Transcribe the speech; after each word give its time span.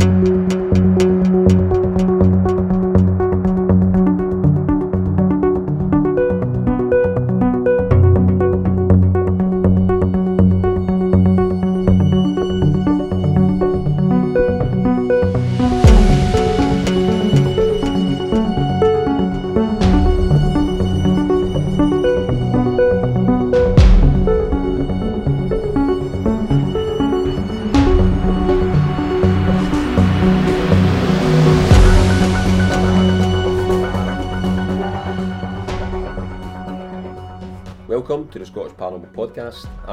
Welcome 0.00 0.48
to 0.48 0.59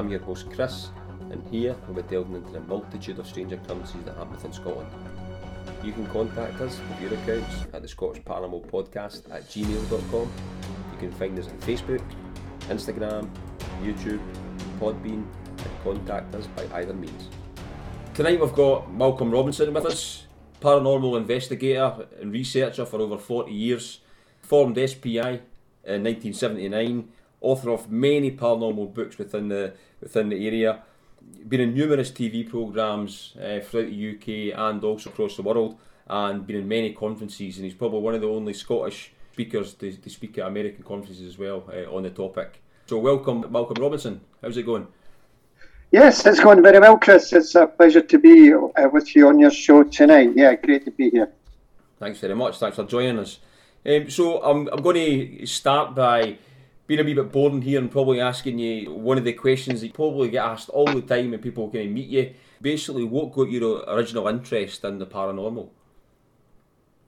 Your 0.09 0.21
host 0.21 0.49
Chris, 0.52 0.89
and 1.31 1.45
here 1.49 1.75
we'll 1.85 2.02
be 2.02 2.09
delving 2.09 2.35
into 2.35 2.52
the 2.52 2.61
multitude 2.61 3.20
of 3.20 3.27
strange 3.27 3.52
occurrences 3.52 4.02
that 4.05 4.16
happen 4.16 4.31
within 4.31 4.53
Scotland. 4.53 4.89
You 5.83 5.91
can 5.91 6.07
contact 6.07 6.59
us 6.61 6.80
with 6.89 7.02
your 7.02 7.20
accounts 7.20 7.66
at 7.73 7.81
the 7.81 7.88
Scottish 7.88 8.23
Paranormal 8.23 8.66
Podcast 8.67 9.30
at 9.31 9.43
gmail.com. 9.49 10.31
You 10.91 10.97
can 10.97 11.11
find 11.11 11.38
us 11.38 11.47
on 11.47 11.57
Facebook, 11.59 12.02
Instagram, 12.70 13.30
YouTube, 13.81 14.21
Podbean, 14.80 15.25
and 15.47 15.83
contact 15.83 16.33
us 16.35 16.47
by 16.47 16.67
either 16.80 16.94
means. 16.94 17.30
Tonight 18.13 18.39
we've 18.39 18.53
got 18.53 18.91
Malcolm 18.94 19.30
Robinson 19.30 19.73
with 19.73 19.85
us, 19.85 20.25
paranormal 20.61 21.17
investigator 21.17 22.08
and 22.19 22.31
researcher 22.31 22.85
for 22.85 23.00
over 23.00 23.17
40 23.17 23.52
years, 23.52 24.00
formed 24.41 24.78
SPI 24.78 25.41
in 25.83 26.03
1979 26.03 27.09
author 27.41 27.69
of 27.71 27.91
many 27.91 28.31
paranormal 28.31 28.93
books 28.93 29.17
within 29.17 29.49
the 29.49 29.73
within 30.02 30.30
the 30.30 30.47
area. 30.47 30.83
Been 31.47 31.61
in 31.61 31.73
numerous 31.73 32.11
TV 32.11 32.49
programs 32.49 33.35
uh, 33.38 33.59
throughout 33.59 33.89
the 33.89 34.11
UK 34.16 34.57
and 34.57 34.83
also 34.83 35.09
across 35.09 35.35
the 35.35 35.44
world, 35.44 35.77
and 36.07 36.47
been 36.47 36.57
in 36.57 36.67
many 36.67 36.94
conferences. 36.94 37.57
And 37.57 37.66
he's 37.66 37.73
probably 37.73 37.99
one 37.99 38.16
of 38.16 38.21
the 38.21 38.29
only 38.29 38.53
Scottish 38.53 39.11
speakers 39.33 39.73
to, 39.75 39.91
to 39.91 40.09
speak 40.09 40.38
at 40.38 40.47
American 40.47 40.83
conferences 40.83 41.27
as 41.27 41.38
well 41.38 41.63
uh, 41.71 41.94
on 41.95 42.03
the 42.03 42.09
topic. 42.09 42.61
So, 42.88 42.97
welcome, 42.97 43.45
Malcolm 43.51 43.81
Robinson. 43.81 44.22
How's 44.41 44.57
it 44.57 44.63
going? 44.63 44.88
Yes, 45.91 46.25
it's 46.25 46.39
going 46.39 46.63
very 46.63 46.79
well, 46.79 46.97
Chris. 46.97 47.33
It's 47.33 47.53
a 47.55 47.67
pleasure 47.67 48.01
to 48.01 48.17
be 48.17 48.53
uh, 48.53 48.89
with 48.91 49.16
you 49.16 49.27
on 49.27 49.39
your 49.39 49.51
show 49.51 49.83
tonight. 49.83 50.31
Yeah, 50.35 50.55
great 50.55 50.85
to 50.85 50.91
be 50.91 51.09
here. 51.09 51.29
Thanks 51.99 52.19
very 52.19 52.35
much. 52.35 52.57
Thanks 52.57 52.77
for 52.77 52.85
joining 52.85 53.19
us. 53.19 53.39
Um, 53.85 54.09
so, 54.09 54.41
I'm, 54.41 54.67
I'm 54.69 54.81
going 54.81 54.95
to 54.95 55.45
start 55.45 55.95
by 55.95 56.38
being 56.88 57.02
a 57.02 57.03
wee 57.03 57.13
bit 57.13 57.31
boring 57.31 57.61
here 57.61 57.80
and 57.80 57.91
probably 57.91 58.21
asking 58.21 58.59
you 58.59 58.91
one 58.91 59.17
of 59.17 59.25
the 59.25 59.33
questions 59.33 59.81
that 59.81 59.88
you 59.88 59.93
probably 59.93 60.30
get 60.30 60.45
asked 60.45 60.69
all 60.69 60.85
the 60.85 61.02
time 61.02 61.31
when 61.31 61.39
people 61.41 61.69
kind 61.69 61.88
of 61.88 61.91
meet 61.91 62.07
you. 62.07 62.33
Basically, 62.61 63.03
what 63.03 63.33
got 63.33 63.52
your 63.52 63.83
original 63.88 64.27
interest 64.27 64.83
in 64.85 64.97
the 64.97 65.05
paranormal? 65.05 65.69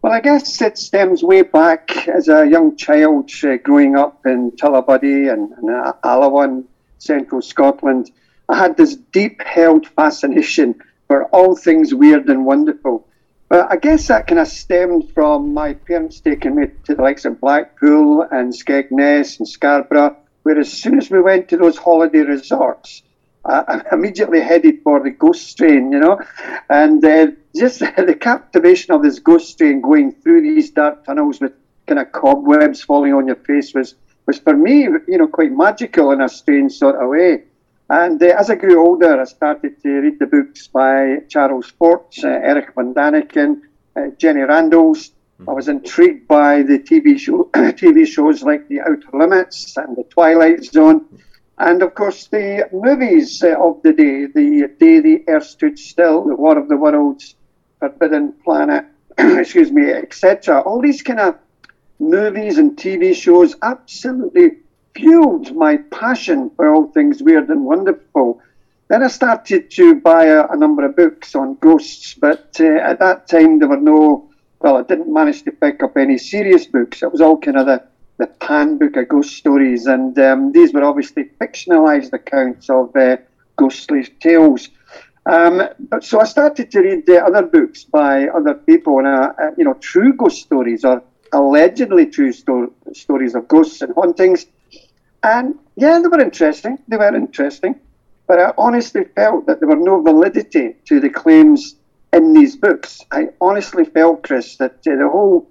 Well, 0.02 0.14
I 0.14 0.22
guess 0.22 0.62
it 0.62 0.78
stems 0.78 1.24
way 1.24 1.42
back 1.42 2.08
as 2.08 2.30
a 2.30 2.48
young 2.48 2.76
child 2.78 3.32
uh, 3.44 3.58
growing 3.58 3.98
up 3.98 4.26
in 4.26 4.52
Tullibody 4.52 5.32
and, 5.32 5.52
and 5.54 5.70
uh, 5.70 5.94
Alloa, 6.04 6.64
central 7.00 7.42
Scotland. 7.42 8.12
I 8.48 8.58
had 8.58 8.78
this 8.78 8.96
deep 8.96 9.42
held 9.42 9.88
fascination 9.88 10.76
for 11.08 11.26
all 11.26 11.56
things 11.56 11.94
weird 11.94 12.30
and 12.30 12.46
wonderful. 12.46 13.08
But 13.50 13.72
I 13.72 13.78
guess 13.78 14.08
that 14.08 14.28
kind 14.28 14.40
of 14.40 14.48
stemmed 14.48 15.12
from 15.14 15.56
my 15.56 15.74
parents 15.74 16.20
taking 16.20 16.56
me 16.56 16.68
to 16.84 16.94
the 16.94 17.02
likes 17.02 17.26
of 17.26 17.42
Blackpool 17.42 18.22
and 18.30 18.54
Skegness 18.54 19.40
and 19.40 19.48
Scarborough, 19.48 20.16
where 20.44 20.60
as 20.60 20.72
soon 20.72 21.00
as 21.00 21.10
we 21.10 21.20
went 21.20 21.50
to 21.50 21.58
those 21.58 21.76
holiday 21.76 22.20
resorts, 22.20 23.02
I 23.44 23.82
immediately 23.92 24.42
headed 24.42 24.84
for 24.84 25.02
the 25.02 25.10
ghost 25.10 25.58
train, 25.58 25.92
you 25.92 26.00
know, 26.00 26.20
and 26.70 27.04
uh, 27.04 27.28
just 27.56 27.80
the 27.98 28.16
captivation 28.20 28.94
of 28.94 29.02
this 29.02 29.18
ghost 29.18 29.58
train 29.58 29.82
going 29.82 30.12
through 30.12 30.44
these 30.44 30.70
dark 30.70 31.04
tunnels 31.06 31.42
with 31.42 31.54
kind 31.88 32.00
of 32.00 32.12
cobwebs 32.12 32.84
falling 32.84 33.14
on 33.14 33.26
your 33.26 33.36
face 33.36 33.74
was, 33.74 33.96
was 34.28 34.38
for 34.38 34.56
me, 34.56 34.84
you 35.08 35.18
know, 35.18 35.28
quite 35.28 35.52
magical 35.52 36.12
in 36.12 36.22
a 36.22 36.30
strange 36.30 36.74
sort 36.74 37.02
of 37.02 37.10
way. 37.10 37.46
And 37.90 38.22
uh, 38.22 38.28
as 38.38 38.52
I 38.52 38.56
grew 38.56 38.86
older, 38.86 39.20
I 39.20 39.24
started 39.24 39.82
to 39.82 39.90
read 39.90 40.20
the 40.20 40.28
books 40.28 40.68
by 40.68 41.22
Charles 41.28 41.72
Fort, 41.72 42.14
uh, 42.24 42.28
Erich 42.28 42.74
von 42.76 42.94
Däniken, 42.94 43.62
uh, 43.96 44.10
Jenny 44.18 44.42
Randles. 44.42 45.10
Mm-hmm. 45.10 45.50
I 45.50 45.54
was 45.54 45.68
intrigued 45.68 46.28
by 46.28 46.62
the 46.62 46.78
TV 46.78 47.18
show, 47.18 47.50
TV 47.54 48.06
shows 48.06 48.44
like 48.44 48.68
The 48.68 48.82
Outer 48.82 49.10
Limits 49.14 49.76
and 49.78 49.98
The 49.98 50.04
Twilight 50.04 50.66
Zone, 50.66 51.04
and 51.58 51.82
of 51.82 51.96
course 51.96 52.28
the 52.28 52.70
movies 52.72 53.44
of 53.44 53.82
the 53.82 53.94
day, 53.94 54.28
The 54.28 54.70
Day 54.80 55.00
the 55.00 55.24
Earth 55.28 55.46
Stood 55.46 55.80
Still, 55.80 56.26
The 56.26 56.36
War 56.36 56.60
of 56.60 56.70
the 56.70 56.78
Worlds, 56.78 57.36
Forbidden 57.80 58.34
Planet, 58.44 58.86
excuse 59.18 59.72
me, 59.72 59.90
etc. 59.92 60.62
All 60.62 60.80
these 60.80 61.02
kind 61.02 61.20
of 61.20 61.40
movies 62.00 62.60
and 62.60 62.78
TV 62.78 63.16
shows 63.16 63.56
absolutely 63.64 64.60
fueled 65.00 65.56
my 65.56 65.78
passion 65.92 66.52
for 66.56 66.74
all 66.74 66.88
things 66.92 67.24
weird 67.24 67.50
and 67.50 67.64
wonderful. 67.64 68.42
Then 68.90 69.04
I 69.04 69.08
started 69.08 69.72
to 69.72 69.96
buy 69.96 70.26
a, 70.26 70.48
a 70.48 70.58
number 70.58 70.84
of 70.86 70.96
books 70.96 71.36
on 71.36 71.56
ghosts, 71.56 72.16
but 72.16 72.58
uh, 72.60 72.66
at 72.66 73.00
that 73.00 73.28
time 73.28 73.60
there 73.60 73.68
were 73.68 73.78
no, 73.78 74.30
well, 74.60 74.78
I 74.78 74.84
didn't 74.84 75.14
manage 75.14 75.44
to 75.44 75.52
pick 75.52 75.84
up 75.84 75.96
any 75.96 76.18
serious 76.18 76.66
books. 76.66 77.04
It 77.04 77.12
was 77.12 77.22
all 77.22 77.38
kind 77.38 77.58
of 77.58 77.68
the, 77.68 77.84
the 78.18 78.28
pan 78.28 78.78
book 78.78 78.98
of 78.98 79.08
ghost 79.08 79.38
stories, 79.38 79.86
and 79.86 80.18
um, 80.20 80.52
these 80.52 80.74
were 80.74 80.84
obviously 80.84 81.26
fictionalized 81.40 82.12
accounts 82.14 82.70
of 82.70 82.96
uh, 82.96 83.18
ghostly 83.56 84.04
tales. 84.20 84.70
Um, 85.26 85.62
but 85.80 86.04
so 86.04 86.20
I 86.20 86.26
started 86.26 86.72
to 86.72 86.80
read 86.82 87.10
uh, 87.10 87.18
other 87.18 87.44
books 87.44 87.84
by 87.84 88.28
other 88.28 88.56
people, 88.56 88.98
and 88.98 89.08
uh, 89.08 89.32
you 89.56 89.64
know, 89.64 89.76
true 89.76 90.14
ghost 90.14 90.42
stories 90.42 90.84
or 90.84 91.04
allegedly 91.32 92.08
true 92.08 92.32
sto- 92.32 92.74
stories 92.94 93.36
of 93.36 93.48
ghosts 93.48 93.82
and 93.84 93.94
hauntings. 93.94 94.48
And 95.24 95.56
yeah, 95.76 96.00
they 96.00 96.08
were 96.08 96.22
interesting. 96.22 96.80
They 96.88 96.98
were 96.98 97.16
interesting. 97.16 97.80
But 98.28 98.40
I 98.40 98.54
honestly 98.58 99.06
felt 99.16 99.48
that 99.48 99.60
there 99.60 99.70
were 99.70 99.76
no 99.76 100.02
validity 100.02 100.76
to 100.86 101.00
the 101.00 101.10
claims 101.10 101.76
in 102.14 102.34
these 102.34 102.56
books. 102.56 103.02
I 103.12 103.30
honestly 103.42 103.86
felt, 103.86 104.24
Chris, 104.24 104.56
that 104.58 104.74
uh, 104.88 104.96
the 104.96 105.10
whole 105.12 105.50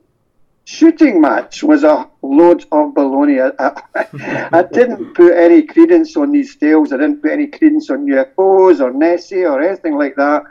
shooting 0.64 1.20
match 1.20 1.62
was 1.62 1.82
a 1.82 2.08
load 2.22 2.62
of 2.72 2.94
baloney. 2.94 3.40
I, 3.40 3.82
I, 3.94 4.48
I, 4.58 4.62
didn't 4.62 5.14
put 5.14 5.34
any 5.34 5.62
credence 5.62 6.16
on 6.16 6.30
these 6.30 6.56
tales. 6.56 6.92
I 6.92 6.98
didn't 6.98 7.22
put 7.22 7.32
any 7.32 7.46
credence 7.46 7.90
on 7.90 8.06
UFOs 8.06 8.80
or 8.80 8.92
Nessie 8.92 9.44
or 9.44 9.62
anything 9.62 9.96
like 9.96 10.16
that. 10.16 10.42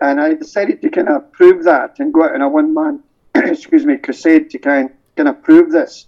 And 0.00 0.20
I 0.20 0.34
decided 0.34 0.82
to 0.82 0.90
kind 0.90 1.08
of 1.08 1.30
prove 1.32 1.64
that 1.64 2.00
and 2.00 2.12
go 2.12 2.24
out 2.24 2.34
in 2.34 2.42
a 2.42 2.48
one 2.48 2.74
man, 2.74 3.02
excuse 3.34 3.86
me, 3.86 3.98
crusade 3.98 4.50
to 4.50 4.58
kind, 4.58 4.90
kind 5.16 5.28
of 5.28 5.42
prove 5.42 5.70
this. 5.70 6.06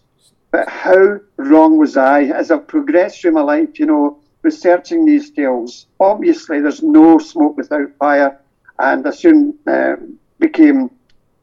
But 0.54 0.68
how 0.68 1.18
wrong 1.36 1.78
was 1.78 1.96
I 1.96 2.26
as 2.26 2.52
I've 2.52 2.68
progressed 2.68 3.20
through 3.20 3.32
my 3.32 3.40
life, 3.40 3.76
you 3.80 3.86
know, 3.86 4.20
researching 4.42 5.04
these 5.04 5.32
tales? 5.32 5.86
Obviously, 5.98 6.60
there's 6.60 6.80
no 6.80 7.18
smoke 7.18 7.56
without 7.56 7.88
fire, 7.98 8.40
and 8.78 9.04
I 9.04 9.10
soon 9.10 9.58
um, 9.66 10.16
became 10.38 10.92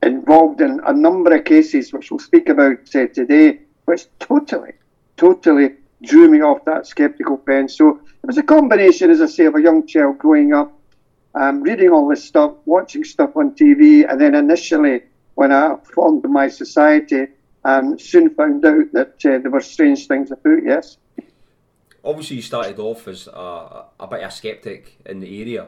involved 0.01 0.61
in 0.61 0.79
a 0.85 0.93
number 0.93 1.35
of 1.35 1.43
cases, 1.43 1.91
which 1.91 2.09
we'll 2.09 2.21
speak 2.21 2.47
about 2.47 2.77
uh, 2.95 3.07
today, 3.07 3.59
which 3.83 4.05
totally, 4.19 4.75
totally 5.17 5.71
drew 6.01 6.29
me 6.29 6.39
off 6.39 6.63
that 6.63 6.87
skeptical 6.87 7.35
pen. 7.35 7.67
So 7.67 7.99
it 8.23 8.27
was 8.27 8.37
a 8.37 8.43
combination, 8.43 9.11
as 9.11 9.21
I 9.21 9.25
say, 9.25 9.43
of 9.43 9.55
a 9.55 9.61
young 9.61 9.85
child 9.87 10.19
growing 10.19 10.53
up, 10.53 10.71
um, 11.35 11.63
reading 11.63 11.89
all 11.89 12.07
this 12.07 12.23
stuff, 12.23 12.53
watching 12.63 13.03
stuff 13.03 13.35
on 13.35 13.55
TV, 13.55 14.09
and 14.09 14.21
then 14.21 14.35
initially, 14.35 15.01
when 15.35 15.51
I 15.51 15.75
formed 15.83 16.23
my 16.29 16.47
society, 16.47 17.27
and 17.63 17.99
soon 17.99 18.29
found 18.31 18.65
out 18.65 18.91
that 18.93 19.25
uh, 19.25 19.37
there 19.39 19.51
were 19.51 19.61
strange 19.61 20.07
things 20.07 20.31
about, 20.31 20.63
yes. 20.63 20.97
Obviously, 22.03 22.37
you 22.37 22.41
started 22.41 22.79
off 22.79 23.07
as 23.07 23.27
a, 23.27 23.85
a 23.99 24.07
bit 24.07 24.23
of 24.23 24.29
a 24.29 24.31
skeptic 24.31 24.97
in 25.05 25.19
the 25.19 25.41
area 25.41 25.67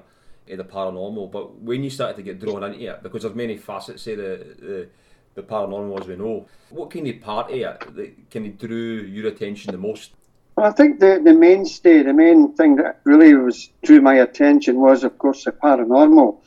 of 0.49 0.57
the 0.57 0.63
paranormal, 0.63 1.31
but 1.31 1.61
when 1.61 1.83
you 1.83 1.89
started 1.89 2.15
to 2.17 2.23
get 2.23 2.39
drawn 2.39 2.63
into 2.63 2.83
it, 2.85 3.03
because 3.03 3.21
there's 3.21 3.35
many 3.35 3.57
facets 3.57 4.07
of 4.07 4.17
the, 4.17 4.55
the, 4.59 4.89
the 5.35 5.43
paranormal 5.43 5.99
as 5.99 6.07
we 6.07 6.15
know, 6.15 6.47
what 6.69 6.89
kind 6.89 7.07
of 7.07 7.21
part 7.21 7.51
of 7.51 7.55
it 7.55 7.95
that 7.95 8.31
kind 8.31 8.47
of 8.47 8.57
drew 8.57 9.01
your 9.01 9.27
attention 9.27 9.71
the 9.71 9.77
most? 9.77 10.11
Well, 10.55 10.67
I 10.67 10.71
think 10.71 10.99
the, 10.99 11.21
the 11.23 11.33
mainstay, 11.33 12.03
the 12.03 12.13
main 12.13 12.53
thing 12.55 12.75
that 12.75 12.99
really 13.03 13.33
was 13.33 13.69
drew 13.83 14.01
my 14.01 14.15
attention 14.15 14.79
was, 14.79 15.03
of 15.03 15.17
course, 15.17 15.43
the 15.43 15.51
paranormal. 15.51 16.37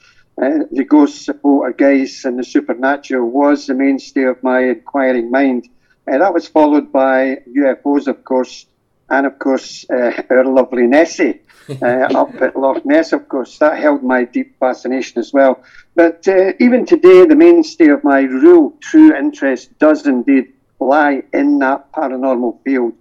Uh, 0.41 0.65
the 0.71 0.85
ghosts, 0.85 1.27
the 1.27 1.35
poltergeists, 1.35 2.25
and 2.27 2.38
the 2.38 2.44
supernatural 2.44 3.31
was 3.31 3.67
the 3.67 3.75
mainstay 3.75 4.25
of 4.25 4.43
my 4.43 4.61
inquiring 4.61 5.31
mind. 5.31 5.67
Uh, 6.06 6.19
that 6.19 6.35
was 6.35 6.47
followed 6.47 6.93
by 6.93 7.38
UFOs, 7.56 8.06
of 8.06 8.23
course, 8.25 8.67
and 9.09 9.27
of 9.27 9.38
course 9.38 9.87
uh, 9.91 10.23
our 10.31 10.44
lovely 10.44 10.87
Nessie 10.87 11.41
uh, 11.83 11.87
up 12.15 12.35
at 12.43 12.55
Loch 12.56 12.85
Ness, 12.85 13.12
of 13.12 13.29
course. 13.29 13.59
That 13.59 13.79
held 13.79 14.03
my 14.03 14.25
deep 14.25 14.59
fascination 14.59 15.19
as 15.19 15.33
well. 15.33 15.62
But 15.94 16.29
uh, 16.29 16.53
even 16.61 16.85
today, 16.85 17.25
the 17.25 17.37
mainstay 17.37 17.88
of 17.88 18.05
my 18.05 18.21
real 18.21 18.75
true 18.81 19.17
interest 19.17 19.79
does 19.79 20.06
indeed 20.06 20.53
lie 20.81 21.23
in 21.33 21.59
that 21.61 21.93
paranormal 21.93 22.62
field. 22.62 22.93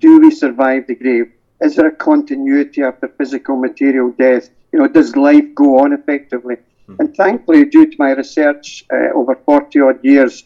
Do 0.00 0.20
we 0.20 0.30
survive 0.30 0.86
the 0.86 0.94
grave? 0.94 1.32
Is 1.60 1.76
there 1.76 1.88
a 1.88 1.94
continuity 1.94 2.82
after 2.82 3.08
physical 3.08 3.56
material 3.56 4.10
death? 4.10 4.50
You 4.72 4.80
know, 4.80 4.88
does 4.88 5.14
life 5.14 5.54
go 5.54 5.78
on 5.80 5.92
effectively? 5.92 6.56
Mm-hmm. 6.90 7.00
And 7.00 7.16
thankfully, 7.16 7.64
due 7.66 7.90
to 7.90 7.96
my 7.98 8.12
research 8.12 8.84
uh, 8.92 9.14
over 9.14 9.34
40 9.34 9.80
odd 9.80 10.04
years, 10.04 10.44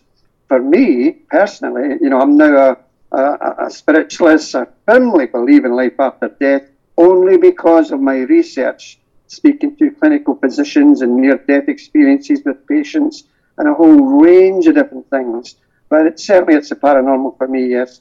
for 0.49 0.61
me 0.61 1.13
personally, 1.31 1.97
you 2.01 2.11
know, 2.11 2.21
I'm 2.21 2.37
now 2.37 2.77
a, 3.13 3.17
a, 3.17 3.67
a 3.67 3.71
spiritualist. 3.71 4.55
I 4.55 4.67
firmly 4.87 5.27
believe 5.27 5.65
in 5.65 5.73
life 5.73 5.99
after 5.99 6.29
death 6.29 6.69
only 6.97 7.39
because 7.39 7.91
of 7.91 8.01
my 8.01 8.19
research, 8.19 8.99
speaking 9.27 9.77
to 9.77 9.91
clinical 9.93 10.37
physicians 10.37 11.03
and 11.03 11.17
near 11.17 11.39
death 11.39 11.69
experiences 11.69 12.43
with 12.45 12.67
patients 12.67 13.25
and 13.59 13.69
a 13.69 13.75
whole 13.75 14.21
range 14.21 14.67
of 14.67 14.75
different 14.75 15.09
things. 15.11 15.57
But 15.89 16.07
it, 16.07 16.21
certainly 16.21 16.55
it's 16.55 16.71
a 16.71 16.77
paranormal 16.77 17.37
for 17.39 17.49
me, 17.49 17.69
yes. 17.69 18.01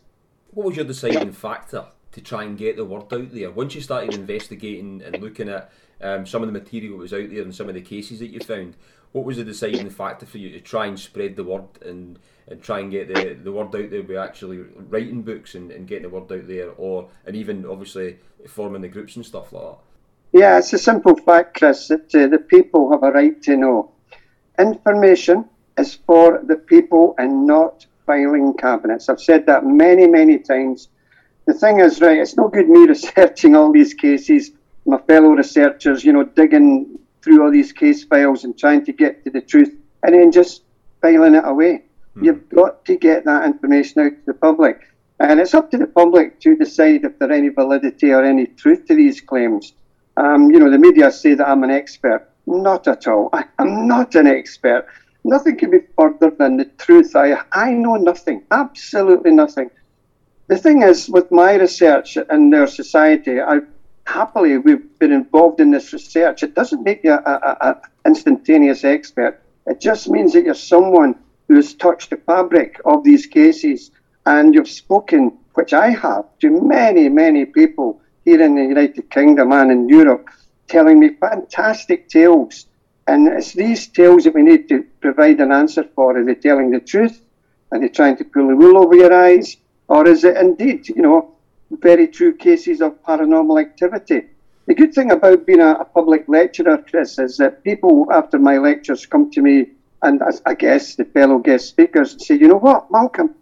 What 0.52 0.68
was 0.68 0.76
your 0.76 0.86
deciding 0.86 1.32
factor 1.32 1.86
to 2.12 2.22
try 2.22 2.44
and 2.44 2.58
get 2.58 2.76
the 2.76 2.86
word 2.86 3.12
out 3.12 3.32
there? 3.32 3.52
Once 3.52 3.74
you 3.76 3.82
started 3.82 4.14
investigating 4.14 5.02
and 5.04 5.22
looking 5.22 5.50
at 5.50 5.72
um, 6.04 6.26
some 6.26 6.44
of 6.44 6.48
the 6.48 6.60
material 6.60 6.98
that 6.98 7.02
was 7.02 7.14
out 7.14 7.30
there 7.30 7.42
and 7.42 7.56
some 7.56 7.70
of 7.70 7.76
the 7.76 7.82
cases 7.82 8.20
that 8.20 8.28
you 8.28 8.40
found, 8.40 8.76
what 9.14 9.26
was 9.26 9.38
the 9.38 9.44
deciding 9.44 9.90
factor 9.90 10.26
for 10.26 10.38
you 10.38 10.50
to 10.52 10.60
try 10.60 10.86
and 10.86 11.00
spread 11.00 11.36
the 11.36 11.44
word 11.44 11.66
and, 11.86 12.20
and 12.48 12.62
try 12.62 12.80
and 12.80 12.92
get 12.92 13.08
the, 13.08 13.36
the 13.36 13.52
word 13.52 13.76
out 13.76 13.90
there 13.90 14.04
by 14.04 14.16
actually 14.16 14.58
writing 14.90 15.22
books 15.22 15.56
and, 15.56 15.72
and 15.72 15.88
getting 15.88 16.04
the 16.04 16.10
word 16.10 16.32
out 16.32 16.48
there 16.48 16.72
or 16.78 17.10
and 17.26 17.36
even 17.36 17.66
obviously 17.66 18.18
forming 18.48 18.82
the 18.82 18.88
groups 18.88 19.16
and 19.16 19.26
stuff 19.26 19.54
like 19.54 19.64
that? 19.64 19.78
Yeah, 20.34 20.58
it's 20.58 20.74
a 20.74 20.80
simple 20.80 21.16
fact, 21.16 21.60
Chris, 21.60 21.88
that 21.90 22.14
uh, 22.16 22.28
the 22.28 22.40
people 22.40 22.92
have 22.92 23.04
a 23.04 23.12
right 23.12 23.40
to 23.44 23.56
know. 23.56 23.92
Information 24.58 25.46
is 25.78 25.94
for 26.08 26.42
the 26.44 26.56
people 26.56 27.14
and 27.20 27.46
not 27.46 27.86
filing 28.08 28.54
cabinets. 28.56 29.10
I've 29.10 29.22
said 29.22 29.46
that 29.46 29.66
many, 29.66 30.08
many 30.08 30.40
times. 30.40 30.90
The 31.46 31.54
thing 31.54 31.80
is, 31.80 32.02
right, 32.02 32.18
it's 32.18 32.36
no 32.36 32.48
good 32.48 32.68
me 32.68 32.80
researching 32.88 33.56
all 33.56 33.72
these 33.72 33.94
cases, 33.94 34.52
my 34.86 34.98
fellow 35.00 35.30
researchers, 35.30 36.04
you 36.04 36.14
know, 36.14 36.24
digging 36.24 37.00
through 37.22 37.44
all 37.44 37.52
these 37.52 37.72
case 37.72 38.04
files 38.04 38.44
and 38.44 38.58
trying 38.58 38.86
to 38.86 38.94
get 38.94 39.24
to 39.24 39.30
the 39.30 39.42
truth 39.42 39.74
and 40.04 40.14
then 40.14 40.32
just 40.32 40.64
filing 41.02 41.36
it 41.36 41.46
away. 41.46 41.84
Mm. 42.18 42.26
You've 42.26 42.50
got 42.50 42.86
to 42.86 42.98
get 42.98 43.26
that 43.26 43.46
information 43.46 44.02
out 44.02 44.12
to 44.12 44.26
the 44.26 44.34
public. 44.34 44.82
And 45.20 45.40
it's 45.40 45.54
up 45.54 45.72
to 45.72 45.78
the 45.78 45.88
public 45.88 46.40
to 46.42 46.56
decide 46.56 47.06
if 47.06 47.18
there's 47.18 47.32
any 47.32 47.50
validity 47.50 48.12
or 48.12 48.24
any 48.24 48.48
truth 48.48 48.86
to 48.88 48.96
these 48.96 49.22
claims. 49.22 49.74
Um, 50.18 50.52
you 50.52 50.60
know, 50.60 50.70
the 50.70 50.78
media 50.78 51.12
say 51.12 51.34
that 51.36 51.48
I'm 51.48 51.64
an 51.64 51.72
expert. 51.72 52.30
Not 52.46 52.88
at 52.88 53.08
all. 53.08 53.30
I, 53.32 53.46
am 53.60 53.88
not 53.88 54.16
an 54.16 54.28
expert. 54.28 54.86
Nothing 55.24 55.58
can 55.58 55.72
be 55.72 55.80
further 55.98 56.30
than 56.32 56.58
the 56.58 56.66
truth. 56.66 57.16
I, 57.16 57.42
I 57.54 57.72
know 57.72 57.96
nothing, 57.96 58.44
absolutely 58.52 59.32
nothing. 59.32 59.72
The 60.48 60.58
thing 60.58 60.82
is, 60.82 61.10
with 61.10 61.32
my 61.32 61.56
research 61.56 62.18
in 62.18 62.50
their 62.50 62.68
society, 62.68 63.40
I 63.40 63.62
happily 64.06 64.58
we've 64.58 65.00
been 65.00 65.12
involved 65.12 65.60
in 65.60 65.72
this 65.72 65.94
research. 65.94 66.44
It 66.44 66.56
doesn't 66.56 66.84
make 66.84 67.04
you 67.04 67.18
an 67.26 67.76
instantaneous 68.06 68.84
expert. 68.84 69.42
It 69.66 69.80
just 69.80 70.10
means 70.10 70.34
that 70.34 70.44
you're 70.44 70.56
someone 70.56 71.16
who 71.48 71.56
has 71.56 71.74
touched 71.74 72.10
the 72.10 72.18
fabric 72.18 72.80
of 72.86 73.04
these 73.04 73.26
cases 73.26 73.92
and 74.26 74.54
you've 74.54 74.70
spoken, 74.70 75.38
which 75.54 75.74
I 75.74 75.90
have, 75.90 76.26
to 76.40 76.50
many, 76.50 77.10
many 77.10 77.46
people 77.46 78.02
here 78.26 78.42
in 78.42 78.56
the 78.56 78.64
United 78.64 79.10
Kingdom 79.10 79.52
and 79.52 79.72
in 79.72 79.90
Europe, 79.90 80.30
telling 80.68 81.00
me 81.00 81.10
fantastic 81.20 82.10
tales. 82.10 82.66
And 83.08 83.28
it's 83.28 83.52
these 83.52 83.88
tales 83.88 84.24
that 84.24 84.34
we 84.34 84.44
need 84.44 84.70
to 84.70 84.86
provide 85.02 85.42
an 85.42 85.52
answer 85.52 85.84
for. 85.96 86.18
Are 86.18 86.24
they 86.24 86.36
telling 86.36 86.72
the 86.72 86.80
truth? 86.80 87.22
Are 87.72 87.80
they 87.80 87.90
trying 87.90 88.16
to 88.18 88.24
pull 88.24 88.48
the 88.48 88.56
wool 88.56 88.78
over 88.78 88.96
your 88.96 89.14
eyes? 89.14 89.58
Or 89.90 90.08
is 90.08 90.24
it 90.24 90.38
indeed, 90.38 90.88
you 90.88 91.02
know, 91.02 91.33
very 91.82 92.08
true 92.08 92.36
cases 92.36 92.82
of 92.82 93.02
paranormal 93.04 93.60
activity? 93.60 94.24
The 94.66 94.76
good 94.76 94.94
thing 94.94 95.12
about 95.12 95.46
being 95.46 95.60
a, 95.60 95.74
a 95.74 95.86
public 95.86 96.26
lecturer, 96.28 96.78
Chris, 96.78 97.20
is 97.20 97.38
that 97.38 97.64
people 97.64 98.08
after 98.12 98.40
my 98.40 98.58
lectures 98.58 99.06
come 99.06 99.30
to 99.32 99.42
me 99.42 99.68
and 100.04 100.22
I 100.46 100.54
guess 100.54 100.96
the 100.96 101.06
fellow 101.06 101.40
guest 101.40 101.70
speakers 101.70 102.12
and 102.12 102.22
say, 102.22 102.36
you 102.36 102.50
know 102.50 102.58
what, 102.58 102.92
Malcolm, 102.92 103.36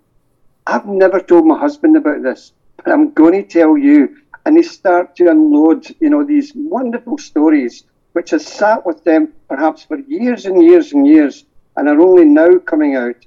I've 0.68 0.86
never 0.86 1.20
told 1.20 1.46
my 1.46 1.58
husband 1.58 1.98
about 1.98 2.22
this, 2.22 2.54
but 2.78 2.94
I'm 2.94 3.12
going 3.14 3.34
to 3.34 3.44
tell 3.44 3.78
you. 3.78 4.18
And 4.46 4.56
they 4.58 4.62
start 4.62 5.16
to 5.18 5.30
unload, 5.30 5.88
you 6.00 6.10
know, 6.10 6.24
these 6.24 6.52
wonderful 6.56 7.18
stories, 7.18 7.84
which 8.14 8.30
has 8.30 8.46
sat 8.46 8.86
with 8.86 9.04
them 9.04 9.34
perhaps 9.50 9.84
for 9.84 9.98
years 10.00 10.46
and 10.46 10.64
years 10.64 10.94
and 10.94 11.06
years, 11.08 11.46
and 11.78 11.88
are 11.90 12.00
only 12.00 12.26
now 12.26 12.60
coming 12.60 12.96
out. 12.96 13.18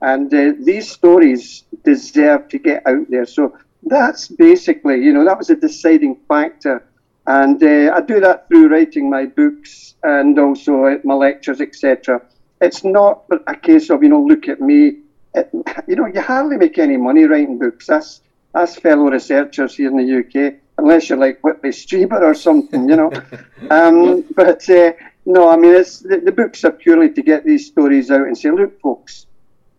And 0.00 0.32
uh, 0.32 0.52
these 0.60 0.90
stories 0.90 1.64
deserve 1.84 2.48
to 2.48 2.58
get 2.58 2.86
out 2.86 3.10
there. 3.10 3.26
So 3.26 3.56
that's 3.84 4.28
basically, 4.28 5.02
you 5.02 5.12
know, 5.12 5.24
that 5.24 5.38
was 5.38 5.50
a 5.50 5.56
deciding 5.56 6.16
factor. 6.28 6.86
And 7.26 7.62
uh, 7.62 7.94
I 7.94 8.00
do 8.00 8.20
that 8.20 8.48
through 8.48 8.68
writing 8.68 9.08
my 9.08 9.26
books 9.26 9.94
and 10.02 10.38
also 10.38 11.00
my 11.04 11.14
lectures, 11.14 11.60
etc. 11.60 12.20
It's 12.60 12.84
not 12.84 13.24
a 13.46 13.56
case 13.56 13.90
of, 13.90 14.02
you 14.02 14.10
know, 14.10 14.22
look 14.22 14.48
at 14.48 14.60
me 14.60 14.98
it, 15.34 15.50
you 15.86 15.96
know, 15.96 16.06
you 16.06 16.20
hardly 16.20 16.56
make 16.56 16.78
any 16.78 16.96
money 16.96 17.24
writing 17.24 17.58
books. 17.58 17.86
That's 17.86 18.20
that's 18.52 18.76
fellow 18.76 19.10
researchers 19.10 19.74
here 19.74 19.88
in 19.88 19.96
the 19.96 20.18
UK, 20.20 20.54
unless 20.78 21.08
you're 21.08 21.18
like 21.18 21.40
Whitley 21.40 21.70
Strieber 21.70 22.20
or 22.20 22.34
something, 22.34 22.88
you 22.88 22.96
know. 22.96 23.12
um, 23.70 24.24
but 24.34 24.68
uh, 24.70 24.92
no, 25.26 25.48
I 25.48 25.56
mean, 25.56 25.74
it's 25.74 25.98
the, 25.98 26.18
the 26.18 26.32
books 26.32 26.64
are 26.64 26.70
purely 26.70 27.10
to 27.10 27.22
get 27.22 27.44
these 27.44 27.66
stories 27.66 28.10
out 28.10 28.26
and 28.26 28.38
say, 28.38 28.50
look, 28.50 28.80
folks, 28.80 29.26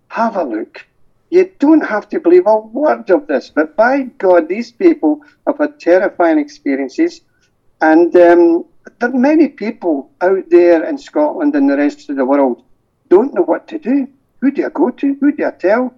have 0.09 0.35
a 0.35 0.43
look. 0.43 0.85
You 1.29 1.51
don't 1.59 1.85
have 1.85 2.07
to 2.09 2.19
believe 2.19 2.47
a 2.47 2.57
word 2.57 3.09
of 3.09 3.27
this, 3.27 3.49
but 3.49 3.75
by 3.75 4.03
God, 4.17 4.47
these 4.47 4.71
people 4.71 5.21
have 5.47 5.57
had 5.57 5.79
terrifying 5.79 6.39
experiences, 6.39 7.21
and 7.81 8.15
um, 8.15 8.65
there 8.99 9.09
are 9.09 9.13
many 9.13 9.47
people 9.47 10.11
out 10.21 10.49
there 10.49 10.83
in 10.83 10.97
Scotland 10.97 11.55
and 11.55 11.69
the 11.69 11.77
rest 11.77 12.09
of 12.09 12.15
the 12.15 12.25
world 12.25 12.63
don't 13.09 13.33
know 13.33 13.43
what 13.43 13.67
to 13.69 13.79
do. 13.79 14.07
Who 14.41 14.51
do 14.51 14.65
I 14.65 14.69
go 14.69 14.89
to? 14.89 15.13
Who 15.19 15.31
do 15.31 15.45
I 15.45 15.51
tell? 15.51 15.93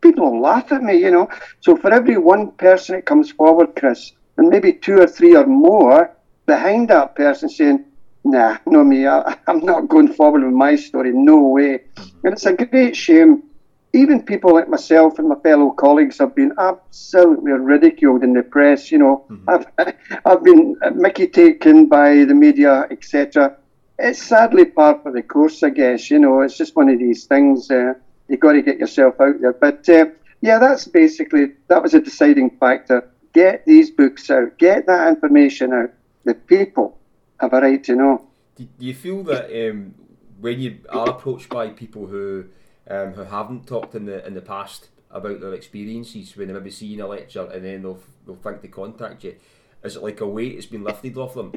People 0.00 0.40
laugh 0.40 0.72
at 0.72 0.82
me, 0.82 0.96
you 0.96 1.10
know. 1.10 1.28
So 1.60 1.76
for 1.76 1.92
every 1.92 2.16
one 2.16 2.52
person 2.52 2.96
that 2.96 3.06
comes 3.06 3.30
forward, 3.30 3.76
Chris, 3.76 4.12
and 4.36 4.48
maybe 4.48 4.72
two 4.72 5.00
or 5.00 5.06
three 5.06 5.36
or 5.36 5.46
more 5.46 6.14
behind 6.46 6.88
that 6.88 7.14
person 7.14 7.48
saying, 7.48 7.84
nah, 8.24 8.58
no 8.66 8.82
me, 8.84 9.06
I, 9.06 9.36
am 9.46 9.60
not 9.60 9.88
going 9.88 10.12
forward 10.12 10.44
with 10.44 10.52
my 10.52 10.76
story, 10.76 11.12
no 11.12 11.40
way. 11.48 11.84
And 12.24 12.32
it's 12.32 12.46
a 12.46 12.54
great 12.54 12.96
shame. 12.96 13.44
Even 13.94 14.22
people 14.22 14.54
like 14.54 14.68
myself 14.68 15.18
and 15.18 15.28
my 15.28 15.34
fellow 15.36 15.70
colleagues 15.70 16.18
have 16.18 16.34
been 16.34 16.52
absolutely 16.58 17.52
ridiculed 17.52 18.24
in 18.24 18.32
the 18.32 18.42
press. 18.42 18.90
You 18.90 18.98
know, 18.98 19.24
mm-hmm. 19.30 19.50
I've, 19.50 19.94
I've 20.24 20.42
been 20.42 20.76
Mickey 20.94 21.26
taken 21.26 21.88
by 21.88 22.24
the 22.24 22.34
media, 22.34 22.86
etc 22.90 23.58
it's 24.02 24.22
sadly 24.22 24.64
part 24.64 25.06
of 25.06 25.14
the 25.14 25.22
course, 25.22 25.62
I 25.62 25.70
guess. 25.70 26.10
You 26.10 26.18
know, 26.18 26.40
it's 26.42 26.56
just 26.56 26.76
one 26.76 26.88
of 26.88 26.98
these 26.98 27.24
things. 27.24 27.70
Uh, 27.70 27.94
you 28.28 28.36
got 28.36 28.52
to 28.52 28.62
get 28.62 28.78
yourself 28.78 29.20
out 29.20 29.40
there. 29.40 29.52
But 29.52 29.88
uh, 29.88 30.06
yeah, 30.40 30.58
that's 30.58 30.86
basically 30.86 31.52
that 31.68 31.82
was 31.82 31.94
a 31.94 32.00
deciding 32.00 32.50
factor. 32.58 33.08
Get 33.32 33.64
these 33.64 33.90
books 33.90 34.30
out. 34.30 34.58
Get 34.58 34.86
that 34.86 35.08
information 35.08 35.72
out. 35.72 35.90
The 36.24 36.34
people 36.34 36.98
have 37.40 37.52
a 37.52 37.60
right 37.60 37.82
to 37.84 37.94
know. 37.94 38.28
Do 38.56 38.66
you 38.78 38.94
feel 38.94 39.22
that 39.24 39.70
um, 39.70 39.94
when 40.40 40.60
you 40.60 40.78
are 40.90 41.08
approached 41.08 41.48
by 41.48 41.68
people 41.68 42.06
who 42.06 42.46
um, 42.88 43.12
who 43.12 43.24
haven't 43.24 43.66
talked 43.66 43.94
in 43.94 44.06
the 44.06 44.26
in 44.26 44.34
the 44.34 44.42
past 44.42 44.88
about 45.10 45.40
their 45.40 45.54
experiences, 45.54 46.36
when 46.36 46.48
they 46.48 46.54
maybe 46.54 46.70
see 46.70 46.94
in 46.94 47.00
a 47.00 47.06
lecture 47.06 47.48
and 47.50 47.64
then 47.64 47.82
they'll 47.82 48.00
they'll 48.26 48.36
think 48.36 48.62
to 48.62 48.68
contact 48.68 49.24
you, 49.24 49.36
is 49.82 49.96
it 49.96 50.02
like 50.02 50.20
a 50.20 50.26
weight 50.26 50.56
has 50.56 50.66
been 50.66 50.84
lifted 50.84 51.16
off 51.16 51.34
them? 51.34 51.52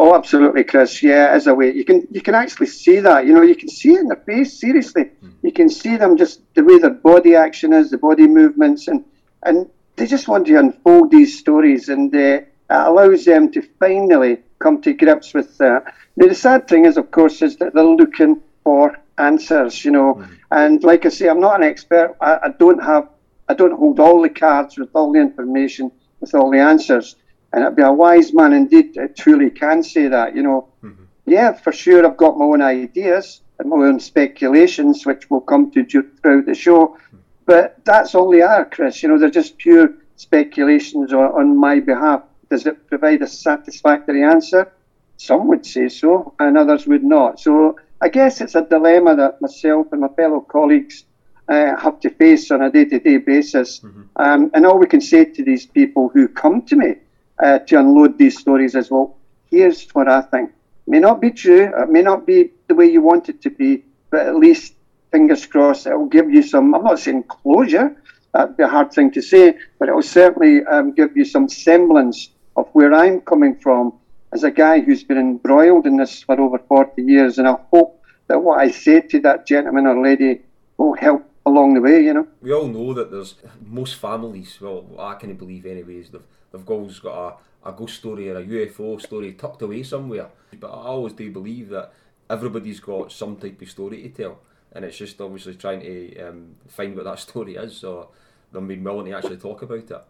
Oh, 0.00 0.14
absolutely, 0.14 0.62
Chris. 0.62 1.02
Yeah, 1.02 1.28
as 1.30 1.46
a 1.46 1.54
way 1.54 1.72
you 1.72 1.84
can 1.84 2.06
you 2.10 2.20
can 2.20 2.34
actually 2.34 2.66
see 2.66 3.00
that. 3.00 3.26
You 3.26 3.34
know, 3.34 3.42
you 3.42 3.56
can 3.56 3.68
see 3.68 3.94
it 3.94 4.00
in 4.00 4.08
their 4.08 4.22
face. 4.24 4.60
Seriously, 4.60 5.10
mm. 5.24 5.32
you 5.42 5.52
can 5.52 5.68
see 5.68 5.96
them 5.96 6.16
just 6.16 6.40
the 6.54 6.62
way 6.62 6.78
their 6.78 6.90
body 6.90 7.34
action 7.34 7.72
is, 7.72 7.90
the 7.90 7.98
body 7.98 8.26
movements, 8.26 8.86
and 8.86 9.04
and 9.42 9.68
they 9.96 10.06
just 10.06 10.28
want 10.28 10.46
to 10.46 10.58
unfold 10.58 11.10
these 11.10 11.38
stories, 11.38 11.88
and 11.88 12.14
uh, 12.14 12.18
it 12.18 12.52
allows 12.70 13.24
them 13.24 13.50
to 13.52 13.62
finally 13.80 14.38
come 14.60 14.80
to 14.82 14.92
grips 14.92 15.34
with 15.34 15.58
that. 15.58 15.92
Now, 16.16 16.28
the 16.28 16.34
sad 16.34 16.68
thing 16.68 16.84
is, 16.84 16.96
of 16.96 17.10
course, 17.10 17.42
is 17.42 17.56
that 17.56 17.74
they're 17.74 17.84
looking 17.84 18.40
for 18.64 18.98
answers. 19.18 19.84
You 19.84 19.90
know, 19.90 20.14
mm. 20.14 20.38
and 20.50 20.82
like 20.82 21.06
I 21.06 21.08
say, 21.10 21.28
I'm 21.28 21.40
not 21.40 21.60
an 21.60 21.68
expert. 21.68 22.16
I, 22.20 22.38
I 22.44 22.48
don't 22.58 22.82
have, 22.82 23.08
I 23.48 23.54
don't 23.54 23.76
hold 23.76 24.00
all 24.00 24.22
the 24.22 24.30
cards 24.30 24.78
with 24.78 24.90
all 24.94 25.12
the 25.12 25.20
information, 25.20 25.90
with 26.20 26.34
all 26.34 26.50
the 26.50 26.58
answers. 26.58 27.16
And 27.52 27.62
it'd 27.62 27.76
be 27.76 27.82
a 27.82 27.92
wise 27.92 28.34
man 28.34 28.52
indeed 28.52 28.94
that 28.94 29.16
truly 29.16 29.50
can 29.50 29.82
say 29.82 30.08
that, 30.08 30.36
you 30.36 30.42
know. 30.42 30.68
Mm-hmm. 30.82 31.04
Yeah, 31.26 31.52
for 31.52 31.72
sure, 31.72 32.06
I've 32.06 32.16
got 32.16 32.38
my 32.38 32.44
own 32.44 32.62
ideas 32.62 33.40
and 33.58 33.70
my 33.70 33.76
own 33.76 34.00
speculations, 34.00 35.04
which 35.06 35.28
we'll 35.30 35.40
come 35.40 35.70
to 35.72 35.84
throughout 35.84 36.46
the 36.46 36.54
show. 36.54 36.88
Mm-hmm. 36.88 37.16
But 37.46 37.82
that's 37.84 38.14
all 38.14 38.30
they 38.30 38.42
are, 38.42 38.66
Chris. 38.66 39.02
You 39.02 39.08
know, 39.08 39.18
they're 39.18 39.30
just 39.30 39.56
pure 39.56 39.94
speculations 40.16 41.12
on, 41.12 41.24
on 41.32 41.56
my 41.56 41.80
behalf. 41.80 42.22
Does 42.50 42.66
it 42.66 42.86
provide 42.86 43.22
a 43.22 43.26
satisfactory 43.26 44.22
answer? 44.22 44.72
Some 45.16 45.48
would 45.48 45.66
say 45.66 45.88
so, 45.88 46.34
and 46.38 46.56
others 46.56 46.86
would 46.86 47.04
not. 47.04 47.40
So 47.40 47.76
I 48.00 48.08
guess 48.08 48.40
it's 48.40 48.54
a 48.54 48.62
dilemma 48.62 49.16
that 49.16 49.40
myself 49.40 49.88
and 49.92 50.00
my 50.00 50.08
fellow 50.08 50.40
colleagues 50.40 51.04
uh, 51.48 51.76
have 51.76 51.98
to 52.00 52.10
face 52.10 52.50
on 52.50 52.62
a 52.62 52.70
day 52.70 52.84
to 52.84 52.98
day 52.98 53.16
basis. 53.18 53.80
Mm-hmm. 53.80 54.02
Um, 54.16 54.50
and 54.54 54.66
all 54.66 54.78
we 54.78 54.86
can 54.86 55.00
say 55.00 55.24
to 55.24 55.42
these 55.42 55.66
people 55.66 56.08
who 56.08 56.28
come 56.28 56.62
to 56.62 56.76
me 56.76 56.94
uh, 57.42 57.58
to 57.60 57.78
unload 57.80 58.18
these 58.18 58.38
stories 58.38 58.74
is, 58.74 58.90
well, 58.90 59.16
here's 59.50 59.88
what 59.90 60.08
I 60.08 60.20
think. 60.20 60.50
It 60.50 60.90
may 60.90 61.00
not 61.00 61.20
be 61.20 61.30
true, 61.30 61.72
it 61.76 61.90
may 61.90 62.02
not 62.02 62.26
be 62.26 62.50
the 62.68 62.74
way 62.74 62.86
you 62.86 63.02
want 63.02 63.28
it 63.28 63.42
to 63.42 63.50
be, 63.50 63.84
but 64.10 64.26
at 64.26 64.36
least, 64.36 64.74
fingers 65.10 65.46
crossed, 65.46 65.86
it 65.86 65.96
will 65.96 66.06
give 66.06 66.30
you 66.30 66.42
some, 66.42 66.74
I'm 66.74 66.84
not 66.84 66.98
saying 66.98 67.24
closure, 67.24 67.96
that'd 68.32 68.56
be 68.56 68.62
a 68.62 68.68
hard 68.68 68.92
thing 68.92 69.10
to 69.12 69.22
say, 69.22 69.56
but 69.78 69.88
it 69.88 69.94
will 69.94 70.02
certainly 70.02 70.64
um, 70.66 70.92
give 70.92 71.16
you 71.16 71.24
some 71.24 71.48
semblance 71.48 72.30
of 72.56 72.68
where 72.74 72.92
I'm 72.92 73.20
coming 73.22 73.56
from 73.56 73.94
as 74.32 74.44
a 74.44 74.50
guy 74.50 74.80
who's 74.80 75.02
been 75.02 75.18
embroiled 75.18 75.86
in 75.86 75.96
this 75.96 76.22
for 76.22 76.40
over 76.40 76.58
40 76.58 77.02
years. 77.02 77.38
And 77.38 77.48
I 77.48 77.56
hope 77.70 78.02
that 78.26 78.40
what 78.40 78.58
I 78.58 78.70
say 78.70 79.00
to 79.00 79.20
that 79.20 79.46
gentleman 79.46 79.86
or 79.86 80.02
lady 80.02 80.40
will 80.76 80.94
help 80.94 81.28
along 81.46 81.74
the 81.74 81.80
way, 81.80 82.04
you 82.04 82.12
know. 82.12 82.26
We 82.42 82.52
all 82.52 82.68
know 82.68 82.92
that 82.94 83.10
there's 83.10 83.34
most 83.64 83.96
families, 83.96 84.60
well, 84.60 84.86
I 84.98 85.14
can 85.14 85.34
believe 85.34 85.66
anyways, 85.66 86.10
they've, 86.10 86.22
they've 86.52 86.68
always 86.68 86.98
got 86.98 87.40
a, 87.64 87.70
a 87.70 87.72
ghost 87.72 87.96
story 87.96 88.28
or 88.28 88.38
a 88.38 88.44
UFO 88.44 89.00
story 89.00 89.32
tucked 89.32 89.62
away 89.62 89.82
somewhere. 89.82 90.28
But 90.60 90.68
I 90.68 90.86
always 90.86 91.14
do 91.14 91.30
believe 91.30 91.70
that 91.70 91.92
everybody's 92.28 92.80
got 92.80 93.12
some 93.12 93.36
type 93.36 93.60
of 93.62 93.70
story 93.70 94.02
to 94.02 94.08
tell. 94.10 94.38
And 94.72 94.84
it's 94.84 94.98
just 94.98 95.20
obviously 95.20 95.54
trying 95.54 95.80
to 95.80 96.20
um, 96.20 96.54
find 96.68 96.94
what 96.94 97.04
that 97.04 97.18
story 97.18 97.56
is, 97.56 97.78
so 97.78 98.10
them 98.52 98.68
being 98.68 98.84
willing 98.84 99.06
to 99.06 99.16
actually 99.16 99.38
talk 99.38 99.62
about 99.62 99.90
it. 99.90 100.04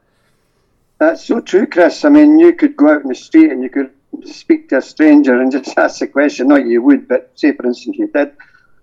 That's 0.98 1.25
so 1.25 1.40
true, 1.40 1.66
Chris. 1.66 2.04
I 2.04 2.08
mean, 2.08 2.40
you 2.40 2.52
could 2.52 2.76
go 2.76 2.92
out 2.92 3.02
in 3.02 3.08
the 3.08 3.14
street 3.14 3.52
and 3.52 3.62
you 3.62 3.70
could 3.70 3.92
speak 4.26 4.68
to 4.70 4.78
a 4.78 4.82
stranger 4.82 5.40
and 5.40 5.52
just 5.52 5.76
ask 5.78 6.00
the 6.00 6.06
question. 6.08 6.48
Not 6.48 6.66
you 6.66 6.82
would, 6.82 7.08
but 7.08 7.32
say, 7.34 7.52
for 7.52 7.66
instance, 7.66 7.96
you 7.98 8.08
did. 8.08 8.32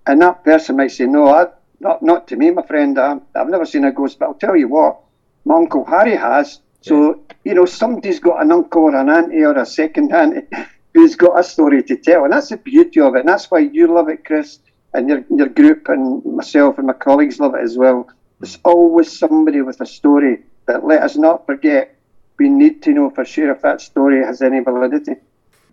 And 0.08 0.22
that 0.22 0.44
person 0.44 0.78
might 0.78 0.92
say, 0.92 1.06
No, 1.06 1.28
I, 1.28 1.48
not 1.80 2.02
not 2.04 2.28
to 2.30 2.36
me, 2.36 2.52
my 2.52 2.66
friend. 2.66 2.98
i 3.00 3.18
have 3.36 3.50
never 3.50 3.66
seen 3.66 3.86
a 3.86 3.92
ghost, 3.92 4.20
but 4.20 4.26
I'll 4.26 4.34
tell 4.36 4.56
you 4.56 4.68
what, 4.68 5.00
my 5.46 5.56
Uncle 5.56 5.86
Harry 5.86 6.16
has. 6.16 6.60
So, 6.82 7.24
you 7.44 7.56
know, 7.56 7.66
somebody's 7.66 8.20
got 8.20 8.44
an 8.44 8.52
uncle 8.52 8.84
or 8.84 8.96
an 8.96 9.10
auntie 9.10 9.44
or 9.44 9.58
a 9.58 9.66
second 9.66 10.14
auntie 10.14 10.46
who's 10.94 11.16
got 11.16 11.40
a 11.40 11.44
story 11.44 11.82
to 11.82 11.98
tell. 11.98 12.26
And 12.26 12.34
that's 12.34 12.50
the 12.50 12.58
beauty 12.58 13.00
of 13.02 13.16
it. 13.16 13.22
And 13.22 13.30
that's 13.30 13.50
why 13.50 13.60
you 13.60 13.88
love 13.88 14.08
it, 14.08 14.24
Chris, 14.24 14.60
and 14.94 15.10
your, 15.10 15.26
your 15.32 15.50
group 15.50 15.90
and 15.90 16.24
myself 16.24 16.78
and 16.78 16.86
my 16.86 16.94
colleagues 16.94 17.40
love 17.40 17.56
it 17.56 17.62
as 17.64 17.76
well. 17.76 18.08
There's 18.40 18.60
always 18.64 19.18
somebody 19.18 19.62
with 19.62 19.82
a 19.82 19.86
story. 19.88 20.44
But 20.68 20.86
let 20.86 21.02
us 21.02 21.16
not 21.16 21.48
forget 21.48 21.95
we 22.38 22.50
need 22.50 22.82
to 22.84 22.92
know 22.92 23.10
for 23.10 23.26
sure 23.26 23.52
if 23.52 23.62
that 23.62 23.82
story 23.82 24.24
has 24.24 24.42
any 24.42 24.60
validity. 24.60 25.16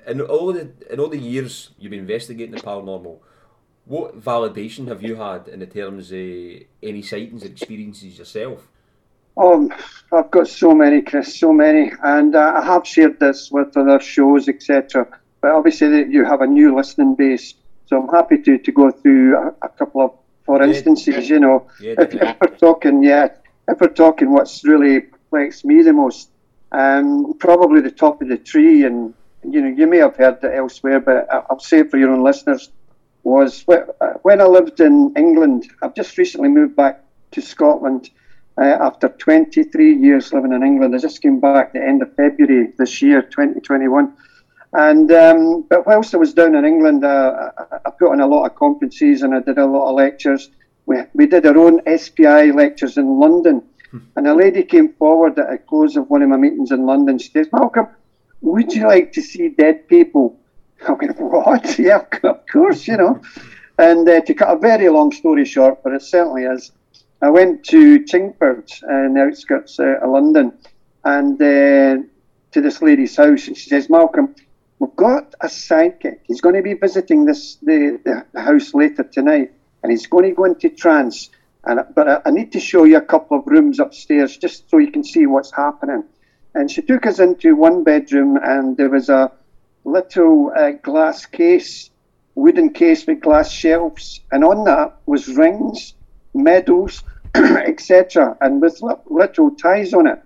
In 0.06 0.20
all 0.20 0.52
the 0.52 0.70
in 0.90 0.98
all 1.00 1.08
the 1.08 1.18
years 1.18 1.70
you've 1.78 1.90
been 1.90 2.00
investigating 2.00 2.54
the 2.54 2.60
paranormal, 2.60 3.18
what 3.84 4.20
validation 4.20 4.88
have 4.88 5.02
you 5.02 5.16
had 5.16 5.48
in 5.48 5.60
the 5.60 5.66
terms 5.66 6.10
of 6.10 6.66
any 6.82 7.02
sightings 7.02 7.44
or 7.44 7.46
experiences 7.46 8.18
yourself? 8.18 8.68
Um, 9.36 9.72
I've 10.12 10.30
got 10.30 10.46
so 10.46 10.74
many, 10.74 11.00
Chris, 11.02 11.38
so 11.38 11.52
many, 11.52 11.90
and 12.02 12.34
uh, 12.36 12.52
I 12.56 12.64
have 12.64 12.86
shared 12.86 13.18
this 13.18 13.50
with 13.50 13.76
other 13.76 13.98
shows, 13.98 14.48
etc. 14.48 15.06
But 15.40 15.52
obviously, 15.52 16.04
you 16.10 16.24
have 16.24 16.42
a 16.42 16.46
new 16.46 16.76
listening 16.76 17.14
base, 17.14 17.54
so 17.86 18.02
I'm 18.02 18.08
happy 18.08 18.42
to, 18.42 18.58
to 18.58 18.72
go 18.72 18.90
through 18.90 19.38
a, 19.38 19.54
a 19.62 19.68
couple 19.70 20.02
of, 20.02 20.12
for 20.44 20.62
instances, 20.62 21.30
you 21.30 21.40
know, 21.40 21.66
yeah, 21.80 21.94
if, 21.98 22.14
if, 22.14 22.36
we're 22.40 22.56
talking, 22.56 23.02
yeah, 23.02 23.28
if 23.68 23.80
we're 23.80 23.88
talking 23.88 24.32
what's 24.32 24.64
really 24.64 25.00
perplexed 25.00 25.64
me 25.64 25.82
the 25.82 25.92
most, 25.92 26.28
um, 26.72 27.34
probably 27.38 27.80
the 27.80 27.90
top 27.90 28.22
of 28.22 28.28
the 28.28 28.38
tree, 28.38 28.84
and 28.84 29.14
you 29.44 29.60
know 29.60 29.68
you 29.68 29.86
may 29.86 29.98
have 29.98 30.16
heard 30.16 30.42
it 30.42 30.52
elsewhere, 30.54 31.00
but 31.00 31.28
I'll 31.30 31.60
say 31.60 31.80
it 31.80 31.90
for 31.90 31.98
your 31.98 32.10
own 32.10 32.22
listeners. 32.22 32.70
Was 33.24 33.64
when 34.22 34.40
I 34.40 34.44
lived 34.44 34.80
in 34.80 35.12
England. 35.16 35.70
I've 35.80 35.94
just 35.94 36.18
recently 36.18 36.48
moved 36.48 36.74
back 36.74 37.04
to 37.32 37.40
Scotland 37.40 38.10
uh, 38.58 38.64
after 38.80 39.08
23 39.08 39.94
years 39.96 40.32
living 40.32 40.52
in 40.52 40.62
England. 40.64 40.94
I 40.94 40.98
just 40.98 41.22
came 41.22 41.38
back 41.38 41.72
the 41.72 41.82
end 41.82 42.02
of 42.02 42.14
February 42.16 42.72
this 42.78 43.00
year, 43.00 43.22
2021. 43.22 44.12
And 44.72 45.12
um, 45.12 45.62
but 45.68 45.86
whilst 45.86 46.14
I 46.14 46.16
was 46.16 46.32
down 46.32 46.54
in 46.54 46.64
England, 46.64 47.04
uh, 47.04 47.50
I, 47.58 47.76
I 47.84 47.90
put 47.90 48.10
on 48.10 48.20
a 48.20 48.26
lot 48.26 48.46
of 48.46 48.56
conferences 48.56 49.22
and 49.22 49.34
I 49.34 49.40
did 49.40 49.58
a 49.58 49.66
lot 49.66 49.90
of 49.90 49.94
lectures. 49.94 50.50
We, 50.86 50.96
we 51.14 51.26
did 51.26 51.46
our 51.46 51.56
own 51.56 51.80
SPI 51.96 52.50
lectures 52.52 52.96
in 52.96 53.20
London 53.20 53.62
and 54.16 54.26
a 54.26 54.34
lady 54.34 54.62
came 54.62 54.92
forward 54.94 55.38
at 55.38 55.50
the 55.50 55.58
close 55.58 55.96
of 55.96 56.08
one 56.08 56.22
of 56.22 56.28
my 56.28 56.36
meetings 56.36 56.70
in 56.70 56.86
London. 56.86 57.18
She 57.18 57.30
says, 57.30 57.48
Malcolm, 57.52 57.88
would 58.40 58.72
you 58.72 58.86
like 58.86 59.12
to 59.12 59.22
see 59.22 59.48
dead 59.48 59.88
people? 59.88 60.38
I 60.88 60.92
went, 60.92 61.20
what? 61.20 61.78
Yeah, 61.78 62.04
of 62.24 62.46
course, 62.50 62.86
you 62.88 62.96
know. 62.96 63.20
And 63.78 64.08
uh, 64.08 64.20
to 64.22 64.34
cut 64.34 64.56
a 64.56 64.58
very 64.58 64.88
long 64.88 65.12
story 65.12 65.44
short, 65.44 65.82
but 65.82 65.92
it 65.92 66.02
certainly 66.02 66.44
is, 66.44 66.72
I 67.20 67.30
went 67.30 67.64
to 67.66 68.00
Chingford 68.00 68.82
in 68.82 69.14
the 69.14 69.22
outskirts 69.22 69.78
uh, 69.78 69.98
of 70.02 70.10
London 70.10 70.52
and 71.04 71.40
uh, 71.40 72.02
to 72.52 72.60
this 72.60 72.82
lady's 72.82 73.16
house. 73.16 73.46
And 73.46 73.56
she 73.56 73.70
says, 73.70 73.88
Malcolm, 73.88 74.34
we've 74.78 74.96
got 74.96 75.34
a 75.40 75.48
psychic. 75.48 76.20
He's 76.24 76.40
going 76.40 76.56
to 76.56 76.62
be 76.62 76.74
visiting 76.74 77.24
this 77.24 77.56
the, 77.62 78.00
the 78.32 78.40
house 78.40 78.74
later 78.74 79.04
tonight 79.04 79.52
and 79.82 79.90
he's 79.90 80.06
going 80.06 80.24
to 80.24 80.34
go 80.34 80.44
into 80.44 80.68
trance 80.68 81.30
and 81.64 81.80
but 81.94 82.08
I, 82.08 82.20
I, 82.26 82.30
need 82.30 82.52
to 82.52 82.60
show 82.60 82.84
you 82.84 82.96
a 82.96 83.02
couple 83.02 83.38
of 83.38 83.46
rooms 83.46 83.78
upstairs 83.78 84.36
just 84.36 84.68
so 84.68 84.78
you 84.78 84.90
can 84.90 85.04
see 85.04 85.26
what's 85.26 85.52
happening. 85.52 86.04
And 86.54 86.70
she 86.70 86.82
took 86.82 87.06
us 87.06 87.18
into 87.18 87.54
one 87.54 87.84
bedroom, 87.84 88.36
and 88.42 88.76
there 88.76 88.90
was 88.90 89.08
a 89.08 89.32
little 89.84 90.52
uh, 90.54 90.72
glass 90.72 91.24
case, 91.24 91.90
wooden 92.34 92.70
case 92.70 93.06
with 93.06 93.20
glass 93.20 93.50
shelves, 93.50 94.20
and 94.30 94.44
on 94.44 94.64
that 94.64 94.96
was 95.06 95.28
rings, 95.28 95.94
medals, 96.34 97.02
etc., 97.34 98.36
and 98.40 98.60
with 98.60 98.82
little 99.06 99.50
ties 99.52 99.94
on 99.94 100.06
it. 100.06 100.22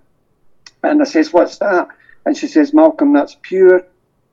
And 0.82 1.00
I 1.00 1.04
says, 1.04 1.32
"What's 1.32 1.58
that?" 1.58 1.88
And 2.24 2.36
she 2.36 2.48
says, 2.48 2.74
"Malcolm, 2.74 3.12
that's 3.12 3.36
pure." 3.42 3.82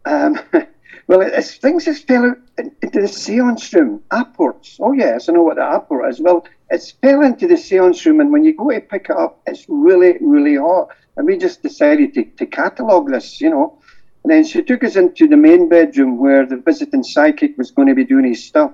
Um, 0.06 0.40
well, 1.08 1.22
it's 1.22 1.58
things 1.58 1.86
that 1.86 1.98
fell 1.98 2.26
out 2.26 2.38
into 2.58 3.02
the 3.02 3.08
seance 3.08 3.74
room, 3.74 4.02
apports. 4.10 4.78
Oh 4.82 4.94
yes, 4.94 5.30
I 5.30 5.34
know 5.34 5.44
what 5.44 5.58
the 5.58 5.62
apport 5.62 6.10
is. 6.10 6.20
Well, 6.20 6.46
it's 6.70 6.92
fell 6.92 7.22
into 7.22 7.48
the 7.48 7.58
seance 7.58 8.06
room, 8.06 8.20
and 8.20 8.32
when 8.32 8.44
you 8.44 8.56
go 8.56 8.70
to 8.72 8.80
pick 8.80 9.08
it 9.10 9.18
up, 9.18 9.42
it's 9.46 9.66
really, 9.68 10.18
really 10.22 10.56
hot. 10.56 10.90
And 11.18 11.28
we 11.28 11.38
just 11.38 11.62
decided 11.62 12.14
to, 12.16 12.24
to 12.24 12.46
catalogue 12.46 13.12
this, 13.12 13.40
you 13.40 13.50
know. 13.50 13.80
And 14.24 14.32
then 14.32 14.44
she 14.46 14.64
took 14.64 14.84
us 14.84 14.96
into 14.96 15.28
the 15.28 15.38
main 15.38 15.68
bedroom 15.70 16.18
where 16.18 16.46
the 16.46 16.58
visiting 16.58 17.04
psychic 17.04 17.58
was 17.58 17.72
going 17.72 17.90
to 17.90 17.96
be 17.96 18.06
doing 18.06 18.26
his 18.26 18.44
stuff. 18.44 18.72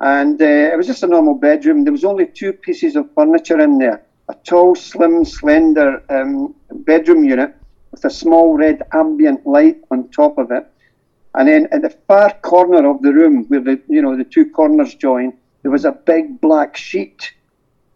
And 0.00 0.40
uh, 0.40 0.44
it 0.44 0.76
was 0.76 0.86
just 0.86 1.02
a 1.02 1.06
normal 1.06 1.34
bedroom. 1.34 1.84
There 1.84 1.92
was 1.92 2.04
only 2.04 2.26
two 2.26 2.54
pieces 2.54 2.96
of 2.96 3.12
furniture 3.14 3.60
in 3.60 3.78
there 3.78 4.02
a 4.30 4.34
tall, 4.44 4.76
slim, 4.76 5.24
slender 5.24 6.02
um, 6.08 6.54
bedroom 6.70 7.24
unit 7.24 7.54
with 7.90 8.04
a 8.04 8.10
small 8.10 8.56
red 8.56 8.80
ambient 8.92 9.44
light 9.44 9.78
on 9.90 10.08
top 10.10 10.38
of 10.38 10.50
it. 10.52 10.64
And 11.34 11.48
then 11.48 11.68
at 11.72 11.82
the 11.82 11.90
far 12.06 12.32
corner 12.40 12.88
of 12.88 13.02
the 13.02 13.12
room, 13.12 13.44
where 13.48 13.60
the 13.60 13.80
you 13.88 14.02
know 14.02 14.16
the 14.16 14.24
two 14.24 14.50
corners 14.50 14.94
join, 14.94 15.32
there 15.62 15.70
was 15.70 15.84
a 15.84 15.92
big 15.92 16.40
black 16.40 16.76
sheet 16.76 17.32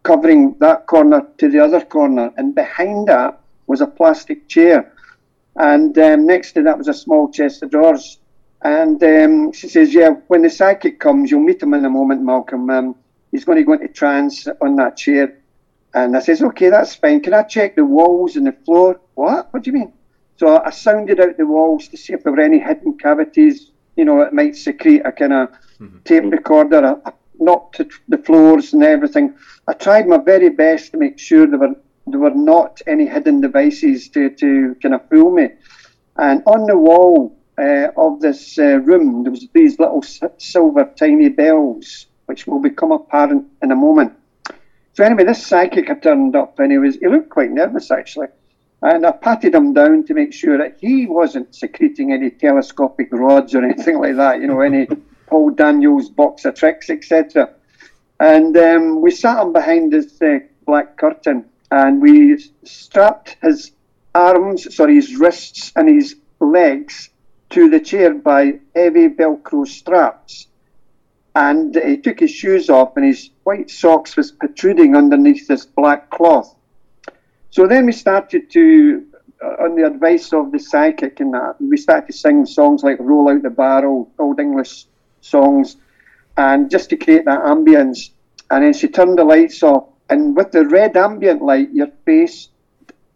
covering 0.03 0.55
that 0.59 0.85
corner 0.85 1.27
to 1.37 1.49
the 1.49 1.59
other 1.59 1.81
corner, 1.81 2.31
and 2.37 2.53
behind 2.53 3.07
that 3.07 3.39
was 3.67 3.81
a 3.81 3.87
plastic 3.87 4.47
chair. 4.47 4.93
And 5.55 5.97
um, 5.97 6.25
next 6.27 6.51
to 6.53 6.63
that 6.63 6.77
was 6.77 6.87
a 6.87 6.93
small 6.93 7.31
chest 7.31 7.63
of 7.63 7.71
drawers. 7.71 8.19
And 8.61 9.01
um, 9.03 9.51
she 9.51 9.67
says, 9.67 9.93
Yeah, 9.93 10.09
when 10.27 10.41
the 10.41 10.49
psychic 10.49 10.99
comes, 10.99 11.31
you'll 11.31 11.41
meet 11.41 11.61
him 11.61 11.73
in 11.73 11.85
a 11.85 11.89
moment, 11.89 12.21
Malcolm. 12.21 12.69
Um, 12.69 12.95
he's 13.31 13.45
going 13.45 13.57
to 13.57 13.63
go 13.63 13.73
into 13.73 13.87
trance 13.87 14.47
on 14.61 14.75
that 14.77 14.97
chair. 14.97 15.37
And 15.93 16.15
I 16.15 16.19
says, 16.19 16.41
Okay, 16.41 16.69
that's 16.69 16.95
fine. 16.95 17.21
Can 17.21 17.33
I 17.33 17.43
check 17.43 17.75
the 17.75 17.85
walls 17.85 18.35
and 18.35 18.47
the 18.47 18.51
floor? 18.51 18.99
What? 19.15 19.53
What 19.53 19.63
do 19.63 19.71
you 19.71 19.77
mean? 19.77 19.93
So 20.37 20.61
I 20.61 20.69
sounded 20.71 21.19
out 21.19 21.37
the 21.37 21.45
walls 21.45 21.87
to 21.89 21.97
see 21.97 22.13
if 22.13 22.23
there 22.23 22.33
were 22.33 22.41
any 22.41 22.59
hidden 22.59 22.97
cavities, 22.97 23.71
you 23.95 24.03
know, 24.03 24.21
it 24.21 24.33
might 24.33 24.55
secrete 24.55 25.01
a 25.05 25.11
kind 25.11 25.33
of 25.33 25.49
mm-hmm. 25.79 25.99
tape 26.03 26.25
recorder. 26.25 26.99
I, 27.05 27.11
knocked 27.39 27.77
to 27.77 27.89
the 28.07 28.17
floors 28.17 28.73
and 28.73 28.83
everything. 28.83 29.35
I 29.67 29.73
tried 29.73 30.07
my 30.07 30.17
very 30.17 30.49
best 30.49 30.91
to 30.91 30.97
make 30.97 31.19
sure 31.19 31.47
there 31.47 31.59
were 31.59 31.75
there 32.07 32.19
were 32.19 32.31
not 32.35 32.81
any 32.85 33.07
hidden 33.07 33.41
devices 33.41 34.09
to, 34.09 34.29
to 34.29 34.75
kind 34.81 34.93
of 34.93 35.09
fool 35.09 35.31
me. 35.31 35.49
And 36.17 36.43
on 36.45 36.67
the 36.67 36.77
wall 36.77 37.35
uh, 37.57 37.87
of 37.97 38.21
this 38.21 38.59
uh, 38.59 38.77
room, 38.79 39.23
there 39.23 39.31
was 39.31 39.47
these 39.53 39.79
little 39.79 40.03
silver 40.37 40.91
tiny 40.95 41.29
bells, 41.29 42.05
which 42.27 42.45
will 42.45 42.59
become 42.61 42.91
apparent 42.91 43.47
in 43.63 43.71
a 43.71 43.75
moment. 43.75 44.13
So 44.93 45.03
anyway, 45.03 45.25
this 45.25 45.45
psychic 45.45 45.87
had 45.87 46.03
turned 46.03 46.35
up, 46.35 46.59
and 46.59 46.71
he 46.71 46.77
was 46.77 46.95
he 46.95 47.07
looked 47.07 47.29
quite 47.29 47.51
nervous 47.51 47.91
actually. 47.91 48.27
And 48.81 49.05
I 49.05 49.11
patted 49.11 49.55
him 49.55 49.73
down 49.73 50.05
to 50.05 50.13
make 50.13 50.31
sure 50.31 50.57
that 50.57 50.77
he 50.79 51.07
wasn't 51.07 51.55
secreting 51.55 52.13
any 52.13 52.29
telescopic 52.29 53.09
rods 53.11 53.55
or 53.55 53.63
anything 53.63 53.99
like 53.99 54.15
that. 54.17 54.41
You 54.41 54.47
know, 54.47 54.61
any 54.61 54.87
Paul 55.35 55.49
Daniels 55.49 56.07
box 56.07 56.45
of 56.45 56.55
tricks, 56.55 56.89
etc. 56.89 57.49
And 58.21 58.55
um, 58.55 59.01
we 59.01 59.11
sat 59.11 59.41
him 59.43 59.51
behind 59.51 59.91
this 59.91 60.21
uh, 60.21 60.39
black 60.65 60.95
curtain, 60.95 61.43
and 61.69 62.01
we 62.01 62.41
strapped 62.63 63.35
his 63.41 63.73
arms, 64.13 64.73
sorry, 64.73 64.95
his 64.95 65.17
wrists 65.17 65.73
and 65.75 65.89
his 65.89 66.15
legs 66.39 67.09
to 67.49 67.69
the 67.69 67.81
chair 67.81 68.13
by 68.13 68.61
heavy 68.73 69.09
Velcro 69.09 69.67
straps. 69.67 70.47
And 71.35 71.75
he 71.75 71.97
took 71.97 72.21
his 72.21 72.31
shoes 72.31 72.69
off, 72.69 72.95
and 72.95 73.05
his 73.05 73.29
white 73.43 73.69
socks 73.69 74.15
was 74.15 74.31
protruding 74.31 74.95
underneath 74.95 75.49
this 75.49 75.65
black 75.65 76.11
cloth. 76.11 76.55
So 77.49 77.67
then 77.67 77.87
we 77.87 77.91
started 77.91 78.49
to, 78.51 79.05
uh, 79.43 79.65
on 79.65 79.75
the 79.75 79.85
advice 79.85 80.31
of 80.31 80.53
the 80.53 80.59
psychic, 80.59 81.19
and 81.19 81.33
that 81.33 81.57
we 81.59 81.75
started 81.75 82.07
to 82.07 82.13
sing 82.13 82.45
songs 82.45 82.83
like 82.83 82.99
"Roll 83.01 83.27
Out 83.27 83.41
the 83.41 83.49
Barrel," 83.49 84.09
old 84.17 84.39
English 84.39 84.85
songs, 85.25 85.77
and 86.37 86.69
just 86.69 86.89
to 86.89 86.97
create 86.97 87.25
that 87.25 87.41
ambience. 87.41 88.11
And 88.51 88.63
then 88.63 88.73
she 88.73 88.87
turned 88.87 89.17
the 89.17 89.23
lights 89.23 89.63
off, 89.63 89.87
and 90.09 90.35
with 90.35 90.51
the 90.51 90.65
red 90.65 90.95
ambient 90.95 91.41
light, 91.41 91.71
your 91.73 91.89
face 92.05 92.49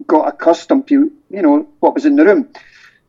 got 0.07 0.27
accustomed 0.27 0.87
to, 0.87 1.11
you 1.29 1.41
know, 1.41 1.67
what 1.79 1.93
was 1.93 2.05
in 2.05 2.15
the 2.15 2.25
room. 2.25 2.49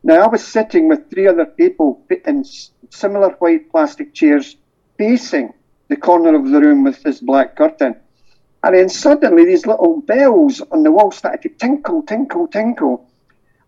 Now 0.02 0.24
I 0.24 0.28
was 0.28 0.46
sitting 0.46 0.88
with 0.88 1.10
three 1.10 1.26
other 1.26 1.46
people 1.46 2.02
in 2.26 2.44
similar 2.90 3.30
white 3.38 3.70
plastic 3.70 4.14
chairs, 4.14 4.56
facing 4.98 5.52
the 5.88 5.96
corner 5.96 6.34
of 6.36 6.50
the 6.50 6.60
room 6.60 6.84
with 6.84 7.02
this 7.02 7.20
black 7.20 7.56
curtain. 7.56 7.96
And 8.62 8.74
then 8.74 8.88
suddenly 8.88 9.44
these 9.46 9.66
little 9.66 10.00
bells 10.02 10.60
on 10.70 10.82
the 10.82 10.92
wall 10.92 11.10
started 11.10 11.42
to 11.42 11.48
tinkle, 11.48 12.02
tinkle, 12.02 12.46
tinkle. 12.48 13.08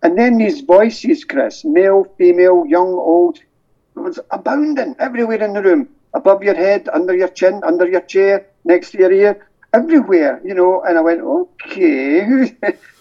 And 0.03 0.19
then 0.19 0.37
these 0.37 0.61
voices, 0.61 1.25
Chris, 1.25 1.65
male, 1.65 2.05
female, 2.19 2.65
young, 2.67 2.93
old, 2.93 3.39
was 3.95 4.19
abounding 4.31 4.97
everywhere 4.99 5.43
in 5.43 5.53
the 5.53 5.63
room. 5.63 5.89
Above 6.15 6.43
your 6.43 6.55
head, 6.55 6.89
under 6.93 7.17
your 7.17 7.29
chin, 7.29 7.61
under 7.65 7.89
your 7.89 8.03
chair, 8.03 8.47
next 8.65 8.91
to 8.91 8.99
your 8.99 9.13
ear, 9.13 9.47
everywhere, 9.73 10.41
you 10.45 10.55
know. 10.55 10.83
And 10.83 10.99
I 10.99 11.01
went, 11.01 11.23
okay, 11.23 12.25
who, 12.27 12.49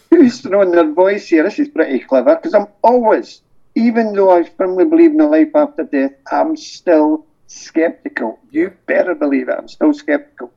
who's 0.10 0.40
throwing 0.42 0.72
their 0.72 0.92
voice 0.92 1.28
here? 1.28 1.44
This 1.44 1.60
is 1.60 1.70
pretty 1.70 2.00
clever 2.00 2.36
because 2.36 2.54
I'm 2.54 2.68
always, 2.84 3.42
even 3.76 4.14
though 4.14 4.32
I 4.32 4.44
firmly 4.44 4.86
believe 4.86 5.12
in 5.12 5.22
a 5.22 5.28
life 5.28 5.54
after 5.56 5.84
death, 5.84 6.14
I'm 6.32 6.56
still 6.56 7.26
skeptical. 7.48 8.40
You 8.50 8.72
better 8.86 9.14
believe 9.14 9.50
it. 9.50 9.56
I'm 9.58 9.68
still 9.68 9.94
skeptical. 9.94 10.52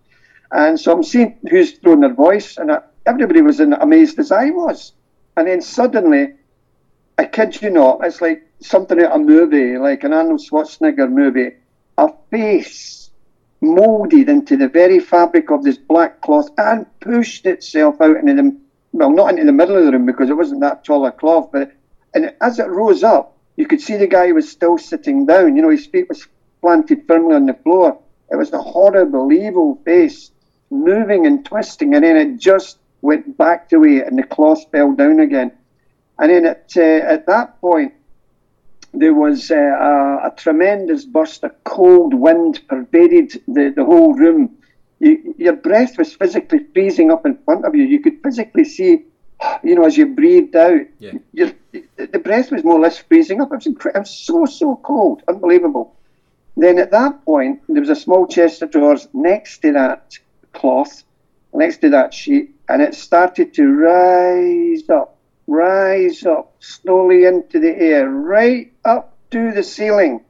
And 0.52 0.78
so 0.78 0.92
I'm 0.92 1.02
seeing 1.02 1.36
who's 1.50 1.72
throwing 1.78 2.00
their 2.00 2.14
voice, 2.14 2.56
and 2.56 2.70
I, 2.70 2.80
everybody 3.06 3.42
was 3.42 3.58
in, 3.58 3.72
amazed 3.72 4.18
as 4.20 4.30
I 4.30 4.50
was. 4.50 4.92
And 5.36 5.48
then 5.48 5.60
suddenly, 5.60 6.34
I 7.18 7.24
kid 7.24 7.60
you 7.60 7.70
not, 7.70 8.00
it's 8.04 8.20
like 8.20 8.43
something 8.60 9.00
out 9.00 9.12
of 9.12 9.20
a 9.20 9.24
movie, 9.24 9.78
like 9.78 10.04
an 10.04 10.12
Arnold 10.12 10.40
Schwarzenegger 10.40 11.10
movie. 11.10 11.52
A 11.98 12.10
face 12.30 13.10
molded 13.60 14.28
into 14.28 14.56
the 14.56 14.68
very 14.68 15.00
fabric 15.00 15.50
of 15.50 15.62
this 15.62 15.78
black 15.78 16.20
cloth 16.20 16.50
and 16.58 16.86
pushed 17.00 17.46
itself 17.46 18.00
out 18.00 18.16
into 18.16 18.34
the 18.34 18.56
well, 18.92 19.10
not 19.10 19.30
into 19.30 19.44
the 19.44 19.52
middle 19.52 19.76
of 19.76 19.84
the 19.84 19.90
room 19.90 20.06
because 20.06 20.30
it 20.30 20.36
wasn't 20.36 20.60
that 20.60 20.84
tall 20.84 21.04
a 21.04 21.10
cloth, 21.10 21.50
but 21.52 21.72
and 22.14 22.32
as 22.40 22.60
it 22.60 22.68
rose 22.68 23.02
up, 23.02 23.36
you 23.56 23.66
could 23.66 23.80
see 23.80 23.96
the 23.96 24.06
guy 24.06 24.30
was 24.30 24.48
still 24.48 24.78
sitting 24.78 25.26
down. 25.26 25.56
You 25.56 25.62
know, 25.62 25.70
his 25.70 25.86
feet 25.86 26.08
was 26.08 26.28
planted 26.60 27.04
firmly 27.06 27.34
on 27.34 27.46
the 27.46 27.54
floor. 27.54 27.98
It 28.30 28.36
was 28.36 28.52
a 28.52 28.62
horrible, 28.62 29.32
evil 29.32 29.80
face 29.84 30.30
moving 30.70 31.26
and 31.26 31.44
twisting, 31.44 31.94
and 31.94 32.04
then 32.04 32.16
it 32.16 32.38
just 32.38 32.78
went 33.02 33.36
back 33.36 33.68
to 33.68 33.78
way, 33.78 34.00
and 34.00 34.16
the 34.16 34.22
cloth 34.22 34.64
fell 34.70 34.92
down 34.92 35.18
again. 35.18 35.50
And 36.18 36.30
then 36.30 36.46
at 36.46 36.72
uh, 36.76 36.80
at 36.80 37.26
that 37.26 37.60
point, 37.60 37.94
there 38.94 39.14
was 39.14 39.50
uh, 39.50 39.54
a, 39.56 40.28
a, 40.28 40.34
tremendous 40.36 41.04
burst 41.04 41.44
of 41.44 41.52
cold 41.64 42.14
wind 42.14 42.60
pervaded 42.68 43.42
the, 43.48 43.72
the 43.74 43.84
whole 43.84 44.14
room. 44.14 44.56
You, 45.00 45.34
your 45.36 45.56
breath 45.56 45.98
was 45.98 46.14
physically 46.14 46.60
freezing 46.72 47.10
up 47.10 47.26
in 47.26 47.36
front 47.44 47.64
of 47.64 47.74
you. 47.74 47.84
You 47.84 48.00
could 48.00 48.22
physically 48.22 48.64
see, 48.64 49.04
you 49.62 49.74
know, 49.74 49.84
as 49.84 49.96
you 49.96 50.06
breathed 50.06 50.54
out, 50.54 50.82
yeah. 50.98 51.12
your, 51.32 51.50
the 51.96 52.18
breath 52.18 52.52
was 52.52 52.64
more 52.64 52.76
or 52.76 52.80
less 52.80 52.98
freezing 52.98 53.40
up. 53.40 53.52
It 53.52 53.56
was, 53.56 53.64
incre- 53.66 53.94
it 53.94 53.98
was 53.98 54.10
so, 54.10 54.46
so 54.46 54.76
cold, 54.76 55.22
unbelievable. 55.28 55.96
Then 56.56 56.78
at 56.78 56.92
that 56.92 57.24
point, 57.24 57.62
there 57.68 57.80
was 57.80 57.90
a 57.90 57.96
small 57.96 58.26
chest 58.28 58.62
of 58.62 58.70
drawers 58.70 59.08
next 59.12 59.58
to 59.62 59.72
that 59.72 60.16
cloth, 60.52 61.02
next 61.52 61.78
to 61.78 61.90
that 61.90 62.14
sheet, 62.14 62.54
and 62.68 62.80
it 62.80 62.94
started 62.94 63.52
to 63.54 63.66
rise 63.66 64.88
up, 64.88 65.18
rise 65.48 66.24
up 66.24 66.54
slowly 66.60 67.24
into 67.24 67.58
the 67.58 67.76
air, 67.76 68.08
right 68.08 68.70
up 68.84 69.16
to 69.30 69.52
the 69.52 69.62
ceiling, 69.62 70.24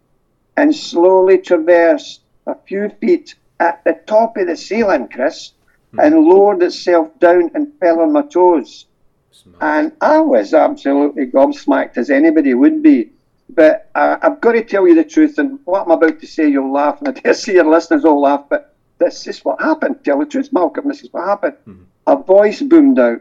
and 0.56 0.74
slowly 0.74 1.38
traversed 1.38 2.20
a 2.46 2.54
few 2.66 2.88
feet 3.00 3.34
at 3.60 3.82
the 3.84 3.94
top 4.06 4.36
of 4.36 4.46
the 4.46 4.56
ceiling, 4.56 5.08
Chris, 5.08 5.52
hmm. 5.92 6.00
and 6.00 6.24
lowered 6.24 6.62
itself 6.62 7.18
down 7.18 7.50
and 7.54 7.72
fell 7.80 8.00
on 8.00 8.12
my 8.12 8.22
toes. 8.22 8.86
Smart. 9.32 9.56
And 9.60 9.92
I 10.00 10.18
was 10.20 10.54
absolutely 10.54 11.26
gobsmacked, 11.26 11.96
as 11.96 12.10
anybody 12.10 12.54
would 12.54 12.82
be. 12.82 13.10
But 13.50 13.90
uh, 13.94 14.16
I've 14.22 14.40
got 14.40 14.52
to 14.52 14.64
tell 14.64 14.86
you 14.88 14.94
the 14.94 15.04
truth, 15.04 15.38
and 15.38 15.58
what 15.64 15.82
I'm 15.82 15.90
about 15.90 16.20
to 16.20 16.26
say, 16.26 16.48
you'll 16.48 16.72
laugh, 16.72 17.00
and 17.00 17.08
I 17.08 17.12
dare 17.20 17.34
see 17.34 17.54
your 17.54 17.66
listeners 17.66 18.04
all 18.04 18.20
laugh, 18.20 18.46
but 18.48 18.74
this 18.98 19.26
is 19.26 19.44
what 19.44 19.60
happened. 19.60 20.04
Tell 20.04 20.18
the 20.18 20.26
truth, 20.26 20.52
Malcolm, 20.52 20.88
this 20.88 21.02
is 21.02 21.12
what 21.12 21.26
happened. 21.26 21.56
Mm-hmm. 21.66 21.82
A 22.06 22.16
voice 22.16 22.62
boomed 22.62 22.98
out. 22.98 23.20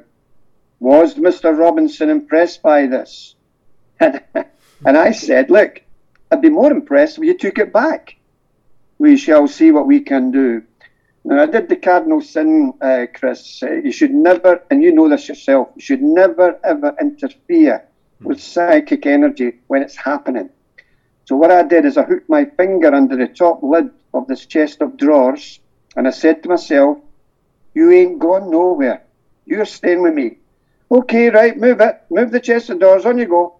Was 0.80 1.16
Mr. 1.16 1.58
Robinson 1.58 2.10
impressed 2.10 2.62
by 2.62 2.88
this? 2.88 3.36
And, 4.00 4.22
and 4.86 4.98
I 4.98 5.12
said, 5.12 5.50
Look, 5.50 5.82
I'd 6.32 6.42
be 6.42 6.50
more 6.50 6.72
impressed 6.72 7.18
if 7.18 7.24
you 7.24 7.38
took 7.38 7.58
it 7.60 7.74
back. 7.74 8.16
We 8.98 9.18
shall 9.18 9.48
see 9.48 9.72
what 9.72 9.88
we 9.88 10.00
can 10.02 10.32
do. 10.32 10.64
Now, 11.26 11.42
I 11.42 11.46
did 11.46 11.70
the 11.70 11.76
cardinal 11.76 12.22
sin, 12.22 12.74
uh, 12.82 13.06
Chris. 13.14 13.64
Uh, 13.64 13.72
you 13.72 13.92
should 13.92 14.14
never, 14.14 14.62
and 14.70 14.84
you 14.84 14.92
know 14.92 15.08
this 15.08 15.30
yourself, 15.30 15.70
you 15.76 15.82
should 15.82 16.02
never 16.02 16.60
ever 16.64 16.96
interfere 17.00 17.86
with 18.22 18.42
psychic 18.42 19.06
energy 19.06 19.60
when 19.68 19.82
it's 19.82 19.96
happening. 19.96 20.50
So 21.26 21.36
what 21.36 21.52
I 21.52 21.64
did 21.64 21.86
is 21.86 21.98
I 21.98 22.04
hooked 22.04 22.30
my 22.30 22.46
finger 22.46 22.94
under 22.94 23.16
the 23.16 23.28
top 23.28 23.64
lid 23.64 23.90
of 24.14 24.28
this 24.28 24.46
chest 24.46 24.82
of 24.82 24.98
drawers 24.98 25.60
and 25.96 26.08
I 26.08 26.12
said 26.12 26.44
to 26.44 26.50
myself, 26.50 26.98
You 27.74 27.92
ain't 27.92 28.20
gone 28.20 28.50
nowhere. 28.50 29.04
You're 29.46 29.66
staying 29.66 30.02
with 30.02 30.14
me. 30.14 30.38
Okay, 30.92 31.30
right, 31.30 31.58
move 31.58 31.82
it. 31.82 32.02
Move 32.10 32.32
the 32.32 32.40
chest 32.40 32.70
of 32.70 32.80
drawers, 32.80 33.06
on 33.06 33.18
you 33.18 33.26
go. 33.26 33.56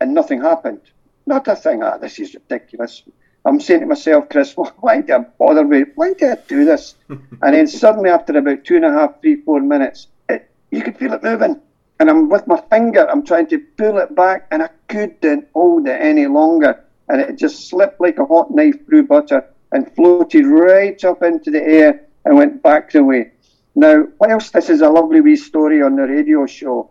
And 0.00 0.14
nothing 0.14 0.40
happened. 0.40 0.80
Not 1.26 1.48
a 1.48 1.56
thing. 1.56 1.82
Ah, 1.82 1.98
this 1.98 2.18
is 2.18 2.34
ridiculous. 2.34 3.02
I'm 3.44 3.60
saying 3.60 3.80
to 3.80 3.86
myself, 3.86 4.28
Chris, 4.28 4.54
why 4.80 5.00
did 5.00 5.10
I 5.10 5.18
bother 5.38 5.66
with 5.66 5.88
Why 5.94 6.12
did 6.14 6.38
I 6.38 6.42
do 6.48 6.64
this? 6.64 6.94
and 7.08 7.54
then 7.54 7.66
suddenly, 7.66 8.10
after 8.10 8.36
about 8.36 8.64
two 8.64 8.76
and 8.76 8.84
a 8.84 8.92
half, 8.92 9.20
three, 9.20 9.36
four 9.36 9.60
minutes, 9.60 10.08
it, 10.28 10.50
you 10.70 10.82
could 10.82 10.96
feel 10.96 11.12
it 11.12 11.22
moving 11.22 11.60
and 12.00 12.08
I'm 12.08 12.28
with 12.28 12.46
my 12.46 12.60
finger, 12.70 13.08
I'm 13.10 13.24
trying 13.24 13.48
to 13.48 13.58
pull 13.58 13.98
it 13.98 14.14
back, 14.14 14.46
and 14.50 14.62
I 14.62 14.70
couldn't 14.88 15.48
hold 15.52 15.88
it 15.88 16.00
any 16.00 16.26
longer, 16.26 16.84
and 17.08 17.20
it 17.20 17.36
just 17.36 17.68
slipped 17.68 18.00
like 18.00 18.18
a 18.18 18.24
hot 18.24 18.50
knife 18.50 18.86
through 18.86 19.06
butter 19.06 19.44
and 19.72 19.92
floated 19.94 20.46
right 20.46 21.02
up 21.04 21.22
into 21.22 21.50
the 21.50 21.62
air 21.62 22.06
and 22.24 22.36
went 22.36 22.62
back 22.62 22.92
the 22.92 23.02
way. 23.02 23.32
Now, 23.74 24.06
whilst 24.18 24.52
this 24.52 24.70
is 24.70 24.80
a 24.80 24.88
lovely 24.88 25.20
wee 25.20 25.36
story 25.36 25.82
on 25.82 25.96
the 25.96 26.02
radio 26.02 26.46
show, 26.46 26.90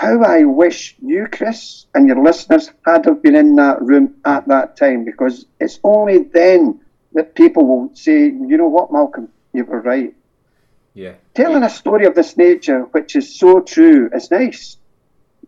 how 0.00 0.22
I 0.22 0.44
wish 0.44 0.96
you, 1.02 1.26
Chris, 1.30 1.84
and 1.94 2.08
your 2.08 2.22
listeners 2.22 2.70
had 2.86 3.04
have 3.04 3.22
been 3.22 3.34
in 3.34 3.56
that 3.56 3.82
room 3.82 4.14
at 4.24 4.48
that 4.48 4.78
time, 4.78 5.04
because 5.04 5.44
it's 5.60 5.78
only 5.84 6.18
then 6.22 6.80
that 7.12 7.34
people 7.34 7.66
will 7.66 7.90
say, 7.94 8.20
you 8.24 8.56
know 8.56 8.68
what, 8.68 8.90
Malcolm, 8.90 9.28
you 9.52 9.62
were 9.64 9.82
right. 9.82 10.14
Yeah. 10.94 11.16
Telling 11.34 11.64
a 11.64 11.68
story 11.68 12.06
of 12.06 12.14
this 12.14 12.38
nature, 12.38 12.80
which 12.92 13.14
is 13.14 13.38
so 13.38 13.60
true, 13.60 14.08
is 14.14 14.30
nice. 14.30 14.78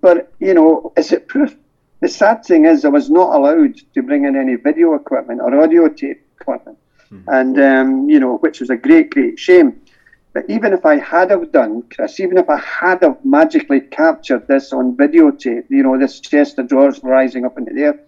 But, 0.03 0.31
you 0.39 0.53
know, 0.53 0.93
is 0.99 1.13
it 1.13 1.29
proof? 1.29 1.57
The 2.01 2.09
sad 2.09 2.45
thing 2.45 2.67
is, 2.67 2.85
I 2.85 2.89
was 2.89 3.09
not 3.09 3.35
allowed 3.35 3.77
to 3.95 4.03
bring 4.03 4.27
in 4.27 4.37
any 4.37 4.57
video 4.57 4.93
equipment 4.93 5.41
or 5.41 5.63
audio 5.63 5.89
tape 5.89 6.21
equipment, 6.39 6.77
mm-hmm. 7.11 7.27
and, 7.31 7.59
um, 7.59 8.11
you 8.11 8.21
know, 8.21 8.37
which 8.37 8.61
was 8.61 8.69
a 8.69 8.77
great, 8.77 9.09
great 9.09 9.39
shame. 9.39 9.81
But 10.33 10.49
even 10.49 10.73
if 10.73 10.87
I 10.87 10.99
had 10.99 11.31
have 11.31 11.53
done, 11.53 11.83
Chris, 11.95 12.19
even 12.19 12.39
if 12.39 12.49
I 12.49 12.59
had 12.59 13.03
have 13.03 13.23
magically 13.25 13.81
captured 13.81 14.49
this 14.49 14.73
on 14.73 14.97
videotape, 14.97 15.65
you 15.69 15.83
know, 15.83 15.99
this 15.99 16.21
chest 16.21 16.59
of 16.59 16.69
drawers 16.69 17.03
rising 17.03 17.45
up 17.45 17.59
into 17.59 17.75
the 17.75 17.83
air, 17.83 18.01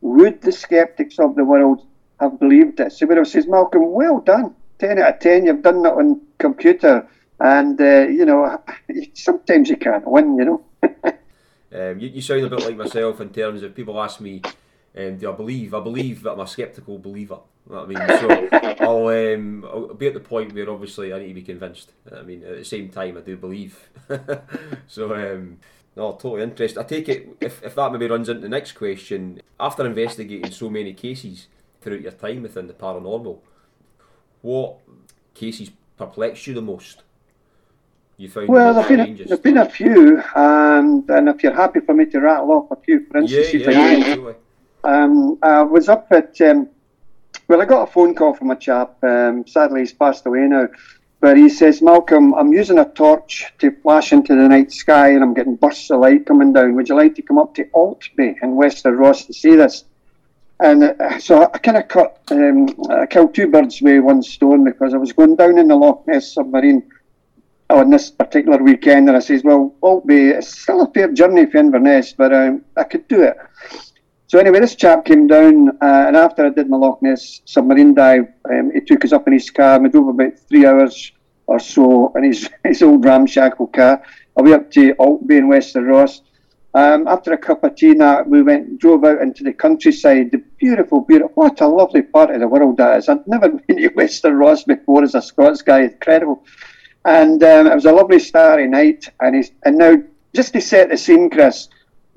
would 0.00 0.40
the 0.40 0.52
skeptics 0.52 1.18
of 1.18 1.36
the 1.36 1.44
world 1.44 1.86
have 2.18 2.38
believed 2.40 2.80
it? 2.80 2.92
So 2.92 3.06
would 3.06 3.18
have 3.18 3.28
said, 3.28 3.48
Malcolm, 3.48 3.92
well 3.92 4.20
done. 4.20 4.54
10 4.78 4.98
out 4.98 5.14
of 5.14 5.20
10, 5.20 5.46
you've 5.46 5.62
done 5.62 5.82
that 5.82 5.94
on 5.94 6.20
computer. 6.38 7.06
And, 7.40 7.78
uh, 7.78 8.08
you 8.08 8.24
know, 8.24 8.62
sometimes 9.14 9.68
you 9.68 9.76
can't 9.76 10.06
win, 10.06 10.36
you 10.38 10.44
know. 10.44 10.64
um, 10.82 11.98
you, 11.98 12.08
you 12.08 12.22
sound 12.22 12.44
a 12.44 12.50
bit 12.50 12.64
like 12.64 12.76
myself 12.76 13.20
in 13.20 13.30
terms 13.30 13.62
of 13.62 13.74
people 13.74 14.00
ask 14.00 14.20
me, 14.20 14.40
um, 14.96 15.18
do 15.18 15.30
I 15.30 15.36
believe? 15.36 15.74
I 15.74 15.80
believe 15.80 16.22
that 16.22 16.32
I'm 16.32 16.40
a 16.40 16.46
sceptical 16.46 16.98
believer. 16.98 17.40
I 17.72 17.84
mean, 17.86 17.98
so 17.98 18.48
I'll, 18.80 19.08
um, 19.08 19.64
I'll 19.64 19.94
be 19.94 20.06
at 20.06 20.14
the 20.14 20.20
point 20.20 20.54
where 20.54 20.70
obviously 20.70 21.12
I 21.12 21.18
need 21.18 21.28
to 21.28 21.34
be 21.34 21.42
convinced. 21.42 21.92
I 22.14 22.22
mean, 22.22 22.44
at 22.44 22.56
the 22.56 22.64
same 22.64 22.88
time, 22.88 23.16
I 23.16 23.20
do 23.20 23.36
believe. 23.36 23.88
so, 24.86 25.14
um, 25.14 25.58
no, 25.96 26.12
totally 26.12 26.42
interesting. 26.42 26.82
I 26.82 26.86
take 26.86 27.08
it 27.08 27.36
if, 27.40 27.62
if 27.62 27.74
that 27.74 27.92
maybe 27.92 28.06
runs 28.06 28.28
into 28.28 28.42
the 28.42 28.48
next 28.48 28.72
question. 28.72 29.40
After 29.58 29.84
investigating 29.84 30.50
so 30.52 30.70
many 30.70 30.92
cases 30.92 31.48
throughout 31.80 32.02
your 32.02 32.12
time 32.12 32.42
within 32.42 32.66
the 32.68 32.74
paranormal, 32.74 33.38
what 34.42 34.76
cases 35.34 35.70
perplexed 35.96 36.46
you 36.46 36.54
the 36.54 36.62
most? 36.62 37.02
You 38.18 38.28
found 38.30 38.48
well, 38.48 38.72
there've 38.74 38.88
been, 38.88 39.00
a, 39.00 39.24
there've 39.24 39.42
been 39.42 39.58
a 39.58 39.68
few, 39.68 40.22
and, 40.34 41.08
and 41.10 41.28
if 41.28 41.42
you're 41.42 41.54
happy 41.54 41.80
for 41.80 41.94
me 41.94 42.06
to 42.06 42.20
rattle 42.20 42.50
off 42.52 42.70
a 42.70 42.76
few, 42.76 43.04
for 43.06 43.18
instance, 43.18 43.52
yeah, 43.52 43.70
yeah, 43.70 44.16
yeah, 44.16 44.32
um, 44.84 45.38
I 45.42 45.62
was 45.62 45.90
up 45.90 46.06
at, 46.12 46.40
um, 46.40 46.70
well, 47.48 47.60
I 47.60 47.64
got 47.64 47.88
a 47.88 47.92
phone 47.92 48.14
call 48.14 48.34
from 48.34 48.50
a 48.50 48.56
chap, 48.56 49.02
um, 49.04 49.46
sadly 49.46 49.80
he's 49.80 49.92
passed 49.92 50.26
away 50.26 50.40
now, 50.40 50.68
but 51.20 51.36
he 51.36 51.48
says, 51.48 51.82
Malcolm, 51.82 52.34
I'm 52.34 52.52
using 52.52 52.78
a 52.78 52.84
torch 52.84 53.52
to 53.58 53.70
flash 53.82 54.12
into 54.12 54.34
the 54.34 54.48
night 54.48 54.72
sky 54.72 55.10
and 55.10 55.22
I'm 55.22 55.34
getting 55.34 55.56
bursts 55.56 55.90
of 55.90 56.00
light 56.00 56.26
coming 56.26 56.52
down. 56.52 56.74
Would 56.74 56.88
you 56.88 56.96
like 56.96 57.14
to 57.16 57.22
come 57.22 57.38
up 57.38 57.54
to 57.54 57.64
Aultbea 57.66 58.34
in 58.42 58.56
Wester 58.56 58.94
Ross 58.94 59.24
to 59.24 59.32
see 59.32 59.56
this? 59.56 59.84
And 60.60 60.84
uh, 60.84 61.18
so 61.18 61.50
I 61.52 61.58
kind 61.58 61.76
of 61.76 61.88
cut, 61.88 62.20
um, 62.30 62.68
I 62.90 63.06
killed 63.06 63.34
two 63.34 63.48
birds 63.48 63.80
with 63.82 64.02
one 64.02 64.22
stone 64.22 64.64
because 64.64 64.94
I 64.94 64.98
was 64.98 65.12
going 65.12 65.36
down 65.36 65.58
in 65.58 65.68
the 65.68 65.76
Loch 65.76 66.06
Ness 66.06 66.32
submarine 66.32 66.82
on 67.68 67.90
this 67.90 68.10
particular 68.10 68.62
weekend, 68.62 69.08
and 69.08 69.16
I 69.16 69.20
says, 69.20 69.42
"Well, 69.42 69.74
Aultbea, 69.82 70.38
it's 70.38 70.62
still 70.62 70.82
a 70.82 70.92
fair 70.92 71.12
journey 71.12 71.46
for 71.46 71.58
Inverness, 71.58 72.12
but 72.12 72.32
um, 72.32 72.64
I 72.76 72.84
could 72.84 73.06
do 73.08 73.22
it." 73.22 73.36
So 74.28 74.40
anyway, 74.40 74.58
this 74.58 74.74
chap 74.74 75.04
came 75.04 75.28
down, 75.28 75.68
uh, 75.80 76.04
and 76.08 76.16
after 76.16 76.44
I 76.44 76.50
did 76.50 76.68
my 76.68 76.76
Loch 76.76 77.00
Ness 77.00 77.42
submarine 77.44 77.94
dive, 77.94 78.26
um, 78.50 78.72
he 78.74 78.80
took 78.80 79.04
us 79.04 79.12
up 79.12 79.28
in 79.28 79.32
his 79.32 79.50
car. 79.50 79.80
We 79.80 79.88
drove 79.88 80.08
about 80.08 80.36
three 80.48 80.66
hours 80.66 81.12
or 81.46 81.60
so 81.60 82.12
in 82.16 82.24
his, 82.24 82.50
his 82.64 82.82
old 82.82 83.04
ramshackle 83.04 83.68
car, 83.68 84.02
away 84.36 84.54
up 84.54 84.70
to 84.72 84.94
Aultbea 84.94 85.38
in 85.38 85.48
Wester 85.48 85.82
Ross. 85.82 86.22
Um, 86.74 87.06
after 87.06 87.32
a 87.32 87.38
cup 87.38 87.62
of 87.62 87.76
tea, 87.76 87.94
that 87.94 88.28
we 88.28 88.42
went 88.42 88.80
drove 88.80 89.04
out 89.04 89.22
into 89.22 89.44
the 89.44 89.52
countryside. 89.52 90.32
The 90.32 90.42
beautiful, 90.58 91.02
beautiful, 91.02 91.32
what 91.34 91.60
a 91.60 91.68
lovely 91.68 92.02
part 92.02 92.30
of 92.30 92.40
the 92.40 92.48
world 92.48 92.78
that 92.78 92.98
is. 92.98 93.08
I've 93.08 93.26
never 93.28 93.48
been 93.68 93.76
to 93.76 93.88
Wester 93.94 94.34
Ross 94.34 94.64
before 94.64 95.04
as 95.04 95.14
a 95.14 95.22
Scots 95.22 95.62
guy. 95.62 95.82
Incredible. 95.82 96.44
And 97.04 97.40
um, 97.44 97.68
it 97.68 97.74
was 97.74 97.86
a 97.86 97.92
lovely 97.92 98.18
starry 98.18 98.66
night. 98.66 99.08
And, 99.20 99.36
he's, 99.36 99.52
and 99.64 99.78
now, 99.78 99.96
just 100.34 100.52
to 100.54 100.60
set 100.60 100.90
the 100.90 100.96
scene, 100.96 101.30
Chris, 101.30 101.68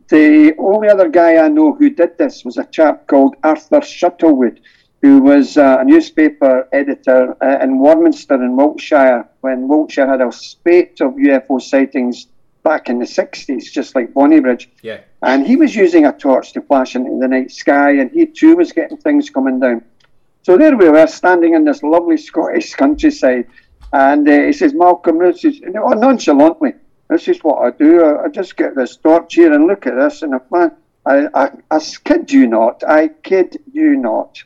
the 0.10 0.56
only 0.58 0.90
other 0.90 1.10
guy 1.10 1.38
I 1.38 1.48
know 1.48 1.74
who 1.74 1.90
did 1.90 2.18
this 2.18 2.44
was 2.44 2.58
a 2.58 2.66
chap 2.66 3.08
called 3.08 3.36
Arthur 3.44 3.82
Shuttlewood, 3.82 4.60
who 5.02 5.22
was 5.22 5.58
uh, 5.58 5.78
a 5.80 5.86
newspaper 5.86 6.68
editor 6.74 7.36
uh, 7.42 7.64
in 7.64 7.80
Warminster 7.80 8.36
in 8.36 8.56
Wiltshire 8.56 9.28
when 9.42 9.68
Wiltshire 9.68 10.08
had 10.08 10.22
a 10.22 10.32
spate 10.32 11.00
of 11.02 11.14
UFO 11.14 11.62
sightings 11.62 12.28
back 12.64 12.90
in 12.90 13.00
the 13.00 13.06
60s, 13.06 13.72
just 13.72 13.96
like 13.96 14.14
Bonnybridge. 14.14 14.68
Yeah. 14.82 15.02
And 15.22 15.48
he 15.48 15.56
was 15.56 15.76
using 15.76 16.06
a 16.06 16.12
torch 16.12 16.54
to 16.54 16.62
flash 16.62 16.96
into 16.96 17.18
the 17.20 17.28
night 17.28 17.52
sky, 17.52 17.92
and 17.92 18.12
he 18.12 18.26
too 18.26 18.56
was 18.56 18.72
getting 18.72 18.98
things 18.98 19.30
coming 19.30 19.60
down. 19.60 19.84
So 20.42 20.58
there 20.58 20.76
we 20.76 20.90
were, 20.90 21.08
standing 21.08 21.54
in 21.54 21.64
this 21.64 21.84
lovely 21.84 22.18
Scottish 22.18 22.74
countryside 22.76 23.48
and 23.92 24.28
uh, 24.28 24.42
he 24.44 24.54
says, 24.54 24.74
Malcolm, 24.74 25.20
this 25.20 25.44
is, 25.44 25.62
oh, 25.76 25.90
nonchalantly, 25.90 26.74
this 27.10 27.28
is 27.28 27.40
what 27.44 27.66
I 27.66 27.72
do. 27.72 28.04
I, 28.04 28.26
I, 28.26 28.28
just 28.30 28.56
get 28.56 28.76
this 28.76 28.96
torch 28.98 29.36
here 29.36 29.52
and 29.52 29.68
look 29.68 29.88
at 29.88 29.96
this. 29.96 30.22
And 30.22 30.36
I, 30.36 30.70
I, 31.06 31.28
I, 31.34 31.52
I 31.72 31.80
kid 32.04 32.32
you 32.32 32.48
not, 32.48 32.84
I 32.88 33.08
kid 33.08 33.58
you 33.72 33.96
not. 33.96 34.44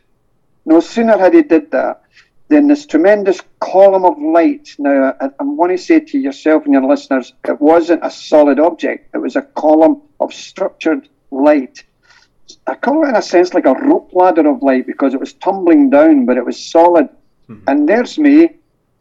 No 0.66 0.80
sooner 0.80 1.18
had 1.18 1.34
he 1.34 1.44
did 1.44 1.72
that 1.72 2.02
than 2.48 2.68
this 2.68 2.86
tremendous 2.86 3.42
column 3.60 4.06
of 4.06 4.18
light. 4.20 4.76
Now, 4.80 5.14
I, 5.20 5.26
I 5.40 5.44
want 5.44 5.72
to 5.72 5.78
say 5.78 6.00
to 6.00 6.18
yourself 6.18 6.64
and 6.66 6.74
your 6.74 6.86
listeners, 6.86 7.34
it 7.48 7.60
wasn't 7.60 8.06
a 8.06 8.12
solid 8.12 8.60
object. 8.60 9.14
It 9.14 9.18
was 9.18 9.36
a 9.36 9.42
column 9.42 10.02
of 10.20 10.34
structured 10.34 11.10
light. 11.32 11.84
I 12.66 12.76
call 12.76 13.04
it 13.06 13.10
in 13.10 13.16
a 13.16 13.22
sense 13.22 13.54
like 13.54 13.66
a 13.66 13.74
rope 13.74 14.12
ladder 14.14 14.48
of 14.48 14.64
light 14.64 14.88
because 14.88 15.14
it 15.14 15.20
was 15.20 15.34
tumbling 15.34 15.90
down, 15.90 16.26
but 16.26 16.38
it 16.38 16.46
was 16.46 16.64
solid. 16.64 17.10
Mm-hmm. 17.50 17.68
And 17.68 17.90
there's 17.90 18.18
me 18.18 18.50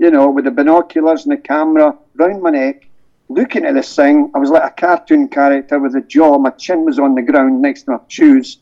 you 0.03 0.11
know, 0.11 0.29
with 0.29 0.45
the 0.45 0.51
binoculars 0.51 1.25
and 1.25 1.33
the 1.33 1.41
camera 1.41 1.97
round 2.17 2.43
my 2.43 2.51
neck, 2.51 2.89
looking 3.35 3.65
at 3.65 3.75
this 3.75 3.95
thing. 3.95 4.31
I 4.35 4.39
was 4.39 4.51
like 4.51 4.65
a 4.65 4.75
cartoon 4.75 5.29
character 5.29 5.79
with 5.79 5.95
a 5.95 6.01
jaw. 6.01 6.39
My 6.39 6.51
chin 6.51 6.85
was 6.85 6.99
on 6.99 7.15
the 7.15 7.23
ground 7.23 7.61
next 7.63 7.85
to 7.85 7.93
my 7.93 7.99
shoes. 8.09 8.59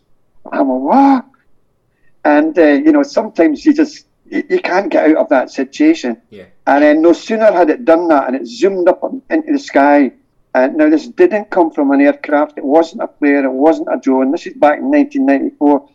I'm 0.50 0.68
like, 0.68 0.80
what? 0.80 1.24
And, 2.24 2.58
uh, 2.58 2.66
you 2.66 2.92
know, 2.92 3.02
sometimes 3.02 3.64
you 3.64 3.74
just, 3.74 4.06
you, 4.26 4.44
you, 4.48 4.60
can't 4.60 4.90
get 4.90 5.10
out 5.10 5.16
of 5.16 5.28
that 5.30 5.50
situation. 5.50 6.20
Yeah. 6.30 6.44
And 6.66 6.84
then 6.84 7.02
no 7.02 7.12
sooner 7.12 7.50
had 7.50 7.70
it 7.70 7.84
done 7.84 8.08
that 8.08 8.26
and 8.26 8.36
it 8.36 8.46
zoomed 8.46 8.88
up 8.88 9.02
into 9.30 9.52
the 9.52 9.58
sky. 9.58 10.12
And 10.54 10.76
now 10.76 10.90
this 10.90 11.06
didn't 11.06 11.50
come 11.50 11.70
from 11.70 11.90
an 11.92 12.00
aircraft. 12.00 12.58
It 12.58 12.64
wasn't 12.64 13.02
a 13.02 13.08
flare. 13.18 13.44
It 13.44 13.52
wasn't 13.52 13.88
a 13.92 13.98
drone. 13.98 14.32
This 14.32 14.46
is 14.46 14.54
back 14.54 14.78
in 14.78 14.90
1994. 14.90 15.88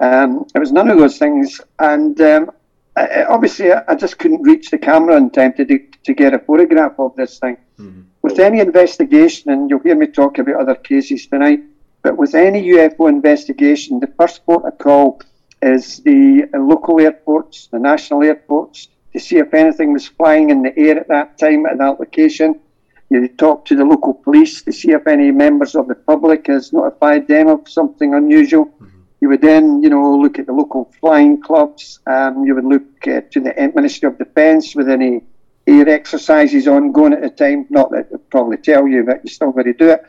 Um, 0.00 0.46
it 0.54 0.58
was 0.58 0.72
none 0.72 0.90
of 0.90 0.98
those 0.98 1.18
things. 1.18 1.60
And 1.78 2.20
um, 2.20 2.50
I, 2.96 3.24
obviously, 3.24 3.72
I, 3.72 3.94
just 3.94 4.18
couldn't 4.18 4.42
reach 4.42 4.70
the 4.70 4.78
camera 4.78 5.16
in 5.16 5.30
time 5.30 5.52
to, 5.54 5.64
do, 5.64 5.78
to 6.04 6.14
get 6.14 6.34
a 6.34 6.38
photograph 6.38 6.98
of 6.98 7.14
this 7.16 7.38
thing. 7.38 7.56
Mm-hmm. 7.78 8.02
With 8.22 8.38
any 8.38 8.60
investigation, 8.60 9.50
and 9.50 9.70
you'll 9.70 9.80
hear 9.80 9.96
me 9.96 10.06
talk 10.06 10.38
about 10.38 10.60
other 10.60 10.74
cases 10.74 11.26
tonight, 11.26 11.60
but 12.02 12.16
with 12.16 12.34
any 12.34 12.62
UFO 12.68 13.08
investigation, 13.08 14.00
the 14.00 14.12
first 14.18 14.44
protocol 14.44 15.20
is 15.62 15.98
the 16.00 16.48
local 16.54 17.00
airports, 17.00 17.68
the 17.68 17.78
national 17.78 18.22
airports, 18.22 18.88
to 19.12 19.20
see 19.20 19.38
if 19.38 19.52
anything 19.54 19.92
was 19.92 20.06
flying 20.06 20.50
in 20.50 20.62
the 20.62 20.78
air 20.78 20.98
at 21.00 21.08
that 21.08 21.38
time 21.38 21.66
at 21.66 21.78
that 21.78 21.98
location. 21.98 22.60
You 23.08 23.26
talk 23.26 23.64
to 23.66 23.76
the 23.76 23.84
local 23.84 24.14
police 24.14 24.62
to 24.62 24.72
see 24.72 24.92
if 24.92 25.06
any 25.06 25.30
members 25.32 25.74
of 25.74 25.88
the 25.88 25.96
public 25.96 26.46
has 26.46 26.72
notified 26.72 27.26
them 27.26 27.48
of 27.48 27.68
something 27.68 28.14
unusual. 28.14 28.66
Mm-hmm. 28.66 28.86
You 29.20 29.28
would 29.30 29.40
then, 29.40 29.82
you 29.82 29.90
know, 29.90 30.16
look 30.16 30.38
at 30.38 30.46
the 30.46 30.52
local 30.52 30.92
flying 31.00 31.42
clubs. 31.42 31.98
Um, 32.06 32.44
you 32.44 32.54
would 32.54 32.64
look 32.64 33.08
uh, 33.08 33.22
to 33.32 33.40
the 33.40 33.72
Ministry 33.74 34.08
of 34.08 34.16
Defence 34.16 34.76
with 34.76 34.88
any 34.88 35.24
air 35.70 35.88
exercises 35.88 36.66
ongoing 36.68 37.12
at 37.12 37.22
the 37.22 37.30
time. 37.30 37.66
Not 37.70 37.90
that 37.92 38.10
they'll 38.10 38.18
probably 38.18 38.56
tell 38.56 38.86
you, 38.86 39.04
but 39.04 39.24
you 39.24 39.30
still 39.30 39.52
got 39.52 39.62
to 39.62 39.72
do 39.72 39.90
it. 39.90 40.02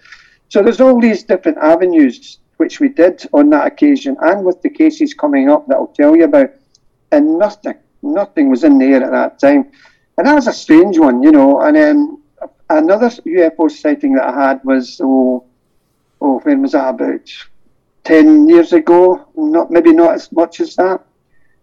So 0.50 0.62
there's 0.62 0.82
all 0.82 1.00
these 1.00 1.24
different 1.24 1.58
avenues 1.60 2.40
which 2.58 2.80
we 2.80 2.90
did 2.90 3.28
on 3.34 3.50
that 3.50 3.66
occasion, 3.66 4.16
and 4.22 4.46
with 4.46 4.62
the 4.62 4.70
cases 4.70 5.14
coming 5.14 5.50
up 5.50 5.68
that 5.68 5.78
I'll 5.78 5.88
tell 5.88 6.16
you 6.16 6.26
about, 6.26 6.52
and 7.12 7.40
nothing, 7.40 7.76
nothing 8.04 8.50
was 8.50 8.64
in 8.64 8.78
the 8.78 8.86
air 8.86 9.04
at 9.04 9.12
that 9.12 9.40
time, 9.40 9.72
and 10.18 10.28
that 10.28 10.36
was 10.36 10.48
a 10.48 10.54
strange 10.54 11.00
one, 11.00 11.24
you 11.24 11.32
know. 11.32 11.62
And 11.62 11.76
then 11.76 12.22
another 12.70 13.08
UFO 13.08 13.72
sighting 13.72 14.14
that 14.14 14.28
I 14.28 14.50
had 14.50 14.62
was 14.64 15.02
oh, 15.04 15.46
oh, 16.22 16.40
when 16.44 16.62
was 16.62 16.74
that 16.74 16.90
about? 16.90 17.30
10 18.04 18.48
years 18.48 18.74
ago, 18.74 19.28
not 19.36 19.72
maybe 19.72 19.94
not 19.94 20.14
as 20.14 20.32
much 20.32 20.60
as 20.60 20.76
that. 20.76 21.04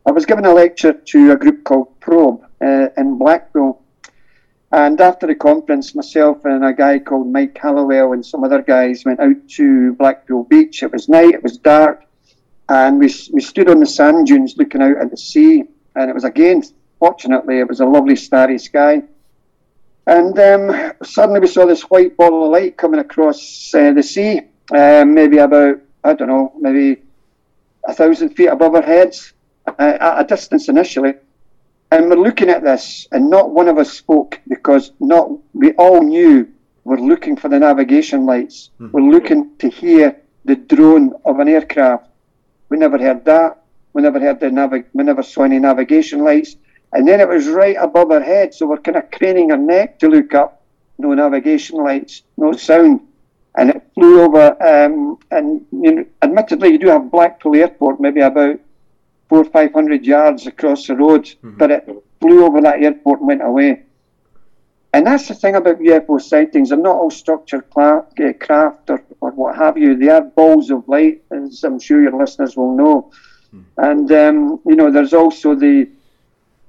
I 0.06 0.10
was 0.10 0.26
giving 0.26 0.46
a 0.46 0.54
lecture 0.54 0.92
to 0.92 1.32
a 1.32 1.36
group 1.36 1.64
called 1.64 1.98
Probe 2.00 2.44
uh, 2.62 2.88
in 2.96 3.18
Blackpool. 3.18 3.82
And 4.70 5.00
after 5.00 5.26
the 5.26 5.34
conference, 5.34 5.94
myself 5.94 6.44
and 6.44 6.64
a 6.64 6.74
guy 6.74 6.98
called 6.98 7.32
Mike 7.32 7.56
Hallowell 7.56 8.12
and 8.12 8.24
some 8.24 8.44
other 8.44 8.60
guys 8.60 9.04
went 9.04 9.20
out 9.20 9.48
to 9.56 9.94
Blackpool 9.94 10.44
Beach. 10.44 10.82
It 10.82 10.92
was 10.92 11.08
night, 11.08 11.34
it 11.34 11.42
was 11.42 11.56
dark, 11.56 12.04
and 12.68 12.98
we, 12.98 13.06
we 13.32 13.40
stood 13.40 13.70
on 13.70 13.80
the 13.80 13.86
sand 13.86 14.26
dunes 14.26 14.56
looking 14.58 14.82
out 14.82 14.98
at 14.98 15.10
the 15.10 15.16
sea. 15.16 15.64
And 15.96 16.10
it 16.10 16.14
was 16.14 16.24
again, 16.24 16.62
fortunately, 16.98 17.60
it 17.60 17.68
was 17.68 17.80
a 17.80 17.86
lovely 17.86 18.16
starry 18.16 18.58
sky. 18.58 19.02
And 20.06 20.38
um, 20.38 20.92
suddenly 21.02 21.40
we 21.40 21.46
saw 21.46 21.66
this 21.66 21.82
white 21.82 22.16
ball 22.16 22.44
of 22.44 22.50
light 22.50 22.76
coming 22.76 23.00
across 23.00 23.74
uh, 23.74 23.92
the 23.92 24.02
sea, 24.02 24.40
uh, 24.70 25.04
maybe 25.06 25.38
about 25.38 25.80
I 26.04 26.14
don't 26.14 26.28
know, 26.28 26.52
maybe 26.58 27.02
a 27.86 27.92
thousand 27.92 28.30
feet 28.30 28.46
above 28.46 28.74
our 28.74 28.82
heads 28.82 29.32
uh, 29.66 29.72
at 29.78 30.20
a 30.20 30.24
distance 30.24 30.68
initially. 30.68 31.14
And 31.90 32.10
we're 32.10 32.16
looking 32.16 32.50
at 32.50 32.62
this, 32.62 33.08
and 33.12 33.30
not 33.30 33.50
one 33.50 33.68
of 33.68 33.78
us 33.78 33.90
spoke 33.92 34.40
because 34.46 34.92
not 35.00 35.30
we 35.54 35.72
all 35.72 36.02
knew 36.02 36.46
we're 36.84 37.00
looking 37.00 37.36
for 37.36 37.48
the 37.48 37.58
navigation 37.58 38.26
lights. 38.26 38.70
Mm-hmm. 38.80 38.92
We're 38.92 39.10
looking 39.10 39.56
to 39.58 39.68
hear 39.68 40.20
the 40.44 40.56
drone 40.56 41.14
of 41.24 41.38
an 41.40 41.48
aircraft. 41.48 42.06
We 42.68 42.76
never 42.76 42.98
heard 42.98 43.24
that. 43.24 43.62
We 43.94 44.02
never 44.02 44.20
heard 44.20 44.40
the 44.40 44.46
navig- 44.46 44.86
We 44.92 45.04
never 45.04 45.22
saw 45.22 45.42
any 45.44 45.58
navigation 45.58 46.24
lights. 46.24 46.56
And 46.92 47.08
then 47.08 47.20
it 47.20 47.28
was 47.28 47.48
right 47.48 47.76
above 47.78 48.10
our 48.10 48.22
head, 48.22 48.54
so 48.54 48.66
we're 48.66 48.78
kind 48.78 48.96
of 48.96 49.10
craning 49.10 49.50
our 49.50 49.58
neck 49.58 49.98
to 50.00 50.08
look 50.08 50.34
up. 50.34 50.62
No 50.98 51.14
navigation 51.14 51.78
lights, 51.78 52.22
no 52.36 52.52
sound 52.52 53.00
and 53.58 53.70
it 53.70 53.82
flew 53.94 54.22
over. 54.22 54.56
Um, 54.62 55.18
and 55.30 55.66
you 55.72 55.94
know, 55.94 56.04
admittedly, 56.22 56.70
you 56.70 56.78
do 56.78 56.88
have 56.88 57.10
Blackpool 57.10 57.56
Airport, 57.56 58.00
maybe 58.00 58.20
about 58.20 58.58
four 59.28 59.40
or 59.40 59.44
five 59.44 59.72
hundred 59.72 60.04
yards 60.04 60.46
across 60.46 60.86
the 60.86 60.96
road, 60.96 61.24
mm-hmm. 61.24 61.56
but 61.56 61.70
it 61.70 61.88
flew 62.20 62.44
over 62.44 62.60
that 62.60 62.82
airport 62.82 63.20
and 63.20 63.28
went 63.28 63.42
away. 63.42 63.82
And 64.92 65.06
that's 65.06 65.28
the 65.28 65.34
thing 65.34 65.54
about 65.54 65.78
UFO 65.80 66.20
sightings. 66.20 66.70
They're 66.70 66.78
not 66.78 66.96
all 66.96 67.10
structured 67.10 67.64
uh, 67.76 68.00
craft 68.40 68.88
or, 68.88 69.04
or 69.20 69.30
what 69.32 69.56
have 69.56 69.76
you. 69.76 69.96
They 69.96 70.08
are 70.08 70.22
balls 70.22 70.70
of 70.70 70.88
light, 70.88 71.22
as 71.30 71.62
I'm 71.62 71.78
sure 71.78 72.00
your 72.00 72.16
listeners 72.16 72.56
will 72.56 72.74
know. 72.74 73.10
Mm. 73.54 73.64
And, 73.76 74.12
um, 74.12 74.60
you 74.64 74.76
know, 74.76 74.90
there's 74.90 75.12
also 75.12 75.54
the, 75.54 75.88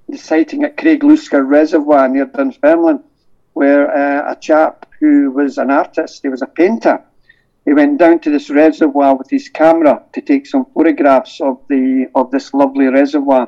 the 0.09 0.17
sighting 0.17 0.65
at 0.65 0.75
Craigluscar 0.75 1.47
Reservoir 1.47 2.09
near 2.09 2.25
Dunfermline, 2.25 3.03
where 3.53 3.89
uh, 3.89 4.33
a 4.33 4.35
chap 4.35 4.85
who 4.99 5.31
was 5.31 5.57
an 5.57 5.71
artist, 5.71 6.21
he 6.21 6.27
was 6.27 6.41
a 6.41 6.47
painter, 6.47 7.01
he 7.69 7.73
went 7.75 7.99
down 7.99 8.17
to 8.17 8.31
this 8.31 8.49
reservoir 8.49 9.15
with 9.15 9.29
his 9.29 9.47
camera 9.47 10.01
to 10.13 10.21
take 10.21 10.47
some 10.47 10.65
photographs 10.73 11.39
of 11.39 11.61
the 11.69 12.07
of 12.15 12.31
this 12.31 12.51
lovely 12.51 12.87
reservoir. 12.87 13.47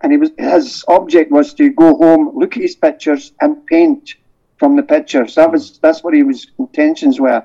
And 0.00 0.12
he 0.12 0.18
was 0.18 0.30
his 0.38 0.84
object 0.86 1.32
was 1.32 1.52
to 1.54 1.70
go 1.70 1.96
home, 1.96 2.30
look 2.38 2.56
at 2.56 2.62
his 2.62 2.76
pictures, 2.76 3.32
and 3.40 3.66
paint 3.66 4.14
from 4.56 4.76
the 4.76 4.84
pictures. 4.84 5.34
That 5.34 5.50
was 5.50 5.80
that's 5.80 6.04
what 6.04 6.14
his 6.14 6.46
intentions 6.60 7.18
were. 7.18 7.44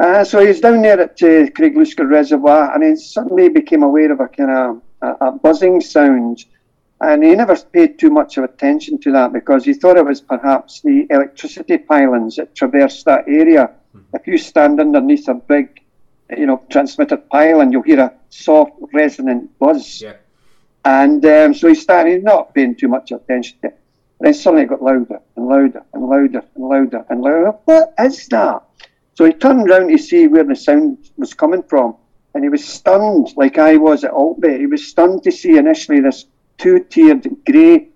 Uh, 0.00 0.24
so 0.24 0.44
he's 0.44 0.60
down 0.60 0.82
there 0.82 1.00
at 1.00 1.22
uh, 1.22 1.46
Craigluscar 1.56 2.10
Reservoir, 2.10 2.74
and 2.74 2.82
he 2.82 2.96
suddenly 2.96 3.48
became 3.48 3.84
aware 3.84 4.10
of 4.10 4.18
a 4.18 4.26
kind 4.26 4.50
of 4.50 4.82
a, 5.00 5.26
a, 5.26 5.30
buzzing 5.30 5.80
sound, 5.80 6.44
and 7.02 7.22
he 7.22 7.36
never 7.36 7.54
paid 7.56 8.00
too 8.00 8.10
much 8.10 8.36
of 8.36 8.42
attention 8.42 8.98
to 9.02 9.12
that 9.12 9.32
because 9.32 9.64
he 9.64 9.74
thought 9.74 9.96
it 9.96 10.04
was 10.04 10.20
perhaps 10.20 10.80
the 10.80 11.06
electricity 11.08 11.78
pylons 11.78 12.34
that 12.34 12.56
traverse 12.56 13.04
that 13.04 13.28
area. 13.28 13.70
Mm. 13.96 14.04
If 14.14 14.26
you 14.26 14.38
stand 14.38 14.80
underneath 14.80 15.28
a 15.28 15.34
big, 15.34 15.80
you 16.36 16.46
know, 16.46 16.64
transmitter 16.70 17.16
pylon, 17.16 17.72
you'll 17.72 17.82
hear 17.82 18.00
a 18.00 18.12
soft, 18.30 18.72
resonant 18.92 19.58
buzz. 19.58 20.02
Yeah. 20.02 20.14
And 20.84 21.24
um, 21.26 21.54
so 21.54 21.68
he 21.68 21.74
started 21.74 22.24
not 22.24 22.54
paying 22.54 22.74
too 22.74 22.88
much 22.88 23.12
attention 23.12 23.58
to 23.60 23.68
it. 23.68 23.78
And 24.18 24.26
Then 24.26 24.34
suddenly 24.34 24.64
it 24.64 24.68
got 24.68 24.82
louder 24.82 25.20
and 25.36 25.46
louder 25.46 25.82
and 25.92 26.08
louder 26.08 26.44
and 26.54 26.64
louder 26.64 27.04
and 27.08 27.20
louder. 27.20 27.52
What 27.64 27.94
is 27.98 28.26
that? 28.28 28.62
So 29.14 29.24
he 29.24 29.32
turned 29.32 29.68
round 29.68 29.90
to 29.90 29.98
see 29.98 30.26
where 30.28 30.44
the 30.44 30.56
sound 30.56 31.10
was 31.16 31.34
coming 31.34 31.62
from, 31.62 31.96
and 32.34 32.42
he 32.42 32.48
was 32.48 32.64
stunned, 32.64 33.28
like 33.36 33.58
I 33.58 33.76
was 33.76 34.04
at 34.04 34.12
Aultbea. 34.12 34.58
He 34.58 34.66
was 34.66 34.86
stunned 34.86 35.22
to 35.24 35.32
see 35.32 35.58
initially 35.58 36.00
this 36.00 36.26
two-tiered 36.56 37.28
grey 37.44 37.88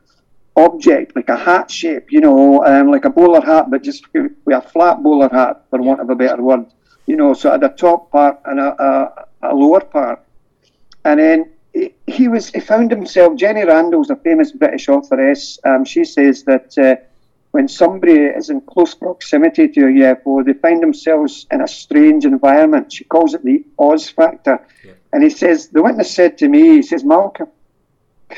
object, 0.57 1.17
like 1.17 1.29
a 1.29 1.37
hat 1.37 1.71
shape, 1.71 2.13
you 2.13 2.21
know, 2.21 2.65
um, 2.65 2.91
like 2.91 3.05
a 3.05 3.11
bowler 3.11 3.41
hat, 3.41 3.71
but 3.71 3.83
just 3.83 4.07
with 4.13 4.33
a 4.53 4.61
flat 4.61 5.03
bowler 5.03 5.29
hat, 5.29 5.65
for 5.71 5.83
want 5.83 6.01
of 6.01 6.11
a 6.11 6.15
better 6.15 6.43
word, 6.43 6.67
you 7.07 7.17
know. 7.17 7.35
So 7.35 7.49
it 7.49 7.63
had 7.63 7.65
a 7.65 7.75
top 7.75 8.11
part 8.11 8.41
and 8.45 8.61
a, 8.61 8.83
a, 8.83 9.27
a 9.51 9.55
lower 9.55 9.81
part, 9.81 10.21
and 11.05 11.19
then 11.21 11.51
he 12.07 12.29
was 12.29 12.51
he 12.51 12.61
found 12.61 12.91
himself. 12.91 13.37
Jenny 13.37 13.63
Randles 13.63 14.11
a 14.11 14.17
famous 14.17 14.53
British 14.53 14.89
authoress. 14.89 15.59
Um, 15.65 15.85
she 15.85 16.05
says 16.05 16.45
that 16.45 16.79
uh, 16.79 16.97
when 17.51 17.69
somebody 17.69 18.15
is 18.15 18.51
in 18.51 18.61
close 18.61 18.95
proximity 18.95 19.69
to 19.69 19.81
a 19.83 19.93
UFO, 19.93 20.45
they 20.45 20.55
find 20.55 20.83
themselves 20.83 21.47
in 21.51 21.61
a 21.61 21.69
strange 21.69 22.25
environment. 22.25 22.93
She 22.93 23.05
calls 23.05 23.35
it 23.35 23.45
the 23.45 23.65
Oz 23.79 24.09
factor. 24.09 24.65
Yeah. 24.85 24.93
And 25.13 25.23
he 25.23 25.31
says 25.31 25.69
the 25.69 25.83
witness 25.83 26.13
said 26.13 26.39
to 26.39 26.49
me, 26.49 26.77
he 26.77 26.83
says, 26.83 27.05
Malcolm, 27.05 27.49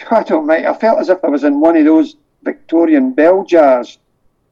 I 0.10 0.22
don't 0.22 0.46
mind. 0.46 0.66
I 0.66 0.74
felt 0.74 1.00
as 1.00 1.08
if 1.08 1.24
I 1.24 1.28
was 1.28 1.44
in 1.44 1.60
one 1.60 1.76
of 1.76 1.84
those 1.84 2.16
Victorian 2.42 3.12
bell 3.12 3.44
jars. 3.44 3.98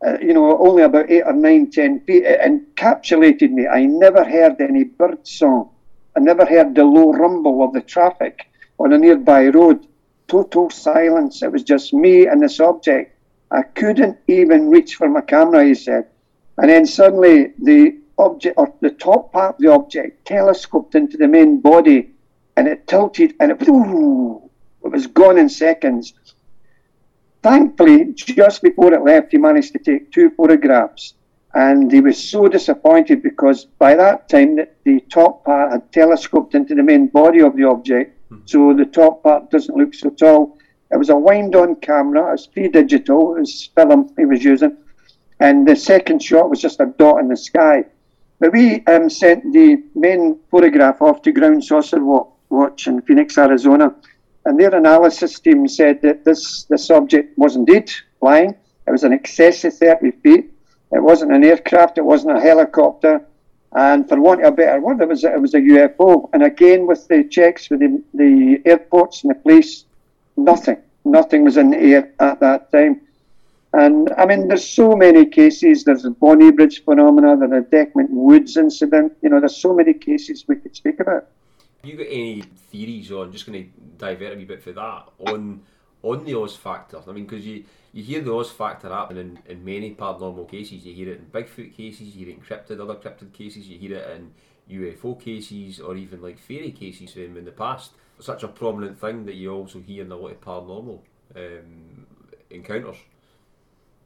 Uh, 0.04 0.18
you 0.20 0.34
know, 0.34 0.58
only 0.58 0.82
about 0.82 1.10
eight 1.10 1.22
or 1.22 1.32
nine, 1.32 1.70
ten 1.70 2.00
feet. 2.00 2.24
It 2.24 2.40
encapsulated 2.40 3.50
me. 3.50 3.66
I 3.66 3.86
never 3.86 4.24
heard 4.24 4.60
any 4.60 4.84
bird 4.84 5.26
song. 5.26 5.70
I 6.16 6.20
never 6.20 6.44
heard 6.44 6.74
the 6.74 6.84
low 6.84 7.12
rumble 7.12 7.62
of 7.64 7.72
the 7.72 7.80
traffic 7.80 8.50
on 8.78 8.92
a 8.92 8.98
nearby 8.98 9.48
road. 9.48 9.86
Total 10.28 10.68
silence. 10.70 11.42
It 11.42 11.52
was 11.52 11.62
just 11.62 11.94
me 11.94 12.26
and 12.26 12.42
this 12.42 12.60
object. 12.60 13.18
I 13.50 13.62
couldn't 13.62 14.18
even 14.28 14.68
reach 14.68 14.96
for 14.96 15.08
my 15.08 15.20
camera, 15.20 15.64
he 15.64 15.74
said. 15.74 16.06
And 16.58 16.70
then 16.70 16.86
suddenly 16.86 17.52
the 17.58 17.98
object, 18.18 18.56
or 18.58 18.72
the 18.80 18.90
top 18.90 19.32
part 19.32 19.56
of 19.56 19.60
the 19.60 19.72
object, 19.72 20.26
telescoped 20.26 20.94
into 20.94 21.16
the 21.16 21.28
main 21.28 21.60
body 21.60 22.10
and 22.56 22.68
it 22.68 22.86
tilted 22.86 23.34
and 23.40 23.52
it, 23.52 23.58
it 24.84 24.92
was 24.92 25.06
gone 25.06 25.38
in 25.38 25.48
seconds. 25.48 26.14
Thankfully, 27.42 28.12
just 28.14 28.62
before 28.62 28.92
it 28.94 29.02
left, 29.02 29.32
he 29.32 29.38
managed 29.38 29.72
to 29.72 29.78
take 29.78 30.12
two 30.12 30.30
photographs. 30.30 31.14
And 31.54 31.92
he 31.92 32.00
was 32.00 32.18
so 32.18 32.48
disappointed 32.48 33.22
because 33.22 33.64
by 33.64 33.94
that 33.94 34.28
time, 34.28 34.58
the 34.84 35.00
top 35.10 35.44
part 35.44 35.72
had 35.72 35.92
telescoped 35.92 36.54
into 36.54 36.74
the 36.74 36.82
main 36.82 37.06
body 37.08 37.40
of 37.40 37.56
the 37.56 37.64
object 37.64 38.14
so 38.46 38.74
the 38.74 38.84
top 38.84 39.22
part 39.22 39.50
doesn't 39.50 39.76
look 39.76 39.94
so 39.94 40.10
tall. 40.10 40.58
It 40.90 40.96
was 40.96 41.10
a 41.10 41.16
wind-on 41.16 41.76
camera. 41.76 42.34
It's 42.34 42.46
three 42.46 42.68
digital. 42.68 43.36
It 43.36 43.40
was 43.40 43.70
film 43.74 44.12
he 44.16 44.24
was 44.24 44.44
using, 44.44 44.76
and 45.40 45.66
the 45.66 45.76
second 45.76 46.22
shot 46.22 46.50
was 46.50 46.60
just 46.60 46.80
a 46.80 46.86
dot 46.86 47.20
in 47.20 47.28
the 47.28 47.36
sky. 47.36 47.84
But 48.38 48.52
we 48.52 48.84
um, 48.86 49.08
sent 49.08 49.52
the 49.52 49.82
main 49.94 50.38
photograph 50.50 51.00
off 51.00 51.22
to 51.22 51.32
Ground 51.32 51.64
Saucer 51.64 52.04
Watch 52.50 52.86
in 52.86 53.00
Phoenix, 53.02 53.38
Arizona, 53.38 53.94
and 54.44 54.58
their 54.58 54.74
analysis 54.74 55.40
team 55.40 55.66
said 55.68 56.02
that 56.02 56.24
this 56.24 56.64
this 56.64 56.90
object 56.90 57.36
was 57.38 57.56
indeed 57.56 57.90
flying. 58.20 58.54
It 58.86 58.90
was 58.90 59.04
an 59.04 59.12
excess 59.12 59.64
of 59.64 59.76
30 59.76 60.10
feet. 60.22 60.52
It 60.92 61.02
wasn't 61.02 61.32
an 61.32 61.44
aircraft. 61.44 61.98
It 61.98 62.04
wasn't 62.04 62.36
a 62.36 62.40
helicopter. 62.40 63.24
And 63.72 64.08
for 64.08 64.20
want 64.20 64.44
of 64.44 64.52
a 64.52 64.56
better 64.56 64.80
word, 64.80 65.00
it 65.00 65.08
was 65.08 65.24
it 65.24 65.40
was 65.40 65.54
a 65.54 65.60
UFO. 65.60 66.28
And 66.32 66.42
again, 66.42 66.86
with 66.86 67.08
the 67.08 67.24
checks 67.24 67.70
with 67.70 67.80
the, 67.80 68.02
the 68.12 68.62
airports 68.64 69.24
and 69.24 69.30
the 69.30 69.34
police, 69.34 69.84
nothing, 70.36 70.76
nothing 71.04 71.44
was 71.44 71.56
in 71.56 71.70
the 71.70 71.78
air 71.78 72.12
at 72.20 72.40
that 72.40 72.70
time. 72.70 73.00
And 73.72 74.12
I 74.16 74.26
mean, 74.26 74.46
there's 74.46 74.68
so 74.68 74.94
many 74.94 75.26
cases. 75.26 75.82
There's 75.82 76.02
the 76.02 76.10
Bonnybridge 76.10 76.84
phenomena, 76.84 77.36
the 77.36 77.66
Dechmont 77.72 78.10
Woods 78.10 78.56
incident. 78.56 79.16
You 79.20 79.30
know, 79.30 79.40
there's 79.40 79.56
so 79.56 79.74
many 79.74 79.94
cases 79.94 80.44
we 80.46 80.56
could 80.56 80.76
speak 80.76 81.00
about. 81.00 81.26
You 81.84 81.96
got 81.96 82.06
any 82.06 82.42
theories 82.42 83.12
on? 83.12 83.32
Just 83.32 83.46
going 83.46 83.64
to 83.64 83.70
divert 83.98 84.34
a 84.34 84.36
wee 84.36 84.44
bit 84.44 84.62
for 84.62 84.72
that 84.72 85.08
on 85.18 85.62
on 86.02 86.24
the 86.24 86.34
Oz 86.38 86.54
factor. 86.54 87.00
I 87.06 87.12
mean, 87.12 87.24
because 87.26 87.46
you 87.46 87.64
you 87.92 88.02
hear 88.02 88.20
the 88.20 88.34
Oz 88.34 88.50
factor 88.50 88.88
happen 88.88 89.16
in, 89.16 89.38
in 89.46 89.64
many 89.64 89.94
paranormal 89.94 90.48
cases. 90.50 90.84
You 90.84 90.94
hear 90.94 91.10
it 91.10 91.20
in 91.20 91.26
Bigfoot 91.26 91.76
cases, 91.76 92.08
you 92.08 92.26
hear 92.26 92.28
it 92.28 92.38
in 92.38 92.40
cryptid, 92.40 92.80
other 92.80 92.96
cryptid 92.96 93.32
cases, 93.32 93.68
you 93.68 93.78
hear 93.78 93.96
it 93.96 94.10
in 94.16 94.32
UFO 94.70 95.20
cases, 95.20 95.80
or 95.80 95.96
even 95.96 96.20
like 96.20 96.38
fairy 96.38 96.72
cases 96.72 97.14
um, 97.16 97.36
in 97.36 97.44
the 97.44 97.52
past. 97.52 97.92
Such 98.18 98.42
a 98.42 98.48
prominent 98.48 98.98
thing 98.98 99.24
that 99.26 99.34
you 99.34 99.52
also 99.52 99.80
hear 99.80 100.04
in 100.04 100.12
a 100.12 100.16
lot 100.16 100.32
of 100.32 100.40
paranormal 100.40 101.00
um, 101.36 102.06
encounters. 102.50 102.96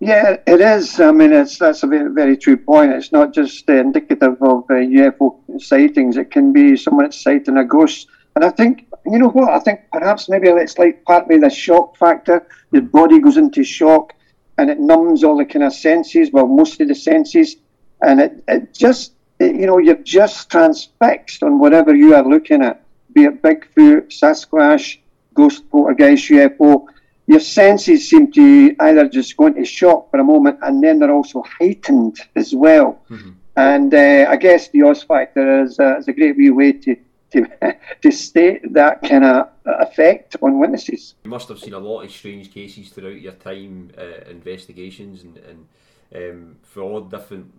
Yeah, 0.00 0.36
it 0.46 0.60
is. 0.60 1.00
I 1.00 1.10
mean, 1.10 1.32
it's 1.32 1.58
that's 1.58 1.82
a 1.82 1.86
very, 1.88 2.10
very 2.12 2.36
true 2.36 2.56
point. 2.56 2.92
It's 2.92 3.10
not 3.10 3.34
just 3.34 3.68
uh, 3.68 3.74
indicative 3.74 4.40
of 4.40 4.64
uh, 4.70 4.74
UFO 4.74 5.60
sightings. 5.60 6.16
It 6.16 6.30
can 6.30 6.52
be 6.52 6.76
someone 6.76 7.06
that's 7.06 7.20
sighting 7.20 7.56
a 7.56 7.64
ghost. 7.64 8.06
And 8.36 8.44
I 8.44 8.50
think 8.50 8.86
you 9.06 9.18
know 9.18 9.28
what? 9.28 9.50
I 9.50 9.58
think 9.58 9.80
perhaps 9.92 10.28
maybe 10.28 10.48
it's 10.48 10.78
like 10.78 11.04
partly 11.04 11.38
the 11.38 11.50
shock 11.50 11.96
factor. 11.96 12.46
Your 12.72 12.82
body 12.82 13.18
goes 13.20 13.36
into 13.36 13.64
shock 13.64 14.12
and 14.58 14.70
it 14.70 14.80
numbs 14.80 15.24
all 15.24 15.38
the 15.38 15.44
kind 15.44 15.64
of 15.64 15.72
senses, 15.72 16.30
well, 16.32 16.46
most 16.46 16.80
of 16.80 16.88
the 16.88 16.94
senses, 16.94 17.56
and 18.02 18.20
it, 18.20 18.44
it 18.48 18.74
just, 18.74 19.12
it, 19.38 19.54
you 19.54 19.66
know, 19.66 19.78
you're 19.78 19.94
just 19.94 20.50
transfixed 20.50 21.44
on 21.44 21.60
whatever 21.60 21.94
you 21.94 22.14
are 22.14 22.28
looking 22.28 22.62
at, 22.62 22.82
be 23.12 23.24
it 23.24 23.40
Bigfoot, 23.40 24.08
Sasquatch, 24.08 24.98
ghost 25.34 25.70
poltergeist, 25.70 26.28
UFO. 26.30 26.86
Your 27.28 27.40
senses 27.40 28.08
seem 28.08 28.32
to 28.32 28.74
either 28.80 29.06
just 29.08 29.36
go 29.36 29.46
into 29.46 29.64
shock 29.64 30.10
for 30.10 30.18
a 30.18 30.24
moment 30.24 30.58
and 30.62 30.82
then 30.82 30.98
they're 30.98 31.12
also 31.12 31.42
heightened 31.42 32.18
as 32.34 32.54
well. 32.54 33.02
Mm-hmm. 33.10 33.30
And 33.56 33.92
uh, 33.92 34.26
I 34.30 34.36
guess 34.36 34.70
the 34.70 34.82
Oz 34.82 35.02
factor 35.02 35.62
is, 35.62 35.78
uh, 35.78 35.98
is 35.98 36.08
a 36.08 36.12
great 36.14 36.36
wee 36.36 36.50
way 36.50 36.72
to 36.72 36.96
to, 37.32 37.46
to 38.02 38.10
state 38.10 38.72
that 38.72 39.02
kind 39.02 39.24
of 39.24 39.50
effect 39.66 40.36
on 40.40 40.58
witnesses. 40.58 41.14
You 41.24 41.30
must 41.30 41.48
have 41.48 41.58
seen 41.58 41.74
a 41.74 41.78
lot 41.78 42.00
of 42.00 42.10
strange 42.10 42.52
cases 42.52 42.88
throughout 42.88 43.20
your 43.20 43.34
time, 43.34 43.90
uh, 43.98 44.30
investigations, 44.30 45.24
and, 45.24 45.36
and 45.36 45.66
um, 46.14 46.56
for 46.62 46.82
all 46.82 47.02
different 47.02 47.52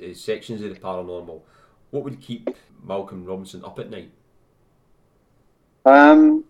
uh, 0.00 0.14
sections 0.14 0.62
of 0.62 0.72
the 0.72 0.80
paranormal. 0.80 1.40
What 1.90 2.04
would 2.04 2.20
keep 2.20 2.50
Malcolm 2.84 3.24
Robinson 3.24 3.64
up 3.64 3.80
at 3.80 3.90
night? 3.90 4.12
Um, 5.84 6.44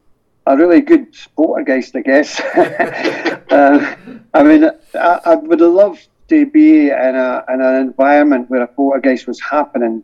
a 0.48 0.56
really 0.56 0.80
good 0.80 1.14
poltergeist, 1.36 1.94
I 1.94 2.00
guess. 2.00 2.40
uh, 2.40 3.96
I 4.34 4.42
mean, 4.42 4.70
I, 4.94 5.20
I, 5.24 5.34
would 5.34 5.60
love 5.60 6.00
to 6.28 6.46
be 6.46 6.88
in, 6.88 7.14
a, 7.16 7.44
in 7.48 7.60
an 7.60 7.76
environment 7.76 8.48
where 8.48 8.62
a 8.62 8.66
poltergeist 8.66 9.26
was 9.26 9.40
happening 9.40 10.02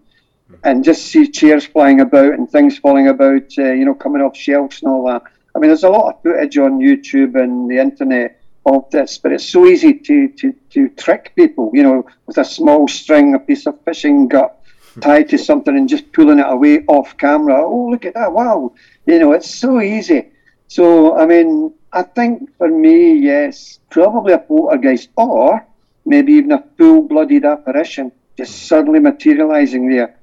and 0.62 0.84
just 0.84 1.06
see 1.06 1.26
chairs 1.26 1.64
flying 1.64 2.00
about 2.00 2.34
and 2.34 2.50
things 2.50 2.78
falling 2.78 3.08
about, 3.08 3.50
uh, 3.58 3.72
you 3.72 3.86
know, 3.86 3.94
coming 3.94 4.20
off 4.20 4.36
shelves 4.36 4.82
and 4.82 4.92
all 4.92 5.06
that. 5.06 5.22
I 5.54 5.58
mean, 5.58 5.68
there's 5.68 5.84
a 5.84 5.88
lot 5.88 6.14
of 6.14 6.22
footage 6.22 6.58
on 6.58 6.78
YouTube 6.78 7.40
and 7.40 7.70
the 7.70 7.78
internet 7.78 8.40
of 8.66 8.90
this, 8.90 9.16
but 9.18 9.32
it's 9.32 9.48
so 9.48 9.66
easy 9.66 9.94
to, 9.94 10.28
to, 10.28 10.52
to 10.70 10.88
trick 10.90 11.32
people, 11.36 11.70
you 11.72 11.82
know, 11.82 12.06
with 12.26 12.36
a 12.36 12.44
small 12.44 12.86
string, 12.86 13.34
a 13.34 13.38
piece 13.38 13.66
of 13.66 13.82
fishing 13.84 14.28
gut 14.28 14.60
tied 15.00 15.28
to 15.30 15.38
something 15.38 15.76
and 15.76 15.88
just 15.88 16.12
pulling 16.12 16.38
it 16.38 16.46
away 16.46 16.84
off 16.86 17.16
camera. 17.16 17.62
Oh, 17.64 17.88
look 17.90 18.04
at 18.04 18.14
that. 18.14 18.32
Wow. 18.32 18.74
You 19.06 19.18
know, 19.18 19.32
it's 19.32 19.52
so 19.52 19.80
easy. 19.80 20.30
So, 20.68 21.16
I 21.16 21.26
mean, 21.26 21.72
I 21.92 22.02
think 22.02 22.56
for 22.56 22.68
me, 22.68 23.14
yes, 23.18 23.78
probably 23.90 24.32
a 24.32 24.38
poltergeist 24.38 25.10
or 25.16 25.66
maybe 26.04 26.32
even 26.34 26.52
a 26.52 26.64
full 26.76 27.02
blooded 27.02 27.44
apparition 27.44 28.12
just 28.36 28.66
suddenly 28.66 28.98
materializing 28.98 29.88
there. 29.88 30.16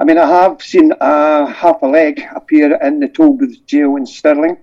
I 0.00 0.04
mean, 0.04 0.18
I 0.18 0.28
have 0.28 0.62
seen 0.62 0.92
uh, 1.00 1.46
half 1.46 1.82
a 1.82 1.86
leg 1.86 2.22
appear 2.34 2.76
in 2.76 3.00
the 3.00 3.08
Tollbooth 3.08 3.66
jail 3.66 3.96
in 3.96 4.06
Stirling. 4.06 4.56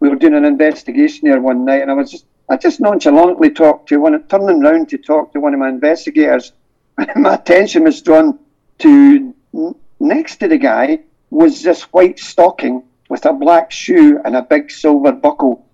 we 0.00 0.08
were 0.08 0.16
doing 0.16 0.34
an 0.34 0.44
investigation 0.44 1.28
there 1.28 1.40
one 1.40 1.64
night, 1.64 1.82
and 1.82 1.90
I 1.90 1.94
was 1.94 2.12
just, 2.12 2.26
I 2.48 2.56
just 2.56 2.80
nonchalantly 2.80 3.50
talked 3.50 3.88
to 3.88 3.98
one, 3.98 4.22
turning 4.28 4.60
round 4.60 4.88
to 4.90 4.98
talk 4.98 5.32
to 5.32 5.40
one 5.40 5.52
of 5.52 5.60
my 5.60 5.68
investigators. 5.68 6.52
my 7.16 7.34
attention 7.34 7.84
was 7.84 8.00
drawn 8.02 8.38
to 8.78 9.34
next 9.98 10.36
to 10.36 10.48
the 10.48 10.58
guy 10.58 11.00
was 11.30 11.62
this 11.62 11.82
white 11.92 12.18
stocking 12.20 12.84
with 13.08 13.24
a 13.26 13.32
black 13.32 13.70
shoe 13.70 14.20
and 14.24 14.36
a 14.36 14.42
big 14.42 14.70
silver 14.70 15.12
buckle. 15.12 15.64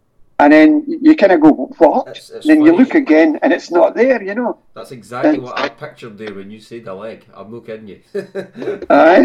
and 0.41 0.53
then 0.53 0.85
you 0.87 1.15
kind 1.15 1.33
of 1.33 1.41
go, 1.41 1.53
what? 1.79 2.09
It's, 2.09 2.31
it's 2.31 2.47
then 2.47 2.59
funny. 2.59 2.71
you 2.71 2.77
look 2.77 2.95
again, 2.95 3.39
and 3.43 3.53
it's 3.53 3.71
not 3.71 3.95
there. 3.95 4.21
You 4.23 4.35
know. 4.35 4.59
That's 4.75 4.91
exactly 4.91 5.39
what 5.39 5.59
I 5.59 5.69
pictured 5.69 6.19
there 6.19 6.35
when 6.35 6.51
you 6.51 6.61
said 6.61 6.85
the 6.85 6.95
leg. 6.95 7.25
I'm 7.33 7.53
not 7.53 7.67
kidding 7.67 7.89
you. 7.89 8.01
Aye. 8.91 9.23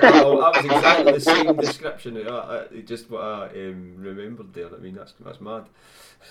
that 0.00 0.24
was 0.24 0.64
exactly 0.64 1.12
the 1.12 1.20
same 1.20 1.56
description. 1.56 2.26
I, 2.26 2.30
I, 2.30 2.80
just 2.80 3.10
what 3.10 3.22
I 3.22 3.46
um, 3.48 3.94
remembered 3.98 4.54
there. 4.54 4.74
I 4.74 4.78
mean, 4.78 4.94
that's 4.94 5.12
that's 5.20 5.40
mad. 5.40 5.64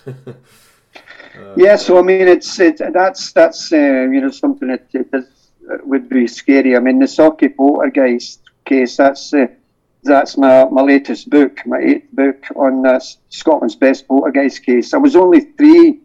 uh, 0.08 0.14
yeah, 1.56 1.76
so 1.76 2.00
I 2.00 2.02
mean, 2.02 2.28
it's 2.28 2.60
it, 2.60 2.82
that's 2.92 3.32
that's 3.34 3.72
uh, 3.72 3.78
you 3.78 4.20
know 4.20 4.32
something 4.32 4.70
that 4.70 4.88
is, 4.94 5.26
uh, 5.72 5.78
would 5.84 6.10
be 6.10 6.28
scary. 6.28 6.76
I 6.76 6.80
mean, 6.80 6.98
the 6.98 7.06
Sauchie 7.06 7.56
Poltergeist 7.56 8.42
case. 8.66 8.98
That's 8.98 9.32
uh, 9.34 9.46
that's 10.04 10.38
my, 10.38 10.66
my 10.66 10.82
latest 10.82 11.30
book, 11.30 11.62
my 11.66 11.80
eighth 11.80 12.12
book 12.12 12.44
on 12.56 12.86
uh, 12.86 13.00
Scotland's 13.30 13.76
best 13.76 14.08
poltergeist 14.08 14.66
case. 14.66 14.94
I 14.94 14.98
was 14.98 15.16
only 15.16 15.42
three 15.42 16.02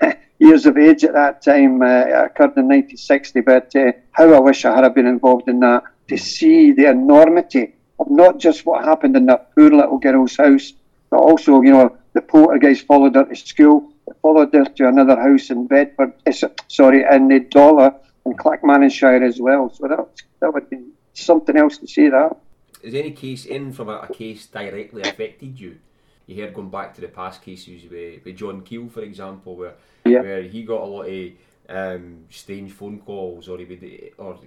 years 0.38 0.66
of 0.66 0.78
age 0.78 1.04
at 1.04 1.14
that 1.14 1.42
time. 1.42 1.82
Uh, 1.82 1.86
it 1.86 2.12
occurred 2.12 2.56
in 2.56 2.68
1960, 2.68 3.40
but 3.40 3.74
uh, 3.74 3.92
how 4.12 4.32
I 4.32 4.38
wish 4.40 4.64
I 4.64 4.80
had 4.80 4.94
been 4.94 5.06
involved 5.06 5.48
in 5.48 5.60
that 5.60 5.82
to 6.08 6.16
see 6.16 6.72
the 6.72 6.88
enormity 6.88 7.74
of 7.98 8.10
not 8.10 8.38
just 8.38 8.64
what 8.64 8.84
happened 8.84 9.16
in 9.16 9.26
that 9.26 9.54
poor 9.54 9.70
little 9.70 9.98
girl's 9.98 10.36
house, 10.36 10.72
but 11.10 11.18
also, 11.18 11.60
you 11.62 11.72
know, 11.72 11.96
the 12.12 12.22
poltergeist 12.22 12.86
followed 12.86 13.16
her 13.16 13.24
to 13.24 13.34
school, 13.34 13.92
it 14.06 14.16
followed 14.22 14.52
her 14.52 14.64
to 14.64 14.88
another 14.88 15.16
house 15.16 15.50
in 15.50 15.66
Bedford, 15.66 16.12
uh, 16.26 16.32
sorry, 16.68 17.04
in 17.10 17.28
the 17.28 17.40
Dollar 17.40 17.94
in 18.24 18.34
Clackmannanshire 18.34 19.26
as 19.26 19.40
well. 19.40 19.70
So 19.70 19.88
that, 19.88 20.06
that 20.40 20.54
would 20.54 20.70
be 20.70 20.78
something 21.14 21.56
else 21.56 21.78
to 21.78 21.88
see 21.88 22.08
that 22.08 22.36
is 22.82 22.94
any 22.94 23.12
case 23.12 23.44
in 23.44 23.72
from 23.72 23.88
a, 23.88 23.98
a, 23.98 24.12
case 24.12 24.46
directly 24.46 25.02
affected 25.02 25.58
you? 25.58 25.78
You 26.26 26.42
heard 26.42 26.54
going 26.54 26.70
back 26.70 26.94
to 26.94 27.00
the 27.00 27.08
past 27.08 27.42
cases 27.42 27.82
with, 27.90 28.24
with 28.24 28.36
John 28.36 28.62
Keel, 28.62 28.88
for 28.88 29.02
example, 29.02 29.56
where 29.56 29.74
yeah. 30.04 30.20
where 30.20 30.42
he 30.42 30.62
got 30.62 30.82
a 30.82 30.84
lot 30.84 31.02
of 31.08 31.32
um, 31.68 32.24
strange 32.30 32.72
phone 32.72 33.00
calls, 33.00 33.48
or 33.48 33.58
he 33.58 33.64
would, 33.64 34.12
or 34.18 34.38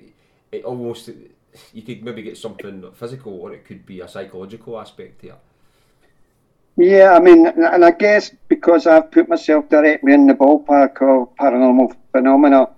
it 0.51 0.63
almost 0.63 1.09
you 1.73 1.81
could 1.81 2.03
maybe 2.03 2.21
get 2.21 2.37
something 2.37 2.91
physical, 2.93 3.39
or 3.39 3.53
it 3.53 3.65
could 3.65 3.85
be 3.85 4.01
a 4.01 4.07
psychological 4.07 4.79
aspect 4.79 5.21
here. 5.21 5.35
Yeah, 6.77 7.13
I 7.13 7.19
mean, 7.19 7.47
and 7.47 7.85
I 7.85 7.91
guess 7.91 8.31
because 8.49 8.85
I've 8.85 9.09
put 9.11 9.29
myself 9.29 9.69
directly 9.69 10.13
in 10.13 10.27
the 10.27 10.33
ballpark 10.33 11.01
of 11.01 11.33
paranormal 11.37 11.95
phenomena, 12.11 12.69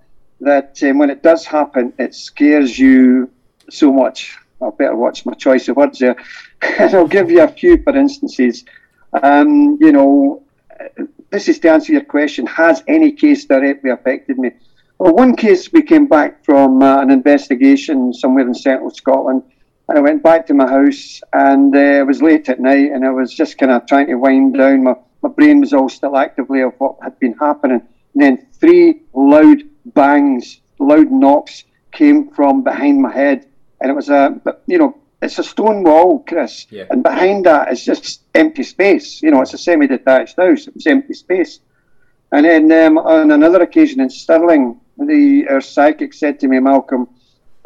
that 0.41 0.77
um, 0.83 0.99
when 0.99 1.09
it 1.09 1.23
does 1.23 1.45
happen, 1.45 1.93
it 1.97 2.13
scares 2.13 2.77
you 2.77 3.31
so 3.69 3.91
much 3.91 4.37
I 4.61 4.69
better 4.71 4.95
watch 4.95 5.25
my 5.25 5.33
choice 5.33 5.67
of 5.67 5.77
words 5.77 5.99
there. 5.99 6.15
and 6.61 6.93
I'll 6.95 7.07
give 7.07 7.29
you 7.29 7.41
a 7.41 7.47
few, 7.47 7.81
for 7.83 7.95
instances. 7.95 8.65
Um, 9.21 9.77
you 9.79 9.91
know, 9.91 10.43
this 11.29 11.47
is 11.47 11.59
to 11.59 11.71
answer 11.71 11.93
your 11.93 12.03
question 12.03 12.45
Has 12.47 12.83
any 12.87 13.11
case 13.11 13.45
directly 13.45 13.89
affected 13.89 14.37
me? 14.37 14.51
Well, 14.99 15.13
one 15.13 15.35
case 15.35 15.71
we 15.71 15.83
came 15.83 16.07
back 16.07 16.43
from 16.43 16.81
uh, 16.81 17.01
an 17.01 17.11
investigation 17.11 18.13
somewhere 18.13 18.47
in 18.47 18.53
central 18.55 18.89
Scotland. 18.89 19.43
And 19.87 19.97
I 19.97 20.01
went 20.01 20.23
back 20.23 20.47
to 20.47 20.53
my 20.53 20.67
house 20.67 21.21
and 21.33 21.73
uh, 21.75 21.79
it 21.79 22.07
was 22.07 22.21
late 22.21 22.49
at 22.49 22.59
night 22.59 22.91
and 22.91 23.05
I 23.05 23.11
was 23.11 23.33
just 23.33 23.57
kind 23.57 23.71
of 23.71 23.85
trying 23.85 24.07
to 24.07 24.15
wind 24.15 24.57
down. 24.57 24.83
My, 24.83 24.95
my 25.21 25.29
brain 25.29 25.61
was 25.61 25.71
all 25.71 25.87
still 25.87 26.17
actively 26.17 26.61
of 26.61 26.73
what 26.79 26.97
had 27.01 27.17
been 27.19 27.33
happening. 27.33 27.81
And 28.13 28.23
then 28.23 28.47
three 28.53 29.03
loud 29.13 29.61
bangs, 29.85 30.59
loud 30.79 31.11
knocks 31.11 31.63
came 31.91 32.29
from 32.31 32.63
behind 32.63 33.01
my 33.01 33.13
head 33.13 33.47
and 33.79 33.91
it 33.91 33.93
was 33.93 34.09
a, 34.09 34.39
you 34.65 34.77
know, 34.77 34.97
it's 35.21 35.39
a 35.39 35.43
stone 35.43 35.83
wall, 35.83 36.23
Chris, 36.27 36.67
yeah. 36.69 36.85
and 36.89 37.01
behind 37.01 37.45
that 37.45 37.71
is 37.71 37.83
just 37.83 38.21
empty 38.35 38.63
space. 38.63 39.21
You 39.21 39.31
know, 39.31 39.41
it's 39.41 39.53
a 39.53 39.57
semi-detached 39.57 40.37
house. 40.37 40.67
It 40.67 40.75
was 40.75 40.85
empty 40.85 41.13
space. 41.13 41.59
And 42.31 42.45
then 42.45 42.71
um, 42.71 42.97
on 42.97 43.31
another 43.31 43.61
occasion 43.63 43.99
in 43.99 44.09
Stirling, 44.09 44.79
the 44.97 45.47
our 45.49 45.61
psychic 45.61 46.13
said 46.13 46.39
to 46.41 46.47
me, 46.47 46.59
Malcolm, 46.59 47.07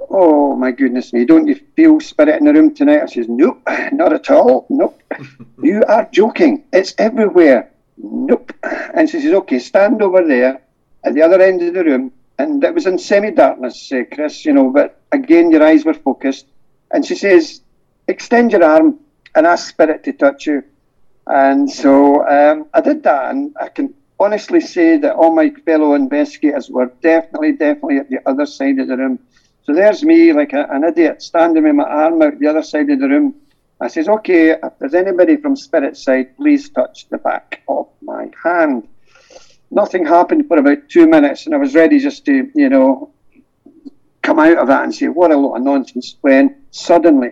"Oh 0.09 0.55
my 0.55 0.71
goodness 0.71 1.13
me, 1.13 1.25
don't 1.25 1.47
you 1.47 1.59
feel 1.75 1.99
spirit 1.99 2.37
in 2.39 2.45
the 2.45 2.53
room 2.53 2.73
tonight?" 2.73 3.01
I 3.01 3.05
says, 3.07 3.27
"Nope, 3.27 3.61
not 3.91 4.13
at 4.13 4.29
all. 4.29 4.67
Nope. 4.69 5.01
you 5.63 5.83
are 5.87 6.07
joking. 6.11 6.63
It's 6.71 6.93
everywhere. 6.97 7.71
Nope." 7.97 8.53
And 8.63 9.09
she 9.09 9.19
says, 9.19 9.33
"Okay, 9.33 9.59
stand 9.59 10.01
over 10.01 10.25
there 10.25 10.61
at 11.03 11.15
the 11.15 11.21
other 11.23 11.41
end 11.41 11.61
of 11.63 11.73
the 11.73 11.83
room 11.83 12.13
and 12.41 12.63
it 12.63 12.73
was 12.73 12.87
in 12.87 12.97
semi-darkness, 12.97 13.91
uh, 13.91 14.03
Chris, 14.11 14.45
you 14.45 14.53
know, 14.53 14.71
but 14.71 14.99
again, 15.11 15.51
your 15.51 15.63
eyes 15.63 15.85
were 15.85 15.93
focused. 15.93 16.47
And 16.91 17.05
she 17.05 17.15
says, 17.15 17.61
extend 18.07 18.51
your 18.51 18.63
arm 18.63 18.99
and 19.35 19.45
ask 19.45 19.69
spirit 19.69 20.03
to 20.05 20.13
touch 20.13 20.47
you. 20.47 20.63
And 21.27 21.69
so 21.69 22.27
um, 22.27 22.67
I 22.73 22.81
did 22.81 23.03
that, 23.03 23.31
and 23.31 23.55
I 23.59 23.69
can 23.69 23.93
honestly 24.19 24.59
say 24.59 24.97
that 24.97 25.15
all 25.15 25.33
my 25.35 25.51
fellow 25.65 25.93
investigators 25.93 26.69
were 26.69 26.91
definitely, 27.01 27.53
definitely 27.53 27.97
at 27.97 28.09
the 28.09 28.19
other 28.25 28.45
side 28.45 28.79
of 28.79 28.87
the 28.87 28.97
room. 28.97 29.19
So 29.63 29.73
there's 29.73 30.03
me, 30.03 30.33
like 30.33 30.53
a, 30.53 30.67
an 30.71 30.83
idiot, 30.83 31.21
standing 31.21 31.63
with 31.63 31.75
my 31.75 31.83
arm 31.83 32.21
out 32.21 32.39
the 32.39 32.47
other 32.47 32.63
side 32.63 32.89
of 32.89 32.99
the 32.99 33.07
room. 33.07 33.35
I 33.79 33.87
says, 33.87 34.09
okay, 34.09 34.51
if 34.51 34.73
there's 34.79 34.93
anybody 34.93 35.37
from 35.37 35.55
spirit 35.55 35.95
side, 35.97 36.35
please 36.37 36.69
touch 36.69 37.07
the 37.09 37.17
back 37.17 37.61
of 37.67 37.87
my 38.01 38.29
hand 38.43 38.87
nothing 39.71 40.05
happened 40.05 40.47
for 40.47 40.57
about 40.57 40.89
two 40.89 41.07
minutes, 41.07 41.45
and 41.45 41.55
I 41.55 41.57
was 41.57 41.73
ready 41.73 41.97
just 41.99 42.25
to, 42.25 42.51
you 42.53 42.69
know, 42.69 43.11
come 44.21 44.37
out 44.37 44.57
of 44.57 44.67
that 44.67 44.83
and 44.83 44.93
say, 44.93 45.07
what 45.07 45.31
a 45.31 45.37
lot 45.37 45.55
of 45.55 45.63
nonsense, 45.63 46.17
when 46.21 46.55
suddenly 46.71 47.31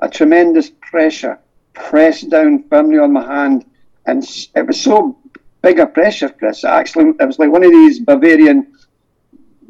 a 0.00 0.08
tremendous 0.08 0.70
pressure 0.80 1.38
pressed 1.72 2.28
down 2.28 2.64
firmly 2.68 2.98
on 2.98 3.12
my 3.12 3.24
hand, 3.24 3.64
and 4.06 4.24
it 4.54 4.66
was 4.66 4.80
so 4.80 5.16
big 5.62 5.78
a 5.78 5.86
pressure, 5.86 6.28
Chris. 6.28 6.64
Actually, 6.64 7.12
it 7.18 7.26
was 7.26 7.38
like 7.38 7.50
one 7.50 7.64
of 7.64 7.70
these 7.70 8.00
Bavarian 8.00 8.72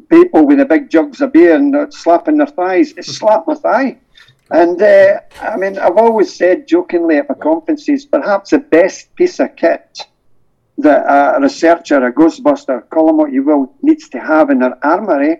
people 0.09 0.45
with 0.45 0.57
the 0.57 0.65
big 0.65 0.89
jugs 0.89 1.21
of 1.21 1.33
beer 1.33 1.55
and 1.55 1.93
slapping 1.93 2.37
their 2.37 2.47
thighs. 2.47 2.93
It 2.97 3.05
slapped 3.05 3.47
my 3.47 3.55
thigh. 3.55 3.97
And 4.49 4.81
uh, 4.81 5.19
I 5.41 5.57
mean, 5.57 5.77
I've 5.77 5.97
always 5.97 6.33
said 6.33 6.67
jokingly 6.67 7.17
at 7.17 7.27
my 7.27 7.35
conferences, 7.35 8.05
perhaps 8.05 8.51
the 8.51 8.59
best 8.59 9.13
piece 9.15 9.39
of 9.39 9.55
kit 9.57 10.07
that 10.77 11.05
a 11.07 11.41
researcher, 11.41 12.05
a 12.05 12.13
ghostbuster, 12.13 12.87
call 12.89 13.07
them 13.07 13.17
what 13.17 13.31
you 13.31 13.43
will, 13.43 13.73
needs 13.81 14.09
to 14.09 14.19
have 14.19 14.49
in 14.49 14.59
their 14.59 14.77
armoury 14.85 15.39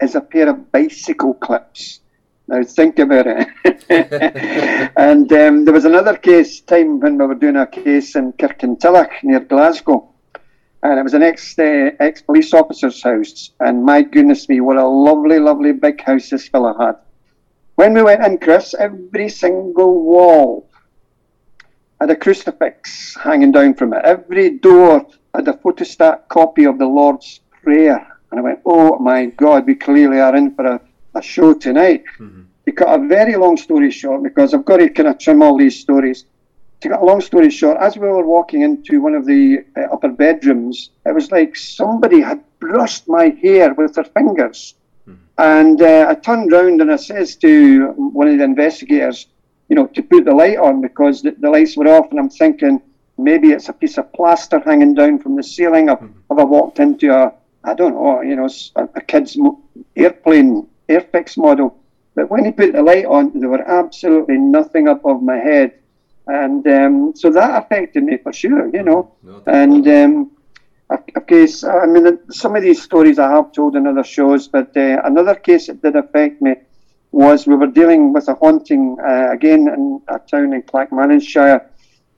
is 0.00 0.14
a 0.14 0.20
pair 0.20 0.48
of 0.48 0.72
bicycle 0.72 1.34
clips. 1.34 2.00
Now 2.46 2.62
think 2.62 2.98
about 2.98 3.26
it. 3.26 3.48
and 4.96 5.32
um, 5.32 5.64
there 5.64 5.72
was 5.72 5.86
another 5.86 6.16
case 6.16 6.60
time 6.60 7.00
when 7.00 7.16
we 7.16 7.24
were 7.24 7.34
doing 7.34 7.56
a 7.56 7.66
case 7.66 8.16
in 8.16 8.32
Kirkintilloch 8.34 9.22
near 9.22 9.40
Glasgow, 9.40 10.10
and 10.82 10.98
it 10.98 11.02
was 11.02 11.14
an 11.14 11.22
ex 11.22 11.58
uh, 11.58 11.90
ex 12.00 12.20
police 12.20 12.52
officer's 12.52 13.02
house. 13.02 13.52
And 13.60 13.84
my 13.84 14.02
goodness 14.02 14.48
me, 14.48 14.60
what 14.60 14.76
a 14.76 14.86
lovely, 14.86 15.38
lovely 15.38 15.72
big 15.72 16.02
house 16.02 16.28
this 16.28 16.48
fella 16.48 16.74
had. 16.78 16.96
When 17.76 17.94
we 17.94 18.02
went 18.02 18.24
in, 18.24 18.38
Chris, 18.38 18.74
every 18.74 19.30
single 19.30 20.02
wall 20.02 20.68
had 22.00 22.10
a 22.10 22.16
crucifix 22.16 23.16
hanging 23.16 23.52
down 23.52 23.74
from 23.74 23.94
it. 23.94 24.02
Every 24.04 24.50
door 24.58 25.06
had 25.34 25.48
a 25.48 25.52
photostat 25.54 26.28
copy 26.28 26.64
of 26.64 26.78
the 26.78 26.86
Lord's 26.86 27.40
Prayer. 27.62 28.06
And 28.30 28.40
I 28.40 28.42
went, 28.42 28.60
oh 28.66 28.98
my 28.98 29.26
God, 29.26 29.66
we 29.66 29.74
clearly 29.74 30.20
are 30.20 30.34
in 30.36 30.54
for 30.54 30.66
a, 30.66 30.80
a 31.14 31.22
show 31.22 31.54
tonight. 31.54 32.04
Mm-hmm. 32.18 32.42
To 32.66 32.72
cut 32.72 32.98
a 32.98 33.06
very 33.06 33.36
long 33.36 33.56
story 33.56 33.90
short, 33.90 34.22
because 34.22 34.54
I've 34.54 34.64
got 34.64 34.78
to 34.78 34.88
kind 34.88 35.08
of 35.08 35.18
trim 35.18 35.42
all 35.42 35.56
these 35.56 35.78
stories. 35.78 36.24
To 36.80 36.88
cut 36.88 37.02
a 37.02 37.04
long 37.04 37.20
story 37.20 37.50
short, 37.50 37.78
as 37.78 37.96
we 37.96 38.08
were 38.08 38.26
walking 38.26 38.62
into 38.62 39.00
one 39.00 39.14
of 39.14 39.26
the 39.26 39.64
uh, 39.76 39.82
upper 39.92 40.08
bedrooms, 40.08 40.90
it 41.06 41.14
was 41.14 41.30
like 41.30 41.56
somebody 41.56 42.20
had 42.20 42.42
brushed 42.60 43.06
my 43.06 43.28
hair 43.42 43.74
with 43.74 43.94
their 43.94 44.04
fingers. 44.04 44.74
Mm-hmm. 45.08 45.20
And 45.38 45.82
uh, 45.82 46.06
I 46.08 46.14
turned 46.14 46.52
round 46.52 46.80
and 46.80 46.90
I 46.90 46.96
says 46.96 47.36
to 47.36 47.88
one 47.96 48.28
of 48.28 48.38
the 48.38 48.44
investigators, 48.44 49.26
you 49.68 49.76
know, 49.76 49.86
to 49.86 50.02
put 50.02 50.24
the 50.24 50.34
light 50.34 50.58
on 50.58 50.80
because 50.80 51.22
the, 51.22 51.32
the 51.32 51.50
lights 51.50 51.76
were 51.76 51.88
off, 51.88 52.10
and 52.10 52.20
I'm 52.20 52.30
thinking 52.30 52.80
maybe 53.16 53.48
it's 53.52 53.68
a 53.68 53.72
piece 53.72 53.98
of 53.98 54.12
plaster 54.12 54.60
hanging 54.60 54.94
down 54.94 55.18
from 55.18 55.36
the 55.36 55.42
ceiling. 55.42 55.88
I've, 55.88 55.98
mm-hmm. 55.98 56.38
I 56.40 56.44
walked 56.44 56.80
into 56.80 57.14
a, 57.14 57.32
I 57.62 57.74
don't 57.74 57.94
know, 57.94 58.20
you 58.22 58.36
know, 58.36 58.48
a, 58.76 58.88
a 58.94 59.00
kid's 59.00 59.38
airplane 59.96 60.66
airfix 60.88 61.36
model. 61.38 61.78
But 62.14 62.30
when 62.30 62.44
he 62.44 62.52
put 62.52 62.72
the 62.72 62.82
light 62.82 63.06
on, 63.06 63.38
there 63.38 63.48
were 63.48 63.62
absolutely 63.62 64.38
nothing 64.38 64.88
above 64.88 65.22
my 65.22 65.36
head. 65.36 65.78
And 66.26 66.66
um, 66.66 67.12
so 67.16 67.30
that 67.30 67.64
affected 67.64 68.04
me 68.04 68.18
for 68.18 68.32
sure, 68.32 68.68
you 68.74 68.82
know. 68.82 69.14
No, 69.22 69.42
and 69.46 69.86
um, 69.88 70.30
a, 70.90 71.20
case, 71.20 71.64
I 71.64 71.86
mean, 71.86 72.18
some 72.30 72.56
of 72.56 72.62
these 72.62 72.82
stories 72.82 73.18
I 73.18 73.30
have 73.30 73.52
told 73.52 73.76
in 73.76 73.86
other 73.86 74.04
shows, 74.04 74.48
but 74.48 74.76
uh, 74.76 75.00
another 75.04 75.34
case 75.34 75.66
that 75.66 75.82
did 75.82 75.96
affect 75.96 76.40
me 76.40 76.54
was 77.14 77.46
we 77.46 77.54
were 77.54 77.68
dealing 77.68 78.12
with 78.12 78.26
a 78.28 78.34
haunting 78.34 78.96
uh, 79.00 79.28
again 79.30 79.68
in 79.68 80.02
a 80.08 80.18
town 80.18 80.52
in 80.52 80.62
Clackmannanshire. 80.62 81.64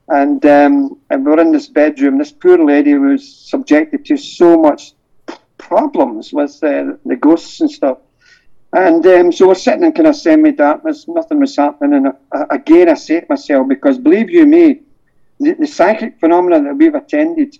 And, 0.09 0.43
um, 0.45 0.99
and 1.09 1.25
we 1.25 1.31
were 1.31 1.41
in 1.41 1.51
this 1.51 1.67
bedroom. 1.67 2.17
This 2.17 2.31
poor 2.31 2.57
lady 2.57 2.95
was 2.95 3.21
subjected 3.27 4.05
to 4.05 4.17
so 4.17 4.57
much 4.57 4.93
problems 5.57 6.33
with 6.33 6.63
uh, 6.63 6.93
the 7.05 7.15
ghosts 7.15 7.61
and 7.61 7.69
stuff. 7.69 7.99
And 8.73 9.05
um, 9.05 9.31
so 9.31 9.47
we're 9.47 9.55
sitting 9.55 9.83
in 9.83 9.91
kind 9.91 10.07
of 10.07 10.15
semi 10.15 10.51
darkness, 10.51 11.07
nothing 11.07 11.39
was 11.39 11.55
happening. 11.55 12.05
And 12.05 12.07
uh, 12.31 12.45
again, 12.49 12.89
I 12.89 12.95
say 12.95 13.19
to 13.19 13.25
myself, 13.29 13.67
because 13.67 13.97
believe 13.97 14.29
you 14.29 14.45
me, 14.45 14.81
the, 15.39 15.53
the 15.53 15.67
psychic 15.67 16.19
phenomena 16.19 16.63
that 16.63 16.75
we've 16.75 16.95
attended 16.95 17.57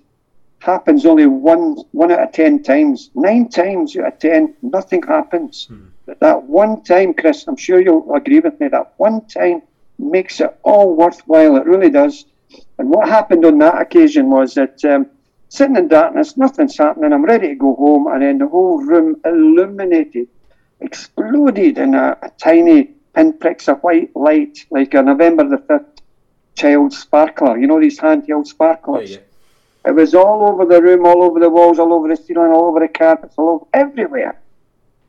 happens 0.59 1.05
only 1.05 1.27
one 1.27 1.77
one 1.91 2.11
out 2.11 2.19
of 2.19 2.31
ten 2.31 2.63
times. 2.63 3.11
Nine 3.13 3.47
times 3.49 3.95
out 3.95 4.13
of 4.13 4.19
ten, 4.19 4.55
nothing 4.61 5.03
happens. 5.03 5.67
Hmm. 5.67 5.86
But 6.07 6.21
that 6.21 6.43
one 6.43 6.83
time, 6.83 7.13
Chris, 7.13 7.45
I'm 7.47 7.57
sure 7.57 7.81
you'll 7.81 8.15
agree 8.15 8.39
with 8.39 8.59
me. 8.61 8.69
That 8.69 8.93
one 8.95 9.27
time 9.27 9.61
makes 9.99 10.39
it 10.39 10.57
all 10.63 10.95
worthwhile. 10.95 11.57
It 11.57 11.65
really 11.65 11.89
does. 11.89 12.25
And 12.79 12.89
what 12.89 13.09
happened 13.09 13.43
on 13.45 13.57
that 13.59 13.81
occasion 13.81 14.29
was 14.29 14.53
that 14.53 14.83
um, 14.85 15.07
sitting 15.49 15.75
in 15.75 15.89
darkness, 15.89 16.37
nothing's 16.37 16.77
happening. 16.77 17.11
I'm 17.11 17.25
ready 17.25 17.49
to 17.49 17.55
go 17.55 17.75
home, 17.75 18.07
and 18.07 18.21
then 18.21 18.37
the 18.37 18.47
whole 18.47 18.81
room 18.81 19.19
illuminated, 19.25 20.29
exploded 20.79 21.77
in 21.77 21.93
a, 21.93 22.17
a 22.21 22.31
tiny 22.37 22.85
pinpricks 23.13 23.67
of 23.67 23.81
white 23.81 24.15
light, 24.15 24.65
like 24.71 24.93
a 24.93 25.01
November 25.01 25.43
the 25.49 25.57
fifth 25.57 26.01
child 26.55 26.93
sparkler. 26.93 27.57
You 27.57 27.67
know 27.67 27.81
these 27.81 27.99
handheld 27.99 28.47
sparklers. 28.47 29.11
Yeah, 29.11 29.17
yeah. 29.17 29.89
It 29.91 29.95
was 29.95 30.15
all 30.15 30.47
over 30.49 30.65
the 30.65 30.81
room, 30.81 31.05
all 31.05 31.23
over 31.23 31.39
the 31.39 31.49
walls, 31.49 31.79
all 31.79 31.93
over 31.93 32.07
the 32.07 32.15
ceiling, 32.15 32.51
all 32.51 32.65
over 32.69 32.79
the 32.79 32.87
carpets, 32.87 33.35
all 33.37 33.49
over 33.49 33.65
everywhere. 33.73 34.39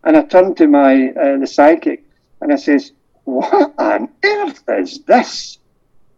And 0.04 0.16
I 0.16 0.22
turned 0.22 0.56
to 0.58 0.66
my 0.66 1.08
uh, 1.08 1.38
the 1.38 1.46
psychic 1.46 2.04
and 2.40 2.52
I 2.52 2.56
says, 2.56 2.92
"What 3.24 3.74
on 3.78 4.08
earth 4.24 4.62
is 4.68 5.04
this?" 5.04 5.58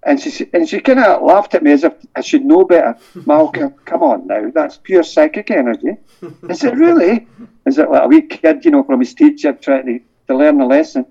And 0.03 0.19
she 0.21 0.49
and 0.53 0.69
she 0.69 0.81
kind 0.81 0.99
of 0.99 1.23
laughed 1.23 1.55
at 1.55 1.63
me 1.63 1.73
as 1.73 1.85
if 1.85 1.93
I 2.17 2.21
should 2.21 2.45
know 2.45 2.65
better. 2.65 2.97
Malcolm, 3.27 3.75
come 3.85 4.03
on 4.03 4.27
now, 4.27 4.51
that's 4.55 4.79
pure 4.79 5.03
psychic 5.03 5.51
energy. 5.51 5.97
Is 6.49 6.65
it 6.65 6.75
really? 6.75 7.27
Is 7.67 7.79
it 7.79 7.91
like 7.91 8.05
a 8.05 8.09
wee 8.09 8.23
kid, 8.23 8.65
you 8.65 8.71
know, 8.71 8.83
from 8.83 9.01
his 9.01 9.13
teacher 9.13 9.53
trying 9.53 9.87
to, 9.87 10.01
to 10.29 10.37
learn 10.37 10.61
a 10.61 10.67
lesson? 10.67 11.05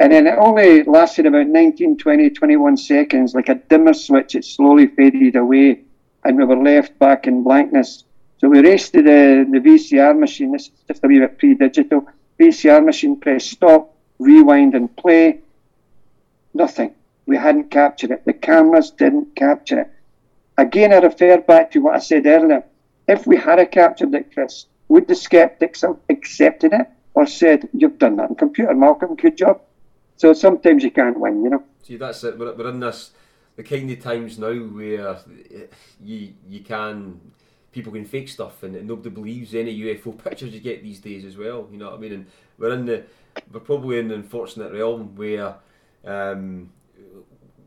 And 0.00 0.12
then 0.12 0.26
it 0.26 0.38
only 0.38 0.82
lasted 0.84 1.26
about 1.26 1.48
19, 1.48 1.98
20, 1.98 2.30
21 2.30 2.76
seconds, 2.78 3.34
like 3.34 3.50
a 3.50 3.56
dimmer 3.56 3.92
switch. 3.92 4.34
It 4.34 4.44
slowly 4.44 4.86
faded 4.86 5.36
away, 5.36 5.82
and 6.24 6.38
we 6.38 6.44
were 6.44 6.56
left 6.56 6.98
back 6.98 7.26
in 7.26 7.42
blankness. 7.42 8.04
So 8.40 8.48
we 8.48 8.60
raced 8.60 8.94
to 8.94 9.00
uh, 9.00 9.02
the, 9.02 9.46
the 9.52 9.58
VCR 9.60 10.18
machine. 10.18 10.52
This 10.52 10.68
is 10.68 10.72
just 10.88 11.04
a 11.04 11.08
wee 11.08 11.18
bit 11.18 11.38
pre 11.38 11.54
digital. 11.54 12.08
VCR 12.38 12.82
machine, 12.82 13.20
press 13.20 13.44
stop, 13.44 13.94
rewind, 14.18 14.74
and 14.74 14.94
play. 14.96 15.40
Nothing. 16.54 16.94
We 17.26 17.36
hadn't 17.36 17.70
captured 17.70 18.12
it. 18.12 18.24
The 18.24 18.32
cameras 18.32 18.92
didn't 18.92 19.36
capture 19.36 19.80
it. 19.80 19.90
Again, 20.56 20.90
I 20.90 21.00
refer 21.00 21.38
back 21.38 21.70
to 21.72 21.80
what 21.80 21.96
I 21.96 21.98
said 21.98 22.26
earlier. 22.26 22.64
If 23.06 23.26
we 23.26 23.36
had 23.36 23.58
a 23.58 23.66
captured 23.66 24.14
it, 24.14 24.32
Chris, 24.32 24.64
would 24.88 25.06
the 25.06 25.14
skeptics 25.14 25.82
have 25.82 25.98
accepted 26.08 26.72
it 26.72 26.86
or 27.12 27.26
said, 27.26 27.68
You've 27.74 27.98
done 27.98 28.16
that 28.16 28.30
in 28.30 28.36
computer, 28.36 28.74
Malcolm, 28.74 29.16
good 29.16 29.36
job? 29.36 29.60
So 30.16 30.32
sometimes 30.32 30.82
you 30.82 30.90
can't 30.90 31.20
win, 31.20 31.44
you 31.44 31.50
know. 31.50 31.62
See, 31.82 31.98
that's 31.98 32.24
it. 32.24 32.38
We're, 32.38 32.54
we're 32.54 32.70
in 32.70 32.80
this 32.80 33.10
the 33.56 33.62
kind 33.62 33.90
of 33.90 34.02
times 34.02 34.38
now 34.38 34.54
where 34.54 35.18
you 36.02 36.32
you 36.48 36.60
can 36.60 37.20
people 37.72 37.92
can 37.92 38.04
fake 38.04 38.28
stuff 38.28 38.62
and 38.62 38.86
nobody 38.86 39.10
believes 39.10 39.54
any 39.54 39.78
UFO 39.80 40.16
pictures 40.24 40.52
you 40.52 40.60
get 40.60 40.82
these 40.82 41.00
days 41.00 41.24
as 41.24 41.36
well. 41.36 41.68
You 41.70 41.78
know 41.78 41.90
what 41.90 41.94
I 41.94 41.98
mean? 41.98 42.12
And 42.12 42.26
we're 42.58 42.72
in 42.72 42.86
the 42.86 43.04
we're 43.52 43.60
probably 43.60 43.98
in 43.98 44.08
the 44.08 44.14
unfortunate 44.16 44.72
realm 44.72 45.14
where 45.14 45.54
um, 46.04 46.70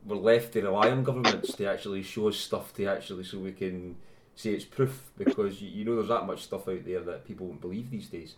we're 0.05 0.15
left 0.15 0.53
to 0.53 0.61
rely 0.61 0.91
on 0.91 1.03
governments 1.03 1.53
to 1.53 1.65
actually 1.65 2.03
show 2.03 2.27
us 2.27 2.37
stuff 2.37 2.73
to 2.75 2.85
actually 2.85 3.23
so 3.23 3.39
we 3.39 3.53
can 3.53 3.95
say 4.35 4.51
it's 4.51 4.65
proof 4.65 5.11
because 5.17 5.61
you, 5.61 5.69
you 5.69 5.85
know 5.85 5.95
there's 5.95 6.09
that 6.09 6.25
much 6.25 6.43
stuff 6.43 6.67
out 6.67 6.85
there 6.85 7.01
that 7.01 7.25
people 7.25 7.47
won't 7.47 7.61
believe 7.61 7.89
these 7.89 8.07
days. 8.07 8.35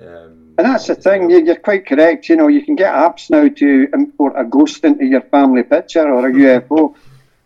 Um, 0.00 0.54
and 0.56 0.66
that's 0.66 0.86
the 0.86 0.94
thing, 0.94 1.28
you're 1.28 1.56
quite 1.56 1.86
correct. 1.86 2.28
You 2.28 2.36
know, 2.36 2.48
you 2.48 2.64
can 2.64 2.74
get 2.74 2.94
apps 2.94 3.28
now 3.28 3.48
to 3.48 3.88
import 3.92 4.32
a 4.36 4.44
ghost 4.44 4.82
into 4.84 5.04
your 5.04 5.20
family 5.20 5.62
picture 5.62 6.08
or 6.08 6.26
a 6.26 6.32
UFO. 6.32 6.94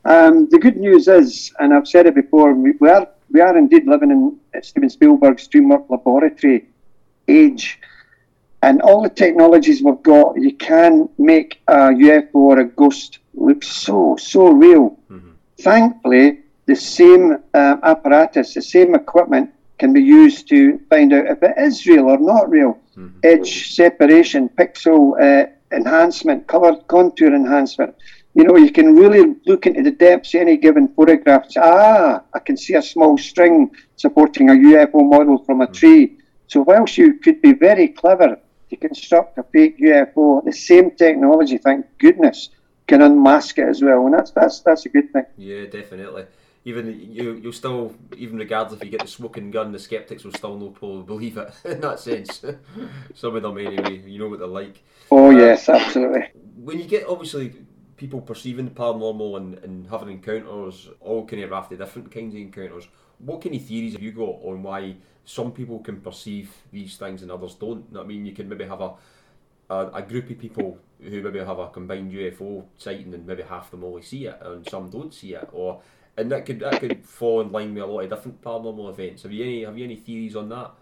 Um, 0.05 0.49
the 0.51 0.59
good 0.59 0.77
news 0.77 1.09
is, 1.09 1.53
and 1.59 1.75
I've 1.75 1.89
said 1.89 2.07
it 2.07 2.15
before, 2.15 2.55
we 2.55 2.89
are, 2.89 3.09
we 3.31 3.41
are 3.41 3.57
indeed 3.57 3.87
living 3.87 4.11
in 4.11 4.63
Steven 4.63 4.91
Spielberg's 4.91 5.49
DreamWorks 5.49 5.91
laboratory 5.91 6.67
age. 7.29 7.81
And 8.63 8.81
all 8.81 9.03
the 9.03 9.11
technologies 9.11 9.83
we've 9.83 10.03
got, 10.03 10.41
you 10.41 10.55
can 10.55 11.09
make 11.19 11.61
a 11.69 11.91
UFO 11.91 12.35
or 12.35 12.59
a 12.61 12.65
ghost 12.65 13.19
look 13.35 13.63
so, 13.63 14.17
so 14.19 14.51
real. 14.53 14.97
Mm-hmm. 15.11 15.31
Thankfully, 15.61 16.41
the 16.67 16.77
same 16.77 17.39
uh, 17.53 17.77
apparatus, 17.83 18.55
the 18.55 18.63
same 18.63 18.95
equipment 18.95 19.51
can 19.79 19.93
be 19.93 20.03
used 20.03 20.49
to 20.49 20.79
find 20.89 21.13
out 21.13 21.27
if 21.27 21.43
it 21.43 21.55
is 21.59 21.87
real 21.87 22.05
or 22.05 22.19
not 22.19 22.49
real. 22.49 22.79
Mm-hmm. 22.97 23.19
Edge 23.23 23.75
separation, 23.75 24.49
pixel 24.49 25.21
uh, 25.21 25.47
enhancement, 25.73 26.47
color 26.47 26.77
contour 26.87 27.35
enhancement. 27.35 27.95
You 28.35 28.45
know, 28.45 28.57
you 28.57 28.73
can 28.73 28.97
really 28.97 29.35
look 29.47 29.67
into 29.67 29.83
the 29.83 29.93
depths 29.93 30.35
of 30.35 30.41
any 30.41 30.57
given 30.57 30.89
photograph. 30.89 31.51
Say, 31.51 31.61
ah, 31.63 32.23
I 32.35 32.39
can 32.41 32.57
see 32.57 32.75
a 32.75 32.83
small 32.83 33.17
string 33.17 33.71
supporting 33.97 34.51
a 34.51 34.55
UFO 34.55 35.09
model 35.09 35.39
from 35.45 35.61
a 35.61 35.67
mm-hmm. 35.67 35.73
tree. 35.73 36.19
So, 36.49 36.63
whilst 36.63 36.99
you 36.99 37.15
could 37.15 37.41
be 37.41 37.53
very 37.53 37.89
clever 37.89 38.37
to 38.71 38.77
construct 38.77 39.39
a 39.39 39.45
fake 39.45 39.79
UFO, 39.79 40.45
the 40.45 40.53
same 40.53 40.91
technology, 40.93 41.59
thank 41.59 41.87
goodness, 41.99 42.51
can 42.87 43.03
unmask 43.03 43.57
it 43.59 43.69
as 43.69 43.83
well, 43.83 44.05
and 44.07 44.15
that's 44.15 44.33
that's 44.33 44.61
that's 44.61 44.85
a 44.85 44.89
good 44.89 45.13
thing. 45.13 45.27
Yeah, 45.37 45.67
definitely 45.67 46.27
even 46.65 46.99
you 47.13 47.35
you'll 47.35 47.53
still 47.53 47.95
even 48.17 48.39
regardless 48.39 48.81
if 48.81 48.85
you 48.85 48.91
get 48.91 49.03
the 49.03 49.07
smoking 49.07 49.51
gun, 49.51 49.73
the 49.73 49.79
skeptics 49.79 50.25
will 50.25 50.33
still 50.33 50.57
no 50.57 50.71
probably 50.71 51.03
believe 51.03 51.37
it 51.37 51.53
in 51.65 51.81
that 51.81 52.01
sense. 52.01 52.43
Some 53.15 53.37
of 53.37 53.43
them 53.43 53.59
anyway, 53.59 54.03
you 54.07 54.19
know 54.19 54.29
what 54.29 54.39
they're 54.39 54.49
like. 54.49 54.83
Oh 55.11 55.27
uh, 55.27 55.31
yes, 55.31 55.69
absolutely. 55.69 56.29
When 56.57 56.79
you 56.79 56.87
get 56.87 57.07
obviously 57.07 57.55
people 57.97 58.21
perceiving 58.21 58.65
the 58.65 58.71
paranormal 58.71 59.37
and, 59.37 59.59
and 59.59 59.87
having 59.89 60.11
encounters, 60.11 60.89
all 61.01 61.25
kind 61.27 61.43
of 61.43 61.51
raft 61.51 61.71
different 61.71 62.11
kinds 62.11 62.35
of 62.35 62.41
encounters. 62.41 62.89
What 63.19 63.43
kind 63.43 63.55
of 63.55 63.63
theories 63.63 63.93
have 63.93 64.03
you 64.03 64.13
got 64.13 64.41
on 64.43 64.63
why 64.63 64.97
some 65.25 65.53
people 65.53 65.79
can 65.79 66.01
perceive 66.01 66.53
these 66.73 66.97
things 66.97 67.23
and 67.23 67.31
others 67.31 67.55
don't? 67.55 67.85
I 67.97 68.03
mean, 68.03 68.27
you 68.27 68.33
can 68.33 68.49
maybe 68.49 68.65
have 68.65 68.81
a, 68.81 68.93
a, 69.71 69.87
a 69.95 70.03
group 70.03 70.31
of 70.31 70.39
people 70.39 70.79
who 71.01 71.23
maybe 71.23 71.39
have 71.39 71.59
a 71.59 71.69
combined 71.69 72.13
UFO 72.13 72.65
sighting 72.77 73.15
and 73.15 73.27
maybe 73.27 73.43
half 73.43 73.71
them 73.71 73.85
only 73.85 74.03
see 74.03 74.27
it 74.27 74.39
and 74.43 74.69
some 74.69 74.91
don't 74.91 75.13
see 75.13 75.35
it, 75.35 75.49
or 75.53 75.81
and 76.17 76.31
that 76.33 76.47
could 76.47 76.61
that 76.61 76.81
could 76.81 77.05
fall 77.05 77.41
in 77.41 77.53
line 77.53 77.75
with 77.75 77.83
a 77.83 77.87
lot 77.87 78.01
of 78.01 78.11
different 78.11 78.43
paranormal 78.43 78.91
events. 78.91 79.23
Have 79.23 79.33
you 79.33 79.45
any 79.45 79.65
have 79.65 79.79
you 79.79 79.85
any 79.85 79.97
theories 79.97 80.37
on 80.37 80.49
that? 80.49 80.73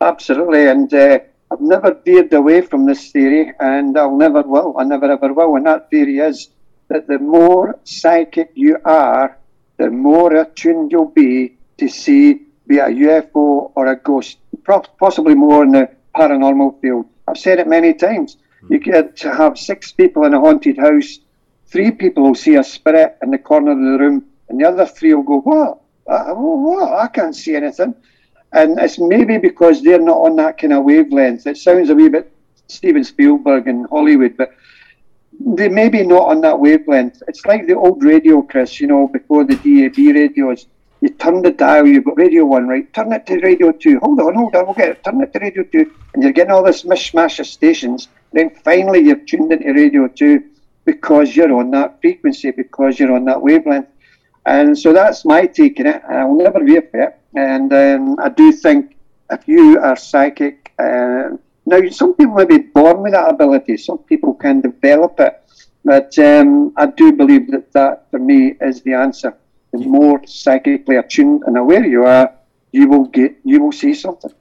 Absolutely, 0.00 0.66
and 0.66 0.92
uh, 0.92 1.20
I've 1.52 1.60
never 1.60 1.92
veered 1.92 2.32
away 2.32 2.62
from 2.62 2.86
this 2.86 3.12
theory, 3.12 3.52
and 3.60 3.98
I'll 3.98 4.16
never 4.16 4.40
will. 4.40 4.74
I 4.78 4.84
never 4.84 5.10
ever 5.12 5.34
will. 5.34 5.56
And 5.56 5.66
that 5.66 5.90
theory 5.90 6.18
is 6.18 6.48
that 6.88 7.08
the 7.08 7.18
more 7.18 7.78
psychic 7.84 8.52
you 8.54 8.78
are, 8.86 9.36
the 9.76 9.90
more 9.90 10.34
attuned 10.34 10.92
you'll 10.92 11.10
be 11.10 11.58
to 11.76 11.88
see 11.88 12.46
be 12.66 12.78
a 12.78 12.86
UFO 12.86 13.70
or 13.74 13.86
a 13.86 13.96
ghost, 13.96 14.38
possibly 14.98 15.34
more 15.34 15.64
in 15.64 15.72
the 15.72 15.90
paranormal 16.16 16.80
field. 16.80 17.06
I've 17.28 17.36
said 17.36 17.58
it 17.58 17.66
many 17.66 17.92
times. 17.92 18.36
Mm-hmm. 18.36 18.72
You 18.72 18.78
get 18.78 19.16
to 19.18 19.34
have 19.34 19.58
six 19.58 19.92
people 19.92 20.24
in 20.24 20.32
a 20.32 20.40
haunted 20.40 20.78
house, 20.78 21.18
three 21.66 21.90
people 21.90 22.22
will 22.22 22.34
see 22.34 22.54
a 22.54 22.64
spirit 22.64 23.18
in 23.22 23.30
the 23.30 23.38
corner 23.38 23.72
of 23.72 23.78
the 23.78 23.98
room, 24.02 24.24
and 24.48 24.58
the 24.58 24.64
other 24.64 24.86
three 24.86 25.12
will 25.12 25.22
go, 25.22 25.40
what? 25.40 25.80
Uh, 26.06 26.32
what? 26.34 26.92
I 26.98 27.08
can't 27.08 27.36
see 27.36 27.54
anything. 27.56 27.94
And 28.52 28.78
it's 28.78 28.98
maybe 28.98 29.38
because 29.38 29.82
they're 29.82 30.00
not 30.00 30.18
on 30.18 30.36
that 30.36 30.58
kind 30.58 30.72
of 30.72 30.84
wavelength. 30.84 31.46
It 31.46 31.56
sounds 31.56 31.88
a 31.90 31.94
wee 31.94 32.08
bit 32.08 32.30
Steven 32.68 33.04
Spielberg 33.04 33.66
and 33.66 33.86
Hollywood, 33.88 34.36
but 34.36 34.54
they 35.40 35.68
may 35.68 35.88
be 35.88 36.04
not 36.04 36.28
on 36.28 36.40
that 36.42 36.58
wavelength. 36.58 37.22
It's 37.28 37.44
like 37.46 37.66
the 37.66 37.76
old 37.76 38.04
radio, 38.04 38.42
Chris, 38.42 38.80
you 38.80 38.86
know, 38.86 39.08
before 39.08 39.44
the 39.44 39.56
DAB 39.56 40.14
radios. 40.14 40.66
You 41.00 41.08
turn 41.08 41.42
the 41.42 41.50
dial, 41.50 41.86
you've 41.86 42.04
got 42.04 42.16
radio 42.16 42.44
one, 42.44 42.68
right? 42.68 42.92
Turn 42.92 43.12
it 43.12 43.26
to 43.26 43.40
radio 43.40 43.72
two. 43.72 43.98
Hold 44.00 44.20
on, 44.20 44.34
hold 44.34 44.54
on, 44.54 44.66
we'll 44.66 44.74
get 44.74 44.90
it. 44.90 45.04
Turn 45.04 45.20
it 45.20 45.32
to 45.32 45.38
radio 45.40 45.64
two. 45.64 45.90
And 46.14 46.22
you're 46.22 46.32
getting 46.32 46.52
all 46.52 46.62
this 46.62 46.84
mishmash 46.84 47.40
of 47.40 47.46
stations. 47.46 48.08
Then 48.32 48.50
finally 48.50 49.00
you've 49.00 49.26
tuned 49.26 49.52
into 49.52 49.72
radio 49.72 50.06
two 50.06 50.44
because 50.84 51.34
you're 51.34 51.52
on 51.52 51.70
that 51.72 52.00
frequency, 52.00 52.50
because 52.50 53.00
you're 53.00 53.12
on 53.12 53.24
that 53.24 53.42
wavelength. 53.42 53.88
And 54.46 54.78
so 54.78 54.92
that's 54.92 55.24
my 55.24 55.46
take 55.46 55.80
on 55.80 55.86
it. 55.86 56.02
I'll 56.08 56.36
never 56.36 56.62
veer 56.64 56.82
for 56.90 57.00
it. 57.00 57.18
And 57.34 57.72
um, 57.72 58.18
I 58.20 58.28
do 58.28 58.52
think 58.52 58.96
if 59.30 59.48
you 59.48 59.78
are 59.80 59.96
psychic, 59.96 60.72
uh, 60.78 61.30
now 61.66 61.88
some 61.90 62.14
people 62.14 62.34
may 62.34 62.44
be 62.44 62.58
born 62.58 63.02
with 63.02 63.12
that 63.12 63.30
ability, 63.30 63.76
some 63.76 63.98
people 63.98 64.34
can 64.34 64.60
develop 64.60 65.18
it. 65.20 65.38
But 65.84 66.16
um, 66.18 66.72
I 66.76 66.86
do 66.86 67.12
believe 67.12 67.50
that 67.50 67.72
that, 67.72 68.10
for 68.10 68.18
me, 68.18 68.54
is 68.60 68.82
the 68.82 68.94
answer. 68.94 69.36
The 69.72 69.78
more 69.78 70.24
psychically 70.26 70.96
attuned 70.96 71.42
and 71.46 71.56
aware 71.56 71.84
you 71.84 72.04
are, 72.04 72.32
you 72.72 72.88
will 72.88 73.06
get, 73.06 73.36
you 73.44 73.60
will 73.60 73.72
see 73.72 73.94
something. 73.94 74.32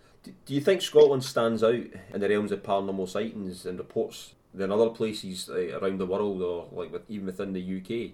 Do 0.46 0.54
you 0.54 0.62
think 0.62 0.82
Scotland 0.82 1.24
stands 1.24 1.64
out 1.64 1.76
in 2.14 2.20
the 2.20 2.30
realms 2.30 2.52
of 2.52 2.64
paranormal 2.64 3.08
sightings 3.08 3.66
and 3.66 3.78
reports 3.78 4.34
than 4.54 4.72
other 4.72 4.90
places 4.90 5.50
uh, 5.50 5.80
around 5.80 6.00
the 6.00 6.06
world, 6.06 6.42
or 6.42 6.68
like 6.72 6.92
with, 6.92 7.10
even 7.10 7.28
within 7.28 7.54
the 7.54 7.62
UK? 7.62 8.12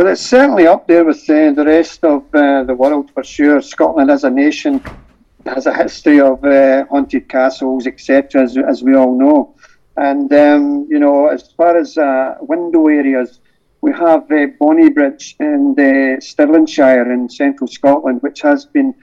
Well, 0.00 0.08
it's 0.08 0.22
certainly 0.22 0.66
up 0.66 0.88
there 0.88 1.04
with 1.04 1.28
uh, 1.28 1.52
the 1.52 1.62
rest 1.66 2.04
of 2.04 2.22
uh, 2.34 2.64
the 2.64 2.72
world 2.72 3.10
for 3.12 3.22
sure. 3.22 3.60
Scotland 3.60 4.10
as 4.10 4.24
a 4.24 4.30
nation 4.30 4.82
has 5.44 5.66
a 5.66 5.74
history 5.74 6.22
of 6.22 6.42
uh, 6.42 6.86
haunted 6.86 7.28
castles, 7.28 7.86
etc., 7.86 8.44
as, 8.44 8.56
as 8.56 8.82
we 8.82 8.94
all 8.94 9.14
know. 9.14 9.54
And, 9.98 10.32
um, 10.32 10.86
you 10.88 10.98
know, 10.98 11.26
as 11.26 11.52
far 11.52 11.76
as 11.76 11.98
uh, 11.98 12.36
window 12.40 12.86
areas, 12.86 13.40
we 13.82 13.92
have 13.92 14.22
uh, 14.32 14.46
Bonnybridge 14.58 15.36
in 15.38 15.74
Stirlingshire 15.76 17.12
in 17.12 17.28
central 17.28 17.68
Scotland, 17.68 18.22
which 18.22 18.40
has 18.40 18.64
been 18.64 18.94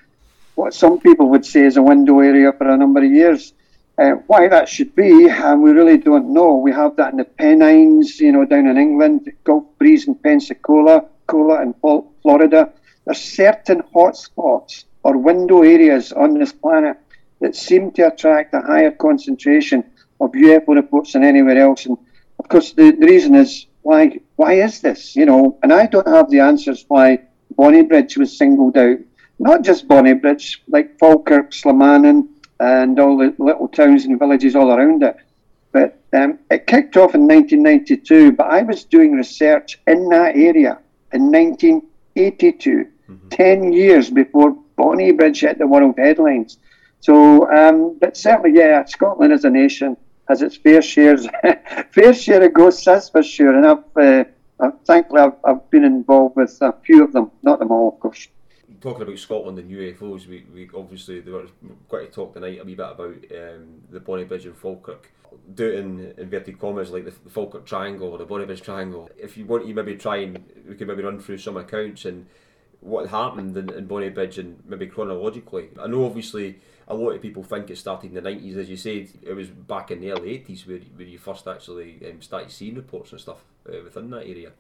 what 0.56 0.74
some 0.74 1.00
people 1.00 1.30
would 1.30 1.45
say 1.45 1.62
is 1.62 1.78
a 1.78 1.84
window 1.84 2.22
area 2.22 2.52
for 2.54 2.68
a 2.68 2.76
number 2.76 3.04
of 3.04 3.12
years. 3.12 3.54
Uh, 3.98 4.12
why 4.28 4.48
that 4.48 4.70
should 4.70 4.95
be, 4.95 5.28
um, 5.30 5.64
we 5.64 5.72
really 5.72 5.98
don't 5.98 6.32
know. 6.32 6.56
We 6.56 6.72
have 6.72 6.95
that 6.98 7.14
in 7.14 7.18
the 7.18 7.26
Pennines, 7.26 8.20
you 8.20 8.32
know, 8.32 8.45
down 8.45 8.68
in 8.68 8.78
England, 8.78 9.32
Gulf 9.43 9.66
Breeze 9.80 10.08
in 10.08 10.14
Pensacola, 10.14 11.06
Cola 11.26 11.64
in 11.64 11.74
Florida. 12.22 12.72
There's 13.06 13.20
certain 13.20 13.82
hotspots 13.95 14.84
or 15.02 15.18
window 15.18 15.64
areas 15.64 16.12
on 16.12 16.38
this 16.38 16.52
planet 16.52 16.98
that 17.39 17.56
seem 17.56 17.91
to 17.93 18.08
attract 18.08 18.54
a 18.54 18.62
higher 18.62 18.91
concentration 18.91 19.84
of 20.22 20.32
UFO 20.32 20.76
reports 20.76 21.14
than 21.14 21.24
anywhere 21.24 21.58
else. 21.58 21.86
And 21.88 21.98
of 22.39 22.50
course, 22.50 22.74
the, 22.74 22.91
the 22.91 23.06
reason 23.06 23.34
is 23.34 23.66
why? 23.82 24.20
Why 24.36 24.54
is 24.54 24.82
this? 24.82 25.16
You 25.16 25.26
know, 25.26 25.58
and 25.64 25.74
I 25.74 25.88
don't 25.88 26.08
have 26.08 26.30
the 26.30 26.41
answers 26.41 26.86
why 26.88 27.22
Bonnybridge 27.58 28.18
was 28.18 28.38
singled 28.38 28.78
out. 28.78 29.00
Not 29.39 29.64
just 29.64 29.88
Bonnybridge, 29.88 30.62
like 30.68 31.00
Falkirk, 31.00 31.52
Slamannan, 31.52 32.28
and 32.60 32.99
all 32.99 33.18
the 33.18 33.36
little 33.38 33.68
towns 33.68 34.05
and 34.05 34.20
villages 34.20 34.55
all 34.55 34.72
around 34.72 35.03
it. 35.03 35.18
But 35.72 35.99
um, 36.14 36.39
it 36.49 36.68
kicked 36.68 36.97
off 36.97 37.14
in 37.14 37.28
1992, 37.28 38.32
but 38.32 38.47
I 38.47 38.64
was 38.64 38.84
doing 38.84 39.14
research 39.14 39.80
in 39.86 40.10
that 40.10 40.36
area 40.36 40.80
in 41.14 41.32
1982, 41.32 42.88
mm-hmm. 43.10 43.30
10 43.30 43.74
years 43.74 44.10
before 44.10 44.58
Bonnybridge 44.78 45.41
hit 45.41 45.58
the 45.58 45.68
world 45.68 45.95
headlines. 45.97 46.58
So, 46.99 47.49
um, 47.51 47.97
but 47.99 48.18
certainly, 48.18 48.58
yeah, 48.58 48.86
Scotland 48.86 49.34
as 49.34 49.45
a 49.45 49.49
nation 49.49 49.97
has 50.28 50.41
its 50.41 50.58
fair 50.58 50.82
shares, 50.82 51.28
fair 51.91 52.14
share 52.14 52.43
of 52.43 52.53
ghosts, 52.53 52.86
that's 52.86 53.10
for 53.10 53.24
sure. 53.24 53.55
And 53.55 53.66
I've, 53.66 53.97
uh, 53.97 54.24
I've 54.60 54.82
thankfully, 54.86 55.22
I've, 55.22 55.36
I've 55.45 55.70
been 55.70 55.84
involved 55.84 56.36
with 56.36 56.58
a 56.62 56.74
few 56.84 57.03
of 57.03 57.14
them, 57.14 57.32
not 57.43 57.60
them 57.60 57.72
all, 57.72 57.89
of 57.89 57.99
course 57.99 58.28
talking 58.82 59.04
about 59.04 59.18
Scotland 59.18 59.60
and 59.60 59.72
UFOs, 59.72 60.28
we, 60.28 60.46
we 60.54 60.70
obviously 60.76 61.20
there 61.20 61.34
was 61.34 61.50
quite 61.88 62.10
a 62.10 62.12
talk 62.12 62.34
tonight 62.34 62.60
a 62.62 62.64
wee 62.64 62.76
bit 62.76 62.92
about 62.92 63.16
um, 63.16 63.82
the 63.90 64.00
Bonnybridge 64.00 64.46
and 64.46 64.56
Falkirk. 64.56 65.12
Do 65.54 65.70
it 65.70 65.80
in 65.80 66.14
inverted 66.18 66.60
commas 66.60 66.92
like 66.92 67.06
the, 67.06 67.14
the 67.24 67.30
Falkirk 67.30 67.66
Triangle 67.66 68.10
or 68.10 68.18
the 68.18 68.26
Bonnybridge 68.26 68.62
Triangle. 68.62 69.10
If 69.18 69.38
you 69.38 69.46
want 69.46 69.66
you 69.66 69.74
maybe 69.74 69.96
try 69.96 70.18
and 70.18 70.44
we 70.68 70.76
could 70.76 70.88
maybe 70.88 71.04
run 71.04 71.20
through 71.20 71.38
some 71.40 71.58
accounts 71.58 72.06
and 72.06 72.28
what 72.80 73.10
happened 73.10 73.58
in, 73.58 73.70
in 73.74 73.88
Bonnybridge 73.88 74.38
and 74.38 74.62
maybe 74.66 74.88
chronologically. 74.88 75.70
I 75.80 75.88
know 75.88 76.06
obviously 76.06 76.60
a 76.88 76.96
lot 76.96 77.12
of 77.12 77.22
people 77.22 77.44
think 77.44 77.70
it 77.70 77.78
started 77.78 78.16
in 78.16 78.24
the 78.24 78.30
90s, 78.30 78.56
as 78.58 78.70
you 78.70 78.78
said, 78.78 79.10
it 79.22 79.34
was 79.34 79.50
back 79.50 79.92
in 79.92 80.00
the 80.00 80.12
early 80.12 80.30
80s 80.40 80.68
where, 80.68 80.80
where 80.96 81.08
you 81.08 81.18
first 81.18 81.48
actually 81.48 82.00
um, 82.10 82.22
started 82.22 82.52
seeing 82.52 82.76
reports 82.76 83.12
and 83.12 83.20
stuff 83.20 83.44
uh, 83.68 83.84
within 83.84 84.10
that 84.12 84.24
area. 84.24 84.52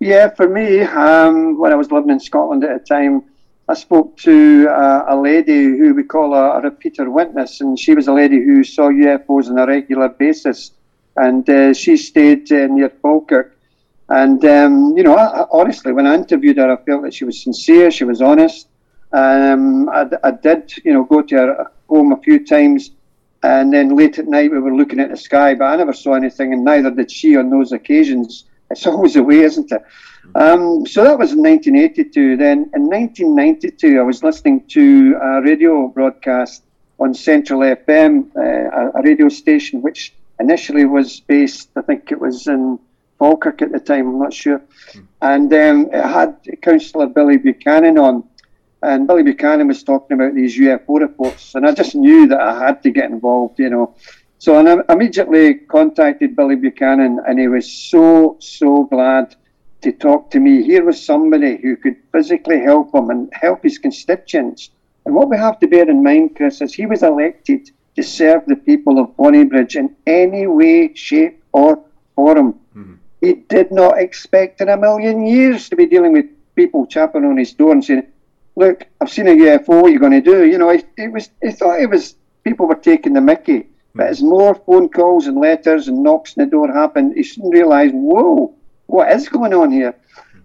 Yeah, 0.00 0.28
for 0.28 0.48
me, 0.48 0.80
um, 0.82 1.58
when 1.58 1.72
I 1.72 1.76
was 1.76 1.90
living 1.90 2.10
in 2.10 2.20
Scotland 2.20 2.64
at 2.64 2.80
the 2.80 2.94
time, 2.94 3.24
I 3.70 3.74
spoke 3.74 4.16
to 4.18 4.66
uh, 4.70 5.04
a 5.08 5.16
lady 5.16 5.64
who 5.64 5.92
we 5.92 6.02
call 6.02 6.32
a, 6.32 6.58
a, 6.58 6.60
repeater 6.62 7.10
witness, 7.10 7.60
and 7.60 7.78
she 7.78 7.94
was 7.94 8.08
a 8.08 8.14
lady 8.14 8.42
who 8.42 8.64
saw 8.64 8.88
UFOs 8.88 9.50
on 9.50 9.58
a 9.58 9.66
regular 9.66 10.08
basis, 10.08 10.72
and 11.16 11.48
uh, 11.50 11.74
she 11.74 11.98
stayed 11.98 12.50
uh, 12.50 12.66
near 12.68 12.88
Falkirk. 12.88 13.54
And 14.08 14.42
um, 14.46 14.96
you 14.96 15.02
know, 15.02 15.14
I, 15.14 15.42
I, 15.42 15.46
honestly, 15.52 15.92
when 15.92 16.06
I 16.06 16.14
interviewed 16.14 16.56
her, 16.56 16.72
I 16.72 16.82
felt 16.82 17.02
that 17.02 17.12
she 17.12 17.26
was 17.26 17.42
sincere, 17.42 17.90
she 17.90 18.04
was 18.04 18.22
honest. 18.22 18.68
Um, 19.12 19.90
I, 19.90 20.06
I, 20.24 20.30
did, 20.30 20.72
you 20.82 20.94
know, 20.94 21.04
go 21.04 21.20
to 21.20 21.36
her 21.36 21.70
home 21.90 22.12
a 22.12 22.22
few 22.22 22.46
times, 22.46 22.92
and 23.42 23.70
then 23.70 23.94
late 23.94 24.18
at 24.18 24.28
night 24.28 24.50
we 24.50 24.60
were 24.60 24.74
looking 24.74 24.98
at 24.98 25.10
the 25.10 25.16
sky, 25.18 25.54
but 25.54 25.66
I 25.66 25.76
never 25.76 25.92
saw 25.92 26.14
anything, 26.14 26.54
and 26.54 26.64
neither 26.64 26.90
did 26.90 27.10
she 27.10 27.36
on 27.36 27.50
those 27.50 27.72
occasions. 27.72 28.44
It's 28.70 28.86
always 28.86 29.14
the 29.14 29.22
way, 29.22 29.40
isn't 29.40 29.72
it? 29.72 29.82
Um, 30.34 30.86
so 30.86 31.04
that 31.04 31.18
was 31.18 31.32
in 31.32 31.42
1982. 31.42 32.36
Then 32.36 32.70
in 32.74 32.86
1992, 32.86 33.98
I 33.98 34.02
was 34.02 34.22
listening 34.22 34.66
to 34.68 35.18
a 35.22 35.42
radio 35.42 35.88
broadcast 35.88 36.62
on 37.00 37.14
Central 37.14 37.60
FM, 37.60 38.30
uh, 38.36 38.98
a, 38.98 39.02
radio 39.02 39.28
station 39.28 39.82
which 39.82 40.12
initially 40.40 40.84
was 40.84 41.20
based, 41.20 41.70
I 41.76 41.82
think 41.82 42.12
it 42.12 42.20
was 42.20 42.46
in 42.46 42.78
Falkirk 43.18 43.62
at 43.62 43.72
the 43.72 43.80
time, 43.80 44.08
I'm 44.08 44.18
not 44.18 44.32
sure. 44.32 44.60
Mm. 44.92 45.06
And 45.22 45.52
um, 45.54 45.90
it 45.92 46.04
had 46.04 46.36
Councillor 46.62 47.06
Billy 47.06 47.36
Buchanan 47.36 47.98
on. 47.98 48.24
And 48.80 49.08
Billy 49.08 49.24
Buchanan 49.24 49.66
was 49.66 49.82
talking 49.82 50.14
about 50.14 50.34
these 50.34 50.56
UFO 50.56 51.00
reports. 51.00 51.54
And 51.56 51.66
I 51.66 51.72
just 51.72 51.96
knew 51.96 52.28
that 52.28 52.40
I 52.40 52.66
had 52.66 52.82
to 52.84 52.90
get 52.90 53.10
involved, 53.10 53.58
you 53.58 53.70
know. 53.70 53.96
So 54.38 54.54
I 54.54 54.92
immediately 54.92 55.54
contacted 55.54 56.36
Billy 56.36 56.54
Buchanan, 56.54 57.20
and 57.26 57.38
he 57.38 57.48
was 57.48 57.70
so, 57.70 58.36
so 58.38 58.84
glad 58.84 59.34
to 59.80 59.90
talk 59.92 60.30
to 60.30 60.40
me. 60.40 60.62
Here 60.62 60.84
was 60.84 61.04
somebody 61.04 61.56
who 61.56 61.76
could 61.76 61.96
physically 62.12 62.60
help 62.60 62.94
him 62.94 63.10
and 63.10 63.32
help 63.32 63.64
his 63.64 63.78
constituents. 63.78 64.70
And 65.04 65.14
what 65.14 65.28
we 65.28 65.36
have 65.36 65.58
to 65.60 65.66
bear 65.66 65.88
in 65.88 66.02
mind, 66.04 66.36
Chris, 66.36 66.60
is 66.60 66.72
he 66.72 66.86
was 66.86 67.02
elected 67.02 67.70
to 67.96 68.02
serve 68.02 68.44
the 68.46 68.54
people 68.54 69.00
of 69.00 69.16
Bonnybridge 69.16 69.74
in 69.74 69.96
any 70.06 70.46
way, 70.46 70.94
shape, 70.94 71.42
or 71.52 71.82
form. 72.14 72.54
Mm-hmm. 72.76 72.94
He 73.20 73.32
did 73.34 73.72
not 73.72 73.98
expect 73.98 74.60
in 74.60 74.68
a 74.68 74.76
million 74.76 75.26
years 75.26 75.68
to 75.68 75.76
be 75.76 75.86
dealing 75.86 76.12
with 76.12 76.26
people 76.54 76.86
chapping 76.86 77.24
on 77.24 77.36
his 77.36 77.52
door 77.52 77.72
and 77.72 77.84
saying, 77.84 78.06
Look, 78.54 78.86
I've 79.00 79.10
seen 79.10 79.28
a 79.28 79.30
UFO, 79.30 79.82
what 79.82 79.86
are 79.86 79.90
you 79.90 80.00
going 80.00 80.12
to 80.12 80.20
do? 80.20 80.44
You 80.44 80.58
know, 80.58 80.70
it, 80.70 80.84
it 80.96 81.12
was, 81.12 81.30
he 81.42 81.52
thought 81.52 81.80
it 81.80 81.88
was, 81.90 82.16
people 82.42 82.66
were 82.66 82.74
taking 82.74 83.12
the 83.12 83.20
mickey. 83.20 83.68
But 83.98 84.10
as 84.10 84.22
more 84.22 84.54
phone 84.54 84.88
calls 84.90 85.26
and 85.26 85.38
letters 85.38 85.88
and 85.88 86.04
knocks 86.04 86.38
on 86.38 86.44
the 86.44 86.50
door 86.52 86.72
happened, 86.72 87.16
he 87.16 87.24
soon 87.24 87.50
realised, 87.50 87.92
whoa, 87.96 88.54
what 88.86 89.10
is 89.10 89.28
going 89.28 89.52
on 89.52 89.72
here? 89.72 89.92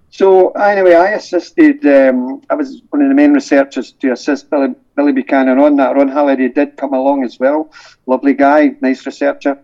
So 0.09 0.49
anyway, 0.53 0.95
I 0.95 1.09
assisted. 1.11 1.85
Um, 1.85 2.41
I 2.49 2.55
was 2.55 2.81
one 2.89 3.03
of 3.03 3.09
the 3.09 3.13
main 3.13 3.31
researchers 3.31 3.91
to 3.91 4.11
assist 4.11 4.49
Billy, 4.49 4.73
Billy 4.95 5.11
Buchanan 5.11 5.59
on 5.59 5.75
that. 5.75 5.95
Ron 5.95 6.07
Halliday 6.07 6.47
did 6.47 6.77
come 6.77 6.95
along 6.95 7.25
as 7.25 7.39
well. 7.39 7.71
Lovely 8.07 8.33
guy, 8.33 8.75
nice 8.81 9.05
researcher. 9.05 9.59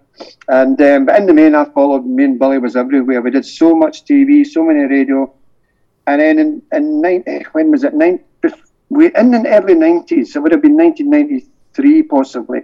And 0.47 0.79
um, 0.79 1.05
but 1.05 1.15
in 1.19 1.25
the 1.25 1.33
main, 1.33 1.55
I 1.55 1.65
followed. 1.65 2.05
Me 2.05 2.25
and 2.25 2.37
Billy 2.37 2.59
was 2.59 2.75
everywhere. 2.75 3.23
We 3.23 3.31
did 3.31 3.45
so 3.45 3.73
much 3.73 4.05
TV, 4.05 4.45
so 4.45 4.63
many 4.63 4.81
radio. 4.81 5.33
And 6.05 6.21
then 6.21 6.37
in, 6.37 6.61
in 6.71 7.01
90, 7.01 7.45
when 7.53 7.71
was 7.71 7.83
it? 7.83 7.95
Nine, 7.95 8.19
we 8.89 9.11
in 9.15 9.31
the 9.31 9.43
early 9.47 9.73
nineties. 9.73 10.35
It 10.35 10.43
would 10.43 10.51
have 10.51 10.61
been 10.61 10.77
nineteen 10.77 11.09
ninety 11.09 11.47
three, 11.73 12.03
possibly. 12.03 12.61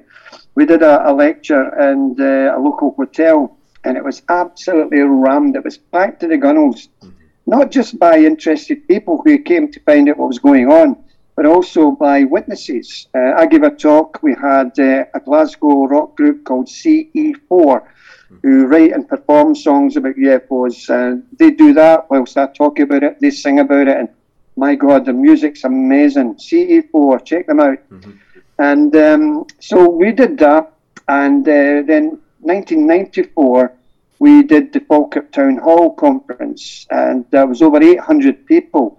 We 0.56 0.66
did 0.66 0.82
a, 0.82 1.10
a 1.10 1.14
lecture 1.14 1.64
in 1.92 2.16
uh, 2.20 2.58
a 2.58 2.60
local 2.60 2.94
hotel 2.98 3.58
and 3.86 3.96
it 3.98 4.04
was 4.04 4.24
absolutely 4.30 5.00
rammed. 5.00 5.56
It 5.56 5.64
was 5.64 5.78
packed 5.78 6.22
to 6.22 6.28
the 6.28 6.38
gunnels, 6.38 6.90
mm-hmm. 7.02 7.10
not 7.46 7.72
just 7.72 8.00
by 8.00 8.18
interested 8.18 8.88
people 8.88 9.22
who 9.24 9.38
came 9.38 9.72
to 9.72 9.80
find 9.82 10.10
out 10.10 10.18
what 10.18 10.28
was 10.28 10.40
going 10.40 10.72
on, 10.72 10.98
but 11.36 11.46
also 11.46 11.92
by 11.92 12.24
witnesses. 12.24 13.08
Uh, 13.14 13.34
I 13.36 13.46
gave 13.46 13.64
a 13.64 13.70
talk. 13.70 14.20
We 14.24 14.34
had 14.34 14.78
uh, 14.80 15.06
a 15.14 15.20
Glasgow 15.20 15.86
rock 15.86 16.18
group 16.18 16.46
called 16.46 16.68
CE4 16.68 17.42
mm-hmm. 17.50 18.36
who 18.42 18.66
write 18.66 18.94
and 18.94 19.08
perform 19.08 19.56
songs 19.56 19.98
about 19.98 20.16
UFOs. 20.16 20.90
Uh, 20.90 21.22
they 21.38 21.52
do 21.52 21.74
that 21.74 22.10
whilst 22.10 22.38
I 22.38 22.48
talk 22.48 22.80
about 22.80 23.04
it. 23.04 23.20
They 23.20 23.30
sing 23.30 23.60
about 23.60 23.88
it, 23.88 23.98
and 23.98 24.10
my 24.56 24.74
God, 24.76 25.06
the 25.06 25.14
music's 25.14 25.64
amazing. 25.64 26.36
CE4, 26.36 27.24
check 27.26 27.46
them 27.46 27.60
out. 27.60 27.78
Mm-hmm. 27.92 28.12
And 28.58 28.96
um, 28.96 29.48
so 29.60 29.90
we 29.90 30.12
did 30.12 30.38
that, 30.40 30.72
and 31.08 31.48
uh, 31.48 31.84
then 31.86 32.20
1994, 32.40 33.74
we 34.20 34.44
did 34.44 34.72
the 34.72 34.80
Falkirk 34.80 35.32
Town 35.32 35.58
Hall 35.58 35.94
conference, 35.94 36.88
and 36.90 37.26
there 37.32 37.48
was 37.48 37.62
over 37.62 37.82
800 37.84 38.46
people 38.46 38.98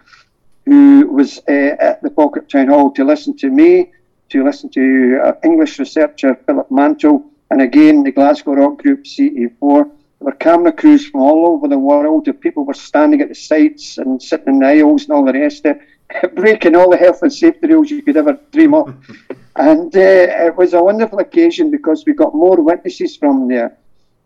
who 0.66 1.06
was 1.08 1.38
uh, 1.48 1.76
at 1.78 2.02
the 2.02 2.10
Falkirk 2.10 2.48
Town 2.48 2.68
Hall 2.68 2.90
to 2.92 3.04
listen 3.04 3.36
to 3.38 3.48
me, 3.48 3.92
to 4.28 4.44
listen 4.44 4.68
to 4.70 5.34
English 5.44 5.78
researcher 5.78 6.34
Philip 6.46 6.70
Mantle, 6.70 7.24
and 7.50 7.62
again 7.62 8.02
the 8.02 8.10
Glasgow 8.10 8.54
rock 8.54 8.82
group 8.82 9.04
CE4. 9.04 9.84
There 9.84 10.26
were 10.26 10.32
camera 10.32 10.72
crews 10.72 11.06
from 11.06 11.20
all 11.20 11.46
over 11.46 11.68
the 11.68 11.78
world. 11.78 12.24
The 12.24 12.32
people 12.32 12.64
were 12.64 12.74
standing 12.74 13.20
at 13.20 13.28
the 13.28 13.34
sites 13.34 13.98
and 13.98 14.22
sitting 14.22 14.54
in 14.54 14.58
the 14.60 14.66
aisles 14.66 15.04
and 15.04 15.12
all 15.12 15.24
the 15.24 15.32
rest 15.32 15.64
of 15.66 15.78
it, 16.10 16.34
breaking 16.34 16.74
all 16.74 16.90
the 16.90 16.96
health 16.96 17.22
and 17.22 17.32
safety 17.32 17.68
rules 17.68 17.90
you 17.90 18.02
could 18.02 18.16
ever 18.16 18.38
dream 18.52 18.74
of. 18.74 18.94
And 19.56 19.94
uh, 19.96 20.00
it 20.00 20.56
was 20.56 20.74
a 20.74 20.82
wonderful 20.82 21.18
occasion 21.18 21.70
because 21.70 22.04
we 22.06 22.12
got 22.12 22.34
more 22.34 22.60
witnesses 22.60 23.16
from 23.16 23.48
there. 23.48 23.76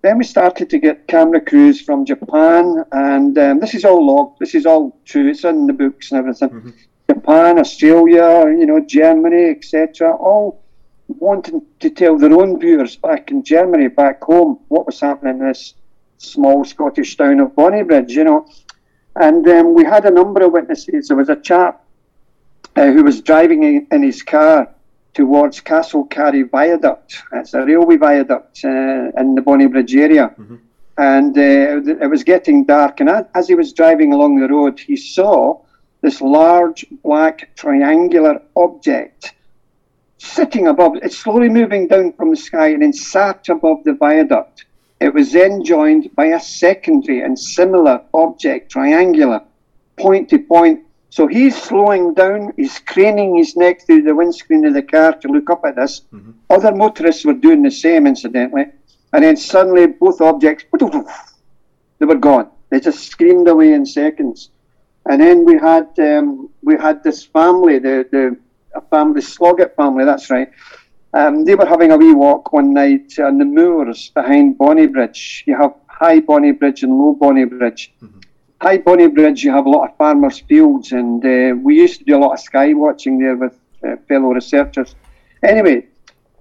Then 0.03 0.18
we 0.18 0.24
started 0.24 0.68
to 0.70 0.78
get 0.78 1.07
camera 1.07 1.41
crews 1.41 1.81
from 1.81 2.05
Japan, 2.05 2.85
and 2.91 3.37
um, 3.39 3.61
this 3.61 3.74
is 3.74 3.85
all 3.85 4.05
logged. 4.05 4.39
This 4.41 4.55
is 4.55 4.66
all 4.66 4.99
true. 5.05 5.28
It's 5.28 5.45
in 5.45 5.66
the 5.66 5.72
books 5.72 6.11
and 6.11 6.18
everything. 6.18 6.49
Mm-hmm. 6.49 6.70
Japan, 7.09 7.59
Australia, 7.59 8.47
you 8.49 8.66
know, 8.66 8.81
Germany, 8.81 9.51
etc. 9.51 10.16
All 10.16 10.62
wanting 11.07 11.62
to 11.81 11.91
tell 11.91 12.18
their 12.18 12.33
own 12.33 12.59
viewers 12.59 12.97
back 12.97 13.31
in 13.31 13.45
Germany, 13.45 13.89
back 13.89 14.22
home, 14.22 14.59
what 14.68 14.87
was 14.87 14.99
happening 14.99 15.41
in 15.41 15.47
this 15.49 15.74
small 16.18 16.64
Scottish 16.64 17.16
town 17.16 17.41
of 17.41 17.55
Bonnybridge. 17.55 18.11
You 18.11 18.24
know, 18.24 18.49
and 19.16 19.47
um, 19.49 19.74
we 19.74 19.85
had 19.85 20.07
a 20.07 20.11
number 20.11 20.43
of 20.43 20.53
witnesses. 20.53 21.09
There 21.09 21.16
was 21.16 21.28
a 21.28 21.37
chap 21.37 21.85
uh, 22.74 22.87
who 22.87 23.05
was 23.05 23.20
driving 23.20 23.62
in, 23.62 23.87
in 23.93 24.03
his 24.03 24.22
car 24.22 24.74
towards 25.14 25.61
Castle 25.61 26.06
Castlecarry 26.06 26.50
Viaduct. 26.50 27.22
It's 27.32 27.54
a 27.54 27.64
railway 27.64 27.96
viaduct 27.96 28.61
uh, 28.64 28.68
in 28.68 29.34
the 29.34 29.42
Bonnybridge 29.42 29.94
area. 29.96 30.34
Mm-hmm. 30.38 30.56
and 30.98 31.36
uh, 31.36 32.04
it 32.04 32.11
was 32.11 32.24
getting 32.24 32.64
dark. 32.64 33.00
And 33.00 33.08
as 33.34 33.48
he 33.48 33.54
was 33.54 33.72
driving 33.72 34.12
along 34.12 34.38
the 34.38 34.48
road, 34.48 34.78
he 34.78 34.96
saw 34.96 35.61
this 36.02 36.20
large 36.20 36.84
black 37.02 37.54
triangular 37.56 38.40
object 38.56 39.34
sitting 40.18 40.66
above. 40.68 40.96
It's 40.96 41.16
slowly 41.16 41.48
moving 41.48 41.88
down 41.88 42.12
from 42.12 42.30
the 42.30 42.36
sky 42.36 42.68
and 42.68 42.82
then 42.82 42.92
sat 42.92 43.48
above 43.48 43.84
the 43.84 43.94
viaduct. 43.94 44.66
It 45.00 45.14
was 45.14 45.32
then 45.32 45.64
joined 45.64 46.14
by 46.14 46.26
a 46.26 46.40
secondary 46.40 47.22
and 47.22 47.38
similar 47.38 48.02
object, 48.12 48.70
triangular, 48.70 49.40
point 49.96 50.28
to 50.30 50.38
point. 50.38 50.80
So 51.11 51.26
he's 51.26 51.61
slowing 51.61 52.14
down, 52.14 52.52
he's 52.56 52.78
craning 52.78 53.36
his 53.36 53.56
neck 53.56 53.84
through 53.84 54.02
the 54.02 54.14
windscreen 54.14 54.64
of 54.64 54.74
the 54.74 54.82
car 54.82 55.12
to 55.12 55.28
look 55.28 55.50
up 55.50 55.64
at 55.64 55.76
this. 55.76 56.02
Mm-hmm. 56.12 56.30
Other 56.48 56.72
motorists 56.74 57.24
were 57.24 57.34
doing 57.34 57.62
the 57.62 57.70
same, 57.70 58.06
incidentally. 58.06 58.66
And 59.12 59.24
then 59.24 59.36
suddenly 59.36 59.88
both 59.88 60.20
objects, 60.20 60.64
they 61.98 62.06
were 62.06 62.14
gone. 62.14 62.48
They 62.70 62.78
just 62.78 63.08
screamed 63.08 63.48
away 63.48 63.72
in 63.72 63.84
seconds. 63.84 64.50
And 65.06 65.20
then 65.20 65.44
we 65.44 65.58
had 65.58 65.88
um, 65.98 66.48
we 66.62 66.76
had 66.76 67.02
this 67.02 67.24
family, 67.24 67.80
the 67.80 68.06
the 68.12 68.36
family, 68.90 69.20
Sloggett 69.20 69.74
family, 69.74 70.04
that's 70.04 70.30
right. 70.30 70.50
Um, 71.12 71.44
they 71.44 71.56
were 71.56 71.66
having 71.66 71.90
a 71.90 71.96
wee 71.96 72.12
walk 72.12 72.52
one 72.52 72.72
night 72.72 73.18
on 73.18 73.38
the 73.38 73.44
moors 73.44 74.11
behind 74.11 74.58
Bonnybridge. 74.58 75.42
You 75.46 75.56
have 75.56 75.74
High 75.88 76.20
Bonnybridge 76.20 76.84
and 76.84 76.96
Low 76.96 77.16
Bonnybridge. 77.20 77.90
Mm-hmm. 78.00 78.20
High 78.61 78.78
Bonnybridge, 78.78 79.42
you 79.42 79.52
have 79.52 79.66
a 79.66 79.70
lot 79.70 79.90
of 79.90 79.96
farmers' 79.96 80.40
fields, 80.40 80.92
and 80.92 81.24
uh, 81.24 81.56
we 81.56 81.76
used 81.76 82.00
to 82.00 82.04
do 82.04 82.16
a 82.16 82.18
lot 82.18 82.34
of 82.34 82.40
sky 82.40 82.74
watching 82.74 83.18
there 83.18 83.36
with 83.36 83.58
uh, 83.82 83.96
fellow 84.06 84.28
researchers. 84.28 84.94
Anyway, 85.42 85.86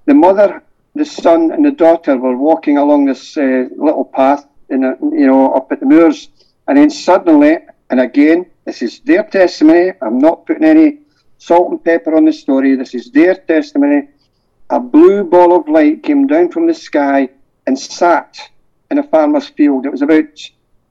the 0.06 0.14
mother, 0.14 0.62
the 0.96 1.06
son, 1.06 1.52
and 1.52 1.66
the 1.66 1.72
daughter 1.72 2.18
were 2.18 2.36
walking 2.36 2.78
along 2.78 3.06
this 3.06 3.38
uh, 3.38 3.70
little 3.76 4.04
path, 4.04 4.46
in 4.70 4.84
a, 4.84 4.96
you 5.02 5.28
know, 5.28 5.54
up 5.54 5.72
at 5.72 5.80
the 5.80 5.86
moors, 5.86 6.30
and 6.68 6.78
then 6.78 6.90
suddenly, 6.90 7.58
and 7.90 8.02
again, 8.02 8.46
this 8.66 8.82
is 8.82 9.00
their 9.00 9.24
testimony. 9.24 9.94
I'm 10.02 10.20
not 10.20 10.46
putting 10.46 10.66
any 10.66 11.00
salt 11.38 11.72
and 11.72 11.84
pepper 11.84 12.16
on 12.16 12.26
the 12.26 12.34
story. 12.34 12.76
This 12.76 12.94
is 12.94 13.12
their 13.12 13.36
testimony 13.36 14.10
a 14.70 14.80
blue 14.80 15.24
ball 15.24 15.56
of 15.56 15.68
light 15.68 16.04
came 16.04 16.28
down 16.28 16.52
from 16.52 16.68
the 16.68 16.74
sky 16.74 17.30
and 17.66 17.78
sat 17.78 18.38
in 18.92 19.00
a 19.00 19.04
farmer's 19.04 19.48
field. 19.48 19.86
It 19.86 19.92
was 19.92 20.02
about 20.02 20.40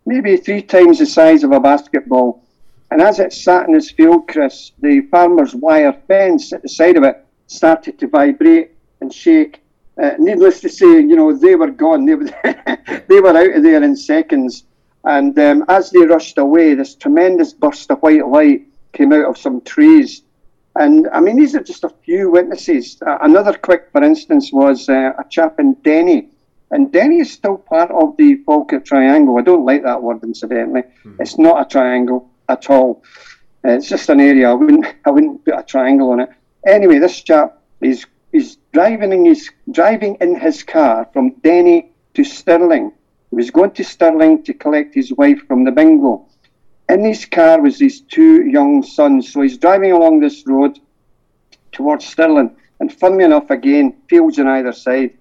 maybe 0.09 0.37
three 0.37 0.63
times 0.63 0.99
the 0.99 1.07
size 1.07 1.45
of 1.45 1.53
a 1.53 1.61
basketball. 1.61 2.43
And 2.91 3.01
as 3.03 3.21
it 3.21 3.33
sat 3.33 3.67
in 3.67 3.75
this 3.75 3.91
field, 3.91 4.29
Chris, 4.29 4.73
the 4.81 5.03
farmer's 5.11 5.55
wire 5.55 5.93
fence 6.09 6.53
at 6.53 6.63
the 6.63 6.69
side 6.69 6.97
of 6.97 7.05
it 7.05 7.25
started 7.47 7.99
to 7.99 8.09
vibrate 8.09 8.73
and 9.01 9.13
shake. 9.13 9.61
Uh, 10.03 10.13
needless 10.19 10.61
to 10.61 10.69
say, 10.69 10.87
you 10.87 11.17
know, 11.17 11.37
they 11.37 11.55
were 11.55 11.71
gone. 11.71 12.07
They 12.07 12.15
were, 12.15 12.25
they 13.09 13.21
were 13.21 13.37
out 13.37 13.57
of 13.57 13.63
there 13.63 13.83
in 13.83 13.95
seconds. 13.95 14.65
And 15.05 15.39
um, 15.39 15.65
as 15.69 15.91
they 15.91 16.01
rushed 16.01 16.39
away, 16.39 16.75
this 16.75 16.95
tremendous 16.95 17.53
burst 17.53 17.91
of 17.91 17.99
white 18.01 18.27
light 18.27 18.67
came 18.93 19.13
out 19.13 19.27
of 19.27 19.39
some 19.39 19.61
trees 19.61 20.23
and 20.79 21.09
I 21.13 21.21
mean, 21.21 21.37
these 21.37 21.57
are 21.57 21.63
just 21.63 21.83
a 21.83 21.89
few 22.05 22.31
witnesses. 22.31 23.03
Uh, 23.05 23.19
another 23.23 23.53
quick, 23.53 23.89
for 23.91 24.03
instance, 24.03 24.53
was 24.53 24.89
uh, 24.89 25.13
a 25.19 25.25
chap 25.29 25.59
in 25.59 25.75
Denny. 25.83 26.29
And 26.71 26.93
Denny 26.93 27.21
is 27.21 27.33
still 27.33 27.57
part 27.57 27.91
of 27.91 28.17
the 28.17 28.37
Falkirk 28.45 28.85
Triangle. 28.85 29.39
I 29.39 29.43
don't 29.43 29.65
like 29.65 29.83
that 29.85 30.03
word, 30.03 30.23
incidentally. 30.23 30.83
Mm-hmm. 30.83 31.17
It's 31.21 31.39
not 31.39 31.63
a 31.63 31.65
triangle 31.65 32.31
at 32.49 32.69
all. 32.69 33.03
It's 33.65 33.89
just 33.89 34.09
an 34.09 34.21
area. 34.21 34.51
I 34.51 34.55
wouldn't, 34.55 34.87
I 35.07 35.11
wouldn't 35.11 35.45
put 35.45 35.59
a 35.59 35.63
triangle 35.63 36.11
on 36.11 36.21
it. 36.21 36.31
Anyway, 36.67 36.99
this 36.99 37.23
chap 37.23 37.59
is 37.81 38.07
is 38.31 38.59
driving 38.75 39.13
in 39.13 39.25
his 39.25 39.51
driving 39.71 40.17
in 40.21 40.39
his 40.39 40.63
car 40.63 41.09
from 41.15 41.31
Denny 41.43 41.91
to 42.13 42.25
Stirling. 42.25 42.93
He 43.31 43.37
was 43.37 43.51
going 43.51 43.71
to 43.71 43.85
Stirling 43.85 44.43
to 44.43 44.53
collect 44.53 44.95
his 44.95 45.13
wife 45.15 45.41
from 45.47 45.65
the 45.65 45.71
bingo 45.71 46.29
in 46.89 47.05
his 47.05 47.27
car 47.27 47.61
was 47.61 47.79
his 47.79 48.01
two 48.01 48.47
young 48.47 48.83
sons. 48.83 49.33
So 49.33 49.43
he's 49.43 49.59
driving 49.59 49.93
along 49.93 50.21
this 50.21 50.45
road 50.47 50.79
towards 51.73 52.07
Stirling, 52.07 52.57
and 52.81 52.93
funnily 52.93 53.25
enough, 53.25 53.51
again, 53.51 53.95
fields 54.09 54.39
on 54.39 54.49
either 54.49 54.73
side. 54.73 55.18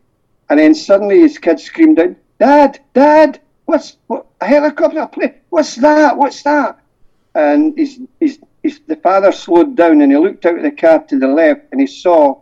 And 0.50 0.60
then 0.60 0.74
suddenly 0.76 1.22
his 1.22 1.38
kid 1.38 1.60
screamed 1.60 2.00
out, 2.00 2.16
Dad, 2.40 2.80
Dad, 2.94 3.40
what's 3.66 3.98
what, 4.08 4.28
a 4.40 4.46
helicopter 4.46 5.08
plane? 5.08 5.36
What's 5.50 5.76
that? 5.76 6.18
What's 6.18 6.44
that? 6.44 6.80
And 7.36 7.76
the 7.76 9.00
father 9.04 9.32
slowed 9.32 9.76
down 9.76 10.02
and 10.02 10.12
he 10.12 10.18
looked 10.18 10.46
out 10.46 10.58
of 10.58 10.64
the 10.64 10.72
car 10.72 11.04
to 11.04 11.20
the 11.20 11.28
left 11.28 11.62
and 11.72 11.82
he 11.82 11.88
saw, 11.88 12.40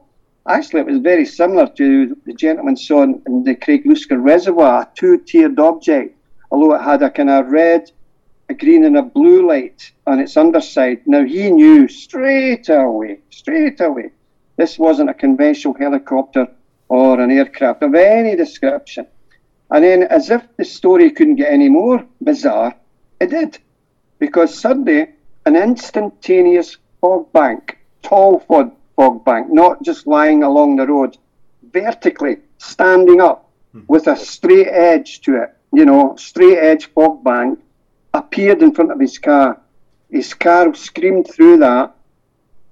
actually, 0.47 0.82
it 0.82 0.88
was 0.88 0.99
very 0.99 1.26
similar 1.26 1.68
to 1.68 2.16
the 2.26 2.34
gentleman 2.34 2.78
saw 2.78 3.03
in, 3.03 3.22
in 3.26 3.43
the 3.43 3.56
Craigluscar 3.56 4.22
Reservoir, 4.22 4.84
a 4.84 4.89
two 4.95 5.18
tiered 5.18 5.60
object, 5.60 6.16
although 6.51 6.76
it 6.76 6.82
had 6.82 7.01
a 7.01 7.10
kind 7.10 7.30
of 7.30 7.47
red 7.47 7.91
a 8.49 8.53
green 8.53 8.86
and 8.86 8.97
a 8.97 9.01
blue 9.01 9.47
light 9.47 9.91
on 10.06 10.20
its 10.20 10.38
underside. 10.38 11.01
Now 11.06 11.24
he 11.24 11.49
knew 11.49 11.88
straight 11.88 12.70
away, 12.70 13.20
straight 13.30 13.82
away, 13.82 14.12
this 14.58 14.78
wasn't 14.78 15.10
a 15.10 15.14
conventional 15.14 15.74
helicopter 15.74 16.47
or 16.88 17.20
an 17.20 17.32
aircraft 17.32 17.84
of 17.84 17.96
any 17.96 18.36
description. 18.36 19.08
And 19.72 19.84
then, 19.84 20.04
as 20.04 20.30
if 20.30 20.44
the 20.58 20.66
story 20.66 21.12
couldn't 21.12 21.36
get 21.36 21.52
any 21.52 21.70
more 21.70 22.06
bizarre, 22.22 22.76
it 23.20 23.32
did. 23.32 23.58
Because 24.20 24.58
suddenly, 24.58 25.08
an 25.46 25.56
instantaneous 25.56 26.78
fog 27.02 27.32
bank, 27.34 27.78
tall 28.02 28.40
fog, 28.40 28.72
fog 28.96 29.26
bank, 29.26 29.50
not 29.50 29.84
just 29.84 30.08
lying 30.08 30.44
along 30.44 30.76
the 30.76 30.88
road, 30.88 31.18
vertically 31.72 32.38
standing 32.58 33.22
up 33.22 33.50
hmm. 33.72 33.82
with 33.88 34.08
a 34.08 34.16
straight 34.16 34.68
edge 34.68 35.22
to 35.22 35.44
it, 35.44 35.56
you 35.74 35.86
know, 35.86 36.16
straight 36.16 36.58
edge 36.58 36.86
fog 36.94 37.24
bank 37.24 37.60
appeared 38.14 38.62
in 38.62 38.74
front 38.74 38.92
of 38.92 39.00
his 39.00 39.18
car. 39.18 39.60
His 40.10 40.34
car 40.34 40.74
screamed 40.74 41.28
through 41.30 41.58
that, 41.58 41.96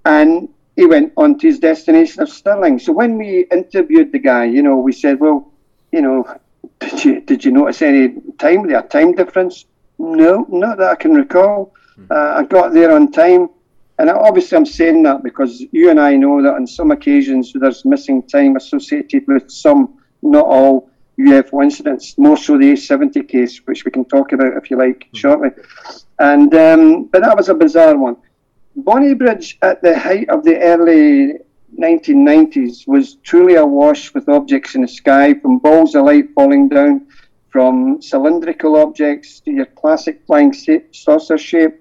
and 0.05 0.49
he 0.76 0.86
went 0.86 1.13
on 1.17 1.38
to 1.39 1.47
his 1.47 1.59
destination 1.59 2.21
of 2.21 2.30
Stirling. 2.30 2.80
So 2.80 2.91
when 2.93 3.17
we 3.17 3.45
interviewed 3.51 4.11
the 4.11 4.19
guy, 4.19 4.45
you 4.45 4.63
know, 4.63 4.78
we 4.78 4.91
said, 4.91 5.19
well, 5.19 5.51
you 5.91 6.01
know, 6.01 6.39
did 6.80 7.05
you 7.05 7.21
did 7.21 7.45
you 7.45 7.51
notice 7.51 7.82
any 7.82 8.15
time 8.39 8.67
there 8.67 8.82
time 8.82 9.13
difference? 9.13 9.65
No, 9.99 10.45
not 10.49 10.78
that 10.80 10.89
I 10.89 10.95
can 10.95 11.13
recall. 11.13 11.74
Hmm. 11.95 12.05
Uh, 12.09 12.34
I 12.38 12.43
got 12.43 12.74
there 12.74 12.91
on 12.91 13.11
time, 13.11 13.49
and 13.99 14.09
obviously 14.09 14.57
I'm 14.57 14.65
saying 14.65 15.03
that 15.03 15.24
because 15.24 15.63
you 15.71 15.91
and 15.91 15.99
I 15.99 16.15
know 16.15 16.41
that 16.41 16.55
on 16.55 16.65
some 16.65 16.91
occasions 16.91 17.53
there's 17.53 17.86
missing 17.86 18.24
time 18.24 18.55
associated 18.55 19.26
with 19.28 19.51
some, 19.51 19.99
not 20.24 20.45
all, 20.45 20.89
UFO 21.19 21.63
incidents, 21.63 22.17
more 22.17 22.38
so 22.38 22.57
the 22.57 22.74
A70 22.74 23.28
case, 23.30 23.61
which 23.65 23.86
we 23.86 23.91
can 23.91 24.05
talk 24.05 24.32
about 24.32 24.57
if 24.57 24.71
you 24.71 24.78
like 24.78 25.01
mm-hmm. 25.01 25.17
shortly. 25.17 25.49
And 26.17 26.53
um, 26.55 27.05
but 27.05 27.21
that 27.21 27.38
was 27.38 27.49
a 27.49 27.53
bizarre 27.53 27.97
one. 27.97 28.17
Bonnybridge 28.78 29.57
at 29.61 29.82
the 29.82 29.97
height 29.97 30.30
of 30.30 30.43
the 30.43 30.57
early 30.59 31.34
1990s 31.78 32.88
was 32.88 33.15
truly 33.24 33.55
awash 33.55 34.13
with 34.13 34.30
objects 34.30 34.76
in 34.76 34.82
the 34.82 34.88
sky, 34.88 35.34
from 35.34 35.59
balls 35.59 35.95
of 35.95 36.05
light 36.05 36.30
falling 36.36 36.69
down, 36.69 37.07
from 37.49 38.01
cylindrical 38.01 38.76
objects 38.76 39.39
to 39.41 39.51
your 39.51 39.65
classic 39.65 40.21
flying 40.26 40.53
saucer 40.91 41.38
shape. 41.38 41.80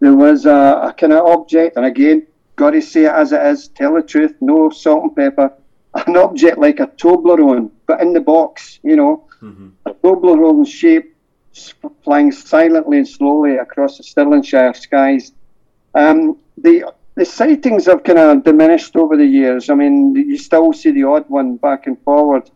There 0.00 0.16
was 0.16 0.46
a, 0.46 0.80
a 0.84 0.94
kind 0.96 1.12
of 1.12 1.26
object, 1.26 1.76
and 1.76 1.86
again, 1.86 2.26
got 2.56 2.70
to 2.70 2.80
say 2.80 3.04
it 3.04 3.12
as 3.12 3.32
it 3.32 3.42
is, 3.42 3.68
tell 3.68 3.94
the 3.94 4.02
truth, 4.02 4.34
no 4.40 4.70
salt 4.70 5.04
and 5.04 5.16
pepper, 5.16 5.52
an 6.06 6.16
object 6.16 6.58
like 6.58 6.80
a 6.80 6.86
Toblerone 6.86 7.70
but 7.92 8.00
in 8.00 8.14
the 8.14 8.20
box, 8.20 8.80
you 8.82 8.96
know, 8.96 9.28
mm-hmm. 9.42 9.68
a 9.84 9.92
Toblerone 9.92 10.66
shape 10.66 11.14
flying 12.02 12.32
silently 12.32 12.96
and 12.96 13.06
slowly 13.06 13.56
across 13.56 13.98
the 13.98 14.02
Stirlingshire 14.02 14.74
skies. 14.74 15.32
Um, 15.94 16.38
the 16.56 16.92
the 17.14 17.24
sightings 17.24 17.86
have 17.86 18.04
kind 18.04 18.18
of 18.18 18.44
diminished 18.44 18.96
over 18.96 19.16
the 19.16 19.26
years. 19.26 19.68
I 19.68 19.74
mean, 19.74 20.14
you 20.14 20.38
still 20.38 20.72
see 20.72 20.92
the 20.92 21.04
odd 21.04 21.28
one 21.28 21.56
back 21.56 21.86
and 21.86 22.00
forward. 22.02 22.50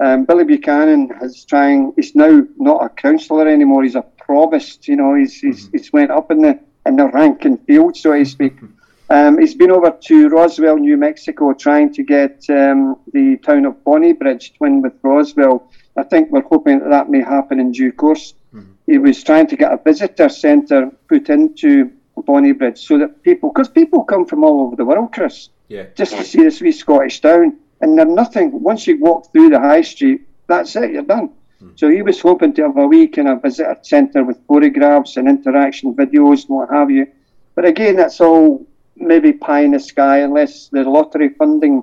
Um, 0.00 0.24
Billy 0.24 0.44
Buchanan 0.44 1.10
is 1.22 1.44
trying. 1.44 1.92
He's 1.96 2.14
now 2.14 2.42
not 2.56 2.84
a 2.84 2.88
councillor 2.88 3.48
anymore. 3.48 3.82
He's 3.82 3.96
a 3.96 4.02
provost. 4.02 4.88
You 4.88 4.96
know, 4.96 5.14
he's 5.14 5.34
he's, 5.40 5.66
mm-hmm. 5.66 5.76
he's 5.76 5.92
went 5.92 6.10
up 6.10 6.30
in 6.30 6.40
the 6.40 6.58
in 6.86 6.96
the 6.96 7.08
rank 7.08 7.44
and 7.44 7.60
field, 7.66 7.96
so 7.96 8.16
to 8.16 8.24
speak. 8.24 8.56
Mm-hmm. 8.56 8.74
Um, 9.10 9.38
he's 9.38 9.54
been 9.54 9.70
over 9.70 9.90
to 9.90 10.28
Roswell, 10.28 10.76
New 10.76 10.96
Mexico, 10.96 11.54
trying 11.54 11.92
to 11.94 12.02
get 12.02 12.44
um, 12.50 12.96
the 13.12 13.38
town 13.38 13.64
of 13.64 13.82
Bonnybridge 13.82 14.54
twinned 14.56 14.82
with 14.82 14.92
Roswell. 15.02 15.70
I 15.96 16.02
think 16.02 16.30
we're 16.30 16.42
hoping 16.42 16.80
that 16.80 16.90
that 16.90 17.08
may 17.08 17.22
happen 17.22 17.58
in 17.58 17.72
due 17.72 17.90
course. 17.92 18.34
Mm-hmm. 18.54 18.72
He 18.86 18.98
was 18.98 19.22
trying 19.24 19.46
to 19.48 19.56
get 19.56 19.72
a 19.72 19.80
visitor 19.82 20.28
centre 20.28 20.90
put 21.08 21.30
into 21.30 21.90
Bonnybridge 22.22 22.78
so 22.78 22.98
that 22.98 23.22
people, 23.22 23.50
because 23.50 23.68
people 23.68 24.04
come 24.04 24.26
from 24.26 24.44
all 24.44 24.60
over 24.62 24.76
the 24.76 24.84
world, 24.84 25.12
Chris, 25.12 25.48
yeah. 25.68 25.86
just 25.94 26.16
to 26.16 26.24
see 26.24 26.42
this 26.42 26.60
wee 26.60 26.72
Scottish 26.72 27.20
town, 27.20 27.56
and 27.80 27.96
they're 27.96 28.06
nothing. 28.06 28.62
Once 28.62 28.86
you 28.86 28.98
walk 28.98 29.30
through 29.32 29.50
the 29.50 29.60
high 29.60 29.82
street, 29.82 30.22
that's 30.46 30.74
it, 30.76 30.92
you're 30.92 31.02
done. 31.02 31.28
Mm-hmm. 31.28 31.70
So 31.76 31.90
he 31.90 32.02
was 32.02 32.20
hoping 32.20 32.52
to 32.54 32.62
have 32.62 32.76
a 32.76 32.86
wee 32.86 33.08
kind 33.08 33.28
of 33.28 33.42
visitor 33.42 33.76
centre 33.82 34.24
with 34.24 34.38
photographs 34.46 35.16
and 35.16 35.28
interaction 35.28 35.94
videos 35.94 36.48
and 36.48 36.56
what 36.56 36.70
have 36.70 36.90
you. 36.90 37.06
But 37.54 37.64
again, 37.64 37.96
that's 37.96 38.20
all 38.20 38.66
maybe 38.96 39.32
pie 39.32 39.60
in 39.60 39.72
the 39.72 39.80
sky 39.80 40.18
unless 40.18 40.68
the 40.68 40.84
lottery 40.84 41.30
funding 41.30 41.82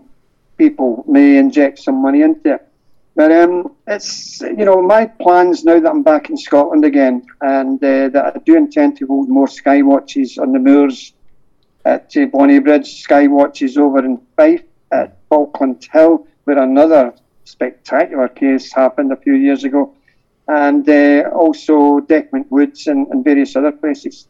people 0.57 1.03
may 1.07 1.37
inject 1.37 1.79
some 1.79 2.01
money 2.01 2.21
into 2.21 2.55
it. 2.55 2.67
But 3.15 3.31
um, 3.31 3.75
it's 3.87 4.41
you 4.41 4.65
know 4.65 4.81
my 4.81 5.05
plans 5.05 5.63
now 5.63 5.79
that 5.79 5.89
I'm 5.89 6.03
back 6.03 6.29
in 6.29 6.37
Scotland 6.37 6.83
again, 6.83 7.25
and 7.41 7.81
uh, 7.81 8.09
that 8.09 8.33
I 8.35 8.39
do 8.39 8.57
intend 8.57 8.97
to 8.97 9.07
hold 9.07 9.29
more 9.29 9.47
sky 9.47 9.81
watches 9.81 10.37
on 10.37 10.51
the 10.51 10.59
moors 10.59 11.13
at 11.85 12.11
uh, 12.17 12.25
Bonnybridge, 12.25 13.01
sky 13.01 13.27
watches 13.27 13.77
over 13.77 13.99
in 13.99 14.19
Fife 14.35 14.63
at 14.91 15.17
Falkland 15.29 15.87
Hill, 15.91 16.27
where 16.43 16.57
another 16.57 17.13
spectacular 17.45 18.27
case 18.27 18.73
happened 18.73 19.13
a 19.13 19.15
few 19.15 19.35
years 19.35 19.63
ago, 19.63 19.93
and 20.49 20.87
uh, 20.89 21.29
also 21.33 22.01
Dechmont 22.01 22.47
Woods 22.49 22.87
and, 22.87 23.07
and 23.07 23.23
various 23.23 23.55
other 23.55 23.71
places. 23.71 24.27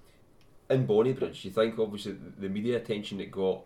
In 0.69 0.85
Bonnybridge, 0.85 1.43
you 1.43 1.51
think 1.51 1.79
obviously 1.79 2.15
the 2.39 2.49
media 2.49 2.77
attention 2.77 3.19
it 3.19 3.31
got. 3.31 3.61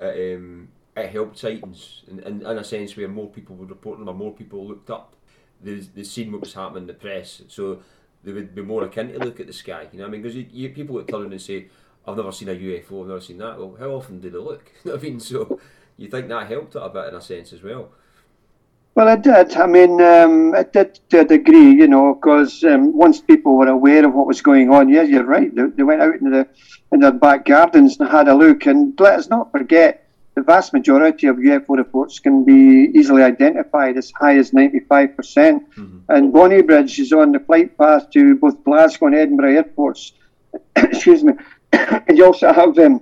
Uh, 0.00 0.08
um, 0.08 0.68
it 0.96 1.10
helped 1.10 1.38
sightings 1.38 2.02
in, 2.08 2.18
in, 2.20 2.46
in, 2.46 2.58
a 2.58 2.64
sense 2.64 2.96
where 2.96 3.08
more 3.08 3.28
people 3.28 3.56
would 3.56 3.70
report 3.70 3.98
them 3.98 4.08
or 4.08 4.14
more 4.14 4.32
people 4.32 4.66
looked 4.66 4.90
up 4.90 5.14
the, 5.62 5.80
the 5.94 6.04
seen 6.04 6.32
what 6.32 6.42
was 6.42 6.54
happening 6.54 6.82
in 6.82 6.86
the 6.86 6.94
press 6.94 7.42
so 7.48 7.80
they 8.24 8.32
would 8.32 8.54
be 8.54 8.62
more 8.62 8.84
akin 8.84 9.12
to 9.12 9.18
look 9.18 9.40
at 9.40 9.46
the 9.46 9.52
sky 9.52 9.88
you 9.92 9.98
know 9.98 10.06
I 10.06 10.08
mean 10.08 10.22
because 10.22 10.36
you, 10.36 10.46
you, 10.50 10.68
people 10.70 10.94
would 10.96 11.08
turn 11.08 11.32
and 11.32 11.40
say 11.40 11.68
I've 12.06 12.16
never 12.16 12.32
seen 12.32 12.48
a 12.48 12.54
UFO 12.54 13.02
I've 13.02 13.08
never 13.08 13.20
seen 13.20 13.38
that 13.38 13.58
well 13.58 13.76
how 13.78 13.90
often 13.90 14.20
do 14.20 14.30
they 14.30 14.38
look 14.38 14.70
you 14.84 14.90
know 14.90 14.96
what 14.96 15.04
I 15.04 15.08
mean 15.08 15.20
so 15.20 15.58
you 15.96 16.08
think 16.08 16.28
that 16.28 16.48
helped 16.48 16.76
it 16.76 16.82
a 16.82 16.88
bit 16.88 17.08
in 17.08 17.14
a 17.14 17.20
sense 17.20 17.52
as 17.52 17.62
well 17.62 17.90
well, 18.94 19.08
it 19.08 19.22
did. 19.22 19.56
I 19.56 19.66
mean, 19.66 20.02
um, 20.02 20.54
it 20.54 20.74
did 20.74 21.00
to 21.08 21.20
a 21.20 21.24
degree, 21.24 21.72
you 21.72 21.86
know, 21.86 22.14
because 22.14 22.62
um, 22.62 22.94
once 22.94 23.22
people 23.22 23.56
were 23.56 23.68
aware 23.68 24.04
of 24.04 24.12
what 24.12 24.26
was 24.26 24.42
going 24.42 24.68
on, 24.68 24.90
yeah, 24.90 25.00
you're 25.00 25.24
right. 25.24 25.54
They, 25.54 25.62
they 25.68 25.82
went 25.82 26.02
out 26.02 26.16
into 26.16 26.30
the 26.30 26.48
in 26.92 27.00
their 27.00 27.12
back 27.12 27.46
gardens 27.46 27.98
and 27.98 28.10
had 28.10 28.28
a 28.28 28.34
look. 28.34 28.66
And 28.66 28.98
let 29.00 29.18
us 29.18 29.30
not 29.30 29.50
forget, 29.50 30.01
the 30.34 30.42
vast 30.42 30.72
majority 30.72 31.26
of 31.26 31.36
UFO 31.36 31.76
reports 31.76 32.18
can 32.18 32.44
be 32.44 32.90
easily 32.98 33.22
identified 33.22 33.96
as 33.98 34.10
high 34.12 34.36
as 34.38 34.50
95%. 34.52 35.16
percent 35.16 35.70
mm 35.70 35.90
hmm 35.90 35.98
And 36.14 36.32
Bonnybridge 36.32 36.98
is 36.98 37.12
on 37.12 37.32
the 37.32 37.40
flight 37.48 37.70
path 37.78 38.04
to 38.14 38.20
both 38.42 38.56
Glasgow 38.64 39.06
and 39.06 39.14
Edinburgh 39.14 39.54
airports. 39.60 40.12
Excuse 40.76 41.22
me. 41.24 41.32
and 42.06 42.18
you 42.18 42.24
also 42.26 42.52
have 42.52 42.78
um, 42.78 43.00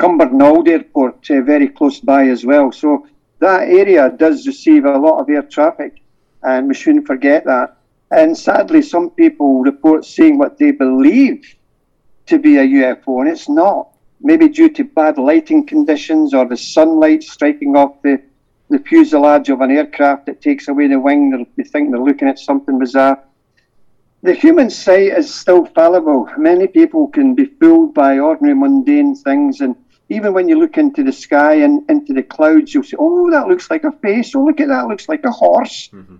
Cumbernauld 0.00 0.66
Airport 0.68 1.30
uh, 1.30 1.40
very 1.42 1.68
close 1.68 2.00
by 2.00 2.22
as 2.28 2.44
well. 2.44 2.72
So 2.72 3.06
that 3.40 3.68
area 3.68 4.10
does 4.24 4.46
receive 4.46 4.84
a 4.84 4.98
lot 4.98 5.20
of 5.20 5.28
air 5.28 5.42
traffic, 5.42 5.92
and 6.42 6.68
we 6.68 6.74
shouldn't 6.74 7.06
forget 7.06 7.44
that. 7.44 7.76
And 8.10 8.36
sadly, 8.36 8.82
some 8.82 9.10
people 9.10 9.62
report 9.62 10.04
seeing 10.04 10.38
what 10.38 10.58
they 10.58 10.70
believe 10.70 11.54
to 12.26 12.38
be 12.38 12.56
a 12.58 12.66
UFO, 12.66 13.20
and 13.20 13.28
it's 13.28 13.48
not 13.48 13.93
maybe 14.20 14.48
due 14.48 14.68
to 14.70 14.84
bad 14.84 15.18
lighting 15.18 15.66
conditions 15.66 16.34
or 16.34 16.46
the 16.46 16.56
sunlight 16.56 17.22
striking 17.22 17.76
off 17.76 18.00
the, 18.02 18.20
the 18.70 18.78
fuselage 18.78 19.48
of 19.50 19.60
an 19.60 19.70
aircraft 19.70 20.26
that 20.26 20.40
takes 20.40 20.68
away 20.68 20.88
the 20.88 20.98
wing. 20.98 21.46
They 21.56 21.64
think 21.64 21.90
they're 21.90 22.00
looking 22.00 22.28
at 22.28 22.38
something 22.38 22.78
bizarre. 22.78 23.22
The 24.22 24.32
human 24.32 24.70
sight 24.70 25.12
is 25.18 25.32
still 25.32 25.66
fallible. 25.66 26.28
Many 26.38 26.66
people 26.66 27.08
can 27.08 27.34
be 27.34 27.44
fooled 27.44 27.92
by 27.92 28.18
ordinary 28.18 28.54
mundane 28.54 29.14
things. 29.14 29.60
And 29.60 29.76
even 30.08 30.32
when 30.32 30.48
you 30.48 30.58
look 30.58 30.78
into 30.78 31.02
the 31.02 31.12
sky 31.12 31.56
and 31.56 31.88
into 31.90 32.14
the 32.14 32.22
clouds, 32.22 32.72
you'll 32.72 32.84
say, 32.84 32.96
oh, 32.98 33.30
that 33.30 33.48
looks 33.48 33.70
like 33.70 33.84
a 33.84 33.92
face. 33.92 34.34
Oh, 34.34 34.44
look 34.44 34.60
at 34.60 34.68
that, 34.68 34.88
looks 34.88 35.10
like 35.10 35.24
a 35.24 35.30
horse. 35.30 35.90
Mm-hmm. 35.92 36.16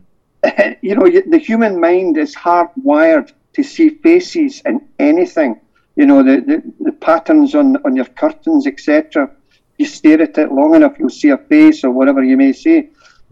you 0.82 0.95
know, 0.95 1.09
the 1.09 1.38
human 1.38 1.80
mind 1.80 2.18
is 2.18 2.34
hardwired 2.34 3.32
to 3.55 3.62
see 3.62 3.88
faces 3.88 4.61
in 4.66 4.86
anything 4.99 5.61
you 5.97 6.07
know, 6.07 6.22
the, 6.22 6.40
the, 6.40 6.62
the 6.80 6.92
patterns 6.92 7.55
on, 7.55 7.76
on 7.84 7.97
your 7.97 8.07
curtains, 8.07 8.66
etc. 8.66 9.30
You 9.78 9.86
stare 9.86 10.22
at 10.22 10.38
it 10.38 10.53
long 10.53 10.74
enough, 10.74 10.99
you'll 10.99 11.11
see 11.11 11.30
a 11.30 11.38
face 11.38 11.84
or 11.84 11.90
whatever 11.90 12.22
you 12.22 12.36
may 12.36 12.53
see. 12.53 12.90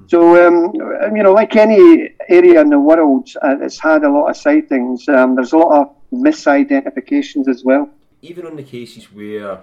So, 0.08 0.46
um, 0.46 0.72
you 1.14 1.22
know, 1.22 1.32
like 1.32 1.54
any 1.56 2.10
area 2.28 2.60
in 2.60 2.70
the 2.70 2.78
world, 2.78 3.28
uh, 3.42 3.56
it's 3.60 3.78
had 3.78 4.04
a 4.04 4.10
lot 4.10 4.30
of 4.30 4.36
sightings. 4.36 5.08
Um, 5.08 5.36
there's 5.36 5.52
a 5.52 5.58
lot 5.58 5.80
of 5.80 5.96
misidentifications 6.12 7.48
as 7.48 7.64
well. 7.64 7.88
Even 8.20 8.46
on 8.46 8.56
the 8.56 8.62
cases 8.62 9.12
where 9.12 9.60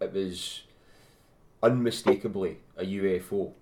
it 0.00 0.12
was 0.12 0.62
unmistakably 1.62 2.58
a 2.76 2.84
UFO, 2.84 3.52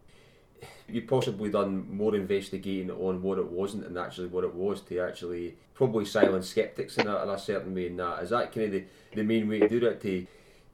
you 0.88 1.02
possibly 1.02 1.50
done 1.50 1.86
more 1.94 2.14
investigating 2.14 2.90
on 2.90 3.22
what 3.22 3.38
it 3.38 3.46
wasn't 3.46 3.84
and 3.86 3.98
actually 3.98 4.26
what 4.26 4.44
it 4.44 4.54
was 4.54 4.80
to 4.82 4.98
actually 5.00 5.56
probably 5.74 6.04
silence 6.04 6.48
skeptics 6.48 6.96
in 6.96 7.06
a, 7.06 7.22
in 7.22 7.28
a 7.28 7.38
certain 7.38 7.74
way. 7.74 7.88
And 7.88 7.98
that 7.98 8.22
is 8.22 8.30
that 8.30 8.52
kind 8.52 8.66
of 8.66 8.72
the, 8.72 8.84
the 9.14 9.22
main 9.22 9.48
way 9.48 9.60
to 9.60 9.68
do 9.68 9.86
it 9.86 10.00
to 10.02 10.26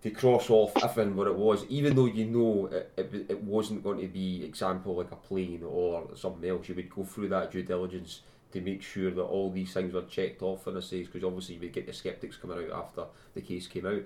to 0.03 0.11
cross 0.11 0.51
off 0.51 0.77
everything 0.85 1.17
what 1.17 1.27
it 1.27 1.35
was, 1.35 1.65
even 1.71 1.97
though 1.97 2.05
you 2.05 2.27
know 2.27 2.67
it, 2.67 2.93
it, 2.97 3.27
it 3.31 3.43
wasn't 3.43 3.83
going 3.83 3.99
to 4.01 4.07
be 4.07 4.45
example 4.45 4.97
like 4.97 5.11
a 5.11 5.17
plane 5.17 5.63
or 5.67 6.09
something 6.15 6.49
else. 6.49 6.69
You 6.69 6.75
would 6.75 6.91
go 6.91 7.05
through 7.05 7.31
that 7.31 7.51
due 7.51 7.63
diligence 7.63 8.21
to 8.53 8.61
make 8.61 8.83
sure 8.83 9.11
that 9.11 9.23
all 9.23 9.51
these 9.51 9.73
things 9.73 9.95
were 9.95 10.03
checked 10.03 10.43
off 10.43 10.69
in 10.69 10.77
a 10.77 10.83
sense, 10.83 11.07
because 11.07 11.25
obviously 11.25 11.55
you 11.55 11.63
would 11.63 11.73
get 11.73 11.87
the 11.87 11.93
skeptics 11.93 12.37
coming 12.37 12.59
out 12.59 12.85
after 12.85 13.05
the 13.35 13.41
case 13.41 13.67
came 13.67 13.87
out. 13.87 14.03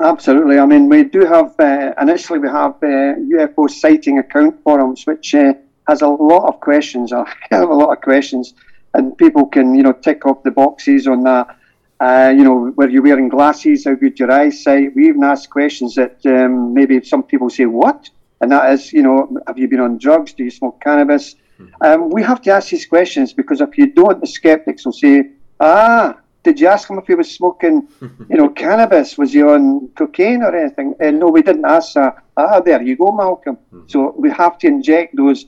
Absolutely. 0.00 0.58
I 0.58 0.66
mean, 0.66 0.88
we 0.88 1.04
do 1.04 1.24
have, 1.24 1.54
uh, 1.58 1.92
initially, 2.00 2.40
we 2.40 2.48
have 2.48 2.72
uh, 2.82 3.14
UFO 3.36 3.70
sighting 3.70 4.18
account 4.18 4.60
forums, 4.62 5.06
which 5.06 5.34
uh, 5.34 5.54
has 5.86 6.02
a 6.02 6.08
lot 6.08 6.48
of 6.48 6.60
questions, 6.60 7.12
a 7.12 7.24
hell 7.50 7.64
of 7.64 7.70
a 7.70 7.74
lot 7.74 7.92
of 7.92 8.00
questions, 8.00 8.54
and 8.92 9.16
people 9.16 9.46
can, 9.46 9.74
you 9.74 9.82
know, 9.82 9.92
tick 9.92 10.26
off 10.26 10.42
the 10.42 10.50
boxes 10.50 11.06
on 11.06 11.22
that. 11.24 11.56
Uh, 12.00 12.34
you 12.36 12.42
know, 12.42 12.72
were 12.76 12.88
you 12.88 13.02
wearing 13.02 13.28
glasses? 13.28 13.84
How 13.84 13.94
good 13.94 14.18
your 14.18 14.30
eyesight? 14.30 14.94
We 14.96 15.08
even 15.08 15.22
ask 15.22 15.48
questions 15.48 15.94
that 15.94 16.18
um, 16.26 16.74
maybe 16.74 17.02
some 17.04 17.22
people 17.22 17.48
say, 17.48 17.66
what? 17.66 18.10
And 18.40 18.50
that 18.50 18.72
is, 18.72 18.92
you 18.92 19.02
know, 19.02 19.38
have 19.46 19.58
you 19.58 19.68
been 19.68 19.80
on 19.80 19.98
drugs? 19.98 20.32
Do 20.32 20.42
you 20.42 20.50
smoke 20.50 20.80
cannabis? 20.82 21.36
Hmm. 21.56 21.66
Um, 21.80 22.10
we 22.10 22.22
have 22.22 22.42
to 22.42 22.50
ask 22.50 22.70
these 22.70 22.84
questions 22.84 23.32
because 23.32 23.60
if 23.60 23.78
you 23.78 23.92
don't, 23.92 24.20
the 24.20 24.26
skeptics 24.26 24.84
will 24.84 24.92
say, 24.92 25.30
ah, 25.60 26.18
did 26.44 26.60
you 26.60 26.68
ask 26.68 26.88
him 26.88 26.98
if 26.98 27.06
he 27.06 27.14
was 27.14 27.30
smoking, 27.30 27.88
you 28.00 28.36
know, 28.36 28.48
cannabis? 28.50 29.18
Was 29.18 29.32
he 29.32 29.42
on 29.42 29.88
cocaine 29.96 30.42
or 30.42 30.54
anything? 30.54 30.94
And 31.00 31.18
no, 31.18 31.28
we 31.28 31.42
didn't 31.42 31.64
ask 31.64 31.94
that. 31.94 32.22
Ah, 32.36 32.60
there 32.60 32.82
you 32.82 32.96
go, 32.96 33.10
Malcolm. 33.10 33.56
Mm-hmm. 33.56 33.88
So 33.88 34.14
we 34.16 34.30
have 34.30 34.58
to 34.58 34.66
inject 34.68 35.16
those 35.16 35.46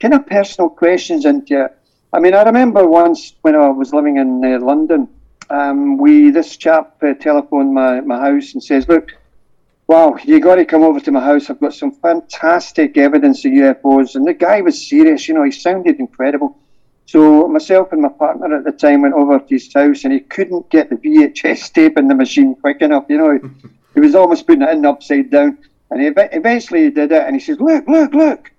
kind 0.00 0.14
of 0.14 0.26
personal 0.26 0.68
questions 0.68 1.24
into 1.24 1.64
it. 1.64 1.78
I 2.12 2.18
mean, 2.18 2.34
I 2.34 2.42
remember 2.42 2.86
once 2.86 3.34
when 3.42 3.54
I 3.54 3.68
was 3.68 3.94
living 3.94 4.18
in 4.18 4.44
uh, 4.44 4.58
London, 4.58 5.08
um, 5.48 5.96
we 5.96 6.30
this 6.30 6.56
chap 6.56 7.02
uh, 7.02 7.14
telephoned 7.14 7.72
my, 7.72 8.00
my 8.00 8.18
house 8.18 8.52
and 8.52 8.62
says, 8.62 8.88
look, 8.88 9.12
wow, 9.86 10.16
you 10.24 10.40
got 10.40 10.56
to 10.56 10.64
come 10.64 10.82
over 10.82 11.00
to 11.00 11.12
my 11.12 11.24
house. 11.24 11.48
I've 11.48 11.60
got 11.60 11.74
some 11.74 11.92
fantastic 11.92 12.98
evidence 12.98 13.44
of 13.44 13.52
UFOs. 13.52 14.16
And 14.16 14.26
the 14.26 14.34
guy 14.34 14.60
was 14.60 14.88
serious, 14.88 15.28
you 15.28 15.34
know, 15.34 15.44
he 15.44 15.52
sounded 15.52 16.00
incredible. 16.00 16.58
So 17.12 17.46
myself 17.46 17.92
and 17.92 18.00
my 18.00 18.08
partner 18.08 18.56
at 18.56 18.64
the 18.64 18.72
time 18.72 19.02
went 19.02 19.12
over 19.12 19.38
to 19.38 19.46
his 19.46 19.70
house, 19.70 20.04
and 20.04 20.14
he 20.14 20.20
couldn't 20.20 20.70
get 20.70 20.88
the 20.88 20.96
VHS 20.96 21.70
tape 21.70 21.98
in 21.98 22.08
the 22.08 22.14
machine 22.14 22.54
quick 22.54 22.80
enough. 22.80 23.04
You 23.10 23.18
know, 23.18 23.38
he 23.94 24.00
was 24.00 24.14
almost 24.14 24.46
putting 24.46 24.62
it 24.62 24.70
in 24.70 24.86
upside 24.86 25.30
down, 25.30 25.58
and 25.90 26.00
he 26.00 26.06
eventually 26.06 26.84
he 26.84 26.90
did 26.90 27.12
it. 27.12 27.22
And 27.22 27.36
he 27.36 27.40
says, 27.40 27.60
"Look, 27.60 27.86
look, 27.86 28.14
look! 28.14 28.50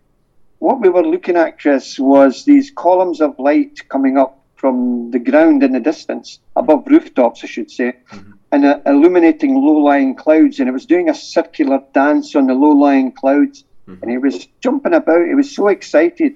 What 0.60 0.82
we 0.82 0.90
were 0.90 1.04
looking 1.04 1.36
at, 1.36 1.60
Chris, 1.60 1.98
was 1.98 2.46
these 2.46 2.70
columns 2.70 3.22
of 3.22 3.40
light 3.40 3.90
coming 3.90 4.20
up 4.20 4.40
from 4.54 5.10
the 5.10 5.18
ground 5.18 5.64
in 5.64 5.72
the 5.72 5.80
distance, 5.80 6.38
above 6.56 6.86
rooftops, 6.86 7.44
I 7.44 7.48
should 7.48 7.72
say." 7.72 7.96
Mm-hmm. 8.12 8.32
And 8.52 8.66
uh, 8.66 8.80
illuminating 8.86 9.56
low-lying 9.56 10.14
clouds, 10.14 10.60
and 10.60 10.70
it 10.70 10.74
was 10.74 10.86
doing 10.86 11.10
a 11.10 11.16
circular 11.16 11.82
dance 11.92 12.36
on 12.36 12.46
the 12.46 12.54
low-lying 12.54 13.14
clouds, 13.14 13.64
mm-hmm. 13.88 14.04
and 14.04 14.12
he 14.12 14.20
was 14.20 14.46
jumping 14.62 14.94
about. 14.94 15.26
He 15.26 15.34
was 15.34 15.56
so 15.56 15.70
excited, 15.70 16.36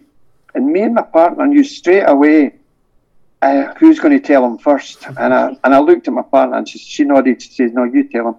and 0.56 0.68
me 0.68 0.82
and 0.82 0.96
my 0.96 1.02
partner 1.02 1.46
knew 1.46 1.64
straight 1.64 2.04
away 2.08 2.56
uh, 3.42 3.74
who's 3.76 4.00
going 4.00 4.20
to 4.20 4.26
tell 4.26 4.46
him 4.46 4.58
first. 4.58 5.06
And 5.06 5.34
I, 5.34 5.58
and 5.64 5.74
I 5.74 5.80
looked 5.80 6.08
at 6.08 6.14
my 6.14 6.24
partner 6.24 6.58
and 6.58 6.68
she, 6.68 6.80
she 6.80 7.04
nodded. 7.04 7.42
She 7.42 7.52
says, 7.52 7.72
No, 7.74 7.84
you 7.84 8.08
tell 8.10 8.30
him. 8.30 8.36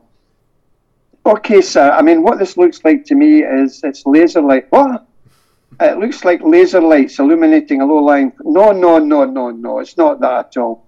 Okay, 1.24 1.60
sir. 1.60 1.90
I 1.90 2.02
mean, 2.02 2.22
what 2.22 2.38
this 2.38 2.56
looks 2.56 2.82
like 2.84 3.04
to 3.06 3.14
me 3.14 3.42
is 3.42 3.82
it's 3.84 4.06
laser 4.06 4.40
light. 4.40 4.66
What? 4.70 5.06
It 5.80 5.98
looks 5.98 6.24
like 6.24 6.40
laser 6.42 6.80
lights 6.80 7.18
illuminating 7.18 7.80
a 7.80 7.86
low 7.86 8.02
line. 8.02 8.32
No, 8.42 8.72
no, 8.72 8.98
no, 8.98 9.24
no, 9.24 9.50
no. 9.50 9.78
It's 9.78 9.96
not 9.96 10.20
that 10.20 10.46
at 10.46 10.56
all. 10.56 10.86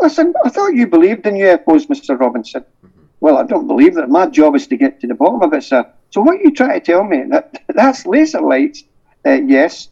Listen, 0.00 0.32
I 0.44 0.48
thought 0.48 0.74
you 0.74 0.86
believed 0.86 1.26
in 1.26 1.34
UFOs, 1.34 1.86
Mr. 1.86 2.18
Robinson. 2.18 2.62
Mm-hmm. 2.62 3.02
Well, 3.20 3.36
I 3.36 3.42
don't 3.42 3.66
believe 3.66 3.94
that. 3.94 4.08
My 4.08 4.26
job 4.26 4.54
is 4.54 4.66
to 4.68 4.76
get 4.76 5.00
to 5.00 5.06
the 5.06 5.14
bottom 5.14 5.42
of 5.42 5.52
it, 5.52 5.64
sir. 5.64 5.84
So 6.10 6.22
what 6.22 6.36
are 6.36 6.42
you 6.42 6.52
trying 6.52 6.78
to 6.78 6.80
tell 6.80 7.04
me? 7.04 7.24
That 7.28 7.62
that's 7.68 8.06
laser 8.06 8.40
lights? 8.40 8.84
Uh, 9.26 9.32
yes. 9.32 9.88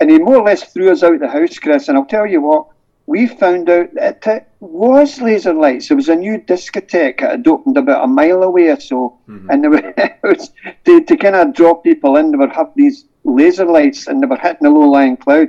And 0.00 0.10
he 0.10 0.18
more 0.18 0.36
or 0.36 0.44
less 0.44 0.72
threw 0.72 0.90
us 0.90 1.02
out 1.02 1.14
of 1.14 1.20
the 1.20 1.28
house, 1.28 1.58
Chris. 1.58 1.88
And 1.88 1.96
I'll 1.96 2.06
tell 2.06 2.26
you 2.26 2.40
what, 2.40 2.68
we 3.06 3.26
found 3.26 3.68
out 3.68 3.92
that 3.94 4.26
it 4.26 4.46
was 4.60 5.20
laser 5.20 5.52
lights. 5.52 5.88
There 5.88 5.96
was 5.96 6.08
a 6.08 6.16
new 6.16 6.38
discotheque 6.38 7.20
that 7.20 7.30
had 7.30 7.48
opened 7.48 7.76
about 7.76 8.04
a 8.04 8.06
mile 8.06 8.42
away 8.42 8.68
or 8.68 8.80
so. 8.80 9.18
Mm-hmm. 9.28 9.50
And 9.50 9.70
were, 9.70 10.18
was, 10.22 10.50
to, 10.84 11.04
to 11.04 11.16
kind 11.16 11.36
of 11.36 11.54
draw 11.54 11.74
people 11.74 12.16
in, 12.16 12.30
they 12.30 12.38
were 12.38 12.48
have 12.48 12.72
these 12.76 13.04
laser 13.24 13.66
lights 13.66 14.06
and 14.06 14.22
they 14.22 14.26
were 14.26 14.36
hitting 14.36 14.66
a 14.66 14.70
low 14.70 14.88
lying 14.88 15.16
cloud. 15.16 15.48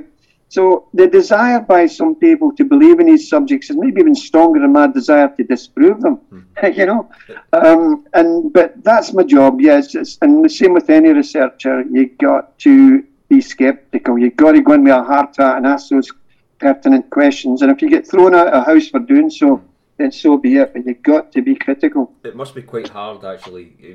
So 0.52 0.88
the 0.92 1.06
desire 1.06 1.60
by 1.60 1.86
some 1.86 2.14
people 2.14 2.52
to 2.56 2.64
believe 2.64 3.00
in 3.00 3.06
these 3.06 3.26
subjects 3.26 3.70
is 3.70 3.76
maybe 3.76 4.00
even 4.00 4.14
stronger 4.14 4.60
than 4.60 4.72
my 4.72 4.86
desire 4.86 5.34
to 5.34 5.44
disprove 5.44 6.02
them. 6.02 6.18
Mm-hmm. 6.30 6.72
you 6.78 6.84
know, 6.84 7.10
um, 7.54 8.06
and 8.12 8.52
but 8.52 8.84
that's 8.84 9.14
my 9.14 9.22
job. 9.22 9.62
Yes, 9.62 9.94
and 10.20 10.44
the 10.44 10.50
same 10.50 10.74
with 10.74 10.90
any 10.90 11.08
researcher. 11.08 11.84
You 11.90 12.10
got 12.20 12.58
to 12.58 13.02
be 13.32 13.40
sceptical. 13.40 14.18
You've 14.18 14.36
got 14.36 14.52
to 14.52 14.60
go 14.60 14.74
in 14.74 14.84
with 14.84 14.92
a 14.92 15.04
hat 15.04 15.36
and 15.38 15.66
ask 15.66 15.88
those 15.88 16.10
pertinent 16.58 17.08
questions. 17.10 17.62
And 17.62 17.72
if 17.72 17.80
you 17.80 17.88
get 17.88 18.06
thrown 18.06 18.34
out 18.34 18.48
of 18.48 18.54
a 18.54 18.64
house 18.64 18.88
for 18.88 19.00
doing 19.00 19.30
so, 19.30 19.62
then 19.96 20.12
so 20.12 20.36
be 20.36 20.56
it. 20.56 20.74
But 20.74 20.86
you've 20.86 21.02
got 21.02 21.32
to 21.32 21.40
be 21.40 21.54
critical. 21.54 22.12
It 22.24 22.36
must 22.36 22.54
be 22.54 22.62
quite 22.62 22.88
hard 22.88 23.24
actually 23.24 23.74
eh, 23.82 23.94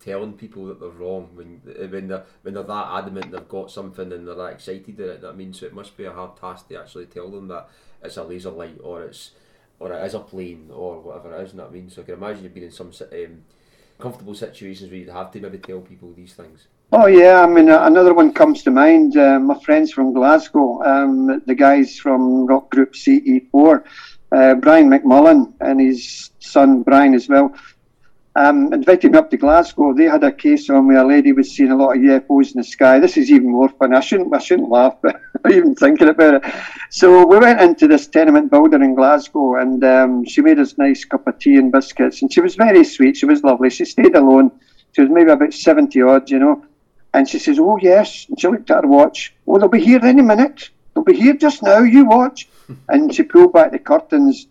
telling 0.00 0.32
people 0.32 0.64
that 0.66 0.80
they're 0.80 0.88
wrong 0.88 1.28
when 1.34 1.60
eh, 1.78 1.86
when 1.86 2.08
they're 2.08 2.24
when 2.42 2.54
they're 2.54 2.62
that 2.62 2.88
adamant 2.98 3.30
they've 3.30 3.48
got 3.48 3.70
something 3.70 4.10
and 4.10 4.26
they're 4.26 4.34
that 4.34 4.54
excited 4.54 4.98
in 4.98 5.08
it. 5.10 5.20
That 5.20 5.36
means 5.36 5.60
so 5.60 5.66
it 5.66 5.74
must 5.74 5.96
be 5.96 6.06
a 6.06 6.12
hard 6.12 6.36
task 6.38 6.68
to 6.68 6.80
actually 6.80 7.06
tell 7.06 7.30
them 7.30 7.48
that 7.48 7.68
it's 8.02 8.16
a 8.16 8.24
laser 8.24 8.50
light 8.50 8.78
or 8.82 9.02
it's 9.02 9.32
or 9.80 9.92
it 9.92 10.04
is 10.04 10.14
a 10.14 10.20
plane 10.20 10.70
or 10.72 11.00
whatever 11.00 11.36
it 11.36 11.44
is. 11.44 11.50
And 11.50 11.60
that 11.60 11.72
means 11.72 11.94
so 11.94 12.02
I 12.02 12.04
can 12.06 12.14
imagine 12.14 12.44
you've 12.44 12.54
been 12.54 12.64
in 12.64 12.70
some 12.70 12.92
um, 13.12 13.42
comfortable 13.98 14.34
situations 14.34 14.90
where 14.90 15.00
you'd 15.00 15.10
have 15.10 15.30
to 15.32 15.40
maybe 15.40 15.58
tell 15.58 15.80
people 15.80 16.12
these 16.14 16.32
things. 16.32 16.68
Oh 16.90 17.06
yeah, 17.06 17.42
I 17.42 17.46
mean 17.46 17.68
uh, 17.68 17.84
another 17.84 18.14
one 18.14 18.32
comes 18.32 18.62
to 18.62 18.70
mind. 18.70 19.14
Uh, 19.14 19.38
my 19.38 19.58
friends 19.60 19.92
from 19.92 20.14
Glasgow, 20.14 20.82
um, 20.82 21.42
the 21.44 21.54
guys 21.54 21.98
from 21.98 22.46
rock 22.46 22.70
group 22.70 22.94
CE4, 22.94 23.84
uh, 24.32 24.54
Brian 24.54 24.88
McMullen 24.88 25.52
and 25.60 25.80
his 25.80 26.30
son 26.38 26.82
Brian 26.82 27.12
as 27.12 27.28
well 27.28 27.54
um, 28.36 28.72
invited 28.72 29.12
me 29.12 29.18
up 29.18 29.30
to 29.30 29.36
Glasgow. 29.36 29.92
They 29.92 30.04
had 30.04 30.24
a 30.24 30.32
case 30.32 30.70
on 30.70 30.86
where 30.86 30.98
a 30.98 31.06
lady 31.06 31.32
was 31.32 31.54
seeing 31.54 31.72
a 31.72 31.76
lot 31.76 31.96
of 31.96 32.02
UFOs 32.02 32.54
in 32.54 32.60
the 32.60 32.64
sky. 32.64 32.98
This 33.00 33.18
is 33.18 33.30
even 33.30 33.50
more 33.50 33.68
fun. 33.68 33.94
I 33.94 34.00
shouldn't, 34.00 34.34
I 34.34 34.38
shouldn't 34.38 34.70
laugh, 34.70 34.96
but 35.02 35.20
even 35.50 35.74
thinking 35.74 36.08
about 36.08 36.42
it. 36.42 36.54
So 36.88 37.26
we 37.26 37.36
went 37.38 37.60
into 37.60 37.86
this 37.86 38.06
tenement 38.06 38.50
building 38.50 38.82
in 38.82 38.94
Glasgow, 38.94 39.56
and 39.56 39.84
um, 39.84 40.24
she 40.24 40.40
made 40.40 40.58
us 40.58 40.78
nice 40.78 41.04
cup 41.04 41.26
of 41.26 41.38
tea 41.38 41.56
and 41.56 41.70
biscuits, 41.70 42.22
and 42.22 42.32
she 42.32 42.40
was 42.40 42.54
very 42.54 42.82
sweet. 42.84 43.18
She 43.18 43.26
was 43.26 43.42
lovely. 43.42 43.68
She 43.68 43.84
stayed 43.84 44.14
alone. 44.14 44.52
She 44.92 45.02
was 45.02 45.10
maybe 45.10 45.30
about 45.30 45.52
seventy 45.52 46.00
odd, 46.00 46.30
you 46.30 46.38
know. 46.38 46.64
And 47.14 47.28
she 47.28 47.38
says, 47.38 47.58
"Oh 47.58 47.78
yes." 47.80 48.26
And 48.28 48.38
she 48.40 48.48
looked 48.48 48.70
at 48.70 48.84
her 48.84 48.90
watch. 48.90 49.34
"Oh, 49.46 49.58
they'll 49.58 49.68
be 49.68 49.80
here 49.80 50.04
any 50.04 50.22
minute. 50.22 50.70
They'll 50.94 51.04
be 51.04 51.16
here 51.16 51.34
just 51.34 51.62
now. 51.62 51.80
You 51.80 52.04
watch." 52.04 52.48
and 52.88 53.14
she 53.14 53.22
pulled 53.22 53.52
back 53.52 53.72
the 53.72 53.78
curtains, 53.78 54.46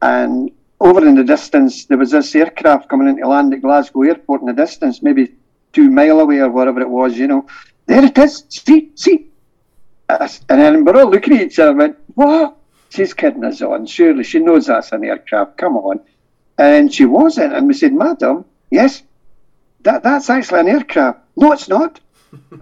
and 0.00 0.50
over 0.80 1.06
in 1.06 1.14
the 1.14 1.24
distance, 1.24 1.86
there 1.86 1.98
was 1.98 2.10
this 2.10 2.34
aircraft 2.34 2.88
coming 2.88 3.08
into 3.08 3.26
land 3.26 3.52
at 3.54 3.62
Glasgow 3.62 4.02
Airport 4.02 4.42
in 4.42 4.46
the 4.46 4.52
distance, 4.52 5.02
maybe 5.02 5.34
two 5.72 5.90
mile 5.90 6.20
away 6.20 6.38
or 6.38 6.50
whatever 6.50 6.80
it 6.80 6.88
was, 6.88 7.16
you 7.16 7.26
know. 7.26 7.46
There 7.86 8.04
it 8.04 8.16
is, 8.18 8.44
see, 8.48 8.90
see. 8.94 9.28
Uh, 10.08 10.28
and 10.48 10.60
then 10.60 10.84
we're 10.84 10.96
all 10.96 11.10
looking 11.10 11.34
at 11.36 11.42
each 11.42 11.58
other 11.58 11.70
and 11.70 11.78
went, 11.78 11.96
what? 12.14 12.56
She's 12.90 13.14
kidding 13.14 13.44
us 13.44 13.62
on. 13.62 13.86
Surely 13.86 14.24
she 14.24 14.38
knows 14.38 14.66
that's 14.66 14.92
an 14.92 15.04
aircraft. 15.04 15.56
Come 15.56 15.76
on. 15.76 16.00
And 16.58 16.92
she 16.92 17.04
wasn't. 17.04 17.52
And 17.52 17.66
we 17.66 17.74
said, 17.74 17.92
Madam, 17.92 18.44
yes, 18.70 19.02
that, 19.82 20.02
that's 20.02 20.30
actually 20.30 20.60
an 20.60 20.68
aircraft. 20.68 21.20
No, 21.36 21.52
it's 21.52 21.68
not. 21.68 22.00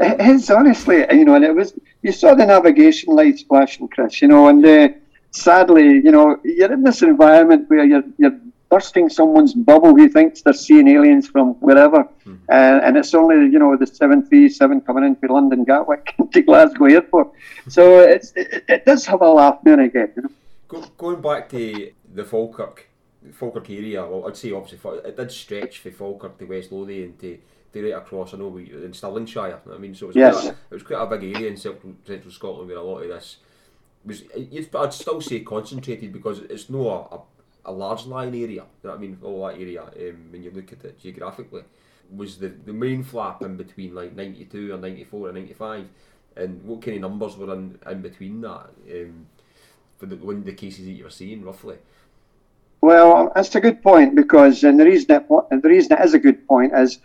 it 0.00 0.20
is, 0.20 0.50
honestly. 0.50 1.04
You 1.10 1.24
know, 1.24 1.34
and 1.34 1.44
it 1.44 1.54
was, 1.54 1.74
you 2.02 2.12
saw 2.12 2.34
the 2.34 2.46
navigation 2.46 3.14
lights 3.14 3.42
flashing, 3.42 3.88
Chris, 3.88 4.22
you 4.22 4.28
know, 4.28 4.48
and 4.48 4.64
uh, 4.64 4.88
sadly, 5.30 5.84
you 5.84 6.10
know, 6.10 6.38
you're 6.44 6.72
in 6.72 6.82
this 6.82 7.02
environment 7.02 7.68
where 7.68 7.84
you're 7.84 8.04
you're 8.18 8.38
bursting 8.68 9.08
someone's 9.08 9.54
bubble 9.54 9.94
who 9.94 10.08
thinks 10.08 10.42
they're 10.42 10.52
seeing 10.52 10.88
aliens 10.88 11.28
from 11.28 11.54
wherever, 11.60 12.04
mm-hmm. 12.04 12.34
uh, 12.48 12.80
and 12.84 12.96
it's 12.96 13.14
only 13.14 13.36
you 13.52 13.58
know 13.58 13.76
the 13.76 13.86
seven 13.86 14.26
three 14.26 14.48
seven 14.48 14.80
coming 14.80 15.04
in 15.04 15.16
from 15.16 15.30
London 15.30 15.64
Gatwick 15.64 16.14
to 16.32 16.42
Glasgow 16.42 16.86
Airport. 16.86 17.28
So 17.68 18.00
it's 18.00 18.32
it, 18.34 18.64
it, 18.68 18.84
does 18.84 19.06
have 19.06 19.22
a 19.22 19.28
laugh 19.28 19.58
there 19.62 19.80
again. 19.80 20.12
You 20.16 20.22
know? 20.22 20.30
Go, 20.68 20.80
going 20.98 21.20
back 21.20 21.48
to 21.50 21.92
the 22.12 22.24
Falkirk, 22.24 22.88
Falkirk 23.32 23.70
area, 23.70 24.04
well, 24.06 24.26
I'd 24.26 24.36
say 24.36 24.52
obviously 24.52 24.98
it 25.04 25.16
did 25.16 25.30
stretch 25.30 25.78
from 25.78 25.92
Falkirk 25.92 26.38
to 26.38 26.44
West 26.46 26.72
Lothian 26.72 27.16
to 27.18 27.38
right 27.82 27.92
across. 27.92 28.34
I 28.34 28.38
know 28.38 28.48
we 28.48 28.70
in 28.72 28.92
Stirlingshire. 28.92 29.60
I 29.72 29.78
mean, 29.78 29.94
so 29.94 30.06
it 30.06 30.08
was, 30.08 30.16
yes. 30.16 30.34
quite 30.34 30.46
a, 30.46 30.56
it 30.70 30.74
was 30.74 30.82
quite 30.82 31.02
a 31.02 31.06
big 31.06 31.36
area 31.36 31.48
in 31.50 31.56
central, 31.56 31.94
central 32.04 32.32
Scotland 32.32 32.68
where 32.68 32.78
a 32.78 32.82
lot 32.82 33.02
of 33.02 33.08
this 33.08 33.38
was 34.04 34.22
I'd 34.34 34.92
still 34.92 35.20
say 35.20 35.40
concentrated 35.40 36.12
because 36.12 36.38
it's 36.38 36.70
not 36.70 37.26
a, 37.64 37.70
a, 37.70 37.72
large 37.72 38.06
line 38.06 38.34
area. 38.34 38.64
I 38.88 38.96
mean, 38.96 39.18
all 39.22 39.46
that 39.46 39.54
area 39.54 39.82
um, 39.82 40.28
when 40.30 40.42
you 40.42 40.50
look 40.52 40.72
at 40.72 40.84
it 40.84 41.00
geographically 41.00 41.62
was 42.14 42.38
the, 42.38 42.48
the 42.48 42.72
main 42.72 43.02
flap 43.02 43.42
in 43.42 43.56
between 43.56 43.94
like 43.94 44.14
92 44.14 44.74
or 44.74 44.78
94 44.78 45.28
or 45.28 45.32
95 45.32 45.88
and 46.36 46.62
what 46.64 46.82
kind 46.82 46.96
of 46.96 47.10
numbers 47.10 47.36
were 47.36 47.52
in, 47.54 47.78
in 47.90 48.02
between 48.02 48.40
that 48.42 48.70
um, 48.92 49.26
for 49.98 50.06
the, 50.06 50.16
one 50.16 50.36
of 50.36 50.44
the 50.44 50.52
cases 50.52 50.84
that 50.84 50.92
you 50.92 51.04
were 51.04 51.10
seeing 51.10 51.42
roughly 51.42 51.76
well 52.80 53.32
that's 53.34 53.54
a 53.54 53.60
good 53.60 53.82
point 53.82 54.14
because 54.14 54.62
and 54.62 54.78
the 54.78 54.84
reason 54.84 55.08
that 55.08 55.28
the 55.28 55.68
reason 55.68 55.92
it 55.92 56.04
is 56.04 56.14
a 56.14 56.18
good 56.18 56.46
point 56.46 56.72
is 56.74 57.00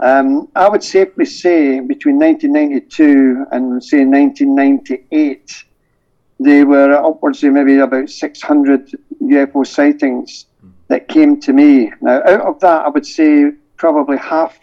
um, 0.00 0.48
I 0.54 0.68
would 0.68 0.82
safely 0.82 1.24
say 1.24 1.80
between 1.80 2.18
1992 2.18 3.46
and 3.50 3.82
say 3.82 4.04
1998 4.04 5.64
there 6.40 6.66
were 6.66 6.92
upwards 6.92 7.42
of 7.42 7.52
maybe 7.52 7.78
about 7.78 8.08
600 8.08 8.96
UFO 9.22 9.66
sightings 9.66 10.46
that 10.86 11.08
came 11.08 11.40
to 11.40 11.52
me. 11.52 11.92
Now, 12.00 12.22
out 12.22 12.40
of 12.42 12.60
that, 12.60 12.86
I 12.86 12.88
would 12.88 13.06
say 13.06 13.52
probably 13.76 14.18
half 14.18 14.58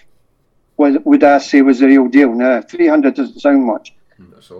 was, 0.77 0.97
would 1.03 1.23
I 1.23 1.39
say 1.39 1.61
was 1.61 1.79
the 1.79 1.87
real 1.87 2.07
deal. 2.07 2.33
Now, 2.33 2.61
300 2.61 3.15
doesn't 3.15 3.39
sound 3.39 3.65
much. 3.65 3.93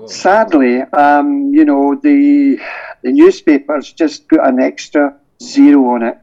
Sadly, 0.08 0.82
um, 0.82 1.54
you 1.54 1.64
know, 1.64 1.96
the 1.96 2.60
the 3.04 3.12
newspapers 3.12 3.94
just 3.94 4.28
put 4.28 4.40
an 4.42 4.60
extra 4.60 5.16
zero 5.42 5.86
on 5.94 6.04
it. 6.04 6.18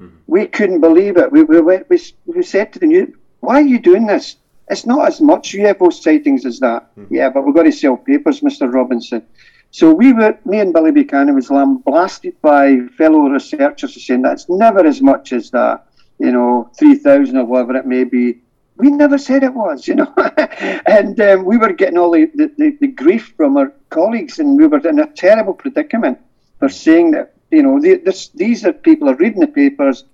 Mm-hmm. 0.00 0.16
We 0.26 0.46
couldn't 0.46 0.80
believe 0.80 1.18
it. 1.18 1.30
We, 1.30 1.42
we, 1.42 1.60
we, 1.60 1.98
we 2.24 2.42
said 2.42 2.72
to 2.72 2.78
the 2.78 2.86
news, 2.86 3.14
why 3.40 3.56
are 3.56 3.66
you 3.66 3.78
doing 3.78 4.06
this? 4.06 4.36
It's 4.68 4.86
not 4.86 5.08
as 5.08 5.20
much 5.20 5.52
UFO 5.52 5.92
sightings 5.92 6.46
as 6.46 6.60
that. 6.60 6.94
Mm-hmm. 6.96 7.14
Yeah, 7.14 7.30
but 7.30 7.44
we've 7.44 7.54
got 7.54 7.64
to 7.64 7.72
sell 7.72 7.96
papers, 7.96 8.40
Mr. 8.40 8.72
Robinson. 8.72 9.26
So 9.72 9.92
we 9.92 10.12
were, 10.12 10.38
me 10.44 10.60
and 10.60 10.72
Billy 10.72 10.90
Buchanan 10.90 11.34
was 11.34 11.50
lambasted 11.50 12.40
by 12.42 12.78
fellow 12.96 13.28
researchers 13.28 14.04
saying 14.04 14.22
that's 14.22 14.48
never 14.48 14.84
as 14.84 15.00
much 15.00 15.32
as 15.32 15.50
that, 15.50 15.86
you 16.18 16.32
know, 16.32 16.70
3,000 16.78 17.36
or 17.36 17.44
whatever 17.44 17.76
it 17.76 17.86
may 17.86 18.04
be. 18.04 18.40
We 18.76 18.90
never 18.90 19.18
said 19.18 19.42
it 19.44 19.54
was, 19.54 19.86
you 19.86 19.94
know. 19.94 20.12
and 20.86 21.20
um, 21.20 21.44
we 21.44 21.56
were 21.56 21.72
getting 21.72 21.98
all 21.98 22.12
the, 22.12 22.30
the, 22.34 22.76
the, 22.80 22.86
grief 22.86 23.34
from 23.36 23.56
our 23.56 23.72
colleagues, 23.90 24.38
and 24.38 24.56
we 24.56 24.66
were 24.66 24.78
in 24.88 24.98
a 24.98 25.06
terrible 25.06 25.52
predicament 25.52 26.18
for 26.58 26.68
saying 26.68 27.12
that, 27.12 27.34
you 27.50 27.62
know, 27.62 27.78
the, 27.80 27.96
this, 27.96 28.28
these 28.28 28.64
are 28.64 28.72
people 28.72 29.08
are 29.08 29.16
reading 29.16 29.40
the 29.40 29.46
papers, 29.46 30.04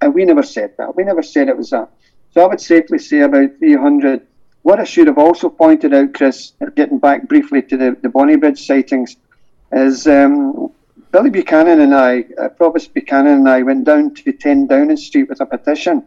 and 0.00 0.12
we 0.12 0.24
never 0.24 0.42
said 0.42 0.74
that. 0.76 0.96
We 0.96 1.04
never 1.04 1.22
said 1.22 1.48
it 1.48 1.56
was 1.56 1.70
that. 1.70 1.88
So 2.36 2.42
I 2.42 2.48
would 2.48 2.60
safely 2.60 2.98
say 2.98 3.20
about 3.20 3.56
300 3.60 4.20
what 4.60 4.78
I 4.78 4.84
should 4.84 5.06
have 5.06 5.16
also 5.16 5.48
pointed 5.48 5.94
out, 5.94 6.12
Chris, 6.12 6.52
getting 6.74 6.98
back 6.98 7.28
briefly 7.28 7.62
to 7.62 7.78
the, 7.78 7.96
the 8.02 8.10
Bonnybridge 8.10 8.58
sightings, 8.58 9.16
is 9.72 10.06
um, 10.06 10.70
Billy 11.12 11.30
Buchanan 11.30 11.80
and 11.80 11.94
I, 11.94 12.26
uh, 12.38 12.50
Provost 12.50 12.92
Buchanan 12.92 13.38
and 13.38 13.48
I, 13.48 13.62
went 13.62 13.84
down 13.84 14.12
to 14.16 14.32
10 14.32 14.66
Downing 14.66 14.98
Street 14.98 15.30
with 15.30 15.40
a 15.40 15.46
petition 15.46 16.04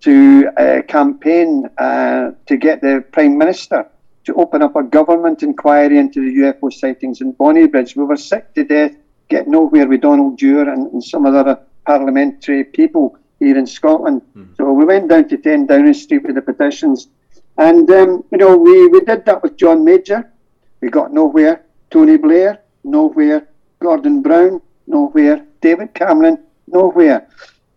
to 0.00 0.48
uh, 0.56 0.80
campaign 0.88 1.68
uh, 1.76 2.30
to 2.46 2.56
get 2.56 2.80
the 2.80 3.04
Prime 3.12 3.36
Minister 3.36 3.86
to 4.24 4.34
open 4.36 4.62
up 4.62 4.76
a 4.76 4.82
government 4.82 5.42
inquiry 5.42 5.98
into 5.98 6.22
the 6.22 6.40
UFO 6.40 6.72
sightings 6.72 7.20
in 7.20 7.34
Bonnybridge. 7.34 7.96
We 7.96 8.04
were 8.04 8.16
sick 8.16 8.54
to 8.54 8.64
death, 8.64 8.94
getting 9.28 9.52
nowhere 9.52 9.86
with 9.86 10.00
Donald 10.00 10.38
Dewar 10.38 10.70
and, 10.70 10.90
and 10.90 11.04
some 11.04 11.26
other 11.26 11.58
parliamentary 11.84 12.64
people 12.64 13.18
here 13.38 13.56
in 13.56 13.66
Scotland. 13.66 14.22
Mm-hmm. 14.36 14.54
So 14.56 14.72
we 14.72 14.84
went 14.84 15.08
down 15.08 15.28
to 15.28 15.36
10 15.36 15.66
Downing 15.66 15.94
Street 15.94 16.24
with 16.24 16.34
the 16.34 16.42
petitions 16.42 17.08
and, 17.58 17.90
um, 17.90 18.24
you 18.30 18.38
know, 18.38 18.56
we, 18.56 18.86
we 18.88 19.00
did 19.00 19.24
that 19.24 19.42
with 19.42 19.56
John 19.56 19.84
Major. 19.84 20.30
We 20.80 20.90
got 20.90 21.12
nowhere. 21.12 21.64
Tony 21.90 22.16
Blair, 22.16 22.60
nowhere. 22.84 23.48
Gordon 23.80 24.22
Brown, 24.22 24.60
nowhere. 24.86 25.46
David 25.60 25.94
Cameron, 25.94 26.38
nowhere. 26.66 27.28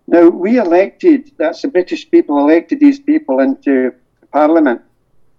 Now, 0.08 0.28
we 0.28 0.58
elected, 0.58 1.32
that's 1.38 1.62
the 1.62 1.68
British 1.70 2.10
people 2.10 2.40
elected 2.40 2.80
these 2.80 3.00
people 3.00 3.40
into 3.40 3.94
Parliament, 4.32 4.82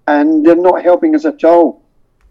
and 0.07 0.47
they're 0.47 0.55
not 0.55 0.83
helping 0.83 1.14
us 1.14 1.25
at 1.25 1.45
all. 1.45 1.83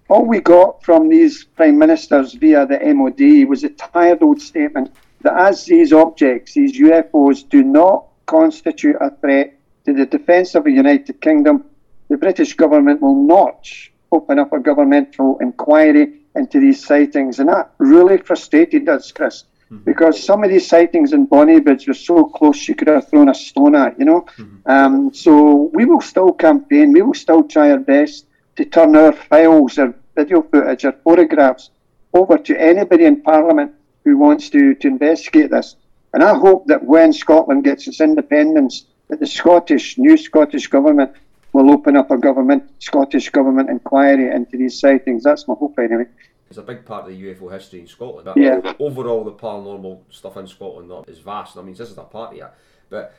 All 0.09 0.25
we 0.25 0.39
got 0.39 0.83
from 0.83 1.09
these 1.09 1.43
prime 1.43 1.77
ministers 1.77 2.33
via 2.33 2.65
the 2.65 2.79
MOD 2.93 3.47
was 3.47 3.63
a 3.63 3.69
tired 3.69 4.23
old 4.23 4.41
statement 4.41 4.91
that 5.21 5.37
as 5.37 5.65
these 5.65 5.93
objects, 5.93 6.53
these 6.53 6.79
UFOs, 6.79 7.47
do 7.47 7.63
not 7.63 8.07
constitute 8.25 8.95
a 9.01 9.11
threat 9.21 9.59
to 9.85 9.93
the 9.93 10.05
defence 10.05 10.55
of 10.55 10.63
the 10.63 10.71
United 10.71 11.19
Kingdom 11.21 11.65
the 12.09 12.17
British 12.17 12.55
government 12.55 13.01
will 13.01 13.23
not 13.23 13.69
open 14.11 14.39
up 14.39 14.51
a 14.51 14.59
governmental 14.59 15.37
inquiry 15.39 16.21
into 16.35 16.59
these 16.59 16.83
sightings. 16.83 17.39
And 17.39 17.49
that 17.49 17.71
really 17.77 18.17
frustrated 18.17 18.89
us, 18.89 19.11
Chris, 19.11 19.43
mm-hmm. 19.71 19.83
because 19.83 20.21
some 20.21 20.43
of 20.43 20.49
these 20.49 20.67
sightings 20.67 21.13
in 21.13 21.27
Bonnybridge 21.27 21.87
were 21.87 21.93
so 21.93 22.25
close 22.25 22.67
you 22.67 22.73
could 22.73 22.87
have 22.87 23.07
thrown 23.07 23.29
a 23.29 23.35
stone 23.35 23.75
at, 23.75 23.97
you 23.99 24.05
know. 24.05 24.21
Mm-hmm. 24.37 24.71
Um, 24.71 25.13
so 25.13 25.69
we 25.73 25.85
will 25.85 26.01
still 26.01 26.33
campaign, 26.33 26.91
we 26.91 27.03
will 27.03 27.13
still 27.13 27.43
try 27.43 27.71
our 27.71 27.77
best 27.77 28.25
to 28.55 28.65
turn 28.65 28.95
our 28.95 29.13
files 29.13 29.77
our 29.77 29.93
video 30.15 30.41
footage 30.41 30.83
our 30.83 30.91
photographs 30.91 31.69
over 32.13 32.37
to 32.37 32.59
anybody 32.59 33.05
in 33.05 33.21
Parliament 33.21 33.71
who 34.03 34.17
wants 34.17 34.49
to, 34.49 34.75
to 34.75 34.87
investigate 34.87 35.51
this. 35.51 35.75
And 36.13 36.23
I 36.23 36.33
hope 36.33 36.67
that 36.67 36.83
when 36.83 37.13
Scotland 37.13 37.63
gets 37.63 37.87
its 37.87 38.01
independence, 38.01 38.85
that 39.09 39.19
the 39.19 39.27
Scottish, 39.27 39.97
new 39.97 40.17
Scottish 40.17 40.67
government 40.67 41.11
will 41.53 41.71
open 41.71 41.95
up 41.95 42.11
a 42.11 42.17
government, 42.17 42.63
Scottish 42.79 43.29
government 43.29 43.69
inquiry 43.69 44.33
into 44.33 44.57
these 44.57 44.79
sightings. 44.79 45.23
That's 45.23 45.47
my 45.47 45.55
hope 45.55 45.77
anyway. 45.79 46.05
It's 46.49 46.57
a 46.57 46.63
big 46.63 46.83
part 46.83 47.05
of 47.05 47.11
the 47.11 47.23
UFO 47.23 47.51
history 47.51 47.81
in 47.81 47.87
Scotland. 47.87 48.29
Yeah. 48.35 48.73
Overall, 48.79 49.23
the 49.23 49.33
paranormal 49.33 50.01
stuff 50.09 50.37
in 50.37 50.47
Scotland 50.47 50.91
is 51.07 51.19
vast. 51.19 51.57
I 51.57 51.61
mean, 51.61 51.75
this 51.75 51.91
is 51.91 51.97
a 51.97 52.03
part 52.03 52.33
of 52.33 52.39
it, 52.39 52.51
but 52.89 53.13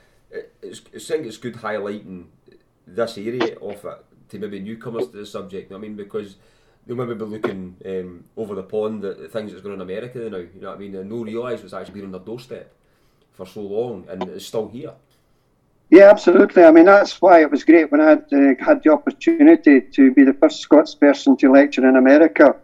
it's, 0.62 0.80
I 0.94 0.98
think 0.98 1.26
it's 1.26 1.36
good 1.36 1.54
highlighting 1.54 2.26
this 2.86 3.18
area 3.18 3.56
of 3.58 3.84
it 3.84 4.04
to 4.30 4.38
maybe 4.38 4.58
newcomers 4.58 5.08
to 5.08 5.16
the 5.16 5.26
subject. 5.26 5.72
I 5.72 5.78
mean, 5.78 5.94
because 5.94 6.36
they'll 6.90 7.06
maybe 7.06 7.14
be 7.14 7.24
looking 7.24 7.76
um, 7.86 8.24
over 8.36 8.56
the 8.56 8.64
pond 8.64 9.04
at 9.04 9.16
the 9.16 9.28
things 9.28 9.52
that's 9.52 9.62
going 9.62 9.80
on 9.80 9.80
in 9.80 9.88
America 9.88 10.18
now. 10.28 10.38
You 10.38 10.50
know 10.60 10.70
what 10.70 10.76
I 10.76 10.80
mean? 10.80 10.96
And 10.96 11.08
no 11.08 11.22
realise 11.22 11.60
what's 11.60 11.72
actually 11.72 11.94
been 11.94 12.06
on 12.06 12.10
their 12.10 12.20
doorstep 12.20 12.72
for 13.32 13.46
so 13.46 13.60
long, 13.60 14.06
and 14.08 14.24
it's 14.24 14.46
still 14.46 14.68
here. 14.68 14.92
Yeah, 15.90 16.10
absolutely. 16.10 16.64
I 16.64 16.72
mean, 16.72 16.86
that's 16.86 17.22
why 17.22 17.42
it 17.42 17.50
was 17.50 17.62
great 17.62 17.92
when 17.92 18.00
I 18.00 18.10
had, 18.10 18.24
uh, 18.32 18.64
had 18.64 18.82
the 18.82 18.90
opportunity 18.90 19.80
to 19.80 20.12
be 20.12 20.24
the 20.24 20.34
first 20.34 20.60
Scots 20.60 20.96
person 20.96 21.36
to 21.36 21.52
lecture 21.52 21.88
in 21.88 21.94
America, 21.94 22.56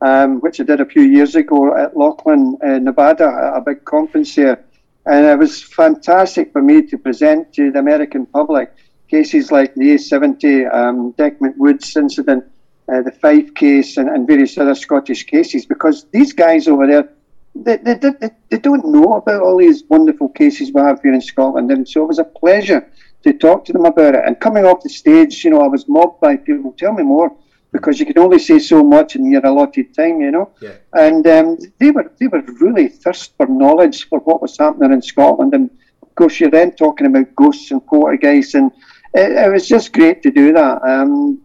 um, 0.00 0.40
which 0.40 0.60
I 0.60 0.64
did 0.64 0.80
a 0.80 0.86
few 0.86 1.02
years 1.02 1.34
ago 1.34 1.76
at 1.76 1.94
Laughlin, 1.94 2.56
uh, 2.64 2.78
Nevada, 2.78 3.26
at 3.26 3.58
a 3.58 3.60
big 3.60 3.84
conference 3.84 4.34
here. 4.34 4.64
And 5.04 5.26
it 5.26 5.38
was 5.38 5.62
fantastic 5.62 6.52
for 6.52 6.62
me 6.62 6.86
to 6.86 6.96
present 6.96 7.52
to 7.54 7.70
the 7.70 7.80
American 7.80 8.24
public 8.24 8.72
cases 9.08 9.52
like 9.52 9.74
the 9.74 9.94
A70, 9.94 10.74
um, 10.74 11.14
Woods 11.58 11.94
incident, 11.96 12.44
uh, 12.92 13.02
the 13.02 13.12
Fife 13.12 13.54
case, 13.54 13.96
and, 13.96 14.08
and, 14.08 14.26
various 14.26 14.58
other 14.58 14.74
Scottish 14.74 15.24
cases, 15.24 15.66
because 15.66 16.04
these 16.12 16.32
guys 16.32 16.68
over 16.68 16.86
there, 16.86 17.08
they, 17.54 17.76
they, 17.76 17.94
they, 17.94 18.30
they, 18.50 18.58
don't 18.58 18.84
know 18.86 19.14
about 19.14 19.42
all 19.42 19.56
these 19.56 19.84
wonderful 19.88 20.28
cases 20.28 20.72
we 20.72 20.80
have 20.80 21.00
here 21.02 21.14
in 21.14 21.20
Scotland. 21.20 21.70
And 21.70 21.88
so 21.88 22.02
it 22.02 22.08
was 22.08 22.18
a 22.18 22.24
pleasure 22.24 22.86
to 23.22 23.32
talk 23.32 23.64
to 23.66 23.72
them 23.72 23.84
about 23.84 24.14
it. 24.14 24.22
And 24.26 24.38
coming 24.38 24.66
off 24.66 24.82
the 24.82 24.88
stage, 24.88 25.44
you 25.44 25.50
know, 25.50 25.62
I 25.62 25.68
was 25.68 25.88
mobbed 25.88 26.20
by 26.20 26.36
people, 26.36 26.72
tell 26.72 26.92
me 26.92 27.04
more 27.04 27.34
because 27.74 27.98
you 27.98 28.06
can 28.06 28.18
only 28.18 28.38
say 28.38 28.60
so 28.60 28.84
much 28.84 29.16
in 29.16 29.28
your 29.28 29.44
allotted 29.44 29.92
time, 29.94 30.20
you 30.20 30.30
know. 30.30 30.50
Yeah. 30.62 30.76
And 30.92 31.26
um, 31.26 31.58
they 31.80 31.90
were 31.90 32.10
they 32.20 32.28
were 32.28 32.42
really 32.60 32.88
thirst 32.88 33.36
for 33.36 33.46
knowledge 33.46 34.08
for 34.08 34.20
what 34.20 34.40
was 34.40 34.56
happening 34.56 34.92
in 34.92 35.02
Scotland, 35.02 35.52
and 35.54 35.68
of 36.00 36.14
course 36.14 36.38
you're 36.38 36.50
then 36.50 36.76
talking 36.76 37.08
about 37.08 37.34
ghosts 37.34 37.72
and 37.72 37.84
poltergeists, 37.84 38.54
and 38.54 38.70
it, 39.12 39.32
it 39.32 39.52
was 39.52 39.66
just 39.66 39.92
great 39.92 40.22
to 40.22 40.30
do 40.30 40.52
that. 40.52 40.82
Um, 40.84 41.42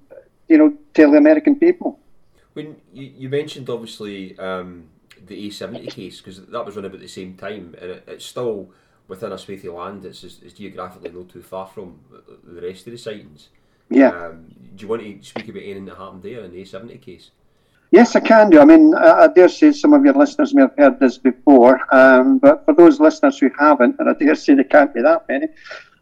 you 0.47 0.59
know, 0.59 0.77
tell 0.93 1.11
the 1.11 1.17
American 1.17 1.55
people. 1.55 1.99
When 2.53 2.77
you, 2.93 3.11
you 3.15 3.29
mentioned 3.29 3.69
obviously 3.69 4.37
um, 4.39 4.89
the 5.25 5.47
A70 5.47 5.89
case 5.91 6.19
because 6.19 6.45
that 6.45 6.65
was 6.65 6.75
run 6.75 6.85
about 6.85 6.99
the 6.99 7.07
same 7.07 7.35
time, 7.35 7.75
and 7.81 7.91
it, 7.91 8.03
it's 8.07 8.25
still 8.25 8.71
within 9.07 9.31
a 9.31 9.37
swathe 9.37 9.65
of 9.65 9.73
land. 9.73 10.05
It's, 10.05 10.23
it's 10.23 10.53
geographically 10.53 11.11
not 11.11 11.29
too 11.29 11.41
far 11.41 11.67
from 11.67 11.99
the 12.43 12.61
rest 12.61 12.87
of 12.87 12.93
the 12.93 12.97
sightings. 12.97 13.49
Yeah. 13.89 14.09
Um, 14.09 14.45
do 14.75 14.83
you 14.83 14.87
want 14.87 15.01
to 15.01 15.27
speak 15.27 15.49
about 15.49 15.63
anything 15.63 15.85
that 15.85 15.97
happened 15.97 16.23
there 16.23 16.43
in 16.43 16.51
the 16.51 16.61
A70 16.61 17.01
case? 17.01 17.31
Yes, 17.91 18.15
I 18.15 18.19
can 18.19 18.51
do. 18.51 18.59
I 18.59 18.65
mean, 18.65 18.93
I, 18.93 19.27
dare 19.27 19.49
say 19.49 19.71
some 19.71 19.93
of 19.93 20.05
your 20.05 20.13
listeners 20.13 20.53
may 20.53 20.61
have 20.61 20.75
heard 20.77 20.99
this 20.99 21.17
before, 21.17 21.81
um, 21.91 22.37
but 22.37 22.63
for 22.65 22.75
those 22.75 22.99
listeners 22.99 23.39
who 23.39 23.49
haven't, 23.57 23.95
and 23.97 24.07
I 24.07 24.13
dare 24.13 24.35
say 24.35 24.53
there 24.53 24.63
can't 24.63 24.93
be 24.93 25.01
that 25.01 25.27
many, 25.27 25.47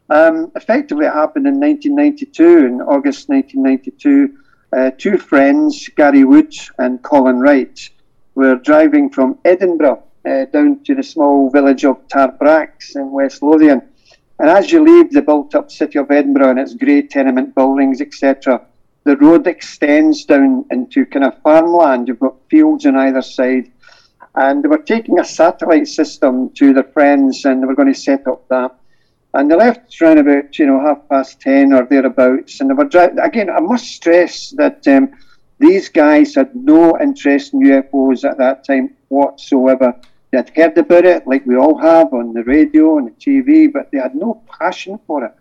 um, 0.09 0.51
effectively 0.55 1.05
it 1.05 1.13
happened 1.13 1.47
in 1.47 1.59
1992, 1.61 2.65
in 2.65 2.81
August 2.81 3.29
1992. 3.29 4.38
Uh, 4.72 4.91
two 4.97 5.18
friends, 5.18 5.89
Gary 5.95 6.24
Woods 6.24 6.72
and 6.78 7.01
Colin 7.01 7.39
Wright, 7.39 7.89
were 8.36 8.55
driving 8.55 9.09
from 9.09 9.38
Edinburgh 9.45 10.03
uh, 10.26 10.45
down 10.45 10.84
to 10.84 10.95
the 10.95 11.03
small 11.03 11.49
village 11.49 11.86
of 11.86 12.05
Tarbrax 12.07 12.95
in 12.95 13.11
West 13.11 13.41
Lothian 13.41 13.82
and 14.39 14.49
as 14.49 14.72
you 14.72 14.84
leave 14.84 15.11
the 15.11 15.22
built 15.22 15.55
up 15.55 15.72
city 15.72 15.97
of 15.97 16.11
Edinburgh 16.11 16.51
and 16.51 16.59
its 16.59 16.76
grey 16.76 17.01
tenement 17.01 17.55
buildings, 17.55 18.01
etc., 18.01 18.61
the 19.03 19.18
road 19.18 19.47
extends 19.47 20.26
down 20.26 20.65
into 20.70 21.05
kind 21.05 21.26
of 21.26 21.41
farmland. 21.41 22.07
You've 22.07 22.20
got 22.20 22.36
fields 22.49 22.86
on 22.86 22.95
either 22.97 23.22
side. 23.22 23.72
And 24.36 24.63
they 24.63 24.68
were 24.68 24.78
taking 24.78 25.20
a 25.20 25.26
satellite 25.26 25.88
system 25.88 26.51
to 26.51 26.74
their 26.74 26.84
friends 26.84 27.45
and 27.45 27.63
they 27.63 27.65
were 27.65 27.74
going 27.74 27.91
to 27.91 27.99
set 27.99 28.28
up 28.28 28.47
that. 28.49 28.76
And 29.34 29.51
they 29.51 29.55
left 29.55 30.01
around 30.01 30.19
about, 30.19 30.57
you 30.57 30.65
know, 30.65 30.80
half 30.80 31.07
past 31.09 31.41
10 31.41 31.73
or 31.73 31.86
thereabouts. 31.86 32.59
And 32.59 32.69
they 32.69 32.73
were 32.73 32.86
driving. 32.86 33.19
Again, 33.19 33.49
I 33.49 33.59
must 33.59 33.86
stress 33.86 34.51
that 34.51 34.88
um, 34.88 35.13
these 35.59 35.89
guys 35.89 36.36
had 36.36 36.55
no 36.55 36.99
interest 36.99 37.53
in 37.53 37.61
UFOs 37.61 38.30
at 38.30 38.38
that 38.38 38.63
time 38.65 38.95
whatsoever. 39.09 39.93
They 40.32 40.38
had 40.38 40.51
heard 40.55 40.78
about 40.78 41.05
it, 41.05 41.28
like 41.28 41.45
we 41.45 41.55
all 41.55 41.78
have, 41.78 42.13
on 42.13 42.34
the 42.34 42.43
radio 42.43 42.97
and 42.97 43.07
the 43.07 43.11
TV, 43.11 43.71
but 43.71 43.91
they 43.91 43.97
had 43.97 44.15
no 44.15 44.43
passion 44.59 44.99
for 45.07 45.23
it. 45.25 45.32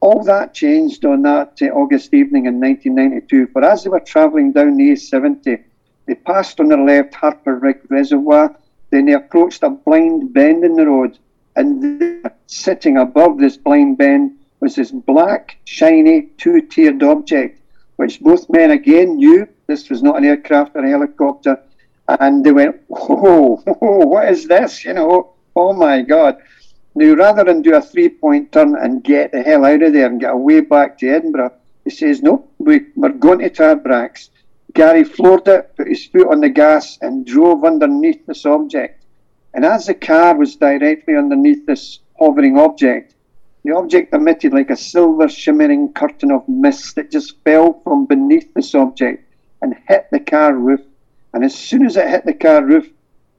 All 0.00 0.22
that 0.24 0.54
changed 0.54 1.04
on 1.04 1.22
that 1.22 1.58
uh, 1.60 1.66
August 1.66 2.14
evening 2.14 2.46
in 2.46 2.60
1992. 2.60 3.48
For 3.52 3.64
as 3.64 3.84
they 3.84 3.90
were 3.90 4.00
travelling 4.00 4.52
down 4.52 4.76
the 4.76 4.92
A70, 4.92 5.62
they 6.06 6.14
passed 6.14 6.60
on 6.60 6.68
their 6.68 6.78
left 6.78 7.14
Harper 7.14 7.56
Rig 7.56 7.80
Reservoir, 7.90 8.56
then 8.90 9.06
they 9.06 9.12
approached 9.12 9.62
a 9.62 9.70
blind 9.70 10.32
bend 10.32 10.64
in 10.64 10.74
the 10.74 10.86
road, 10.86 11.18
and 11.58 12.30
sitting 12.46 12.96
above 12.96 13.38
this 13.38 13.56
blind 13.56 13.98
bend 13.98 14.36
was 14.60 14.76
this 14.76 14.90
black, 14.90 15.58
shiny, 15.64 16.28
two-tiered 16.38 17.02
object, 17.02 17.60
which 17.96 18.20
both 18.20 18.48
men 18.48 18.70
again 18.70 19.16
knew 19.16 19.46
this 19.66 19.90
was 19.90 20.02
not 20.02 20.16
an 20.16 20.24
aircraft 20.24 20.74
or 20.74 20.84
a 20.84 20.90
helicopter 20.90 21.58
and 22.08 22.44
they 22.44 22.52
went, 22.52 22.80
whoa, 22.88 23.56
whoa, 23.56 24.06
what 24.06 24.28
is 24.30 24.48
this?" 24.48 24.84
You 24.84 24.94
know, 24.94 25.34
oh 25.54 25.72
my 25.72 26.02
God. 26.02 26.38
Now, 26.94 27.14
rather 27.14 27.44
than 27.44 27.62
do 27.62 27.74
a 27.74 27.82
three-point 27.82 28.50
turn 28.52 28.74
and 28.74 29.04
get 29.04 29.32
the 29.32 29.42
hell 29.42 29.64
out 29.64 29.82
of 29.82 29.92
there 29.92 30.06
and 30.06 30.20
get 30.20 30.32
away 30.32 30.60
back 30.60 30.98
to 30.98 31.08
Edinburgh, 31.08 31.52
he 31.84 31.90
says, 31.90 32.22
"No, 32.22 32.48
we, 32.58 32.86
we're 32.96 33.10
going 33.10 33.40
to 33.40 33.50
Tarbrax." 33.50 34.30
Gary 34.74 35.04
floored 35.04 35.48
it, 35.48 35.76
put 35.76 35.88
his 35.88 36.06
foot 36.06 36.28
on 36.28 36.40
the 36.40 36.48
gas, 36.48 36.98
and 37.00 37.26
drove 37.26 37.64
underneath 37.64 38.24
this 38.26 38.44
object. 38.46 38.97
And 39.54 39.64
as 39.64 39.86
the 39.86 39.94
car 39.94 40.36
was 40.36 40.56
directly 40.56 41.16
underneath 41.16 41.66
this 41.66 42.00
hovering 42.18 42.58
object, 42.58 43.14
the 43.64 43.74
object 43.74 44.14
emitted 44.14 44.52
like 44.52 44.70
a 44.70 44.76
silver 44.76 45.28
shimmering 45.28 45.92
curtain 45.92 46.30
of 46.30 46.48
mist 46.48 46.94
that 46.96 47.10
just 47.10 47.42
fell 47.44 47.80
from 47.84 48.06
beneath 48.06 48.52
this 48.54 48.74
object 48.74 49.24
and 49.62 49.74
hit 49.88 50.06
the 50.10 50.20
car 50.20 50.54
roof 50.54 50.80
and 51.32 51.44
as 51.44 51.54
soon 51.54 51.86
as 51.86 51.96
it 51.96 52.08
hit 52.08 52.24
the 52.24 52.34
car 52.34 52.64
roof, 52.64 52.88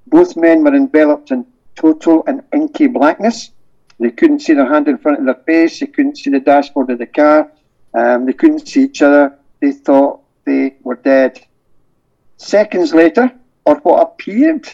both 0.08 0.38
men 0.38 0.64
were 0.64 0.76
enveloped 0.76 1.32
in 1.32 1.46
total 1.76 2.24
and 2.28 2.44
inky 2.54 2.88
blackness. 2.88 3.52
They 4.00 4.12
couldn't 4.12 4.40
see 4.40 4.54
their 4.54 4.72
hand 4.72 4.88
in 4.88 4.98
front 4.98 5.20
of 5.20 5.26
their 5.26 5.44
face. 5.44 5.80
They 5.80 5.88
couldn't 5.88 6.18
see 6.18 6.30
the 6.30 6.40
dashboard 6.40 6.90
of 6.90 7.00
the 7.00 7.06
car. 7.06 7.52
Um, 7.94 8.26
they 8.26 8.34
couldn't 8.34 8.68
see 8.68 8.84
each 8.84 9.02
other. 9.02 9.38
They 9.60 9.72
thought 9.72 10.22
they 10.46 10.78
were 10.84 10.96
dead. 10.96 11.46
Seconds 12.38 12.94
later, 12.94 13.32
or 13.66 13.76
what 13.78 14.02
appeared 14.02 14.74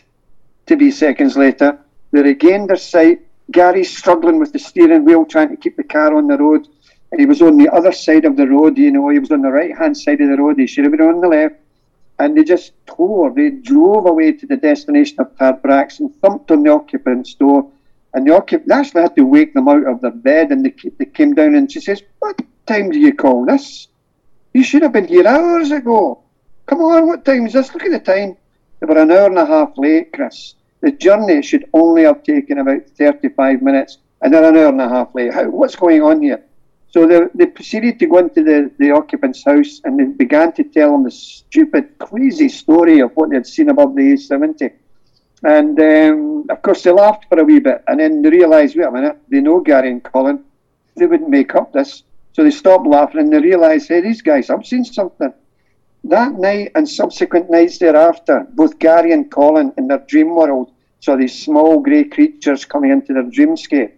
to 0.68 0.76
be 0.76 0.92
seconds 0.92 1.38
later, 1.38 1.78
they 2.12 2.22
regained 2.22 2.70
their 2.70 2.78
sight. 2.78 3.22
Gary 3.52 3.84
struggling 3.84 4.40
with 4.40 4.54
the 4.54 4.60
steering 4.60 5.06
wheel, 5.06 5.26
trying 5.26 5.50
to 5.50 5.58
keep 5.58 5.78
the 5.78 5.84
car 5.84 6.16
on 6.16 6.28
the 6.28 6.38
road. 6.38 6.68
And 7.12 7.20
he 7.20 7.28
was 7.28 7.42
on 7.42 7.58
the 7.58 7.70
other 7.70 7.92
side 7.92 8.26
of 8.26 8.36
the 8.36 8.48
road, 8.48 8.78
you 8.78 8.92
know, 8.92 9.10
he 9.10 9.20
was 9.20 9.32
on 9.32 9.42
the 9.42 9.52
right 9.52 9.78
hand 9.78 9.96
side 9.96 10.20
of 10.22 10.30
the 10.30 10.38
road. 10.38 10.58
He 10.58 10.66
should 10.66 10.84
have 10.84 10.92
been 10.92 11.02
on 11.02 11.22
the 11.22 11.28
left 11.28 11.56
and 12.20 12.38
they 12.38 12.44
just 12.44 12.74
tore. 12.86 13.34
They 13.34 13.50
drove 13.50 14.06
away 14.06 14.32
to 14.34 14.46
the 14.46 14.58
destination 14.58 15.20
of 15.20 15.36
Tarbrax 15.36 16.00
and 16.00 16.16
thumped 16.22 16.52
on 16.52 16.64
the 16.64 16.72
occupant's 16.72 17.34
door. 17.34 17.70
And 18.14 18.26
the 18.26 18.36
occupant 18.36 18.72
actually 18.72 19.02
had 19.02 19.16
to 19.18 19.26
wake 19.26 19.54
them 19.54 19.68
out 19.68 19.86
of 19.86 20.02
their 20.02 20.12
bed, 20.12 20.52
and 20.52 20.66
they, 20.66 20.74
they 20.98 21.06
came 21.06 21.34
down 21.34 21.56
and 21.56 21.70
she 21.70 21.82
says, 21.82 22.02
"What 22.20 22.42
time 22.66 22.90
do 22.90 23.00
you 23.00 23.14
call 23.14 23.46
this? 23.46 23.90
You 24.54 24.64
should 24.64 24.84
have 24.84 24.94
been 24.94 25.08
here 25.08 25.28
hours 25.28 25.72
ago. 25.72 26.24
Come 26.66 26.80
on, 26.80 27.08
what 27.08 27.26
time 27.26 27.46
is 27.46 27.54
this? 27.54 27.74
Look 27.74 27.84
at 27.84 27.92
the 27.92 28.00
time. 28.00 28.38
They 28.80 28.86
were 28.86 29.02
an 29.02 29.12
hour 29.12 29.28
and 29.28 29.38
a 29.38 29.46
half 29.46 29.78
late, 29.78 30.14
Chris. 30.14 30.56
The 30.82 30.92
journey 30.92 31.42
should 31.42 31.66
only 31.74 32.04
have 32.04 32.24
taken 32.24 32.60
about 32.60 32.88
35 32.98 33.62
minutes, 33.62 33.98
and 34.22 34.34
they're 34.34 34.44
an 34.44 34.58
hour 34.58 34.68
and 34.68 34.82
a 34.82 34.90
half 34.90 35.16
late. 35.16 35.34
How, 35.34 35.50
what's 35.50 35.76
going 35.76 36.02
on 36.02 36.22
here? 36.22 36.44
So 36.96 37.06
they, 37.06 37.28
they 37.36 37.48
proceeded 37.48 38.00
to 38.00 38.08
go 38.08 38.20
into 38.20 38.42
the, 38.42 38.72
the 38.80 38.92
occupant's 38.92 39.44
house 39.44 39.82
and 39.84 40.00
they 40.00 40.06
began 40.06 40.54
to 40.54 40.64
tell 40.64 40.96
him 40.96 41.04
the 41.04 41.12
stupid, 41.12 41.98
crazy 42.00 42.48
story 42.48 43.02
of 43.02 43.12
what 43.16 43.32
they 43.32 43.36
had 43.36 43.46
seen 43.46 43.68
above 43.68 43.96
the 43.96 44.14
A70. 44.14 44.72
And 45.44 45.78
um, 45.78 46.46
of 46.50 46.62
course, 46.62 46.84
they 46.84 46.92
laughed 46.92 47.26
for 47.28 47.38
a 47.38 47.44
wee 47.44 47.60
bit 47.60 47.84
and 47.90 48.00
then 48.00 48.22
they 48.22 48.30
realised, 48.30 48.78
wait 48.78 48.86
a 48.86 48.92
minute, 48.92 49.18
they 49.28 49.42
know 49.42 49.60
Gary 49.60 49.92
and 49.92 50.02
Colin. 50.04 50.46
They 50.96 51.06
wouldn't 51.06 51.30
make 51.30 51.54
up 51.54 51.74
this. 51.74 52.04
So 52.32 52.46
they 52.46 52.52
stopped 52.52 52.88
laughing 52.88 53.20
and 53.20 53.34
they 53.34 53.40
realised, 53.40 53.90
hey, 53.90 54.00
these 54.00 54.22
guys, 54.22 54.50
I've 54.50 54.66
seen 54.66 54.86
something. 54.86 55.34
That 56.10 56.34
night 56.34 56.72
and 56.76 56.88
subsequent 56.88 57.50
nights 57.50 57.80
thereafter, 57.80 58.46
both 58.54 58.78
Gary 58.78 59.12
and 59.12 59.32
Colin 59.32 59.74
in 59.76 59.88
their 59.88 59.98
dream 59.98 60.36
world 60.36 60.72
saw 61.00 61.16
these 61.16 61.44
small 61.44 61.80
grey 61.80 62.04
creatures 62.04 62.64
coming 62.64 62.92
into 62.92 63.12
their 63.12 63.24
dreamscape. 63.24 63.92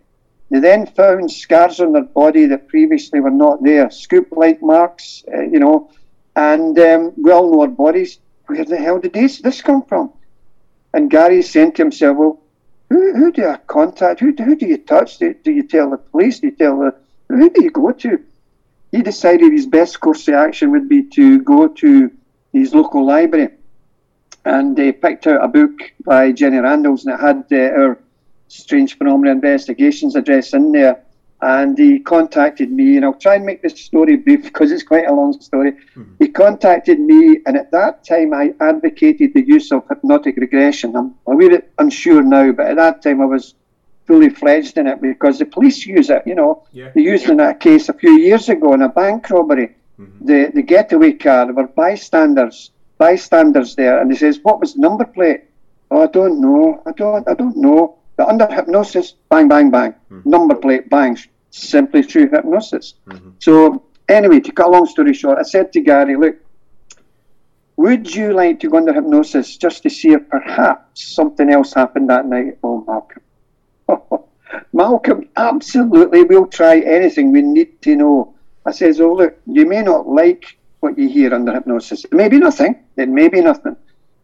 They 0.50 0.60
then 0.60 0.86
found 0.86 1.30
scars 1.30 1.82
on 1.82 1.92
their 1.92 2.04
body 2.04 2.46
that 2.46 2.70
previously 2.70 3.20
were 3.20 3.30
not 3.30 3.62
there, 3.62 3.92
scoop-like 3.92 4.62
marks, 4.62 5.26
uh, 5.34 5.42
you 5.42 5.60
know, 5.60 5.92
and 6.38 6.80
um, 6.80 7.12
well-known 7.18 7.76
bodies. 7.76 8.20
Where 8.46 8.64
the 8.64 8.78
hell 8.78 9.00
did 9.00 9.12
this, 9.12 9.42
this 9.42 9.62
come 9.62 9.84
from? 9.84 10.14
And 10.94 11.12
Gary 11.12 11.42
said 11.42 11.76
to 11.76 11.82
himself, 11.82 12.16
well, 12.16 12.40
who, 12.90 13.16
who 13.18 13.34
do 13.34 13.46
I 13.46 13.58
contact? 13.58 14.22
Who, 14.22 14.32
who 14.32 14.56
do 14.56 14.66
you 14.66 14.78
touch? 14.78 15.18
Do, 15.18 15.34
do 15.34 15.52
you 15.52 15.68
tell 15.68 15.90
the 15.90 15.98
police? 15.98 16.40
Do 16.40 16.48
you 16.48 16.56
tell 16.56 16.80
the, 16.80 16.96
who 17.28 17.50
do 17.50 17.62
you 17.62 17.70
go 17.70 17.92
to? 17.92 18.24
He 18.92 19.02
decided 19.02 19.52
his 19.52 19.66
best 19.66 20.00
course 20.00 20.28
of 20.28 20.36
action 20.36 20.72
would 20.72 20.88
be 20.88 21.04
to 21.04 21.42
go 21.42 21.68
to 21.68 22.12
his 22.54 22.74
local 22.74 23.06
library 23.06 23.50
and 24.46 24.80
uh, 24.80 24.92
picked 24.94 25.28
out 25.28 25.44
a 25.44 25.48
book 25.48 25.72
by 26.06 26.32
Jenny 26.32 26.58
Randles 26.58 27.06
and 27.06 27.14
it 27.14 27.20
had 27.20 27.46
uh, 27.52 27.82
our 27.82 28.00
Strange 28.48 28.98
Phenomena 28.98 29.32
Investigations 29.32 30.16
address 30.16 30.54
in 30.54 30.72
there. 30.72 31.04
And 31.40 31.78
he 31.78 32.00
contacted 32.00 32.72
me, 32.72 32.96
and 32.96 33.06
I'll 33.06 33.14
try 33.14 33.36
and 33.36 33.46
make 33.46 33.62
this 33.62 33.80
story 33.80 34.16
brief 34.16 34.42
because 34.50 34.72
it's 34.72 34.82
quite 34.82 35.06
a 35.06 35.14
long 35.14 35.40
story. 35.40 35.74
Mm-hmm. 35.74 36.14
He 36.18 36.30
contacted 36.30 37.00
me, 37.00 37.42
and 37.46 37.56
at 37.56 37.72
that 37.72 38.04
time 38.04 38.34
I 38.34 38.56
advocated 38.60 39.36
the 39.36 39.46
use 39.46 39.72
of 39.72 39.88
hypnotic 39.88 40.38
regression. 40.38 40.96
I'm 40.96 41.14
a 41.28 41.36
wee 41.36 41.50
bit 41.50 41.72
unsure 41.78 42.24
now, 42.24 42.52
but 42.54 42.66
at 42.66 42.78
that 42.78 43.04
time 43.04 43.22
I 43.22 43.26
was 43.26 43.54
fully 44.08 44.30
fledged 44.30 44.78
in 44.78 44.88
it 44.88 45.02
because 45.02 45.38
the 45.38 45.46
police 45.46 45.86
use 45.86 46.10
it. 46.10 46.24
You 46.26 46.36
know, 46.36 46.64
yeah. 46.72 46.90
they 46.96 47.02
used 47.02 47.26
it 47.26 47.32
in 47.32 47.38
that 47.38 47.60
case 47.60 47.90
a 47.90 47.94
few 47.94 48.14
years 48.14 48.50
ago 48.50 48.74
in 48.74 48.82
a 48.82 48.90
bank 48.90 49.30
robbery. 49.30 49.76
Mm-hmm. 50.00 50.26
The 50.26 50.52
the 50.54 50.62
getaway 50.62 51.14
car 51.14 51.46
there 51.46 51.54
were 51.54 51.68
bystanders 51.68 52.72
bystanders 52.98 53.76
there, 53.76 54.00
and 54.00 54.12
he 54.12 54.18
says, 54.18 54.40
"What 54.44 54.60
was 54.60 54.74
the 54.74 54.82
number 54.82 55.06
plate?" 55.06 55.44
Oh, 55.92 56.04
I 56.04 56.08
don't 56.08 56.42
know. 56.42 56.82
I 56.86 56.92
don't. 56.92 57.28
I 57.28 57.34
don't 57.34 57.58
know. 57.58 57.98
But 58.16 58.30
under 58.30 58.48
hypnosis, 58.48 59.14
bang, 59.30 59.48
bang, 59.48 59.70
bang, 59.70 59.94
mm-hmm. 60.12 60.30
number 60.30 60.56
plate 60.56 60.90
bangs. 60.90 61.28
Simply 61.50 62.04
through 62.04 62.30
hypnosis. 62.30 62.96
Mm-hmm. 63.08 63.30
So 63.40 63.84
anyway, 64.10 64.40
to 64.42 64.52
cut 64.52 64.68
a 64.68 64.70
long 64.70 64.86
story 64.86 65.14
short, 65.14 65.40
I 65.40 65.44
said 65.44 65.72
to 65.74 65.82
Gary, 65.82 66.16
"Look, 66.16 66.38
would 67.78 68.14
you 68.14 68.34
like 68.34 68.60
to 68.62 68.70
go 68.70 68.78
under 68.78 68.94
hypnosis 68.94 69.58
just 69.58 69.84
to 69.84 69.90
see 69.90 70.10
if 70.10 70.28
perhaps 70.30 71.08
something 71.16 71.50
else 71.50 71.74
happened 71.74 72.10
that 72.10 72.26
night?" 72.26 72.58
Oh, 72.64 72.84
Malcolm. 72.86 73.24
Malcolm, 74.74 75.30
absolutely, 75.36 76.24
we'll 76.24 76.48
try 76.48 76.80
anything. 76.80 77.32
We 77.32 77.42
need 77.42 77.82
to 77.84 77.96
know. 77.96 78.36
I 78.66 78.72
says, 78.72 79.00
"Oh, 79.00 79.14
look, 79.14 79.38
you 79.46 79.66
may 79.66 79.82
not 79.82 80.08
like 80.08 80.58
what 80.80 80.98
you 80.98 81.10
hear 81.10 81.34
under 81.34 81.54
hypnosis. 81.54 82.06
It 82.06 82.14
may 82.14 82.30
be 82.30 82.38
nothing. 82.38 82.84
It 82.96 83.10
may 83.10 83.28
be 83.28 83.42
nothing, 83.42 83.76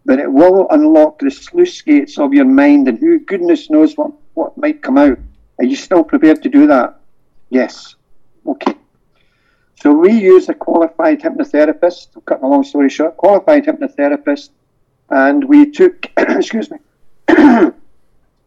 but 0.06 0.20
it 0.20 0.32
will 0.32 0.68
unlock 0.70 1.20
the 1.20 1.32
sluice 1.32 1.82
gates 1.82 2.18
of 2.18 2.34
your 2.34 2.46
mind, 2.46 2.88
and 2.88 3.00
who 3.00 3.20
goodness 3.20 3.70
knows 3.70 3.98
what 3.98 4.12
what 4.34 4.58
might 4.58 4.82
come 4.82 4.98
out. 4.98 5.20
Are 5.60 5.66
you 5.66 5.76
still 5.76 6.04
prepared 6.04 6.42
to 6.44 6.50
do 6.50 6.68
that? 6.68 7.00
Yes. 7.50 7.96
Okay. 8.46 8.76
So 9.76 9.92
we 9.92 10.14
use 10.14 10.50
a 10.50 10.54
qualified 10.54 11.22
hypnotherapist. 11.22 12.16
I'm 12.16 12.22
cutting 12.22 12.46
a 12.46 12.48
long 12.48 12.64
story 12.64 12.90
short. 12.90 13.18
Qualified 13.18 13.66
hypnotherapist, 13.66 14.50
and 15.10 15.44
we 15.44 15.72
took 15.72 16.08
excuse 16.18 16.70
me. 16.72 16.78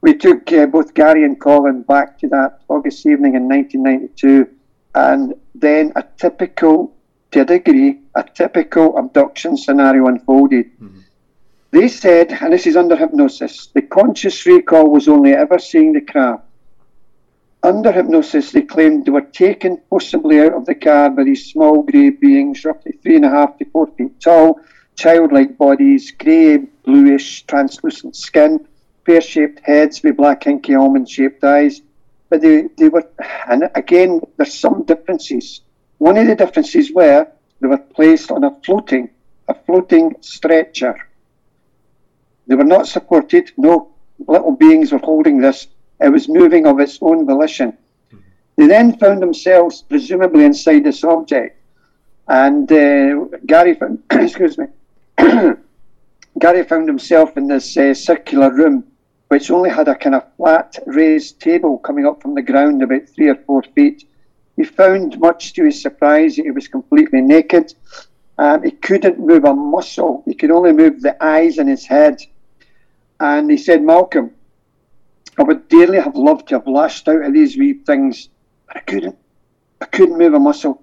We 0.06 0.14
took 0.14 0.52
uh, 0.52 0.66
both 0.66 0.94
Gary 0.94 1.24
and 1.24 1.40
Colin 1.40 1.82
back 1.82 2.16
to 2.20 2.28
that 2.28 2.60
August 2.68 3.04
evening 3.06 3.34
in 3.34 3.48
1992, 3.48 4.48
and 4.94 5.34
then 5.56 5.92
a 5.96 6.04
typical 6.16 6.94
to 7.32 7.40
a 7.40 7.44
degree, 7.44 7.98
a 8.14 8.22
typical 8.22 8.96
abduction 8.98 9.56
scenario 9.56 10.06
unfolded. 10.06 10.66
Mm-hmm. 10.80 11.00
They 11.72 11.88
said, 11.88 12.30
and 12.40 12.52
this 12.52 12.68
is 12.68 12.76
under 12.76 12.94
hypnosis, 12.94 13.66
the 13.74 13.82
conscious 13.82 14.46
recall 14.46 14.88
was 14.88 15.08
only 15.08 15.32
ever 15.32 15.58
seeing 15.58 15.92
the 15.92 16.02
craft. 16.02 16.44
Under 17.64 17.90
hypnosis, 17.90 18.52
they 18.52 18.62
claimed 18.62 19.06
they 19.06 19.10
were 19.10 19.22
taken 19.22 19.82
possibly 19.90 20.38
out 20.38 20.52
of 20.52 20.66
the 20.66 20.76
car 20.76 21.10
by 21.10 21.24
these 21.24 21.46
small 21.50 21.82
grey 21.82 22.10
beings, 22.10 22.64
roughly 22.64 22.92
three 23.02 23.16
and 23.16 23.24
a 23.24 23.30
half 23.30 23.58
to 23.58 23.64
four 23.64 23.88
feet 23.98 24.20
tall, 24.20 24.60
childlike 24.94 25.58
bodies, 25.58 26.12
grey, 26.12 26.58
bluish, 26.84 27.44
translucent 27.46 28.14
skin, 28.14 28.64
pear 29.06 29.20
shaped 29.20 29.60
heads 29.64 30.02
with 30.02 30.16
black, 30.16 30.46
inky, 30.46 30.74
almond 30.74 31.08
shaped 31.08 31.42
eyes. 31.44 31.80
But 32.28 32.40
they, 32.42 32.62
they 32.76 32.88
were, 32.88 33.08
and 33.48 33.70
again, 33.76 34.20
there's 34.36 34.52
some 34.52 34.82
differences. 34.82 35.60
One 35.98 36.18
of 36.18 36.26
the 36.26 36.34
differences 36.34 36.92
were 36.92 37.28
they 37.60 37.68
were 37.68 37.78
placed 37.78 38.30
on 38.30 38.44
a 38.44 38.50
floating, 38.64 39.10
a 39.48 39.54
floating 39.54 40.16
stretcher. 40.20 41.08
They 42.46 42.54
were 42.54 42.64
not 42.64 42.86
supported. 42.86 43.52
No 43.56 43.92
little 44.26 44.52
beings 44.52 44.92
were 44.92 44.98
holding 44.98 45.38
this. 45.38 45.68
It 46.00 46.10
was 46.10 46.28
moving 46.28 46.66
of 46.66 46.80
its 46.80 46.98
own 47.00 47.26
volition. 47.26 47.76
They 48.56 48.66
then 48.66 48.98
found 48.98 49.22
themselves 49.22 49.82
presumably 49.82 50.44
inside 50.44 50.84
this 50.84 51.04
object, 51.04 51.60
and 52.26 52.70
uh, 52.70 53.36
Gary 53.46 53.74
found, 53.74 54.02
excuse 54.10 54.58
me, 54.58 54.66
Gary 56.38 56.64
found 56.64 56.88
himself 56.88 57.36
in 57.36 57.48
this 57.48 57.76
uh, 57.76 57.94
circular 57.94 58.50
room, 58.50 58.84
which 59.28 59.50
only 59.50 59.70
had 59.70 59.88
a 59.88 59.94
kind 59.94 60.14
of 60.14 60.24
flat 60.36 60.78
raised 60.86 61.40
table 61.40 61.78
coming 61.78 62.06
up 62.06 62.22
from 62.22 62.34
the 62.34 62.42
ground 62.42 62.82
about 62.82 63.08
three 63.08 63.28
or 63.28 63.36
four 63.46 63.62
feet 63.74 64.04
he 64.56 64.64
found, 64.64 65.20
much 65.20 65.52
to 65.54 65.64
his 65.64 65.80
surprise, 65.80 66.36
that 66.36 66.44
he 66.44 66.50
was 66.50 66.68
completely 66.68 67.20
naked. 67.20 67.74
Um, 68.38 68.62
he 68.62 68.70
couldn't 68.70 69.20
move 69.20 69.44
a 69.44 69.54
muscle. 69.54 70.22
He 70.26 70.34
could 70.34 70.50
only 70.50 70.72
move 70.72 71.02
the 71.02 71.22
eyes 71.22 71.58
in 71.58 71.66
his 71.66 71.84
head. 71.84 72.22
And 73.20 73.50
he 73.50 73.58
said, 73.58 73.82
Malcolm, 73.82 74.32
I 75.38 75.42
would 75.42 75.68
dearly 75.68 76.00
have 76.00 76.16
loved 76.16 76.48
to 76.48 76.56
have 76.56 76.66
lashed 76.66 77.06
out 77.08 77.22
at 77.22 77.32
these 77.32 77.56
wee 77.56 77.74
things, 77.74 78.28
but 78.66 78.78
I 78.78 78.80
couldn't. 78.80 79.18
I 79.80 79.84
couldn't 79.84 80.18
move 80.18 80.32
a 80.32 80.38
muscle. 80.38 80.82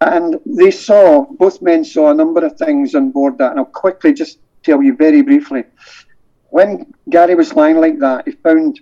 And 0.00 0.40
they 0.44 0.72
saw, 0.72 1.26
both 1.26 1.62
men 1.62 1.84
saw 1.84 2.10
a 2.10 2.14
number 2.14 2.44
of 2.44 2.56
things 2.56 2.96
on 2.96 3.12
board 3.12 3.38
that, 3.38 3.52
and 3.52 3.60
I'll 3.60 3.66
quickly 3.66 4.12
just 4.12 4.38
tell 4.64 4.82
you 4.82 4.96
very 4.96 5.22
briefly. 5.22 5.64
When 6.50 6.92
Gary 7.08 7.34
was 7.34 7.54
lying 7.54 7.80
like 7.80 7.98
that, 8.00 8.26
he 8.26 8.32
found 8.32 8.80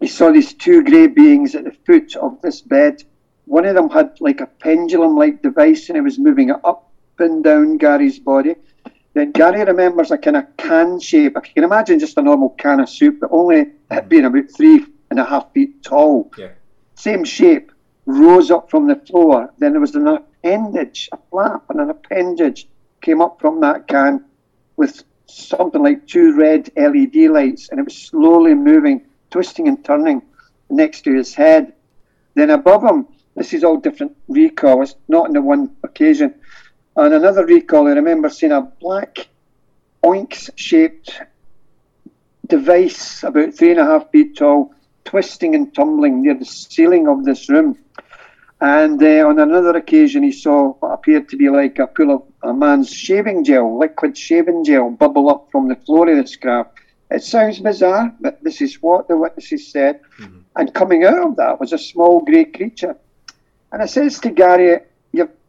he 0.00 0.08
saw 0.08 0.30
these 0.30 0.52
two 0.52 0.82
grey 0.84 1.06
beings 1.06 1.54
at 1.54 1.64
the 1.64 1.72
foot 1.86 2.14
of 2.16 2.40
this 2.42 2.60
bed. 2.60 3.02
One 3.46 3.64
of 3.64 3.74
them 3.74 3.88
had 3.88 4.20
like 4.20 4.40
a 4.40 4.46
pendulum 4.46 5.16
like 5.16 5.42
device 5.42 5.88
and 5.88 5.96
it 5.96 6.02
was 6.02 6.18
moving 6.18 6.50
it 6.50 6.56
up 6.64 6.90
and 7.18 7.42
down 7.42 7.78
Gary's 7.78 8.18
body. 8.18 8.56
Then 9.14 9.30
Gary 9.30 9.64
remembers 9.64 10.10
a 10.10 10.18
kind 10.18 10.36
of 10.36 10.56
can 10.56 10.98
shape. 10.98 11.36
If 11.36 11.48
you 11.48 11.54
can 11.54 11.64
imagine 11.64 12.00
just 12.00 12.18
a 12.18 12.22
normal 12.22 12.50
can 12.50 12.80
of 12.80 12.88
soup, 12.88 13.20
but 13.20 13.30
only 13.32 13.60
it 13.60 13.88
mm. 13.90 14.08
being 14.08 14.24
about 14.24 14.50
three 14.50 14.84
and 15.10 15.20
a 15.20 15.24
half 15.24 15.52
feet 15.52 15.82
tall. 15.82 16.30
Yeah. 16.36 16.50
Same 16.96 17.24
shape, 17.24 17.70
rose 18.06 18.50
up 18.50 18.70
from 18.70 18.88
the 18.88 18.96
floor. 18.96 19.52
Then 19.58 19.72
there 19.72 19.80
was 19.80 19.94
an 19.94 20.08
appendage, 20.08 21.08
a 21.12 21.18
flap 21.30 21.64
and 21.70 21.80
an 21.80 21.90
appendage 21.90 22.68
came 23.00 23.20
up 23.20 23.40
from 23.40 23.60
that 23.60 23.86
can 23.86 24.24
with 24.76 25.04
something 25.26 25.82
like 25.82 26.06
two 26.06 26.34
red 26.36 26.70
LED 26.76 27.16
lights, 27.30 27.68
and 27.68 27.80
it 27.80 27.84
was 27.84 27.96
slowly 27.96 28.54
moving 28.54 29.04
twisting 29.30 29.66
and 29.66 29.84
turning 29.84 30.22
next 30.70 31.02
to 31.02 31.12
his 31.12 31.34
head. 31.34 31.72
Then 32.34 32.50
above 32.50 32.84
him, 32.84 33.08
this 33.34 33.52
is 33.52 33.64
all 33.64 33.78
different 33.78 34.16
recalls, 34.28 34.94
not 35.08 35.26
in 35.26 35.32
the 35.32 35.42
one 35.42 35.74
occasion. 35.82 36.34
On 36.96 37.12
another 37.12 37.44
recall, 37.44 37.88
I 37.88 37.92
remember 37.92 38.28
seeing 38.28 38.52
a 38.52 38.60
black 38.60 39.26
oinks 40.04 40.50
shaped 40.54 41.20
device 42.46 43.24
about 43.24 43.54
three 43.54 43.72
and 43.72 43.80
a 43.80 43.84
half 43.84 44.10
feet 44.12 44.36
tall, 44.36 44.72
twisting 45.04 45.56
and 45.56 45.74
tumbling 45.74 46.22
near 46.22 46.34
the 46.34 46.44
ceiling 46.44 47.08
of 47.08 47.24
this 47.24 47.48
room. 47.48 47.76
And 48.64 49.02
uh, 49.02 49.28
on 49.28 49.38
another 49.38 49.76
occasion, 49.76 50.22
he 50.22 50.32
saw 50.32 50.72
what 50.80 50.92
appeared 50.92 51.28
to 51.28 51.36
be 51.36 51.50
like 51.50 51.78
a 51.78 51.86
pool 51.86 52.10
of 52.14 52.22
a 52.48 52.54
man's 52.54 52.90
shaving 52.90 53.44
gel, 53.44 53.78
liquid 53.78 54.16
shaving 54.16 54.64
gel, 54.64 54.88
bubble 54.88 55.28
up 55.28 55.48
from 55.52 55.68
the 55.68 55.76
floor 55.76 56.08
of 56.08 56.16
the 56.16 56.36
craft. 56.38 56.70
It 57.10 57.22
sounds 57.22 57.60
bizarre, 57.60 58.14
but 58.20 58.42
this 58.42 58.62
is 58.62 58.80
what 58.80 59.06
the 59.06 59.18
witnesses 59.18 59.70
said. 59.70 60.00
Mm-hmm. 60.18 60.38
And 60.56 60.72
coming 60.72 61.04
out 61.04 61.28
of 61.28 61.36
that 61.36 61.60
was 61.60 61.74
a 61.74 61.78
small 61.78 62.22
grey 62.24 62.46
creature. 62.46 62.96
And 63.70 63.82
I 63.82 63.84
says 63.84 64.18
to 64.20 64.30
Gary, 64.30 64.78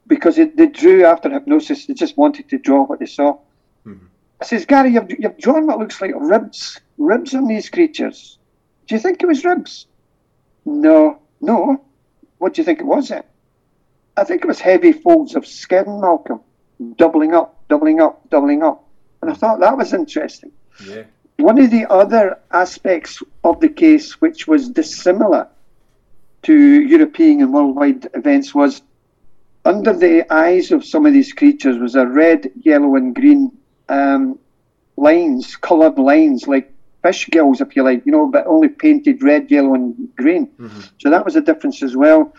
because 0.08 0.36
they, 0.36 0.50
they 0.50 0.68
drew 0.68 1.06
after 1.06 1.30
hypnosis, 1.30 1.86
they 1.86 1.94
just 1.94 2.18
wanted 2.18 2.50
to 2.50 2.58
draw 2.58 2.84
what 2.84 3.00
they 3.00 3.06
saw. 3.06 3.40
Mm-hmm. 3.86 4.08
I 4.42 4.46
says, 4.46 4.66
Gary, 4.66 4.92
you've, 4.92 5.10
you've 5.18 5.38
drawn 5.38 5.68
what 5.68 5.80
looks 5.80 6.02
like 6.02 6.12
ribs, 6.18 6.82
ribs 6.98 7.34
on 7.34 7.48
these 7.48 7.70
creatures. 7.70 8.40
Do 8.88 8.96
you 8.96 9.00
think 9.00 9.24
it 9.24 9.26
was 9.26 9.46
ribs? 9.46 9.88
No, 10.66 11.22
no. 11.40 11.82
What 12.38 12.54
do 12.54 12.62
you 12.62 12.66
think 12.66 12.80
it 12.80 12.86
was 12.86 13.10
then? 13.10 13.24
I 14.18 14.24
think 14.24 14.44
it 14.44 14.48
was 14.48 14.60
heavy 14.60 14.94
folds 14.94 15.36
of 15.36 15.46
skin, 15.46 16.00
Malcolm, 16.02 16.42
doubling 16.96 17.34
up, 17.34 17.60
doubling 17.68 18.00
up, 18.00 18.30
doubling 18.30 18.64
up. 18.64 18.88
And 19.22 19.32
I 19.32 19.34
thought 19.34 19.60
that 19.60 19.78
was 19.78 19.94
interesting. 19.94 20.52
Yeah. 20.86 21.04
One 21.38 21.60
of 21.60 21.70
the 21.70 21.90
other 21.90 22.40
aspects 22.52 23.22
of 23.44 23.60
the 23.60 23.70
case, 23.70 24.22
which 24.22 24.48
was 24.48 24.70
dissimilar 24.70 25.50
to 26.44 26.54
European 26.54 27.42
and 27.42 27.54
worldwide 27.54 28.08
events, 28.14 28.56
was 28.56 28.82
under 29.66 29.94
the 29.94 30.32
eyes 30.32 30.72
of 30.72 30.86
some 30.86 31.06
of 31.06 31.14
these 31.14 31.34
creatures 31.34 31.78
was 31.78 31.96
a 31.96 32.06
red, 32.06 32.52
yellow, 32.62 32.96
and 32.96 33.16
green 33.16 33.52
um, 33.90 34.40
lines, 34.96 35.56
coloured 35.56 35.98
lines, 35.98 36.48
like 36.48 36.72
fish 37.06 37.28
gills, 37.28 37.62
if 37.62 37.76
you 37.76 37.84
like, 37.84 38.02
you 38.06 38.12
know, 38.12 38.26
but 38.36 38.46
only 38.48 38.70
painted 38.70 39.22
red, 39.22 39.52
yellow, 39.52 39.74
and 39.74 39.86
green. 40.16 40.48
Mm-hmm. 40.48 40.82
So 41.00 41.10
that 41.10 41.24
was 41.26 41.36
a 41.36 41.42
difference 41.42 41.84
as 41.84 41.96
well. 41.96 42.34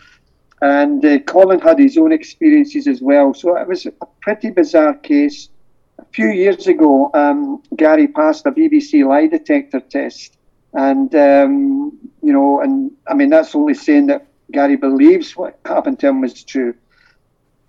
And 0.61 1.05
uh, 1.05 1.19
Colin 1.19 1.59
had 1.59 1.77
his 1.79 1.97
own 1.97 2.11
experiences 2.11 2.87
as 2.87 2.99
well. 3.01 3.33
So 3.33 3.55
it 3.57 3.67
was 3.67 3.85
a 3.85 3.91
pretty 4.21 4.49
bizarre 4.49 4.95
case 4.95 5.49
a 5.99 6.05
few 6.05 6.29
years 6.29 6.67
ago, 6.67 7.09
um, 7.13 7.61
Gary 7.75 8.07
passed 8.07 8.45
a 8.45 8.51
BBC 8.51 9.07
lie 9.07 9.27
detector 9.27 9.79
test, 9.79 10.37
and 10.73 11.13
um, 11.15 11.97
you 12.21 12.33
know, 12.33 12.61
and 12.61 12.91
I 13.07 13.13
mean 13.13 13.29
that's 13.29 13.55
only 13.55 13.73
saying 13.73 14.07
that 14.07 14.27
Gary 14.51 14.75
believes 14.75 15.35
what 15.35 15.59
happened 15.65 15.99
to 15.99 16.07
him 16.07 16.21
was 16.21 16.43
true. 16.43 16.75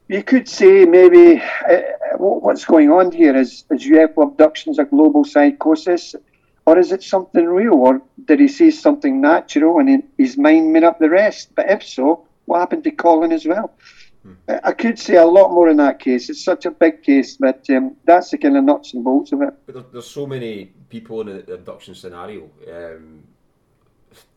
you 0.08 0.22
could 0.22 0.48
say 0.48 0.84
maybe 0.84 1.42
uh, 1.70 1.80
what's 2.16 2.64
going 2.64 2.90
on 2.90 3.12
here 3.12 3.36
is, 3.36 3.64
is 3.70 3.84
UFO 3.84 4.22
abductions 4.28 4.78
a 4.78 4.84
global 4.84 5.24
psychosis, 5.24 6.14
or 6.68 6.78
is 6.78 6.92
it 6.92 7.02
something 7.02 7.46
real, 7.46 7.72
or 7.86 8.02
did 8.26 8.40
he 8.40 8.48
see 8.48 8.70
something 8.70 9.22
natural 9.22 9.78
and 9.78 10.02
his 10.18 10.36
mind 10.36 10.70
made 10.70 10.84
up 10.84 10.98
the 10.98 11.08
rest? 11.08 11.54
But 11.54 11.70
if 11.70 11.82
so, 11.82 12.26
what 12.44 12.58
happened 12.58 12.84
to 12.84 12.90
Colin 12.90 13.32
as 13.32 13.46
well? 13.46 13.72
Hmm. 14.22 14.34
I 14.70 14.72
could 14.72 14.98
say 14.98 15.16
a 15.16 15.24
lot 15.24 15.50
more 15.50 15.70
in 15.70 15.78
that 15.78 15.98
case. 15.98 16.28
It's 16.28 16.44
such 16.44 16.66
a 16.66 16.70
big 16.70 17.02
case, 17.02 17.38
but 17.38 17.64
um, 17.70 17.96
that's 18.04 18.28
the 18.30 18.36
kind 18.36 18.58
of 18.58 18.64
nuts 18.64 18.92
and 18.92 19.02
bolts 19.02 19.32
of 19.32 19.40
it. 19.40 19.54
But 19.64 19.92
there's 19.92 20.10
so 20.10 20.26
many 20.26 20.66
people 20.90 21.22
in 21.22 21.28
the 21.28 21.54
abduction 21.54 21.94
scenario 21.94 22.50
um, 22.70 23.22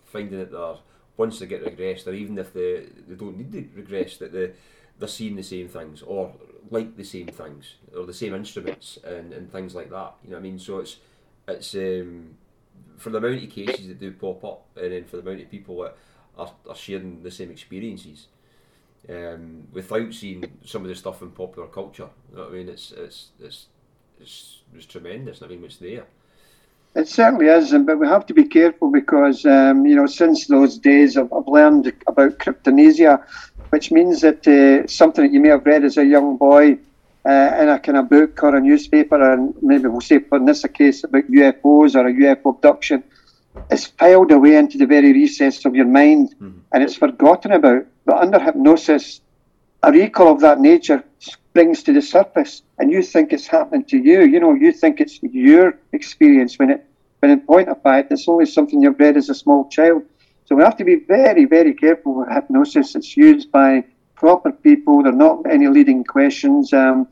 finding 0.05 0.39
that 0.39 0.51
they're 0.51 0.75
once 1.17 1.39
they 1.39 1.47
get 1.47 1.65
regressed, 1.65 2.07
or 2.07 2.13
even 2.13 2.37
if 2.37 2.53
they, 2.53 2.87
they 3.07 3.15
don't 3.15 3.37
need 3.37 3.51
to 3.51 3.67
regress, 3.75 4.15
that 4.17 4.31
they 4.31 4.53
they're 4.97 5.17
seeing 5.19 5.35
the 5.35 5.43
same 5.43 5.67
things 5.67 6.01
or 6.01 6.33
like 6.69 6.95
the 6.95 7.03
same 7.03 7.27
things 7.27 7.75
or 7.97 8.05
the 8.05 8.13
same 8.13 8.33
instruments 8.33 8.99
and, 9.03 9.33
and 9.33 9.51
things 9.51 9.75
like 9.75 9.89
that. 9.89 10.13
You 10.23 10.29
know 10.29 10.37
what 10.37 10.45
I 10.45 10.49
mean? 10.49 10.59
So 10.59 10.79
it's 10.79 10.97
it's 11.51 11.75
um, 11.75 12.35
for 12.97 13.09
the 13.09 13.17
amount 13.17 13.43
of 13.43 13.49
cases 13.49 13.87
that 13.87 13.99
do 13.99 14.11
pop 14.11 14.43
up, 14.43 14.65
and 14.75 14.91
then 14.91 15.05
for 15.05 15.17
the 15.17 15.23
amount 15.23 15.41
of 15.41 15.51
people 15.51 15.81
that 15.81 15.95
are, 16.37 16.51
are 16.69 16.75
sharing 16.75 17.23
the 17.23 17.31
same 17.31 17.51
experiences. 17.51 18.27
Um, 19.09 19.67
without 19.73 20.13
seeing 20.13 20.45
some 20.63 20.83
of 20.83 20.87
the 20.87 20.95
stuff 20.95 21.23
in 21.23 21.31
popular 21.31 21.67
culture, 21.67 22.09
you 22.29 22.37
know 22.37 22.43
what 22.43 22.51
I 22.51 22.55
mean? 22.55 22.69
It's 22.69 22.91
it's 22.91 23.29
it's 23.39 23.65
it's, 24.19 24.61
it's 24.75 24.85
tremendous. 24.85 25.41
I 25.41 25.47
mean, 25.47 25.63
it's 25.63 25.77
there. 25.77 26.05
It 26.93 27.07
certainly 27.07 27.47
is, 27.47 27.71
but 27.71 27.97
we 27.97 28.07
have 28.07 28.25
to 28.27 28.33
be 28.33 28.43
careful 28.43 28.91
because 28.91 29.45
um, 29.45 29.85
you 29.85 29.95
know 29.95 30.07
since 30.07 30.47
those 30.47 30.77
days 30.77 31.17
I've, 31.17 31.31
I've 31.33 31.47
learned 31.47 31.91
about 32.05 32.37
cryptomnesia, 32.37 33.23
which 33.69 33.91
means 33.91 34.21
that 34.21 34.45
uh, 34.47 34.85
something 34.87 35.23
that 35.25 35.33
you 35.33 35.39
may 35.39 35.49
have 35.49 35.65
read 35.65 35.83
as 35.83 35.97
a 35.97 36.05
young 36.05 36.37
boy 36.37 36.77
uh, 37.25 37.57
in 37.59 37.69
a 37.69 37.79
kind 37.79 37.97
of 37.97 38.09
book 38.09 38.41
or 38.43 38.55
a 38.55 38.61
newspaper, 38.61 39.31
and 39.31 39.53
maybe 39.61 39.87
we'll 39.87 40.01
say 40.01 40.19
in 40.31 40.45
this 40.45 40.63
a 40.63 40.69
case 40.69 41.03
about 41.03 41.29
UFOs 41.29 41.95
or 41.95 42.07
a 42.07 42.13
UFO 42.13 42.55
abduction, 42.55 43.03
is 43.69 43.85
filed 43.85 44.31
away 44.31 44.55
into 44.55 44.77
the 44.77 44.85
very 44.85 45.13
recess 45.13 45.65
of 45.65 45.75
your 45.75 45.85
mind 45.85 46.33
mm-hmm. 46.35 46.59
and 46.71 46.83
it's 46.83 46.95
forgotten 46.95 47.51
about. 47.51 47.85
But 48.05 48.17
under 48.17 48.39
hypnosis, 48.39 49.21
a 49.83 49.91
recall 49.91 50.31
of 50.31 50.41
that 50.41 50.59
nature 50.59 51.03
springs 51.19 51.83
to 51.83 51.93
the 51.93 52.01
surface, 52.01 52.63
and 52.77 52.91
you 52.91 53.01
think 53.01 53.33
it's 53.33 53.47
happening 53.47 53.83
to 53.85 53.97
you. 53.97 54.21
You 54.21 54.39
know, 54.39 54.53
you 54.53 54.71
think 54.71 54.99
it's 54.99 55.19
your 55.21 55.77
experience 55.91 56.57
when 56.57 56.71
it, 56.71 56.85
when 57.19 57.31
in 57.31 57.41
point 57.41 57.69
of 57.69 57.81
fact, 57.81 58.11
it's 58.11 58.27
only 58.27 58.45
something 58.45 58.81
you've 58.81 58.99
read 58.99 59.17
as 59.17 59.29
a 59.29 59.35
small 59.35 59.67
child. 59.69 60.03
So 60.45 60.55
we 60.55 60.63
have 60.63 60.77
to 60.77 60.83
be 60.83 60.95
very, 60.95 61.45
very 61.45 61.73
careful 61.73 62.15
with 62.15 62.29
hypnosis. 62.29 62.95
It's 62.95 63.15
used 63.15 63.51
by 63.51 63.85
proper 64.21 64.51
people. 64.51 65.01
There 65.01 65.11
are 65.11 65.23
not 65.27 65.37
any 65.49 65.67
leading 65.67 66.03
questions. 66.03 66.71
Um, 66.71 67.07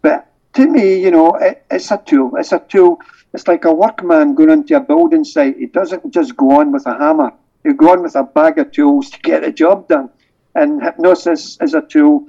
but 0.00 0.32
to 0.54 0.66
me, 0.66 0.86
you 1.04 1.10
know, 1.10 1.34
it, 1.34 1.64
it's 1.70 1.90
a 1.90 1.98
tool. 1.98 2.32
It's 2.36 2.52
a 2.52 2.58
tool. 2.58 3.00
It's 3.34 3.46
like 3.46 3.66
a 3.66 3.72
workman 3.72 4.34
going 4.34 4.50
into 4.50 4.74
a 4.74 4.80
building 4.80 5.24
site. 5.24 5.58
He 5.58 5.66
doesn't 5.66 6.10
just 6.10 6.36
go 6.36 6.60
on 6.60 6.72
with 6.72 6.86
a 6.86 6.94
hammer. 6.94 7.32
He 7.64 7.74
go 7.74 7.92
on 7.92 8.02
with 8.02 8.16
a 8.16 8.22
bag 8.22 8.58
of 8.58 8.72
tools 8.72 9.10
to 9.10 9.18
get 9.20 9.42
the 9.42 9.52
job 9.52 9.88
done. 9.88 10.08
And 10.54 10.82
hypnosis 10.82 11.58
is 11.60 11.74
a 11.74 11.82
tool 11.82 12.26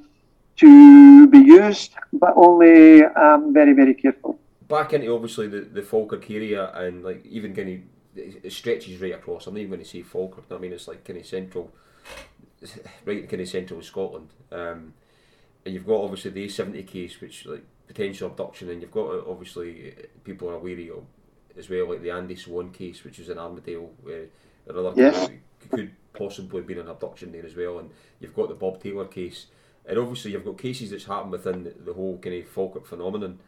to 0.58 1.28
be 1.28 1.40
used, 1.40 1.94
but 2.12 2.34
only 2.36 3.06
um, 3.06 3.54
very, 3.54 3.74
very 3.74 3.94
carefully. 3.94 4.36
Back 4.68 4.94
into 4.94 5.14
obviously 5.14 5.48
the, 5.48 5.62
the 5.62 5.82
Falkirk 5.82 6.30
area 6.30 6.72
and 6.74 7.04
like 7.04 7.26
even 7.26 7.54
of 7.54 7.84
it 8.16 8.52
stretches 8.52 9.00
right 9.00 9.14
across. 9.14 9.48
I'm 9.48 9.54
not 9.54 9.60
even 9.60 9.72
going 9.72 9.84
to 9.84 9.90
say 9.90 10.02
Falkirk. 10.02 10.46
I 10.52 10.58
mean 10.58 10.74
it's 10.74 10.88
like 10.88 11.04
of 11.20 11.26
central, 11.26 11.72
right 13.06 13.20
in 13.20 13.28
kind 13.28 13.42
of 13.42 13.48
central 13.48 13.80
in 13.80 13.86
Scotland. 13.86 14.30
Um, 14.52 14.94
and 15.66 15.74
you've 15.74 15.88
got 15.88 16.02
obviously 16.02 16.32
the 16.32 16.46
A70 16.46 16.88
case, 16.88 17.20
which 17.20 17.46
like 17.46 17.64
potential 17.88 18.28
abduction, 18.28 18.70
and 18.70 18.82
you've 18.82 18.92
got 18.92 19.08
uh, 19.08 19.30
obviously 19.30 19.94
people 20.24 20.50
are 20.50 20.60
wary 20.60 20.90
of 20.90 21.04
as 21.58 21.70
well, 21.70 21.90
like 21.90 22.02
the 22.02 22.12
Andy 22.12 22.36
Swan 22.36 22.72
case, 22.72 23.04
which 23.04 23.20
is 23.20 23.30
in 23.30 23.38
Armadale, 23.38 23.92
where 24.02 24.26
another 24.68 24.94
yes. 24.96 25.30
could 25.70 25.92
possibly 26.14 26.60
have 26.60 26.68
been 26.68 26.80
an 26.80 26.90
abduction 26.90 27.32
there 27.32 27.46
as 27.46 27.56
well, 27.56 27.80
and 27.80 27.90
you've 28.20 28.36
got 28.36 28.50
the 28.50 28.56
Bob 28.56 28.82
Taylor 28.82 29.06
case, 29.06 29.48
and 29.86 29.98
obviously 29.98 30.32
you've 30.32 30.46
got 30.46 30.58
cases 30.58 30.92
that's 30.92 31.06
happened 31.06 31.32
within 31.32 31.64
the, 31.64 31.74
the 31.86 31.94
whole 31.94 32.18
kind 32.18 32.36
of 32.36 32.48
Falkirk 32.48 32.86
phenomenon, 32.86 33.40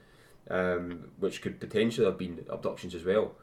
um, 0.49 1.11
which 1.19 1.41
could 1.41 1.59
potentially 1.59 2.05
have 2.05 2.17
been 2.17 2.45
abductions 2.49 2.95
as 2.95 3.03
well. 3.03 3.35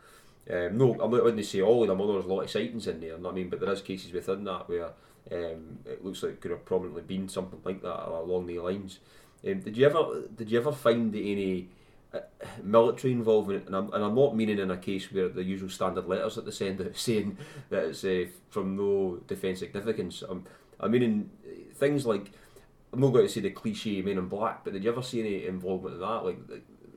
Um, 0.51 0.77
no, 0.77 0.93
I'm 0.93 1.11
not 1.11 1.21
going 1.21 1.37
to 1.37 1.45
say 1.45 1.63
all 1.63 1.83
of 1.83 1.89
them, 1.89 2.01
although 2.01 2.15
there's 2.15 2.27
a 2.27 2.33
lot 2.33 2.43
of 2.43 2.51
sightings 2.51 2.87
in 2.87 3.01
there. 3.01 3.15
I 3.15 3.33
mean, 3.33 3.49
but 3.49 3.61
there 3.61 3.73
is 3.73 3.81
cases 3.81 4.13
within 4.13 4.45
that 4.45 4.69
where 4.69 4.91
um, 5.33 5.79
it 5.87 6.05
looks 6.05 6.23
like 6.23 6.33
it 6.33 6.41
could 6.41 6.51
have 6.51 6.65
prominently 6.65 7.03
been 7.03 7.29
something 7.29 7.61
like 7.65 7.83
that 7.83 8.09
along 8.09 8.47
the 8.47 8.59
lines. 8.59 8.99
Um, 9.47 9.61
did 9.61 9.77
you 9.77 9.87
ever 9.87 10.23
did 10.35 10.51
you 10.51 10.59
ever 10.59 10.73
find 10.73 11.15
any 11.15 11.69
uh, 12.13 12.21
military 12.63 13.13
involvement? 13.13 13.67
And 13.67 13.77
I'm, 13.77 13.93
and 13.93 14.05
I'm 14.05 14.15
not 14.15 14.37
meaning 14.37 14.59
in 14.59 14.71
a 14.71 14.77
case 14.77 15.11
where 15.13 15.29
the 15.29 15.43
usual 15.43 15.69
standard 15.69 16.07
letters 16.07 16.35
that 16.35 16.45
they 16.45 16.51
send 16.51 16.91
saying 16.95 17.39
that 17.71 17.85
it's 17.87 18.05
uh, 18.05 18.27
from 18.51 18.77
no 18.77 19.21
defence 19.27 19.61
significance. 19.61 20.23
I'm, 20.29 20.45
I 20.81 20.89
mean 20.89 21.03
in 21.03 21.31
things 21.75 22.07
like 22.07 22.33
I'm 22.93 23.01
not 23.01 23.13
going 23.13 23.27
to 23.27 23.33
say 23.33 23.41
the 23.41 23.51
cliche 23.51 24.03
Men 24.03 24.19
in 24.19 24.29
Black, 24.29 24.63
but 24.63 24.73
did 24.73 24.85
you 24.85 24.91
ever 24.91 25.03
see 25.03 25.21
any 25.21 25.47
involvement 25.47 25.97
in 25.97 26.01
that, 26.01 26.25
like 26.25 26.39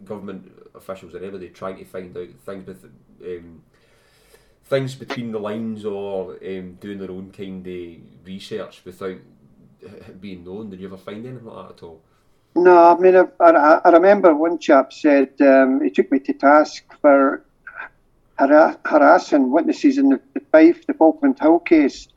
government 0.04 0.52
officials 0.76 1.16
or 1.16 1.18
anybody 1.18 1.50
trying 1.50 1.78
to 1.78 1.86
find 1.86 2.16
out 2.16 2.28
things 2.46 2.68
with 2.68 2.84
um, 3.24 3.64
things 4.68 4.96
between 4.96 5.32
the 5.32 5.40
lines 5.40 5.86
or 5.86 6.34
um, 6.34 6.78
doing 6.80 7.00
their 7.00 7.12
own 7.12 7.32
kind 7.32 7.66
of 7.66 8.28
research 8.28 8.82
without 8.84 9.18
being 10.20 10.44
known? 10.44 10.70
Did 10.70 10.80
you 10.82 10.88
ever 10.88 10.98
find 10.98 11.26
anything 11.26 11.46
like 11.46 11.68
that 11.68 11.76
at 11.78 11.84
all? 11.84 12.02
No, 12.56 12.96
I 12.96 12.98
mean, 13.00 13.16
I, 13.16 13.26
I, 13.40 13.82
I 13.86 13.90
remember 13.90 14.36
one 14.36 14.58
chap 14.58 14.92
said 14.92 15.30
um, 15.42 15.82
he 15.84 15.90
took 15.90 16.12
me 16.12 16.20
to 16.20 16.34
task 16.34 16.84
for 17.02 17.46
harassing 18.38 19.52
witnesses 19.52 19.98
in 19.98 20.10
the, 20.10 20.20
the 20.34 20.42
Fife, 20.52 20.86
the 20.88 20.94
Falkland 20.94 21.40
Hill 21.40 21.60
case. 21.60 22.08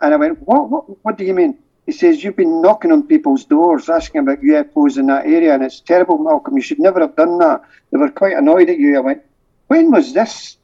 And 0.00 0.14
I 0.14 0.16
went, 0.16 0.40
what, 0.42 0.70
what, 0.70 1.04
what 1.04 1.18
do 1.18 1.24
you 1.24 1.34
mean? 1.34 1.58
He 1.86 1.92
says, 1.92 2.22
You've 2.22 2.36
been 2.36 2.62
knocking 2.62 2.92
on 2.92 3.06
people's 3.06 3.44
doors 3.44 3.88
asking 3.88 4.22
about 4.22 4.40
UFOs 4.40 4.98
in 4.98 5.06
that 5.06 5.26
area, 5.26 5.54
and 5.54 5.62
it's 5.62 5.80
terrible, 5.80 6.18
Malcolm. 6.18 6.56
You 6.56 6.62
should 6.62 6.78
never 6.78 7.00
have 7.00 7.16
done 7.16 7.38
that. 7.38 7.62
They 7.90 7.98
were 7.98 8.10
quite 8.10 8.36
annoyed 8.36 8.70
at 8.70 8.78
you. 8.78 8.96
I 8.96 9.00
went, 9.00 9.22
When 9.66 9.90
was 9.90 10.12
this? 10.12 10.56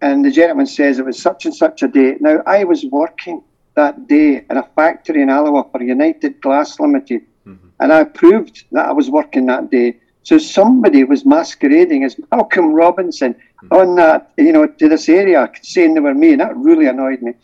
And 0.00 0.24
the 0.24 0.30
gentleman 0.30 0.66
says 0.66 0.98
it 0.98 1.04
was 1.04 1.20
such 1.20 1.46
and 1.46 1.54
such 1.54 1.82
a 1.82 1.88
date. 1.88 2.20
Now, 2.20 2.42
I 2.46 2.64
was 2.64 2.84
working 2.84 3.42
that 3.74 4.06
day 4.06 4.44
in 4.48 4.56
a 4.56 4.62
factory 4.76 5.22
in 5.22 5.30
Alloa 5.30 5.68
for 5.70 5.82
United 5.82 6.40
Glass 6.40 6.78
Limited, 6.78 7.22
mm-hmm. 7.46 7.68
and 7.80 7.92
I 7.92 8.04
proved 8.04 8.64
that 8.72 8.86
I 8.86 8.92
was 8.92 9.10
working 9.10 9.46
that 9.46 9.70
day. 9.70 9.98
So 10.22 10.38
somebody 10.38 11.04
was 11.04 11.26
masquerading 11.26 12.04
as 12.04 12.16
Malcolm 12.30 12.72
Robinson 12.72 13.34
mm-hmm. 13.34 13.74
on 13.74 13.96
that, 13.96 14.32
you 14.38 14.52
know, 14.52 14.66
to 14.66 14.88
this 14.88 15.08
area, 15.08 15.50
saying 15.62 15.94
they 15.94 16.00
were 16.00 16.14
me, 16.14 16.32
and 16.32 16.40
that 16.40 16.56
really 16.56 16.86
annoyed 16.86 17.22
me. 17.22 17.34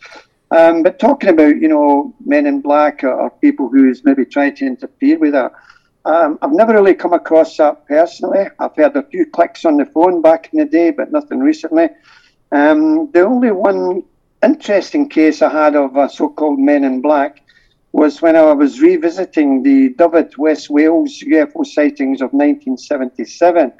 Um, 0.51 0.83
but 0.83 0.99
talking 0.99 1.29
about, 1.29 1.57
you 1.57 1.67
know, 1.67 2.13
men 2.25 2.45
in 2.45 2.61
black 2.61 3.03
or, 3.03 3.13
or 3.13 3.29
people 3.29 3.69
who's 3.69 4.03
maybe 4.03 4.25
trying 4.25 4.55
to 4.57 4.65
interfere 4.65 5.17
with 5.17 5.31
that, 5.31 5.53
um, 6.03 6.39
I've 6.41 6.51
never 6.51 6.73
really 6.73 6.93
come 6.93 7.13
across 7.13 7.55
that 7.57 7.87
personally. 7.87 8.47
I've 8.59 8.75
heard 8.75 8.95
a 8.95 9.03
few 9.03 9.25
clicks 9.25 9.63
on 9.65 9.77
the 9.77 9.85
phone 9.85 10.21
back 10.21 10.49
in 10.51 10.59
the 10.59 10.65
day, 10.65 10.91
but 10.91 11.11
nothing 11.11 11.39
recently. 11.39 11.89
Um, 12.51 13.11
the 13.11 13.21
only 13.21 13.51
one 13.51 14.03
interesting 14.43 15.07
case 15.09 15.41
I 15.41 15.49
had 15.49 15.75
of 15.75 15.95
a 15.95 16.09
so-called 16.09 16.59
men 16.59 16.83
in 16.83 17.01
black 17.01 17.41
was 17.91 18.21
when 18.21 18.35
I 18.35 18.53
was 18.53 18.79
revisiting 18.79 19.63
the 19.63 19.89
Dyfed, 19.89 20.37
West 20.37 20.69
Wales 20.69 21.19
UFO 21.19 21.65
sightings 21.65 22.21
of 22.21 22.31
1977. 22.31 23.73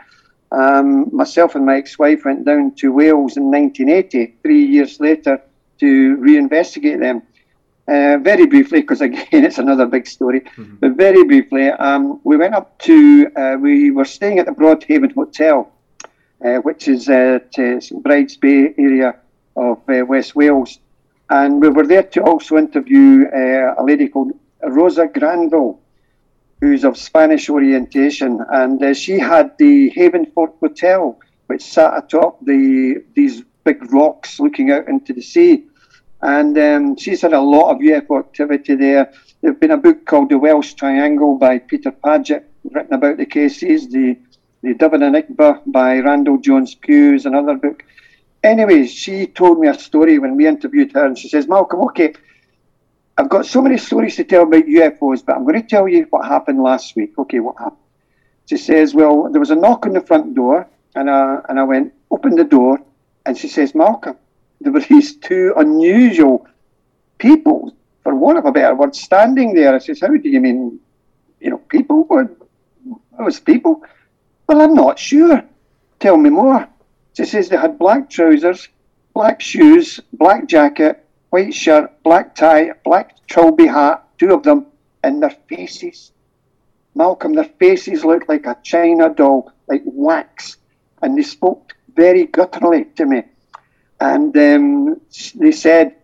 Um, 0.51 1.15
myself 1.15 1.55
and 1.55 1.65
my 1.65 1.77
ex-wife 1.77 2.25
went 2.25 2.45
down 2.45 2.75
to 2.75 2.91
Wales 2.91 3.37
in 3.37 3.49
1980, 3.49 4.35
three 4.41 4.65
years 4.65 4.99
later, 4.99 5.41
to 5.79 6.17
reinvestigate 6.17 6.99
them. 6.99 7.23
Uh, 7.87 8.17
very 8.21 8.45
briefly, 8.45 8.81
because 8.81 9.01
again, 9.01 9.25
it's 9.31 9.57
another 9.57 9.85
big 9.85 10.05
story, 10.05 10.41
mm-hmm. 10.41 10.75
but 10.75 10.91
very 10.91 11.23
briefly, 11.23 11.69
um, 11.69 12.21
we 12.23 12.37
went 12.37 12.53
up 12.53 12.77
to, 12.79 13.27
uh, 13.35 13.57
we 13.59 13.91
were 13.91 14.05
staying 14.05 14.39
at 14.39 14.45
the 14.45 14.51
Broadhaven 14.51 15.13
Hotel, 15.13 15.69
which 16.41 16.87
is 16.87 17.07
at 17.09 17.57
uh, 17.59 17.79
St 17.79 18.01
Bride's 18.03 18.37
Bay 18.37 18.73
area 18.77 19.15
of 19.55 19.77
uh, 19.89 20.05
West 20.05 20.35
Wales. 20.35 20.79
And 21.29 21.61
we 21.61 21.69
were 21.69 21.87
there 21.87 22.03
to 22.03 22.23
also 22.23 22.57
interview 22.57 23.25
uh, 23.27 23.75
a 23.77 23.83
lady 23.83 24.07
called 24.07 24.31
Rosa 24.63 25.07
Granville, 25.07 25.79
who's 26.59 26.83
of 26.83 26.97
Spanish 26.97 27.49
orientation. 27.49 28.43
And 28.49 28.97
she 28.97 29.19
had 29.19 29.57
the 29.57 29.91
Havenfort 29.91 30.53
Hotel, 30.59 31.17
which 31.47 31.63
sat 31.63 31.97
atop 31.97 32.43
the 32.45 33.03
these 33.13 33.43
big 33.63 33.93
rocks 33.93 34.39
looking 34.39 34.71
out 34.71 34.87
into 34.87 35.13
the 35.13 35.21
sea. 35.21 35.65
And 36.21 36.57
um, 36.57 36.97
she's 36.97 37.21
had 37.21 37.33
a 37.33 37.41
lot 37.41 37.71
of 37.71 37.77
UFO 37.81 38.19
activity 38.19 38.75
there. 38.75 39.11
There's 39.41 39.57
been 39.57 39.71
a 39.71 39.77
book 39.77 40.05
called 40.05 40.29
The 40.29 40.37
Welsh 40.37 40.73
Triangle 40.73 41.35
by 41.35 41.59
Peter 41.59 41.91
Paget, 41.91 42.47
written 42.69 42.93
about 42.93 43.17
the 43.17 43.25
cases. 43.25 43.87
The 43.87 44.17
the 44.61 44.73
Dyfed 44.73 45.01
Enigma 45.01 45.61
by 45.65 45.99
Randall 45.99 46.37
Jones 46.37 46.75
Pugh 46.75 47.15
is 47.15 47.25
another 47.25 47.55
book. 47.55 47.83
Anyway, 48.43 48.85
she 48.87 49.27
told 49.27 49.59
me 49.59 49.67
a 49.67 49.73
story 49.73 50.19
when 50.19 50.35
we 50.35 50.47
interviewed 50.47 50.91
her, 50.93 51.05
and 51.05 51.17
she 51.17 51.29
says, 51.29 51.47
Malcolm, 51.47 51.81
okay, 51.81 52.13
I've 53.17 53.29
got 53.29 53.45
so 53.45 53.61
many 53.61 53.77
stories 53.77 54.15
to 54.15 54.23
tell 54.23 54.43
about 54.43 54.65
UFOs, 54.65 55.25
but 55.25 55.35
I'm 55.35 55.43
going 55.43 55.61
to 55.61 55.67
tell 55.67 55.87
you 55.87 56.07
what 56.09 56.25
happened 56.25 56.61
last 56.61 56.95
week. 56.95 57.13
Okay, 57.17 57.39
what 57.39 57.57
happened? 57.57 57.77
She 58.47 58.57
says, 58.57 58.93
well, 58.93 59.29
there 59.31 59.39
was 59.39 59.51
a 59.51 59.55
knock 59.55 59.85
on 59.85 59.93
the 59.93 60.01
front 60.01 60.35
door, 60.35 60.67
and 60.95 61.09
I, 61.09 61.39
and 61.49 61.59
I 61.59 61.63
went, 61.63 61.93
open 62.09 62.35
the 62.35 62.43
door, 62.43 62.79
and 63.25 63.37
she 63.37 63.47
says, 63.47 63.73
Malcolm, 63.73 64.17
there 64.59 64.71
were 64.71 64.79
these 64.89 65.15
two 65.17 65.53
unusual 65.57 66.47
people, 67.17 67.73
for 68.03 68.15
want 68.15 68.37
of 68.37 68.45
a 68.45 68.51
better 68.51 68.75
word, 68.75 68.95
standing 68.95 69.53
there. 69.53 69.73
I 69.75 69.79
says, 69.79 70.01
how 70.01 70.07
do 70.07 70.29
you 70.29 70.39
mean, 70.39 70.79
you 71.39 71.49
know, 71.49 71.57
people? 71.57 72.03
What, 72.03 72.29
was 73.19 73.39
people? 73.39 73.83
Well, 74.51 74.63
I'm 74.63 74.73
not 74.73 74.99
sure. 74.99 75.45
Tell 76.01 76.17
me 76.17 76.29
more. 76.29 76.67
She 77.15 77.23
says 77.23 77.47
they 77.47 77.55
had 77.55 77.79
black 77.79 78.09
trousers, 78.09 78.67
black 79.13 79.39
shoes, 79.39 80.01
black 80.11 80.49
jacket, 80.49 81.07
white 81.29 81.53
shirt, 81.53 82.03
black 82.03 82.35
tie, 82.35 82.71
black 82.83 83.15
trilby 83.27 83.67
hat, 83.67 84.03
two 84.17 84.33
of 84.33 84.43
them, 84.43 84.65
and 85.03 85.23
their 85.23 85.37
faces. 85.47 86.11
Malcolm, 86.95 87.31
their 87.33 87.49
faces 87.61 88.03
looked 88.03 88.27
like 88.27 88.45
a 88.45 88.57
china 88.61 89.07
doll, 89.07 89.53
like 89.67 89.83
wax, 89.85 90.57
and 91.01 91.17
they 91.17 91.23
spoke 91.23 91.71
very 91.95 92.25
gutturally 92.25 92.93
to 92.97 93.05
me. 93.05 93.23
And 94.01 94.35
um, 94.35 94.99
they 95.35 95.53
said, 95.53 95.95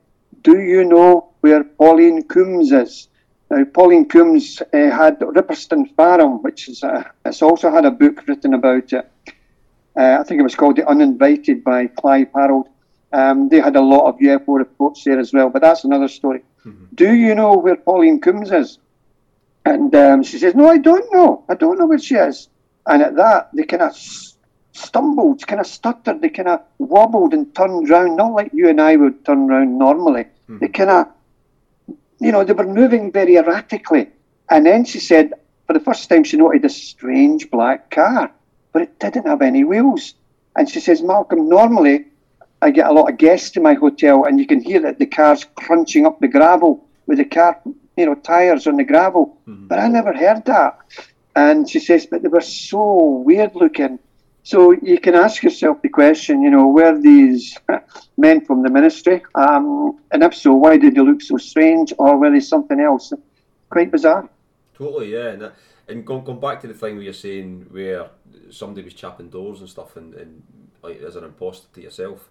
Do 0.42 0.58
you 0.58 0.86
know 0.86 1.34
where 1.42 1.66
Pauline 1.66 2.24
Coombs 2.24 2.72
is? 2.72 3.10
Now, 3.50 3.64
Pauline 3.64 4.08
Coombs 4.08 4.62
uh, 4.62 4.66
had 4.72 5.20
Ripperston 5.20 5.96
Farm, 5.96 6.42
which 6.44 6.68
is 6.68 6.84
a, 6.84 7.10
it's 7.26 7.42
also 7.42 7.72
had 7.72 7.86
a 7.86 7.92
book 7.92 8.28
written 8.28 8.54
about 8.54 8.92
it. 8.92 9.10
Uh, 9.96 10.18
I 10.20 10.24
think 10.24 10.40
it 10.40 10.44
was 10.44 10.56
called 10.56 10.76
The 10.76 10.88
Uninvited 10.88 11.64
by 11.64 11.88
Clive 11.88 12.28
Harold. 12.36 12.68
Um, 13.14 13.50
they 13.50 13.60
had 13.60 13.76
a 13.76 13.82
lot 13.82 14.08
of 14.10 14.20
UFO 14.20 14.58
reports 14.58 15.04
there 15.06 15.20
as 15.20 15.34
well, 15.34 15.50
but 15.50 15.62
that's 15.62 15.86
another 15.86 16.10
story. 16.10 16.44
Mm-hmm. 16.66 16.86
Do 16.94 17.14
you 17.14 17.36
know 17.36 17.58
where 17.58 17.78
Pauline 17.78 18.20
Coombs 18.20 18.52
is? 18.52 18.80
And 19.66 19.94
um, 19.96 20.24
she 20.24 20.40
says, 20.40 20.56
No, 20.56 20.70
I 20.70 20.78
don't 20.78 21.12
know. 21.14 21.44
I 21.50 21.56
don't 21.56 21.80
know 21.80 21.86
where 21.86 22.00
she 22.00 22.16
is. 22.16 22.50
And 22.86 23.02
at 23.02 23.16
that, 23.16 23.50
they 23.54 23.64
kind 23.64 23.84
of 23.84 23.96
stumbled, 24.78 25.46
kind 25.46 25.60
of 25.60 25.68
stuttered, 25.68 26.22
they 26.22 26.30
kind 26.30 26.48
of 26.48 26.62
wobbled 26.78 27.34
and 27.34 27.54
turned 27.56 27.90
round, 27.90 28.16
not 28.16 28.34
like 28.34 28.52
you 28.54 28.70
and 28.70 28.80
I 28.80 28.96
would 28.96 29.26
turn 29.26 29.48
round 29.48 29.78
normally. 29.78 30.24
Mm-hmm. 30.24 30.60
They 30.60 30.68
kind 30.68 30.90
of, 30.90 31.08
you 32.20 32.32
know, 32.32 32.44
they 32.44 32.54
were 32.54 32.66
moving 32.66 33.12
very 33.12 33.36
erratically. 33.36 34.10
And 34.50 34.66
then 34.66 34.86
she 34.86 35.00
said, 35.00 35.34
for 35.66 35.74
the 35.74 35.80
first 35.80 36.10
time, 36.10 36.24
she 36.24 36.38
noted 36.38 36.66
a 36.66 36.70
strange 36.70 37.52
black 37.52 37.92
car, 37.92 38.32
but 38.72 38.82
it 38.82 39.00
didn't 39.00 39.28
have 39.28 39.42
any 39.42 39.64
wheels. 39.64 40.14
And 40.56 40.70
she 40.70 40.80
says, 40.80 41.02
Malcolm, 41.02 41.50
normally 41.50 42.06
I 42.62 42.72
get 42.72 42.88
a 42.88 42.94
lot 42.94 43.10
of 43.10 43.18
guests 43.18 43.52
to 43.52 43.60
my 43.60 43.74
hotel, 43.74 44.26
and 44.26 44.40
you 44.40 44.48
can 44.48 44.62
hear 44.62 44.80
that 44.82 44.98
the 44.98 45.06
car's 45.06 45.44
crunching 45.44 46.06
up 46.06 46.20
the 46.20 46.28
gravel 46.28 46.86
with 47.06 47.20
the 47.20 47.26
car, 47.26 47.60
you 47.96 48.06
know, 48.06 48.16
tires 48.16 48.66
on 48.66 48.78
the 48.78 48.84
gravel. 48.84 49.38
Mm-hmm. 49.48 49.68
But 49.68 49.80
I 49.80 49.88
never 49.88 50.14
heard 50.14 50.46
that. 50.46 50.80
And 51.36 51.70
she 51.70 51.80
says, 51.80 52.08
but 52.08 52.24
they 52.24 52.30
were 52.30 52.42
so 52.42 53.22
weird 53.24 53.54
looking. 53.54 54.00
So 54.48 54.72
you 54.72 54.98
can 54.98 55.14
ask 55.14 55.44
yourself 55.44 55.82
the 55.82 55.90
question, 55.90 56.42
you 56.42 56.50
know, 56.50 56.68
were 56.68 56.98
these 56.98 57.58
men 58.16 58.40
from 58.46 58.64
the 58.64 58.70
ministry? 58.70 59.22
Um, 59.36 60.00
and 60.12 60.24
if 60.24 60.36
so, 60.36 60.54
why 60.54 60.78
did 60.78 60.96
they 60.96 61.02
look 61.02 61.22
so 61.22 61.36
strange, 61.36 61.92
or 62.00 62.16
were 62.18 62.32
they 62.32 62.40
something 62.40 62.80
else? 62.80 63.12
Quite 63.70 63.92
bizarre. 63.92 64.30
Totally, 64.74 65.12
yeah. 65.12 65.32
And, 65.32 65.52
and 65.90 66.06
going, 66.06 66.24
going 66.24 66.40
back 66.40 66.62
to 66.62 66.68
the 66.68 66.74
thing 66.74 66.96
where 66.96 67.04
you're 67.04 67.12
saying 67.12 67.66
where 67.72 68.10
somebody 68.50 68.86
was 68.86 68.94
chapping 68.94 69.30
doors 69.30 69.60
and 69.60 69.68
stuff, 69.68 69.98
and, 69.98 70.14
and 70.14 70.42
like 70.82 71.02
as 71.02 71.18
an 71.18 71.26
imposter 71.26 71.68
to 71.74 71.82
yourself, 71.82 72.30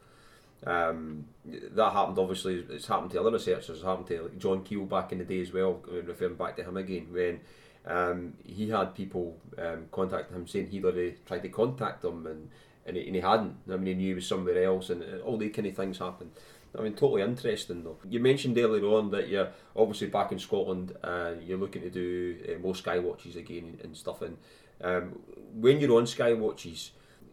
um, 0.67 1.27
that 1.45 1.93
happened 1.93 2.19
obviously. 2.19 2.65
It's 2.71 2.87
happened 2.87 3.11
to 3.11 3.21
other 3.21 3.31
researchers. 3.31 3.77
It's 3.77 3.85
happened 3.85 4.07
to 4.07 4.23
like 4.23 4.39
John 4.39 4.65
Keel 4.65 4.87
back 4.87 5.13
in 5.13 5.19
the 5.19 5.25
day 5.27 5.43
as 5.43 5.53
well. 5.53 5.83
Referring 5.87 6.37
back 6.37 6.57
to 6.57 6.65
him 6.65 6.79
again 6.79 7.09
when 7.11 7.41
um, 7.87 8.35
he 8.45 8.71
had 8.71 8.95
people 8.95 9.37
um, 9.59 9.87
contacting 9.93 10.37
him 10.37 10.47
saying 10.47 10.69
he'd 10.71 10.85
already 10.85 11.17
tried 11.25 11.43
to 11.43 11.49
contact 11.49 12.03
them 12.03 12.27
and 12.27 12.49
and 12.87 12.97
he, 12.97 13.07
and 13.07 13.15
he 13.17 13.21
hadn't. 13.21 13.57
I 13.69 13.77
mean, 13.77 13.87
he 13.87 13.95
knew 13.95 14.09
he 14.09 14.15
was 14.15 14.29
somewhere 14.29 14.63
else, 14.63 14.91
and 14.91 15.03
all 15.23 15.37
these 15.37 15.53
kind 15.53 15.67
of 15.67 15.75
things 15.75 15.99
happened. 15.99 16.31
I 16.79 16.83
mean, 16.83 16.95
totally 16.95 17.23
interesting 17.23 17.83
though. 17.83 17.99
You 18.09 18.21
mentioned 18.21 18.59
earlier 18.59 18.85
on 18.85 19.11
that 19.11 19.29
you're 19.29 19.49
obviously 19.75 20.09
back 20.09 20.33
in 20.33 20.39
Scotland. 20.39 20.97
Uh, 21.03 21.33
you're 21.45 21.59
looking 21.59 21.83
to 21.83 21.91
do 21.91 22.37
uh, 22.49 22.59
more 22.61 22.75
Skywatches 22.75 23.37
again 23.37 23.79
and 23.83 23.97
stuff. 23.97 24.23
And 24.23 24.37
um, 24.83 25.19
when 25.55 25.81
you're 25.81 25.97
on 25.97 26.05
Skywatches, 26.05 26.91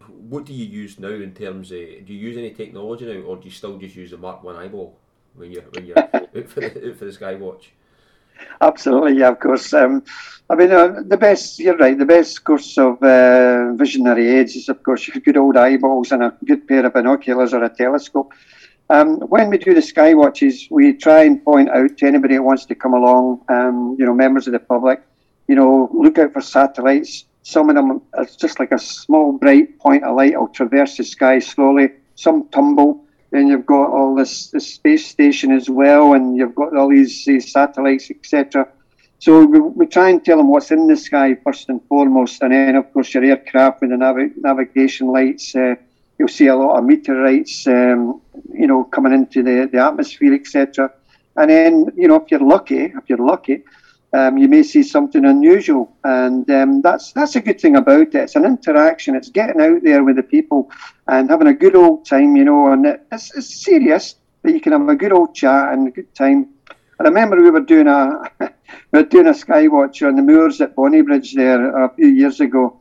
what 0.07 0.45
do 0.45 0.53
you 0.53 0.65
use 0.65 0.99
now 0.99 1.09
in 1.09 1.33
terms 1.33 1.71
of? 1.71 1.77
Do 1.77 2.13
you 2.13 2.19
use 2.19 2.37
any 2.37 2.51
technology 2.51 3.05
now, 3.05 3.21
or 3.21 3.37
do 3.37 3.45
you 3.45 3.51
still 3.51 3.77
just 3.77 3.95
use 3.95 4.11
the 4.11 4.17
Mark 4.17 4.43
One 4.43 4.55
eyeball 4.55 4.97
when 5.35 5.51
you're 5.51 5.63
when 5.63 5.85
you're 5.85 5.99
out 6.13 6.49
for 6.49 6.61
the, 6.61 6.89
out 6.89 6.95
for 6.97 7.05
the 7.05 7.11
Skywatch? 7.11 7.67
Absolutely, 8.61 9.19
yeah, 9.19 9.29
of 9.29 9.39
course. 9.39 9.73
Um, 9.73 10.03
I 10.49 10.55
mean, 10.55 10.71
uh, 10.71 11.01
the 11.05 11.17
best, 11.17 11.59
you're 11.59 11.77
right, 11.77 11.97
the 11.97 12.05
best 12.05 12.43
course 12.43 12.77
of 12.77 13.01
uh, 13.01 13.73
visionary 13.73 14.29
aids 14.29 14.55
is, 14.55 14.69
of 14.69 14.83
course, 14.83 15.09
good 15.09 15.37
old 15.37 15.57
eyeballs 15.57 16.11
and 16.11 16.23
a 16.23 16.35
good 16.45 16.67
pair 16.67 16.85
of 16.85 16.93
binoculars 16.93 17.53
or 17.53 17.63
a 17.63 17.69
telescope. 17.69 18.33
Um, 18.89 19.19
when 19.21 19.49
we 19.49 19.57
do 19.57 19.73
the 19.73 19.81
sky 19.81 20.13
watches, 20.13 20.67
we 20.69 20.93
try 20.93 21.23
and 21.23 21.43
point 21.43 21.69
out 21.69 21.97
to 21.97 22.05
anybody 22.05 22.35
that 22.35 22.43
wants 22.43 22.65
to 22.65 22.75
come 22.75 22.93
along, 22.93 23.41
um, 23.49 23.95
you 23.97 24.05
know, 24.05 24.13
members 24.13 24.45
of 24.45 24.53
the 24.53 24.59
public, 24.59 25.01
you 25.47 25.55
know, 25.55 25.89
look 25.93 26.17
out 26.17 26.33
for 26.33 26.41
satellites. 26.41 27.25
Some 27.43 27.69
of 27.69 27.75
them 27.75 28.01
are 28.13 28.25
just 28.25 28.59
like 28.59 28.71
a 28.71 28.79
small 28.79 29.31
bright 29.33 29.79
point 29.79 30.03
of 30.03 30.15
light 30.15 30.37
will 30.37 30.49
traverse 30.49 30.97
the 30.97 31.03
sky 31.03 31.39
slowly. 31.39 31.91
Some 32.15 32.47
tumble, 32.49 33.05
then 33.33 33.47
you've 33.47 33.65
got 33.65 33.89
all 33.89 34.13
this, 34.13 34.51
this 34.51 34.75
space 34.75 35.07
station 35.07 35.51
as 35.51 35.67
well, 35.67 36.13
and 36.13 36.37
you've 36.37 36.53
got 36.53 36.77
all 36.77 36.87
these, 36.87 37.25
these 37.25 37.51
satellites, 37.51 38.11
etc. 38.11 38.67
So 39.17 39.43
we, 39.43 39.59
we, 39.59 39.87
try 39.87 40.09
and 40.09 40.23
tell 40.23 40.37
them 40.37 40.49
what's 40.49 40.69
in 40.69 40.85
the 40.85 40.95
sky 40.95 41.35
first 41.43 41.67
and 41.67 41.81
foremost, 41.87 42.43
and 42.43 42.53
then 42.53 42.75
of 42.75 42.93
course 42.93 43.11
your 43.11 43.23
aircraft 43.23 43.81
with 43.81 43.89
the 43.89 43.97
nav- 43.97 44.37
navigation 44.37 45.07
lights. 45.07 45.55
Uh, 45.55 45.73
you'll 46.19 46.27
see 46.27 46.45
a 46.45 46.55
lot 46.55 46.77
of 46.77 46.85
meteorites, 46.85 47.65
um, 47.65 48.21
you 48.53 48.67
know, 48.67 48.83
coming 48.83 49.13
into 49.13 49.41
the, 49.41 49.67
the 49.71 49.79
atmosphere, 49.79 50.35
etc. 50.35 50.91
And 51.35 51.49
then, 51.49 51.87
you 51.95 52.07
know, 52.07 52.17
if 52.17 52.29
you're 52.29 52.39
lucky, 52.39 52.83
if 52.83 53.09
you're 53.09 53.17
lucky, 53.17 53.63
um, 54.13 54.37
you 54.37 54.47
may 54.47 54.61
see 54.61 54.83
something 54.83 55.25
unusual, 55.25 55.91
and 56.03 56.49
um, 56.51 56.81
that's 56.81 57.11
that's 57.13 57.35
a 57.35 57.41
good 57.41 57.59
thing 57.59 57.75
about 57.75 58.01
it. 58.01 58.15
It's 58.15 58.35
an 58.35 58.45
interaction. 58.45 59.15
It's 59.15 59.29
getting 59.29 59.59
out 59.59 59.81
there 59.81 60.03
with 60.03 60.17
the 60.17 60.23
people 60.23 60.69
and 61.07 61.31
having 61.31 61.47
a 61.47 61.53
good 61.53 61.75
old 61.75 62.05
time, 62.05 62.35
you 62.35 62.45
know. 62.45 62.71
And 62.71 62.85
it's, 63.11 63.35
it's 63.35 63.63
serious, 63.63 64.15
but 64.43 64.53
you 64.53 64.61
can 64.61 64.73
have 64.73 64.87
a 64.87 64.95
good 64.95 65.13
old 65.13 65.33
chat 65.33 65.73
and 65.73 65.87
a 65.87 65.91
good 65.91 66.13
time. 66.13 66.49
I 66.99 67.03
remember 67.03 67.41
we 67.41 67.49
were 67.49 67.61
doing 67.61 67.87
a 67.87 68.31
we 68.39 68.99
were 68.99 69.03
doing 69.03 69.27
a 69.27 69.31
skywatch 69.31 70.07
on 70.07 70.15
the 70.15 70.21
moors 70.21 70.61
at 70.61 70.75
Bonnybridge 70.75 71.33
there 71.33 71.83
a 71.83 71.89
few 71.95 72.07
years 72.07 72.39
ago, 72.39 72.77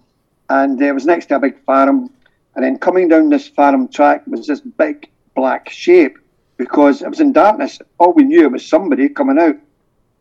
and 0.50 0.80
it 0.82 0.92
was 0.92 1.06
next 1.06 1.26
to 1.26 1.36
a 1.36 1.40
big 1.40 1.64
farm. 1.64 2.10
And 2.54 2.62
then 2.62 2.76
coming 2.78 3.08
down 3.08 3.30
this 3.30 3.48
farm 3.48 3.88
track 3.88 4.26
was 4.26 4.46
this 4.46 4.60
big 4.60 5.08
black 5.34 5.70
shape 5.70 6.18
because 6.58 7.00
it 7.00 7.08
was 7.08 7.20
in 7.20 7.32
darkness. 7.32 7.78
All 7.98 8.12
we 8.12 8.24
knew 8.24 8.50
was 8.50 8.66
somebody 8.66 9.08
coming 9.08 9.38
out 9.38 9.56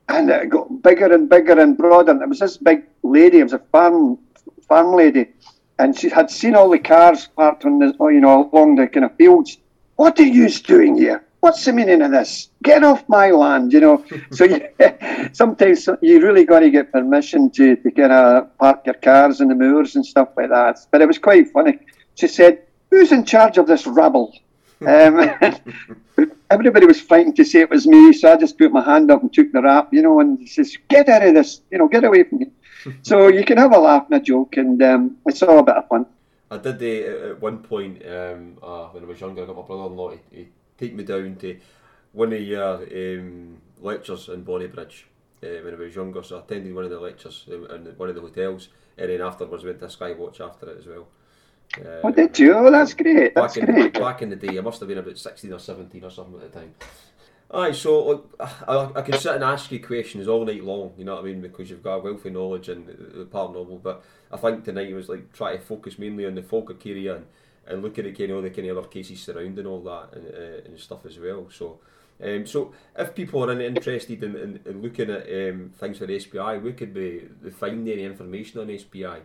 and 0.10 0.30
it 0.30 0.50
got 0.50 0.82
bigger 0.82 1.14
and 1.14 1.30
bigger 1.30 1.60
and 1.60 1.78
broader. 1.78 2.12
And 2.12 2.22
it 2.22 2.30
was 2.30 2.40
this 2.40 2.58
big 2.58 2.84
lady. 3.04 3.40
It 3.40 3.44
was 3.44 3.54
a 3.54 3.60
farm 3.60 4.18
farm 4.68 4.96
lady, 4.96 5.28
and 5.80 5.98
she 5.98 6.10
had 6.10 6.30
seen 6.30 6.56
all 6.56 6.70
the 6.70 6.80
cars 6.80 7.28
parked 7.36 7.66
on 7.66 7.80
the 7.80 7.96
you 8.00 8.22
know 8.22 8.50
along 8.52 8.76
the 8.76 8.88
kind 8.88 9.06
of 9.06 9.16
fields. 9.16 9.58
What 9.96 10.20
are 10.20 10.24
you 10.24 10.50
doing 10.50 10.98
here? 10.98 11.24
What's 11.42 11.66
the 11.66 11.74
meaning 11.74 12.04
of 12.04 12.12
this? 12.12 12.50
Get 12.62 12.84
off 12.84 13.04
my 13.10 13.32
land, 13.32 13.74
you 13.74 13.80
know. 13.80 14.06
so 14.32 14.46
you, 14.46 14.68
sometimes 15.34 15.90
you 16.02 16.22
really 16.22 16.46
got 16.46 16.60
to 16.60 16.70
get 16.70 16.92
permission 16.92 17.50
to, 17.52 17.76
to 17.76 17.92
kind 17.92 18.12
of 18.12 18.58
park 18.60 18.86
your 18.86 18.94
cars 18.96 19.42
in 19.42 19.48
the 19.48 19.56
moors 19.56 19.96
and 19.96 20.06
stuff 20.06 20.30
like 20.38 20.50
that. 20.50 20.80
But 20.92 21.02
it 21.02 21.08
was 21.08 21.18
quite 21.18 21.50
funny. 21.52 21.80
She 22.16 22.28
said, 22.28 22.64
"Who's 22.92 23.12
in 23.12 23.26
charge 23.26 23.58
of 23.58 23.68
this 23.68 23.88
rabble?" 23.88 24.34
Um, 24.82 25.30
everybody 26.50 26.86
was 26.86 27.00
fighting 27.00 27.34
to 27.36 27.46
say 27.46 27.62
it 27.62 27.70
was 27.70 27.86
me, 27.88 28.14
so 28.14 28.34
I 28.34 28.38
just 28.38 28.58
put 28.58 28.72
my 28.72 28.84
hand 28.84 29.12
up 29.12 29.22
and 29.22 29.32
took 29.32 29.52
the 29.52 29.62
rap, 29.62 29.90
you 29.94 30.02
know, 30.02 30.20
and 30.20 30.40
he 30.40 30.48
says, 30.48 30.78
"Get 30.88 31.10
out 31.10 31.26
of 31.26 31.34
this, 31.34 31.62
you 31.72 31.78
know, 31.78 31.88
get 31.88 32.04
away 32.04 32.24
from 32.24 32.40
me." 32.40 32.52
so 33.04 33.28
you 33.28 33.46
can 33.46 33.58
have 33.58 33.74
a 33.74 33.80
laugh 33.80 34.06
and 34.10 34.22
a 34.22 34.24
joke, 34.24 34.58
and 34.58 34.82
um, 34.82 35.18
it's 35.26 35.44
all 35.44 35.60
a 35.60 35.64
bit 35.64 35.76
of 35.76 35.88
fun. 35.88 36.06
I 36.50 36.58
did 36.58 36.80
the, 36.80 37.30
at 37.30 37.42
one 37.42 37.60
point 37.60 38.06
um, 38.06 38.58
uh, 38.62 38.88
when 38.88 39.04
I 39.04 39.08
was 39.08 39.22
younger. 39.22 39.44
I 39.44 39.46
got 39.46 39.56
my 39.56 39.62
brother-in-law 39.62 40.12
to, 40.12 40.46
take 40.78 40.96
me 40.96 41.04
down 41.04 41.36
to 41.36 41.60
one 42.12 42.34
of 42.34 42.42
your 42.42 42.84
um, 42.84 43.62
lectures 43.80 44.30
in 44.30 44.44
Bonnybridge 44.44 45.04
uh, 45.44 45.64
when 45.64 45.76
I 45.76 45.78
was 45.78 45.96
younger. 45.96 46.24
So 46.24 46.38
I 46.38 46.40
attended 46.40 46.74
one 46.74 46.86
of 46.86 46.90
the 46.90 47.00
lectures 47.00 47.46
in 47.48 47.62
one 47.98 48.10
of 48.10 48.16
the 48.16 48.22
hotels, 48.22 48.70
and 48.98 49.10
then 49.10 49.22
afterwards 49.22 49.64
went 49.64 49.80
to 49.80 49.86
Skywatch 49.86 50.42
after 50.42 50.70
it 50.72 50.80
as 50.80 50.88
well. 50.88 51.08
Uh, 51.78 52.02
oh, 52.04 52.12
did 52.12 52.38
you? 52.38 52.54
Oh, 52.54 52.70
that's 52.72 52.94
great. 52.94 53.34
That's 53.36 53.58
back 53.58 53.66
great. 53.66 53.96
In, 53.96 54.02
back 54.02 54.22
in 54.22 54.30
the 54.30 54.36
day, 54.36 54.58
I 54.58 54.62
must 54.62 54.80
have 54.80 54.90
been 54.90 54.98
about 54.98 55.18
16 55.18 55.54
or 55.54 55.60
17 55.60 56.04
or 56.04 56.12
something 56.12 56.42
at 56.42 56.52
the 56.52 56.60
time. 56.60 56.76
Aye, 57.54 57.74
so 57.74 58.30
I, 58.40 58.92
I 58.96 59.02
can 59.02 59.18
sit 59.18 59.36
and 59.36 59.44
ask 59.44 59.72
you 59.72 59.82
questions 59.82 60.28
all 60.28 60.46
night 60.46 60.64
long, 60.64 60.94
you 60.98 61.04
know 61.04 61.16
what 61.16 61.26
I 61.26 61.28
mean, 61.28 61.42
because 61.42 61.70
you've 61.70 61.84
got 61.84 61.96
a 61.96 62.00
wealth 62.00 62.26
of 62.26 62.32
knowledge 62.32 62.70
and 62.70 62.88
the 62.88 63.26
paranormal. 63.26 63.84
But 63.84 64.04
I 64.32 64.38
think 64.38 64.64
tonight 64.64 64.94
was 64.94 65.10
like 65.10 65.34
try 65.34 65.58
to 65.58 65.62
focus 65.62 66.00
mainly 66.00 66.26
on 66.26 66.36
the 66.36 66.44
Falkirk 66.44 66.86
area 66.86 67.18
and, 67.18 67.26
and 67.68 67.82
looking 67.82 68.06
at 68.06 68.18
kind 68.18 68.32
of 68.32 68.38
all 68.38 68.42
the 68.42 68.52
kind 68.52 68.70
of 68.70 68.78
other 68.78 68.88
cases 68.88 69.22
surrounding 69.22 69.66
all 69.66 69.82
that 69.82 70.14
and, 70.14 70.28
uh, 70.28 70.62
and 70.66 70.80
stuff 70.80 71.06
as 71.06 71.20
well. 71.20 71.50
So 71.52 71.80
Um, 72.24 72.46
so, 72.46 72.72
if 72.98 73.16
people 73.16 73.44
are 73.50 73.60
interested 73.60 74.24
in, 74.24 74.36
in, 74.36 74.60
in 74.66 74.82
looking 74.82 75.10
at 75.10 75.24
um, 75.24 75.72
things 75.76 75.98
for 75.98 76.08
SPI, 76.20 76.58
we 76.60 76.74
could 76.74 76.94
be 76.94 77.28
they 77.42 77.50
find 77.50 77.88
any 77.88 78.04
information 78.04 78.60
on 78.62 78.78
SPI? 78.78 79.22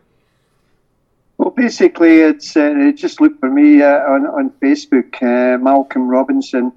Well, 1.46 1.54
basically, 1.54 2.22
it's 2.22 2.56
uh, 2.56 2.90
just 2.96 3.20
look 3.20 3.38
for 3.38 3.48
me 3.48 3.80
uh, 3.80 4.00
on 4.00 4.26
on 4.26 4.50
Facebook, 4.60 5.14
uh, 5.22 5.56
Malcolm 5.58 6.08
Robinson, 6.08 6.72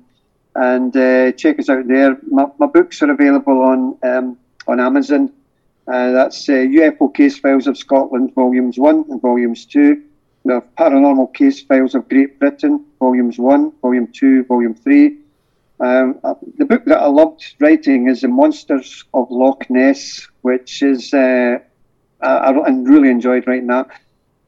and 0.54 0.96
uh, 0.96 1.32
check 1.32 1.58
us 1.58 1.70
out 1.70 1.88
there. 1.88 2.20
My, 2.30 2.46
my, 2.60 2.68
books 2.68 3.02
are 3.02 3.10
available 3.10 3.64
on 3.64 3.98
um, 4.04 4.38
on 4.68 4.80
Amazon. 4.80 5.34
Uh, 5.88 6.12
that's 6.12 6.46
UFO 6.46 7.10
uh, 7.10 7.12
Case 7.14 7.40
Files 7.40 7.66
of 7.66 7.80
Scotland, 7.80 8.36
Volumes 8.36 8.78
One 8.78 9.06
and 9.10 9.20
Volumes 9.20 9.66
Two. 9.66 10.04
We 10.44 10.54
have 10.54 10.68
Paranormal 10.76 11.34
Case 11.34 11.64
Files 11.64 11.96
of 11.96 12.08
Great 12.08 12.38
Britain, 12.38 12.86
Volumes 13.00 13.40
One, 13.40 13.72
Volume 13.82 14.06
Two, 14.14 14.44
Volume 14.44 14.76
Three. 14.76 15.18
Um, 15.80 16.20
the 16.60 16.66
book 16.66 16.86
that 16.86 17.00
I 17.00 17.08
loved 17.08 17.56
writing 17.60 18.08
is 18.08 18.22
The 18.22 18.28
Monsters 18.28 19.04
of 19.16 19.32
Loch 19.32 19.68
Ness, 19.68 20.28
which 20.44 20.84
is 20.84 21.12
I, 21.12 21.60
I 22.22 22.52
really 22.52 23.10
enjoyed 23.10 23.48
writing 23.48 23.66
that 23.66 23.90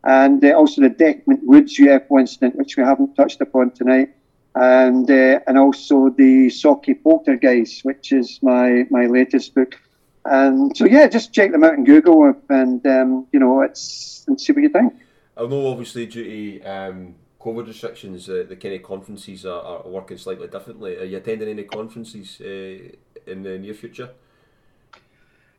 and 0.03 0.44
uh, 0.44 0.53
also 0.53 0.82
the 0.82 0.90
Dechmont 0.90 1.44
Woods 1.44 1.78
UFO 1.78 2.19
incident, 2.19 2.56
which 2.56 2.78
we 2.78 2.84
haven't 2.84 3.15
touched 3.15 3.41
upon 3.41 3.72
tonight, 3.72 4.10
and 4.56 5.10
uh, 5.10 5.40
and 5.48 5.57
also 5.57 6.10
the 6.10 6.48
Sauchie 6.48 7.02
Poltergeist, 7.02 7.86
which 7.86 8.11
is 8.11 8.40
my 8.41 8.86
my 8.90 9.06
latest 9.06 9.53
book. 9.56 9.80
And 10.26 10.76
so 10.76 10.86
yeah, 10.86 11.07
just 11.07 11.34
check 11.34 11.52
them 11.52 11.64
out 11.64 11.73
in 11.73 11.84
Google 11.84 12.34
and 12.49 12.86
um, 12.86 13.28
you 13.32 13.40
know 13.40 13.61
it's 13.61 14.23
and 14.28 14.40
see 14.40 14.53
what 14.53 14.64
you 14.64 14.69
think. 14.69 14.94
I 15.38 15.45
know 15.45 15.68
obviously 15.68 16.06
due 16.06 16.60
to 16.60 16.64
um, 16.64 17.15
COVID 17.40 17.68
restrictions, 17.68 18.30
uh, 18.30 18.45
the 18.48 18.56
kind 18.56 18.76
of 18.76 18.84
conferences 18.84 19.45
are, 19.45 19.61
are, 19.61 19.88
working 19.88 20.18
slightly 20.18 20.48
differently. 20.48 20.98
Are 20.98 21.06
you 21.06 21.18
attending 21.18 21.49
any 21.49 21.64
conferences 21.64 22.40
uh, 22.40 23.32
in 23.32 23.44
the 23.44 23.57
near 23.57 23.73
future? 23.73 24.10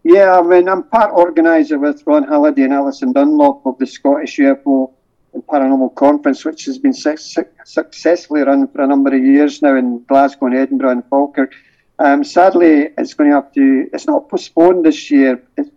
Yeah, 0.04 0.38
I 0.38 0.42
mean, 0.42 0.68
I'm 0.68 0.82
part 0.82 1.12
organiser 1.12 1.78
with 1.78 2.02
Ron 2.06 2.24
Halliday 2.24 2.62
and 2.64 2.72
Alison 2.72 3.12
Dunlop 3.12 3.64
of 3.64 3.78
the 3.78 3.86
Scottish 3.86 4.36
UFO 4.38 4.92
and 5.32 5.46
Paranormal 5.46 5.94
Conference, 5.94 6.44
which 6.44 6.64
has 6.64 6.78
been 6.78 6.92
su- 6.92 7.16
su- 7.16 7.44
successfully 7.64 8.42
run 8.42 8.66
for 8.66 8.82
a 8.82 8.86
number 8.86 9.14
of 9.14 9.22
years 9.22 9.62
now 9.62 9.76
in 9.76 10.04
Glasgow 10.08 10.46
and 10.46 10.56
Edinburgh 10.56 10.90
and 10.90 11.04
Falkirk. 11.08 11.52
Um, 12.00 12.24
sadly, 12.24 12.88
it's 12.98 13.14
going 13.14 13.30
to 13.30 13.36
have 13.36 13.52
to, 13.52 13.88
it's 13.92 14.08
not 14.08 14.28
postponed 14.28 14.84
this 14.84 15.08
year. 15.08 15.40
It's, 15.56 15.70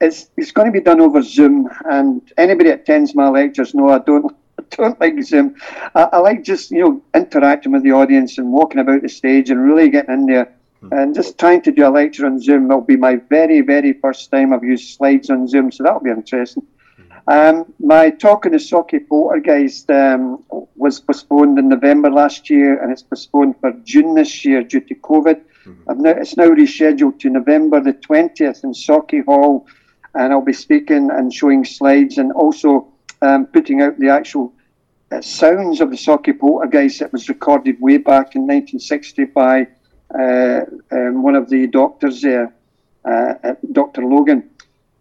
it's, 0.00 0.30
it's 0.36 0.50
going 0.50 0.66
to 0.66 0.72
be 0.72 0.80
done 0.80 1.00
over 1.00 1.22
Zoom, 1.22 1.68
and 1.84 2.22
anybody 2.36 2.70
that 2.70 2.80
attends 2.80 3.14
my 3.14 3.28
lectures 3.28 3.74
know 3.74 3.90
I 3.90 3.98
don't 3.98 4.34
don't 4.70 4.98
like 4.98 5.22
Zoom. 5.22 5.54
I, 5.94 6.08
I 6.14 6.18
like 6.18 6.42
just 6.42 6.70
you 6.70 6.80
know 6.80 7.02
interacting 7.14 7.72
with 7.72 7.82
the 7.82 7.92
audience 7.92 8.38
and 8.38 8.50
walking 8.50 8.80
about 8.80 9.02
the 9.02 9.08
stage 9.08 9.50
and 9.50 9.62
really 9.62 9.90
getting 9.90 10.14
in 10.14 10.26
there 10.26 10.54
Hmm. 10.80 10.92
And 10.92 11.14
just 11.14 11.38
trying 11.38 11.62
to 11.62 11.72
do 11.72 11.86
a 11.86 11.90
lecture 11.90 12.26
on 12.26 12.40
Zoom 12.40 12.68
will 12.68 12.80
be 12.80 12.96
my 12.96 13.16
very, 13.28 13.60
very 13.60 13.92
first 13.92 14.30
time 14.30 14.52
I've 14.52 14.64
used 14.64 14.96
slides 14.96 15.30
on 15.30 15.46
Zoom, 15.46 15.70
so 15.70 15.84
that'll 15.84 16.00
be 16.00 16.10
interesting. 16.10 16.66
Hmm. 16.96 17.02
Um, 17.28 17.74
my 17.78 18.10
talk 18.10 18.46
on 18.46 18.52
the 18.52 18.58
Sauchie 18.58 19.06
Poltergeist 19.06 19.90
um, 19.90 20.42
was 20.76 21.00
postponed 21.00 21.58
in 21.58 21.68
November 21.68 22.10
last 22.10 22.48
year, 22.48 22.82
and 22.82 22.90
it's 22.90 23.02
postponed 23.02 23.56
for 23.60 23.72
June 23.84 24.14
this 24.14 24.44
year 24.44 24.62
due 24.62 24.80
to 24.80 24.94
COVID. 24.94 25.42
Mm-hmm. 25.66 26.02
Now, 26.02 26.10
it's 26.10 26.36
now 26.36 26.48
rescheduled 26.48 27.18
to 27.20 27.30
November 27.30 27.80
the 27.80 27.92
20th 27.92 28.64
in 28.64 28.72
Sauchie 28.72 29.24
Hall, 29.24 29.66
and 30.14 30.32
I'll 30.32 30.40
be 30.40 30.52
speaking 30.52 31.10
and 31.10 31.32
showing 31.32 31.64
slides 31.64 32.18
and 32.18 32.32
also 32.32 32.88
um, 33.22 33.46
putting 33.46 33.82
out 33.82 33.98
the 33.98 34.08
actual 34.08 34.52
uh, 35.12 35.20
sounds 35.20 35.80
of 35.80 35.90
the 35.90 35.96
Sauchie 35.96 36.38
Poltergeist 36.38 37.00
that 37.00 37.12
was 37.12 37.28
recorded 37.28 37.80
way 37.80 37.98
back 37.98 38.34
in 38.34 38.42
1960 38.42 39.24
by 39.26 39.66
uh, 40.18 40.60
um, 40.92 41.22
one 41.22 41.34
of 41.34 41.48
the 41.48 41.66
doctors 41.66 42.22
there, 42.22 42.54
uh, 43.04 43.34
Dr. 43.72 44.02
Logan. 44.04 44.50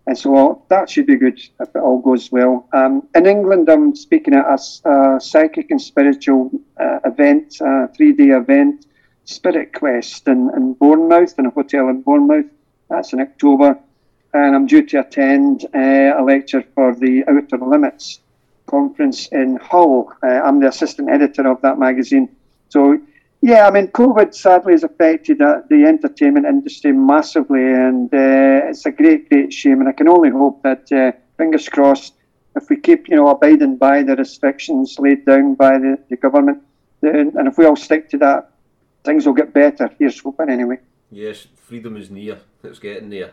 And 0.07 0.17
so 0.17 0.63
that 0.69 0.89
should 0.89 1.05
be 1.05 1.17
good 1.17 1.39
if 1.59 1.69
it 1.75 1.79
all 1.79 2.01
goes 2.01 2.31
well. 2.31 2.67
Um, 2.73 3.07
in 3.13 3.27
England, 3.27 3.69
I'm 3.69 3.95
speaking 3.95 4.33
at 4.33 4.45
a, 4.45 4.89
a 4.89 5.21
psychic 5.21 5.69
and 5.69 5.81
spiritual 5.81 6.49
uh, 6.79 6.99
event, 7.05 7.61
a 7.61 7.87
three 7.95 8.13
day 8.13 8.29
event, 8.29 8.87
Spirit 9.25 9.73
Quest 9.73 10.27
in, 10.27 10.49
in 10.55 10.73
Bournemouth, 10.73 11.37
in 11.37 11.45
a 11.45 11.51
hotel 11.51 11.89
in 11.89 12.01
Bournemouth. 12.01 12.47
That's 12.89 13.13
in 13.13 13.21
October. 13.21 13.77
And 14.33 14.55
I'm 14.55 14.65
due 14.65 14.85
to 14.87 15.01
attend 15.01 15.65
uh, 15.75 16.19
a 16.19 16.23
lecture 16.23 16.63
for 16.73 16.95
the 16.95 17.23
Outer 17.27 17.57
Limits 17.57 18.19
conference 18.65 19.27
in 19.27 19.57
Hull. 19.57 20.11
Uh, 20.23 20.27
I'm 20.27 20.59
the 20.59 20.67
assistant 20.67 21.09
editor 21.09 21.47
of 21.47 21.61
that 21.61 21.77
magazine. 21.77 22.29
So 22.69 22.99
yeah, 23.41 23.67
I 23.67 23.71
mean, 23.71 23.87
COVID 23.87 24.33
sadly 24.33 24.73
has 24.73 24.83
affected 24.83 25.41
uh, 25.41 25.61
the 25.69 25.85
entertainment 25.85 26.45
industry 26.45 26.91
massively, 26.91 27.63
and 27.63 28.13
uh, 28.13 28.67
it's 28.69 28.85
a 28.85 28.91
great, 28.91 29.29
great 29.29 29.53
shame. 29.53 29.79
And 29.79 29.87
I 29.89 29.93
can 29.93 30.09
only 30.09 30.29
hope 30.29 30.61
that, 30.63 30.91
uh, 30.91 31.11
fingers 31.37 31.69
crossed, 31.69 32.15
if 32.55 32.69
we 32.69 32.77
keep, 32.77 33.07
you 33.07 33.15
know, 33.15 33.29
abiding 33.29 33.77
by 33.77 34.03
the 34.03 34.15
restrictions 34.15 34.97
laid 34.99 35.25
down 35.25 35.55
by 35.55 35.77
the, 35.77 35.97
the 36.09 36.17
government, 36.17 36.61
then, 36.99 37.33
and 37.37 37.47
if 37.47 37.57
we 37.57 37.65
all 37.65 37.77
stick 37.77 38.09
to 38.09 38.17
that, 38.17 38.51
things 39.05 39.25
will 39.25 39.33
get 39.33 39.53
better. 39.53 39.89
Here's 39.97 40.19
hoping, 40.19 40.49
anyway. 40.49 40.79
Yes, 41.09 41.47
freedom 41.55 41.95
is 41.95 42.09
near. 42.09 42.39
It's 42.63 42.79
getting 42.79 43.09
there. 43.09 43.31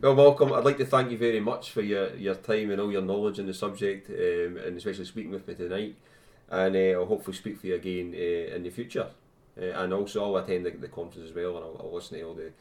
Well, 0.00 0.16
welcome. 0.16 0.52
I'd 0.52 0.64
like 0.64 0.78
to 0.78 0.84
thank 0.84 1.12
you 1.12 1.18
very 1.18 1.40
much 1.40 1.70
for 1.70 1.82
your, 1.82 2.14
your 2.16 2.34
time 2.34 2.70
and 2.70 2.80
all 2.80 2.90
your 2.90 3.02
knowledge 3.02 3.38
on 3.38 3.46
the 3.46 3.54
subject, 3.54 4.10
um, 4.10 4.58
and 4.66 4.76
especially 4.76 5.04
speaking 5.04 5.30
with 5.30 5.46
me 5.46 5.54
tonight. 5.54 5.94
And 6.50 6.74
uh, 6.74 7.00
I'll 7.00 7.06
hopefully 7.06 7.36
speak 7.36 7.60
for 7.60 7.68
you 7.68 7.76
again 7.76 8.14
uh, 8.14 8.56
in 8.56 8.62
the 8.64 8.70
future. 8.70 9.06
Uh, 9.60 9.82
and 9.82 9.92
also 9.92 10.24
I'll 10.24 10.42
attend 10.42 10.66
the, 10.66 10.70
the 10.70 10.88
conference 10.88 11.28
as 11.28 11.34
well, 11.34 11.56
and 11.56 11.64
I'll, 11.64 11.76
I'll 11.80 11.94
listen 11.94 12.18
to 12.18 12.24
all 12.24 12.34
the 12.34 12.52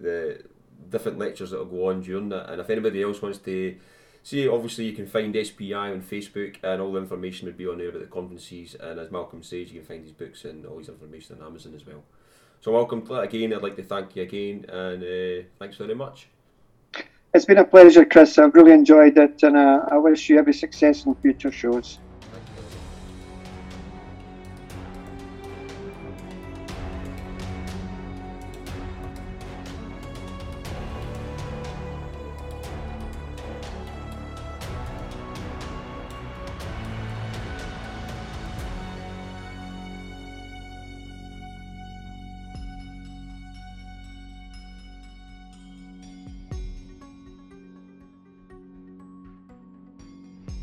the 0.00 0.42
different 0.88 1.18
lectures 1.18 1.50
that 1.50 1.58
will 1.58 1.66
go 1.66 1.88
on 1.90 2.00
during 2.00 2.30
that. 2.30 2.50
And 2.50 2.60
if 2.60 2.70
anybody 2.70 3.02
else 3.02 3.20
wants 3.20 3.38
to 3.38 3.76
see, 4.22 4.48
obviously 4.48 4.86
you 4.86 4.94
can 4.94 5.06
find 5.06 5.34
SPI 5.34 5.74
on 5.74 6.02
Facebook, 6.02 6.56
and 6.62 6.80
all 6.80 6.92
the 6.92 7.00
information 7.00 7.46
would 7.46 7.56
be 7.56 7.66
on 7.66 7.78
there 7.78 7.90
about 7.90 8.00
the 8.00 8.08
conferences. 8.08 8.74
And 8.80 8.98
as 8.98 9.10
Malcolm 9.10 9.42
says, 9.42 9.70
you 9.70 9.80
can 9.80 9.86
find 9.86 10.02
his 10.02 10.12
books 10.12 10.44
and 10.44 10.64
all 10.66 10.78
his 10.78 10.88
information 10.88 11.38
on 11.38 11.46
Amazon 11.46 11.74
as 11.74 11.86
well. 11.86 12.02
So 12.60 12.72
welcome 12.72 13.06
to 13.06 13.20
again. 13.20 13.54
I'd 13.54 13.62
like 13.62 13.76
to 13.76 13.82
thank 13.82 14.16
you 14.16 14.22
again, 14.22 14.66
and 14.68 15.02
uh, 15.02 15.46
thanks 15.58 15.76
very 15.76 15.94
much. 15.94 16.28
It's 17.32 17.44
been 17.44 17.58
a 17.58 17.64
pleasure, 17.64 18.04
Chris. 18.04 18.38
I've 18.38 18.54
really 18.54 18.72
enjoyed 18.72 19.16
it, 19.16 19.42
and 19.42 19.56
uh, 19.56 19.86
I 19.90 19.96
wish 19.98 20.28
you 20.28 20.38
every 20.38 20.52
success 20.52 21.06
in 21.06 21.14
future 21.14 21.52
shows. 21.52 21.98